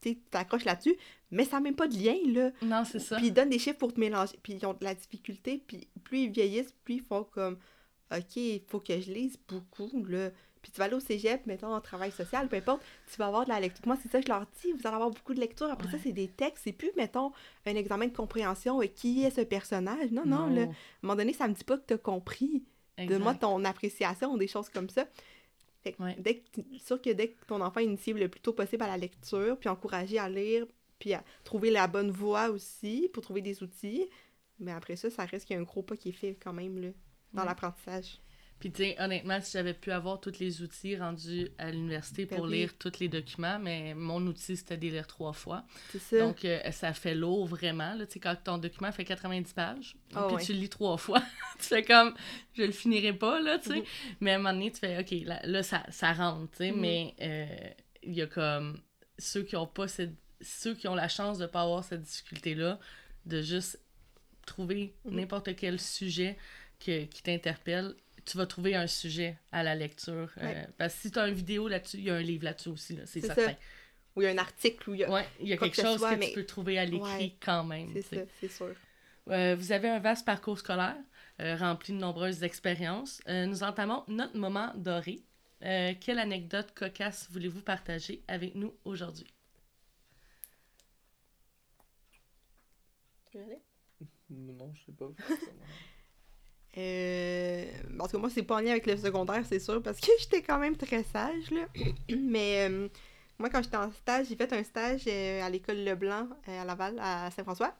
tu 0.00 0.16
t'accroches 0.30 0.64
là-dessus. 0.64 0.96
Mais 1.30 1.44
ça 1.44 1.56
n'a 1.56 1.60
même 1.60 1.76
pas 1.76 1.88
de 1.88 1.96
lien, 1.96 2.16
là. 2.28 2.50
Non, 2.62 2.84
c'est 2.84 2.98
ça. 2.98 3.16
Puis 3.16 3.26
ils 3.26 3.32
donnent 3.32 3.50
des 3.50 3.58
chiffres 3.58 3.78
pour 3.78 3.92
te 3.92 4.00
mélanger. 4.00 4.38
Puis 4.42 4.54
ils 4.54 4.66
ont 4.66 4.72
de 4.72 4.84
la 4.84 4.94
difficulté. 4.94 5.62
Puis 5.66 5.88
plus 6.02 6.20
ils 6.20 6.30
vieillissent, 6.30 6.72
plus 6.84 6.94
ils 6.94 7.02
font 7.02 7.24
comme 7.24 7.58
OK, 8.10 8.36
il 8.36 8.62
faut 8.68 8.80
que 8.80 8.98
je 9.00 9.10
lise 9.12 9.36
beaucoup, 9.48 10.04
là. 10.06 10.30
Puis 10.64 10.72
tu 10.72 10.78
vas 10.78 10.86
aller 10.86 10.94
au 10.94 11.00
cégep, 11.00 11.44
mettons, 11.44 11.74
en 11.74 11.80
travail 11.82 12.10
social, 12.10 12.48
peu 12.48 12.56
importe, 12.56 12.82
tu 13.12 13.18
vas 13.18 13.26
avoir 13.26 13.44
de 13.44 13.50
la 13.50 13.60
lecture. 13.60 13.86
Moi, 13.86 13.98
c'est 14.02 14.10
ça, 14.10 14.18
je 14.18 14.28
leur 14.28 14.46
dis, 14.62 14.72
vous 14.72 14.86
allez 14.86 14.94
avoir 14.94 15.10
beaucoup 15.10 15.34
de 15.34 15.38
lecture. 15.40 15.70
Après 15.70 15.90
ça, 15.90 15.98
c'est 16.02 16.12
des 16.12 16.26
textes. 16.28 16.64
C'est 16.64 16.72
plus, 16.72 16.90
mettons, 16.96 17.32
un 17.66 17.74
examen 17.74 18.06
de 18.06 18.16
compréhension. 18.16 18.80
euh, 18.80 18.86
qui 18.86 19.24
est 19.24 19.30
ce 19.30 19.42
personnage? 19.42 20.10
Non, 20.10 20.24
non, 20.24 20.46
là. 20.46 20.62
À 20.62 20.64
un 20.64 20.68
moment 21.02 21.16
donné, 21.16 21.34
ça 21.34 21.46
me 21.48 21.52
dit 21.52 21.64
pas 21.64 21.76
que 21.76 21.84
tu 21.86 21.92
as 21.92 21.98
compris. 21.98 22.64
Donne-moi 22.96 23.34
ton 23.34 23.62
appréciation 23.66 24.32
ou 24.32 24.38
des 24.38 24.46
choses 24.48 24.70
comme 24.70 24.88
ça. 24.88 25.06
Fait 25.82 25.92
que 25.92 26.02
Ouais. 26.02 26.16
dès 26.18 26.36
que 26.38 26.60
sûr 26.82 26.98
que 27.02 27.10
dès 27.10 27.28
que 27.28 27.44
ton 27.44 27.60
enfant 27.60 27.80
est 27.80 27.84
initié 27.84 28.14
le 28.14 28.28
plus 28.30 28.40
tôt 28.40 28.54
possible 28.54 28.82
à 28.84 28.86
la 28.86 28.96
lecture, 28.96 29.58
puis 29.58 29.68
encourager 29.68 30.18
à 30.18 30.30
lire, 30.30 30.64
puis 30.98 31.12
à 31.12 31.22
trouver 31.44 31.70
la 31.70 31.86
bonne 31.88 32.10
voie 32.10 32.48
aussi 32.48 33.10
pour 33.12 33.22
trouver 33.22 33.42
des 33.42 33.62
outils, 33.62 34.08
mais 34.58 34.72
après 34.72 34.96
ça, 34.96 35.10
ça 35.10 35.26
reste 35.26 35.44
qu'il 35.46 35.54
y 35.56 35.58
a 35.58 35.60
un 35.60 35.64
gros 35.64 35.82
pas 35.82 35.94
qui 35.96 36.08
est 36.08 36.12
fait 36.12 36.38
quand 36.42 36.54
même 36.54 36.78
là, 36.80 36.88
dans 37.34 37.42
Ouais. 37.42 37.48
l'apprentissage. 37.48 38.18
Puis 38.64 38.72
tu 38.72 38.82
sais, 38.82 38.96
honnêtement, 38.98 39.38
si 39.42 39.52
j'avais 39.52 39.74
pu 39.74 39.90
avoir 39.92 40.18
tous 40.22 40.38
les 40.38 40.62
outils 40.62 40.96
rendus 40.96 41.50
à 41.58 41.70
l'université 41.70 42.24
Ben 42.24 42.36
pour 42.36 42.46
oui. 42.46 42.52
lire 42.60 42.78
tous 42.78 42.98
les 42.98 43.08
documents, 43.10 43.58
mais 43.58 43.92
mon 43.92 44.26
outil 44.26 44.56
c'était 44.56 44.78
de 44.78 44.82
les 44.86 44.90
lire 44.92 45.06
trois 45.06 45.34
fois. 45.34 45.66
C'est 45.90 45.98
ça. 45.98 46.18
Donc, 46.20 46.46
euh, 46.46 46.70
ça 46.70 46.94
fait 46.94 47.14
lourd 47.14 47.46
vraiment. 47.46 47.94
Tu 47.98 48.12
sais, 48.14 48.20
quand 48.20 48.34
ton 48.42 48.56
document 48.56 48.90
fait 48.90 49.04
90 49.04 49.52
pages, 49.52 49.96
Ah 50.14 50.28
puis 50.34 50.46
tu 50.46 50.54
le 50.54 50.60
lis 50.60 50.70
trois 50.70 50.96
fois, 50.96 51.22
tu 51.58 51.66
fais 51.66 51.82
comme, 51.82 52.14
je 52.54 52.62
le 52.62 52.72
finirai 52.72 53.12
pas, 53.12 53.38
là, 53.38 53.58
tu 53.58 53.68
sais. 53.68 53.76
Mhm. 53.80 53.84
Mais 54.20 54.30
à 54.30 54.34
un 54.36 54.38
moment 54.38 54.54
donné, 54.54 54.72
tu 54.72 54.78
fais, 54.78 54.98
OK, 54.98 55.10
là, 55.26 55.40
là, 55.44 55.62
ça, 55.62 55.82
ça 55.90 56.14
rentre, 56.14 56.50
tu 56.52 56.56
sais. 56.56 56.72
Mhm. 56.72 56.80
Mais 56.80 57.14
euh, 57.20 57.46
il 58.02 58.14
y 58.14 58.22
a 58.22 58.26
comme 58.26 58.80
ceux 59.18 59.42
qui 59.42 59.56
ont 59.56 59.66
pas 59.66 59.88
cette... 59.88 60.14
ceux 60.40 60.74
qui 60.74 60.88
ont 60.88 60.94
la 60.94 61.08
chance 61.08 61.36
de 61.36 61.44
pas 61.44 61.60
avoir 61.60 61.84
cette 61.84 62.00
difficulté-là, 62.00 62.80
de 63.26 63.42
juste 63.42 63.78
trouver 64.46 64.94
Mhm. 65.04 65.16
n'importe 65.16 65.54
quel 65.54 65.78
sujet 65.78 66.38
que- 66.80 67.04
qui 67.04 67.22
t'interpelle. 67.22 67.94
Tu 68.24 68.36
vas 68.38 68.46
trouver 68.46 68.74
un 68.74 68.86
sujet 68.86 69.36
à 69.52 69.62
la 69.62 69.74
lecture. 69.74 70.30
euh, 70.38 70.64
parce 70.78 70.94
que 70.94 71.00
si 71.02 71.10
tu 71.10 71.18
as 71.18 71.28
une 71.28 71.34
vidéo 71.34 71.68
là-dessus, 71.68 71.98
il 71.98 72.04
y 72.04 72.10
a 72.10 72.14
un 72.14 72.22
livre 72.22 72.44
là-dessus 72.44 72.70
aussi, 72.70 72.96
là, 72.96 73.04
c'est 73.06 73.20
certain. 73.20 73.48
ça. 73.48 73.56
Ou 74.16 74.22
il 74.22 74.24
y 74.24 74.28
a 74.28 74.30
un 74.30 74.38
article 74.38 74.90
où 74.90 74.94
il 74.94 75.00
y 75.00 75.04
a. 75.04 75.10
Ouais, 75.10 75.26
il 75.40 75.48
y 75.48 75.52
a 75.52 75.56
quelque 75.56 75.76
que 75.76 75.82
chose 75.82 75.98
soit, 75.98 76.14
que 76.14 76.20
mais- 76.20 76.28
tu 76.28 76.34
peux 76.34 76.46
trouver 76.46 76.78
à 76.78 76.84
l'écrit 76.84 77.00
Ouais. 77.02 77.36
quand 77.40 77.64
même. 77.64 77.90
C'est 77.92 78.02
ça, 78.02 78.22
c'est 78.40 78.48
sûr. 78.50 78.74
Euh, 79.30 79.56
vous 79.58 79.72
avez 79.72 79.88
un 79.88 79.98
vaste 79.98 80.24
parcours 80.26 80.58
scolaire 80.58 80.96
euh, 81.40 81.56
rempli 81.56 81.92
de 81.92 81.98
nombreuses 81.98 82.42
expériences. 82.44 83.20
Euh, 83.28 83.46
nous 83.46 83.62
entamons 83.62 84.04
notre 84.08 84.36
moment 84.36 84.72
doré. 84.76 85.20
Euh, 85.62 85.94
quelle 86.00 86.18
anecdote 86.18 86.72
cocasse 86.74 87.28
voulez-vous 87.30 87.62
partager 87.62 88.22
avec 88.28 88.54
nous 88.54 88.74
aujourd'hui? 88.84 89.26
Non, 94.30 94.72
je 94.74 94.84
sais 94.86 94.92
pas. 94.92 95.10
Euh... 96.76 97.64
Parce 97.98 98.12
que 98.12 98.16
moi, 98.16 98.30
c'est 98.30 98.42
pas 98.42 98.56
en 98.56 98.60
lien 98.60 98.72
avec 98.72 98.86
le 98.86 98.96
secondaire, 98.96 99.44
c'est 99.48 99.60
sûr, 99.60 99.82
parce 99.82 100.00
que 100.00 100.10
j'étais 100.20 100.42
quand 100.42 100.58
même 100.58 100.76
très 100.76 101.04
sage, 101.04 101.50
là. 101.50 101.66
Mais 102.16 102.68
euh, 102.68 102.88
moi, 103.38 103.50
quand 103.50 103.62
j'étais 103.62 103.76
en 103.76 103.90
stage, 103.90 104.26
j'ai 104.28 104.36
fait 104.36 104.52
un 104.52 104.62
stage 104.62 105.02
euh, 105.06 105.42
à 105.42 105.50
l'école 105.50 105.78
Leblanc 105.78 106.28
euh, 106.48 106.62
à 106.62 106.64
Laval, 106.64 106.98
à 107.00 107.30
Saint-François. 107.30 107.74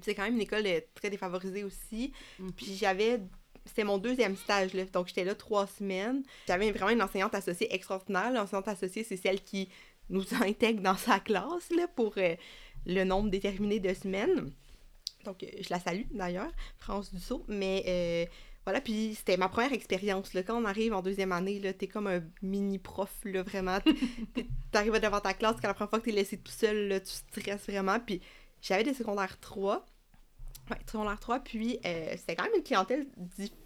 C'est 0.00 0.14
quand 0.14 0.22
même 0.22 0.34
une 0.34 0.40
école 0.40 0.64
très 0.94 1.10
défavorisée 1.10 1.64
aussi. 1.64 2.12
Mhm. 2.38 2.52
Puis 2.52 2.76
j'avais. 2.76 3.20
C'était 3.64 3.84
mon 3.84 3.98
deuxième 3.98 4.36
stage, 4.36 4.74
là. 4.74 4.84
Donc, 4.86 5.06
j'étais 5.06 5.24
là 5.24 5.34
trois 5.34 5.66
semaines. 5.66 6.24
J'avais 6.48 6.72
vraiment 6.72 6.90
une 6.90 7.02
enseignante 7.02 7.34
associée 7.34 7.72
extraordinaire. 7.72 8.32
L'enseignante 8.32 8.66
associée, 8.66 9.04
c'est 9.04 9.16
celle 9.16 9.40
qui 9.40 9.68
nous 10.08 10.24
intègre 10.42 10.82
dans 10.82 10.96
sa 10.96 11.20
classe, 11.20 11.70
là, 11.70 11.86
pour 11.88 12.14
euh, 12.16 12.34
le 12.86 13.04
nombre 13.04 13.30
déterminé 13.30 13.78
de 13.78 13.94
semaines. 13.94 14.50
Donc, 15.24 15.42
euh, 15.42 15.46
je 15.60 15.68
la 15.70 15.80
salue, 15.80 16.04
d'ailleurs, 16.10 16.50
France 16.78 17.12
Dussault. 17.12 17.44
Mais 17.48 17.84
euh, 17.86 18.26
voilà, 18.64 18.80
puis 18.80 19.14
c'était 19.14 19.36
ma 19.36 19.48
première 19.48 19.72
expérience. 19.72 20.30
Quand 20.46 20.60
on 20.60 20.64
arrive 20.64 20.92
en 20.92 21.02
deuxième 21.02 21.32
année, 21.32 21.60
t'es 21.74 21.88
comme 21.88 22.06
un 22.06 22.22
mini-prof, 22.42 23.12
là, 23.24 23.42
vraiment. 23.42 23.78
T'arrives 24.72 24.98
devant 25.00 25.20
ta 25.20 25.34
classe, 25.34 25.56
quand 25.60 25.68
la 25.68 25.74
première 25.74 25.90
fois 25.90 26.00
que 26.00 26.06
t'es 26.06 26.12
laissé 26.12 26.38
tout 26.38 26.52
seul, 26.52 26.88
là, 26.88 27.00
tu 27.00 27.10
stresses 27.10 27.66
vraiment. 27.66 27.98
Puis 28.00 28.20
j'avais 28.60 28.84
des 28.84 28.94
secondaires 28.94 29.38
3. 29.40 29.84
Ouais, 30.70 30.76
secondaire 30.86 31.18
3, 31.18 31.40
puis 31.40 31.80
euh, 31.84 32.14
c'était 32.16 32.36
quand 32.36 32.44
même 32.44 32.54
une 32.56 32.62
clientèle 32.62 33.06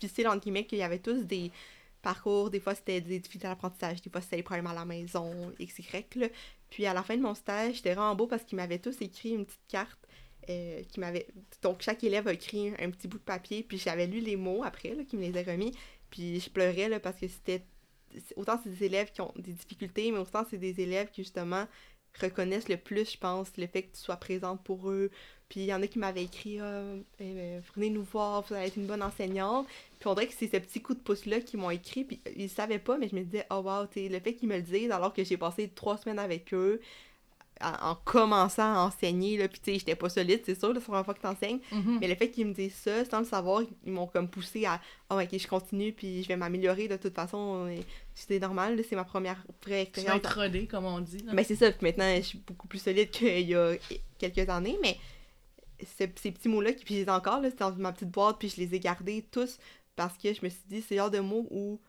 difficile, 0.01 0.29
entre 0.29 0.41
guillemets, 0.41 0.65
qu'il 0.65 0.79
y 0.79 0.83
avait 0.83 0.99
tous 0.99 1.25
des 1.25 1.53
parcours, 2.01 2.51
des 2.51 2.61
fois 2.61 2.75
c'était 2.75 3.01
des 3.01 3.19
difficultés 3.19 3.49
d'apprentissage, 3.49 4.01
des 4.01 4.09
fois 4.09 4.21
c'était 4.23 4.37
des 4.37 4.43
problèmes 4.43 4.69
à 4.69 4.73
la 4.73 4.85
maison, 4.85 5.53
XY, 5.61 6.05
là. 6.15 6.29
Puis 6.71 6.87
à 6.87 6.95
la 6.95 7.03
fin 7.03 7.17
de 7.17 7.23
mon 7.23 7.35
stage, 7.35 7.77
c'était 7.77 7.95
vraiment 7.95 8.15
beau 8.15 8.27
parce 8.27 8.45
qu'ils 8.45 8.57
m'avaient 8.57 8.79
tous 8.79 9.01
écrit 9.03 9.31
une 9.31 9.45
petite 9.45 9.67
carte 9.69 9.99
euh, 10.49 10.83
qui 10.85 11.01
m'avait... 11.01 11.27
Donc 11.63 11.83
chaque 11.83 12.03
élève 12.05 12.29
a 12.29 12.33
écrit 12.33 12.73
un 12.79 12.91
petit 12.91 13.09
bout 13.09 13.19
de 13.19 13.23
papier, 13.23 13.63
puis 13.63 13.79
j'avais 13.79 14.07
lu 14.07 14.21
les 14.21 14.37
mots 14.37 14.63
après, 14.65 14.97
qui 15.09 15.17
me 15.17 15.23
les 15.23 15.39
a 15.39 15.43
remis, 15.43 15.73
puis 16.11 16.41
je 16.41 16.51
pleurais, 16.51 16.89
là, 16.89 17.01
parce 17.01 17.19
que 17.19 17.29
c'était... 17.29 17.63
Autant 18.37 18.59
c'est 18.63 18.71
des 18.71 18.85
élèves 18.85 19.11
qui 19.13 19.21
ont 19.21 19.33
des 19.37 19.53
difficultés, 19.53 20.11
mais 20.11 20.19
autant 20.19 20.47
c'est 20.49 20.59
des 20.59 20.81
élèves 20.81 21.11
qui, 21.11 21.23
justement, 21.23 21.67
reconnaissent 22.21 22.69
le 22.69 22.77
plus, 22.77 23.13
je 23.13 23.19
pense, 23.19 23.57
le 23.57 23.67
fait 23.67 23.83
que 23.83 23.97
tu 23.97 24.03
sois 24.03 24.17
présente 24.17 24.63
pour 24.63 24.91
eux. 24.91 25.11
Puis 25.49 25.61
il 25.61 25.67
y 25.67 25.75
en 25.75 25.83
a 25.83 25.87
qui 25.87 25.99
m'avaient 25.99 26.25
écrit 26.25 26.59
ah, 26.59 26.83
euh, 27.21 27.61
Venez 27.75 27.91
nous 27.91 28.03
voir, 28.03 28.43
vous 28.43 28.55
allez 28.55 28.67
être 28.67 28.77
une 28.77 28.87
bonne 28.87 29.03
enseignante. 29.03 29.67
Puis 30.01 30.09
on 30.09 30.15
dirait 30.15 30.27
que 30.27 30.35
c'est 30.35 30.49
ces 30.49 30.61
petits 30.61 30.81
coups 30.81 30.99
de 30.99 31.05
pouce-là 31.05 31.41
qui 31.41 31.57
m'ont 31.57 31.71
écrit. 31.71 32.05
Puis 32.05 32.21
ils 32.37 32.51
savaient 32.51 32.79
pas, 32.79 32.99
mais 32.99 33.09
je 33.09 33.15
me 33.15 33.23
disais 33.23 33.47
Oh 33.51 33.57
wow, 33.65 33.83
le 33.95 34.21
fait 34.21 34.35
qu'ils 34.35 34.49
me 34.49 34.57
le 34.57 34.63
disent 34.63 34.91
alors 34.91 35.13
que 35.13 35.25
j'ai 35.25 35.37
passé 35.37 35.71
trois 35.75 35.99
semaines 35.99 36.19
avec 36.19 36.53
eux 36.53 36.81
en, 37.61 37.91
en 37.91 37.95
commençant 38.05 38.75
à 38.75 38.79
enseigner. 38.81 39.37
Là, 39.39 39.49
puis 39.49 39.61
tu 39.61 39.73
sais, 39.73 39.79
j'étais 39.79 39.95
pas 39.95 40.09
solide, 40.09 40.43
c'est 40.45 40.59
sûr, 40.59 40.73
la 40.73 40.81
première 40.81 41.05
fois 41.05 41.15
que 41.15 41.21
t'enseignes. 41.21 41.61
Mhm. 41.73 41.99
Mais 42.01 42.09
le 42.09 42.15
fait 42.15 42.31
qu'ils 42.31 42.47
me 42.47 42.53
disent 42.53 42.75
ça, 42.75 43.05
sans 43.05 43.21
le 43.21 43.25
savoir, 43.25 43.63
ils 43.85 43.93
m'ont 43.93 44.07
comme 44.07 44.29
poussé 44.29 44.65
à 44.67 44.81
oh, 45.11 45.21
ok, 45.21 45.29
je 45.39 45.47
continue, 45.47 45.93
puis 45.93 46.23
je 46.23 46.29
vais 46.29 46.37
m'améliorer 46.37 46.89
de 46.89 46.97
toute 46.97 47.15
façon. 47.15 47.69
C'est 48.15 48.39
normal, 48.39 48.81
c'est 48.89 48.97
ma 48.97 49.05
première 49.05 49.43
vraie 49.65 49.85
Tu 49.85 50.01
expérience. 50.01 50.17
être 50.17 50.35
rodé, 50.41 50.67
comme 50.67 50.85
on 50.85 51.01
dit. 51.01 51.19
là. 51.19 51.33
Ben, 51.35 51.45
c'est 51.45 51.57
ça, 51.57 51.71
puis 51.73 51.87
maintenant, 51.87 52.15
je 52.17 52.23
suis 52.23 52.39
beaucoup 52.39 52.69
plus 52.69 52.79
solide 52.79 53.11
qu'il 53.11 53.41
y 53.49 53.55
a 53.55 53.75
quelques 54.19 54.49
années, 54.49 54.79
mais 54.83 54.97
ce- 55.83 56.05
ces 56.17 56.31
petits 56.33 56.49
mots-là, 56.49 56.73
qui- 56.73 56.85
puis 56.85 56.95
je 56.95 57.01
les 57.01 57.07
ai 57.07 57.11
encore, 57.11 57.41
là, 57.41 57.51
c'est 57.51 57.59
dans 57.59 57.73
ma 57.77 57.93
petite 57.93 58.11
boîte, 58.11 58.37
puis 58.39 58.49
je 58.49 58.57
les 58.61 58.75
ai 58.75 58.81
gardés 58.81 59.27
tous 59.31 59.59
parce 59.95 60.17
que 60.19 60.33
je 60.33 60.41
me 60.43 60.49
suis 60.49 60.63
dit, 60.69 60.83
c'est 60.83 60.95
le 60.95 61.01
genre 61.03 61.11
de 61.11 61.21
mots 61.21 61.47
où, 61.51 61.81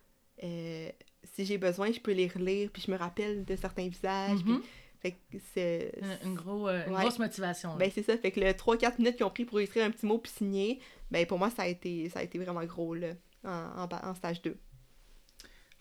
euh, 0.43 0.89
si 1.33 1.45
j'ai 1.45 1.57
besoin, 1.57 1.91
je 1.91 1.99
peux 1.99 2.11
les 2.13 2.27
relire, 2.27 2.69
puis 2.71 2.81
je 2.85 2.91
me 2.91 2.97
rappelle 2.97 3.43
de 3.45 3.55
certains 3.55 3.87
visages, 3.87 4.39
puis 4.43 4.53
Mhm. 4.53 4.61
Fait 5.07 5.15
que 5.31 5.43
c'est... 5.53 5.93
Une, 6.01 6.29
une 6.29 6.35
gros, 6.35 6.67
euh, 6.67 6.85
une 6.87 6.93
grosse 6.93 7.19
motivation. 7.19 7.71
là. 7.71 7.75
Ben, 7.77 7.91
c'est 7.93 8.03
ça, 8.03 8.17
fait 8.17 8.31
que 8.31 8.39
le 8.39 8.47
3-4 8.47 8.97
minutes 8.99 9.17
qu'ils 9.17 9.25
ont 9.25 9.29
pris 9.29 9.45
pour 9.45 9.59
écrire 9.59 9.85
un 9.85 9.91
petit 9.91 10.05
mot 10.05 10.17
puis 10.17 10.31
signer, 10.31 10.79
ben, 11.11 11.25
pour 11.25 11.37
moi, 11.39 11.49
ça 11.49 11.63
a 11.63 11.67
été, 11.67 12.09
ça 12.09 12.19
a 12.19 12.23
été 12.23 12.37
vraiment 12.37 12.63
gros, 12.65 12.93
là, 12.93 13.09
en, 13.43 13.87
en, 13.91 14.13
stage 14.15 14.41
2. 14.41 14.57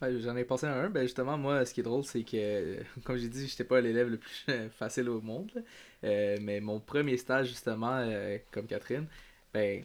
Ouais, 0.02 0.20
J'en 0.20 0.36
ai 0.36 0.44
pensé 0.44 0.66
à 0.66 0.74
un. 0.74 0.90
Ben 0.90 1.02
justement, 1.02 1.38
moi, 1.38 1.64
ce 1.64 1.72
qui 1.72 1.80
est 1.80 1.82
drôle, 1.82 2.04
c'est 2.04 2.22
que, 2.22 2.78
comme 3.04 3.16
j'ai 3.16 3.28
dit, 3.28 3.48
j'étais 3.48 3.64
pas 3.64 3.80
l'élève 3.80 4.08
le 4.08 4.18
plus 4.18 4.46
facile 4.78 5.08
au 5.08 5.20
monde. 5.20 5.50
Euh, 6.04 6.36
mais 6.42 6.60
mon 6.60 6.80
premier 6.80 7.16
stage, 7.16 7.48
justement, 7.48 7.96
euh, 7.96 8.38
comme 8.52 8.66
Catherine, 8.66 9.06
ben, 9.54 9.84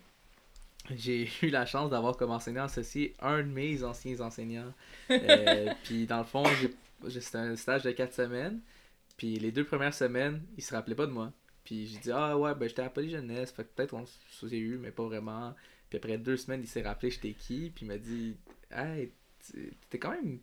j'ai 0.89 1.30
eu 1.41 1.49
la 1.49 1.65
chance 1.65 1.89
d'avoir 1.89 2.18
comme 2.18 2.31
enseignant 2.31 2.65
associé 2.65 3.13
un 3.22 3.39
de 3.39 3.47
mes 3.47 3.84
anciens 3.84 4.19
enseignants. 4.19 4.73
Euh, 5.09 5.73
puis 5.84 6.05
dans 6.05 6.19
le 6.19 6.26
fond, 6.26 6.43
c'était 7.09 7.38
un 7.38 7.55
stage 7.55 7.84
de 7.84 7.91
quatre 7.91 8.13
semaines. 8.13 8.59
Puis 9.22 9.38
les 9.38 9.52
deux 9.52 9.65
premières 9.65 9.93
semaines, 9.93 10.41
il 10.57 10.64
se 10.64 10.73
rappelait 10.73 10.95
pas 10.95 11.06
de 11.06 11.11
moi. 11.11 11.31
Puis 11.64 11.85
j'ai 11.85 11.99
dit, 11.99 12.11
ah 12.11 12.35
ouais, 12.35 12.56
ben 12.56 12.68
j'étais 12.68 12.81
à 12.81 12.89
Polyjeunesse, 12.89 13.52
fait 13.52 13.65
que 13.65 13.69
peut-être 13.76 13.93
on 13.93 14.03
s'est 14.07 14.57
eu, 14.57 14.80
mais 14.80 14.89
pas 14.89 15.03
vraiment. 15.03 15.53
Puis 15.91 15.98
après 15.98 16.18
deux 16.18 16.38
semaines, 16.38 16.61
il 16.64 16.68
s'est 16.68 16.81
rappelé 16.81 17.11
j'étais 17.11 17.34
qui, 17.34 17.69
puis 17.69 17.85
il 17.85 17.88
m'a 17.88 17.99
dit, 17.99 18.35
hey, 18.72 19.11
t'es 19.91 19.99
quand 19.99 20.10
même 20.10 20.39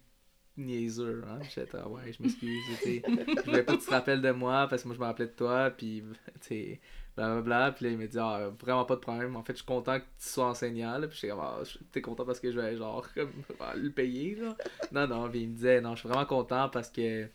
niaiseux, 0.56 1.24
hein? 1.26 1.40
J'étais, 1.52 1.76
ah 1.76 1.88
ouais, 1.88 2.12
je 2.12 2.22
m'excuse. 2.22 2.62
Je 2.84 3.44
voulais 3.46 3.64
pas 3.64 3.74
que 3.74 3.80
tu 3.80 3.86
te 3.86 3.90
rappelles 3.90 4.22
de 4.22 4.30
moi 4.30 4.68
parce 4.68 4.82
que 4.82 4.86
moi 4.86 4.94
je 4.94 5.00
me 5.00 5.06
rappelais 5.06 5.26
de 5.26 5.32
toi, 5.32 5.72
puis 5.76 6.05
tu 6.40 6.78
blablabla. 7.16 7.72
Puis 7.72 7.84
là, 7.84 7.90
il 7.90 7.98
m'a 7.98 8.06
dit, 8.06 8.18
ah, 8.20 8.52
vraiment 8.60 8.84
pas 8.84 8.94
de 8.94 9.00
problème. 9.00 9.34
En 9.34 9.42
fait, 9.42 9.55
je 9.55 9.59
suis 9.59 9.66
content 9.66 9.98
que 9.98 10.05
tu 10.05 10.28
sois 10.28 10.46
enseignant, 10.46 10.98
là. 10.98 11.09
Puis 11.09 11.18
j'étais 11.20 11.30
comme, 11.30 11.40
ah, 11.40 11.62
t'es 11.90 12.00
content 12.00 12.24
parce 12.24 12.38
que 12.38 12.52
je 12.52 12.60
vais, 12.60 12.76
genre, 12.76 13.05
le 13.74 13.90
payer, 13.90 14.36
là. 14.36 14.56
Non, 14.92 15.09
non, 15.09 15.28
puis 15.28 15.40
il 15.40 15.48
me 15.48 15.55
disait, 15.56 15.80
non, 15.80 15.96
je 15.96 16.00
suis 16.00 16.09
vraiment 16.09 16.26
content 16.26 16.68
parce 16.68 16.90
que 16.90 17.28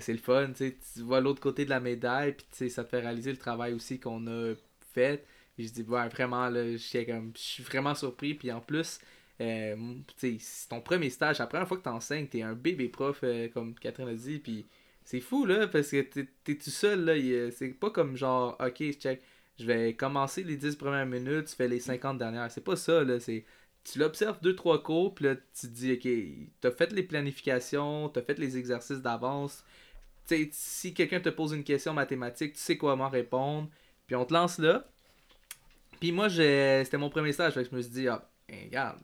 c'est 0.00 0.12
le 0.12 0.18
fun, 0.18 0.52
tu 0.52 0.74
vois 0.98 1.20
l'autre 1.20 1.40
côté 1.40 1.64
de 1.64 1.70
la 1.70 1.80
médaille, 1.80 2.34
puis 2.34 2.70
ça 2.70 2.84
te 2.84 2.90
fait 2.90 3.00
réaliser 3.00 3.30
le 3.30 3.38
travail 3.38 3.72
aussi 3.72 3.98
qu'on 3.98 4.26
a 4.26 4.54
fait. 4.92 5.24
Puis 5.56 5.68
je 5.68 5.72
dis, 5.72 5.82
ouais, 5.82 6.08
vraiment, 6.08 6.48
là, 6.48 6.76
j'étais 6.76 7.06
comme, 7.06 7.32
je 7.34 7.40
suis 7.40 7.62
vraiment 7.62 7.94
surpris. 7.94 8.34
Puis 8.34 8.52
en 8.52 8.60
plus, 8.60 9.00
euh, 9.40 9.94
c'est 10.16 10.38
ton 10.68 10.80
premier 10.80 11.10
stage, 11.10 11.38
la 11.38 11.46
première 11.46 11.68
fois 11.68 11.76
que 11.76 11.82
t'enseignes, 11.82 12.26
t'es 12.26 12.42
un 12.42 12.54
bébé 12.54 12.88
prof, 12.88 13.20
euh, 13.22 13.48
comme 13.48 13.74
Catherine 13.74 14.08
a 14.08 14.14
dit, 14.14 14.38
puis 14.38 14.66
c'est 15.04 15.20
fou, 15.20 15.46
là, 15.46 15.68
parce 15.68 15.90
que 15.90 16.02
t'es 16.02 16.28
t'es 16.44 16.56
tout 16.56 16.70
seul, 16.70 17.04
là, 17.04 17.12
euh, 17.12 17.50
c'est 17.52 17.68
pas 17.68 17.90
comme 17.90 18.16
genre, 18.16 18.56
ok, 18.60 18.92
check, 18.92 19.22
je 19.58 19.64
vais 19.64 19.94
commencer 19.94 20.42
les 20.42 20.56
10 20.56 20.76
premières 20.76 21.06
minutes, 21.06 21.46
tu 21.46 21.56
fais 21.56 21.68
les 21.68 21.80
50 21.80 22.18
dernières, 22.18 22.50
c'est 22.50 22.64
pas 22.64 22.76
ça, 22.76 23.04
là, 23.04 23.20
c'est, 23.20 23.44
tu 23.92 23.98
l'observes 23.98 24.38
deux, 24.42 24.54
trois 24.54 24.82
cours, 24.82 25.14
puis 25.14 25.26
là, 25.26 25.36
tu 25.36 25.66
te 25.68 25.72
dis, 25.72 25.92
ok, 25.92 26.50
t'as 26.60 26.70
fait 26.70 26.92
les 26.92 27.02
planifications, 27.02 28.08
t'as 28.08 28.22
fait 28.22 28.38
les 28.38 28.56
exercices 28.56 29.00
d'avance, 29.00 29.64
tu 30.26 30.36
sais, 30.36 30.48
si 30.52 30.94
quelqu'un 30.94 31.20
te 31.20 31.28
pose 31.28 31.52
une 31.52 31.64
question 31.64 31.94
mathématique, 31.94 32.54
tu 32.54 32.60
sais 32.60 32.76
comment 32.76 33.08
répondre, 33.08 33.68
puis 34.06 34.16
on 34.16 34.24
te 34.24 34.34
lance 34.34 34.58
là, 34.58 34.86
puis 36.00 36.12
moi, 36.12 36.28
c'était 36.30 36.98
mon 36.98 37.10
premier 37.10 37.32
stage, 37.32 37.54
fait 37.54 37.64
que 37.64 37.70
je 37.70 37.76
me 37.76 37.82
suis 37.82 37.90
dit, 37.90 38.08
ah, 38.08 38.28
ben, 38.48 38.64
regarde, 38.64 38.98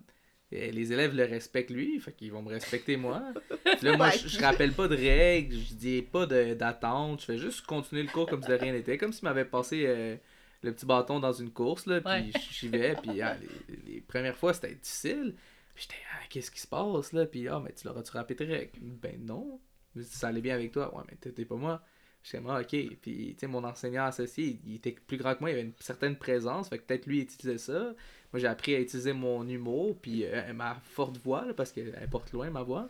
euh, 0.52 0.70
les 0.70 0.92
élèves 0.92 1.14
le 1.14 1.24
respectent 1.24 1.70
lui, 1.70 1.98
fait 1.98 2.12
qu'ils 2.12 2.30
vont 2.30 2.42
me 2.42 2.50
respecter 2.50 2.96
moi. 2.96 3.22
Puis 3.64 3.86
là, 3.86 3.96
moi, 3.96 4.10
je, 4.22 4.28
je 4.28 4.40
rappelle 4.40 4.72
pas 4.72 4.88
de 4.88 4.96
règles, 4.96 5.56
je 5.56 5.74
dis 5.74 6.02
pas 6.02 6.26
d'attente, 6.26 7.20
je 7.20 7.26
fais 7.26 7.38
juste 7.38 7.66
continuer 7.66 8.02
le 8.02 8.10
cours 8.10 8.26
comme 8.26 8.42
si 8.42 8.48
de 8.48 8.54
rien 8.54 8.72
n'était, 8.72 8.98
comme 8.98 9.12
s'il 9.12 9.24
m'avait 9.24 9.44
passé 9.44 9.84
euh, 9.86 10.16
le 10.64 10.72
petit 10.72 10.86
bâton 10.86 11.20
dans 11.20 11.32
une 11.32 11.50
course, 11.50 11.86
là, 11.86 12.00
puis 12.00 12.32
j'y 12.50 12.68
vais, 12.68 12.96
puis 12.96 13.20
ah, 13.20 13.36
les, 13.68 13.92
les 13.92 14.00
premières 14.00 14.36
fois, 14.36 14.52
c'était 14.54 14.74
difficile. 14.74 15.34
Puis 15.74 15.84
j'étais, 15.88 16.02
ah, 16.12 16.24
qu'est-ce 16.30 16.50
qui 16.50 16.60
se 16.60 16.66
passe, 16.66 17.12
là? 17.12 17.26
Puis, 17.26 17.48
ah, 17.48 17.60
mais 17.62 17.72
tu 17.72 17.86
l'auras-tu 17.86 18.16
règles? 18.16 18.70
Ben 18.80 19.24
non. 19.24 19.60
Ça 20.02 20.28
allait 20.28 20.40
bien 20.40 20.54
avec 20.54 20.72
toi. 20.72 20.94
Ouais, 20.96 21.02
mais 21.08 21.16
t'étais 21.16 21.44
pas 21.44 21.56
moi. 21.56 21.82
J'étais 22.22 22.40
moi, 22.40 22.60
ok. 22.60 22.68
Puis, 22.68 22.96
tu 23.02 23.34
sais, 23.38 23.46
mon 23.46 23.64
enseignant 23.64 24.04
associé, 24.06 24.60
il 24.64 24.76
était 24.76 24.92
plus 24.92 25.16
grand 25.16 25.34
que 25.34 25.40
moi, 25.40 25.50
il 25.50 25.54
avait 25.54 25.62
une 25.62 25.74
certaine 25.78 26.16
présence, 26.16 26.68
fait 26.68 26.78
que 26.78 26.84
peut-être 26.84 27.06
lui, 27.06 27.18
il 27.18 27.22
utilisait 27.22 27.58
ça. 27.58 27.94
Moi, 28.32 28.40
j'ai 28.40 28.46
appris 28.46 28.74
à 28.74 28.80
utiliser 28.80 29.12
mon 29.12 29.46
humour, 29.46 29.98
puis 30.00 30.24
euh, 30.24 30.52
ma 30.54 30.76
forte 30.84 31.18
voix, 31.18 31.44
là, 31.44 31.52
parce 31.54 31.72
qu'elle 31.72 32.08
porte 32.10 32.32
loin, 32.32 32.50
ma 32.50 32.62
voix. 32.62 32.88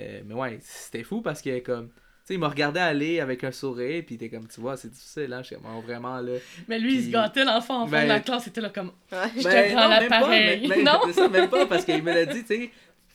Euh, 0.00 0.22
mais 0.24 0.34
ouais, 0.34 0.58
c'était 0.62 1.04
fou 1.04 1.20
parce 1.20 1.42
que, 1.42 1.58
comme, 1.58 1.90
sais, 2.24 2.34
il 2.34 2.38
m'a 2.40 2.48
regardé 2.48 2.80
aller 2.80 3.20
avec 3.20 3.42
un 3.44 3.52
sourire, 3.52 4.02
puis 4.06 4.14
il 4.14 4.24
était 4.24 4.28
comme, 4.36 4.46
tu 4.48 4.60
vois, 4.60 4.76
c'est 4.76 4.90
difficile, 4.90 5.32
hein. 5.32 5.42
Comme, 5.48 5.62
oh, 5.76 5.80
vraiment, 5.80 6.20
là. 6.20 6.32
Mais 6.68 6.78
lui, 6.78 6.94
il 6.96 7.04
se 7.06 7.10
gâtait 7.10 7.44
l'enfant 7.44 7.82
en 7.82 7.86
fond 7.86 7.92
Ben- 7.92 8.04
de 8.04 8.08
la 8.08 8.20
classe, 8.20 8.44
c'était 8.44 8.60
là 8.60 8.70
comme. 8.70 8.92
Je 9.10 9.16
te 9.42 9.72
prends 9.74 9.88
même 9.88 10.08
pas, 10.08 10.20
l'appareil. 10.20 10.68
mais- 10.68 10.76
mais- 10.76 10.82
Non? 10.90 11.00
C'est 11.06 11.12
ça, 11.14 11.28
même 11.28 11.48
pas, 11.50 11.66
parce 11.66 11.84
qu'il 11.84 12.02
me 12.02 12.12
l'a 12.12 12.26
dit, 12.26 12.40
tu 12.44 12.46
sais. 12.46 12.70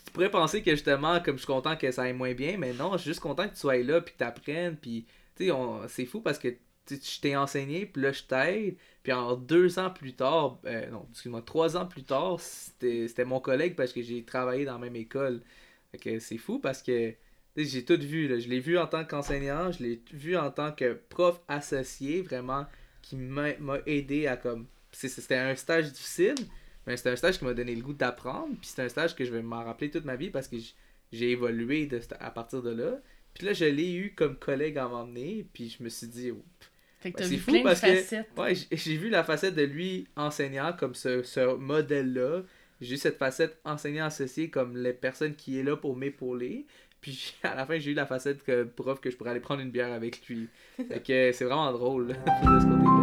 Tu 0.06 0.12
pourrais 0.14 0.32
penser 0.32 0.64
que 0.64 0.72
justement, 0.72 1.20
comme 1.20 1.36
je 1.36 1.40
suis 1.44 1.48
content 1.48 1.76
que 1.76 1.92
ça 1.92 2.04
aille 2.04 2.14
moins 2.14 2.34
bien, 2.34 2.58
mais 2.58 2.74
non, 2.74 2.94
je 2.94 2.98
suis 3.00 3.10
juste 3.12 3.20
content 3.20 3.48
que 3.48 3.54
tu 3.54 3.60
sois 3.60 3.78
là, 3.84 4.02
puis 4.02 4.14
que 4.14 4.18
tu 4.20 4.24
apprennes, 4.24 4.76
puis 4.78 5.06
tu 5.36 5.46
sais, 5.46 5.52
on- 5.52 5.88
c'est 5.88 6.06
fou 6.06 6.22
parce 6.22 6.40
que 6.40 6.48
je 6.90 7.20
t'ai 7.22 7.36
enseigné, 7.36 7.86
puis 7.86 8.02
là, 8.02 8.12
je 8.14 8.24
t'aide, 8.24 8.78
puis 9.04 9.12
en 9.14 9.36
deux 9.36 9.78
ans 9.78 9.90
plus 9.90 10.14
tard, 10.14 10.58
euh, 10.66 10.90
non, 10.90 11.06
excuse-moi, 11.12 11.42
trois 11.46 11.76
ans 11.78 11.86
plus 11.86 12.04
tard, 12.04 12.40
c'était 12.40 13.08
c'était 13.10 13.26
mon 13.26 13.40
collègue 13.42 13.76
parce 13.76 13.92
que 13.94 14.02
j'ai 14.02 14.24
travaillé 14.24 14.64
dans 14.66 14.74
la 14.74 14.80
même 14.80 14.96
école. 14.96 15.42
Fait 15.92 15.98
que 15.98 16.20
c'est 16.20 16.38
fou 16.38 16.60
parce 16.60 16.82
que 16.82 17.14
j'ai 17.66 17.84
tout 17.84 18.00
vu, 18.00 18.28
là. 18.28 18.40
je 18.40 18.48
l'ai 18.48 18.60
vu 18.60 18.78
en 18.78 18.88
tant 18.88 19.04
qu'enseignant, 19.04 19.72
je 19.72 19.84
l'ai 19.84 20.02
vu 20.12 20.38
en 20.38 20.52
tant 20.52 20.72
que 20.72 20.94
prof 21.10 21.40
associé, 21.48 22.22
vraiment, 22.22 22.66
qui 23.02 23.16
m'a 23.16 23.50
aidé 23.86 24.28
à 24.28 24.38
comme. 24.38 24.68
C'était 24.92 25.36
un 25.36 25.56
stage 25.56 25.92
difficile, 25.92 26.36
mais 26.86 26.98
c'était 26.98 27.12
un 27.12 27.16
stage 27.16 27.40
qui 27.40 27.46
m'a 27.46 27.54
donné 27.54 27.76
le 27.76 27.82
goût 27.82 27.94
d'apprendre, 27.94 28.56
puis 28.60 28.70
c'est 28.74 28.82
un 28.82 28.90
stage 28.90 29.16
que 29.16 29.26
je 29.26 29.32
vais 29.32 29.42
m'en 29.42 29.64
rappeler 29.64 29.92
toute 29.92 30.06
ma 30.06 30.16
vie 30.16 30.30
parce 30.30 30.48
que 30.48 30.58
j'ai 31.12 31.32
évolué 31.32 31.86
de, 31.86 32.00
à 32.20 32.32
partir 32.32 32.62
de 32.62 32.72
là. 32.72 33.00
Puis 33.34 33.46
là, 33.46 33.54
je 33.54 33.66
l'ai 33.66 33.94
eu 33.94 34.14
comme 34.16 34.36
collègue 34.36 34.78
à 34.78 34.86
un 34.86 34.90
moment 34.90 35.06
donné, 35.06 35.46
puis 35.54 35.70
je 35.70 35.84
me 35.84 35.90
suis 35.90 36.08
dit, 36.08 36.32
oh, 36.32 36.44
Ben, 37.04 37.14
c'est 37.18 37.38
fou 37.38 37.56
parce 37.64 37.82
que-. 37.82 38.40
Ouais, 38.42 38.56
j'ai 38.72 38.98
vu 38.98 39.10
la 39.10 39.24
facette 39.24 39.56
de 39.56 39.64
lui 39.64 40.08
enseignant 40.16 40.74
comme 40.74 40.96
ce, 40.96 41.22
ce 41.24 41.56
modèle-là. 41.56 42.44
J'ai 42.82 42.96
eu 42.96 42.98
cette 42.98 43.18
facette 43.18 43.60
enseignant 43.64 44.06
associé 44.06 44.50
comme 44.50 44.78
les 44.78 44.94
personnes 44.94 45.36
qui 45.36 45.60
est 45.60 45.64
là 45.64 45.76
pour 45.76 45.96
m'épauler. 45.96 46.66
Puis 47.08 47.36
à 47.44 47.56
la 47.56 47.66
fin, 47.66 47.80
j'ai 47.80 47.92
eu 47.92 47.94
la 47.94 48.06
facette 48.06 48.44
que 48.44 48.64
prof 48.64 49.00
que 49.00 49.10
je 49.10 49.16
pourrais 49.16 49.30
aller 49.32 49.40
prendre 49.40 49.62
une 49.62 49.72
bière 49.72 49.94
avec 49.94 50.28
lui. 50.28 50.50
Fait 50.76 51.02
que 51.02 51.32
c'est 51.32 51.46
vraiment 51.46 51.72
drôle 51.72 52.10
là, 52.10 52.16
de 52.16 52.60
ce 52.60 52.66
côté-là. 52.66 52.97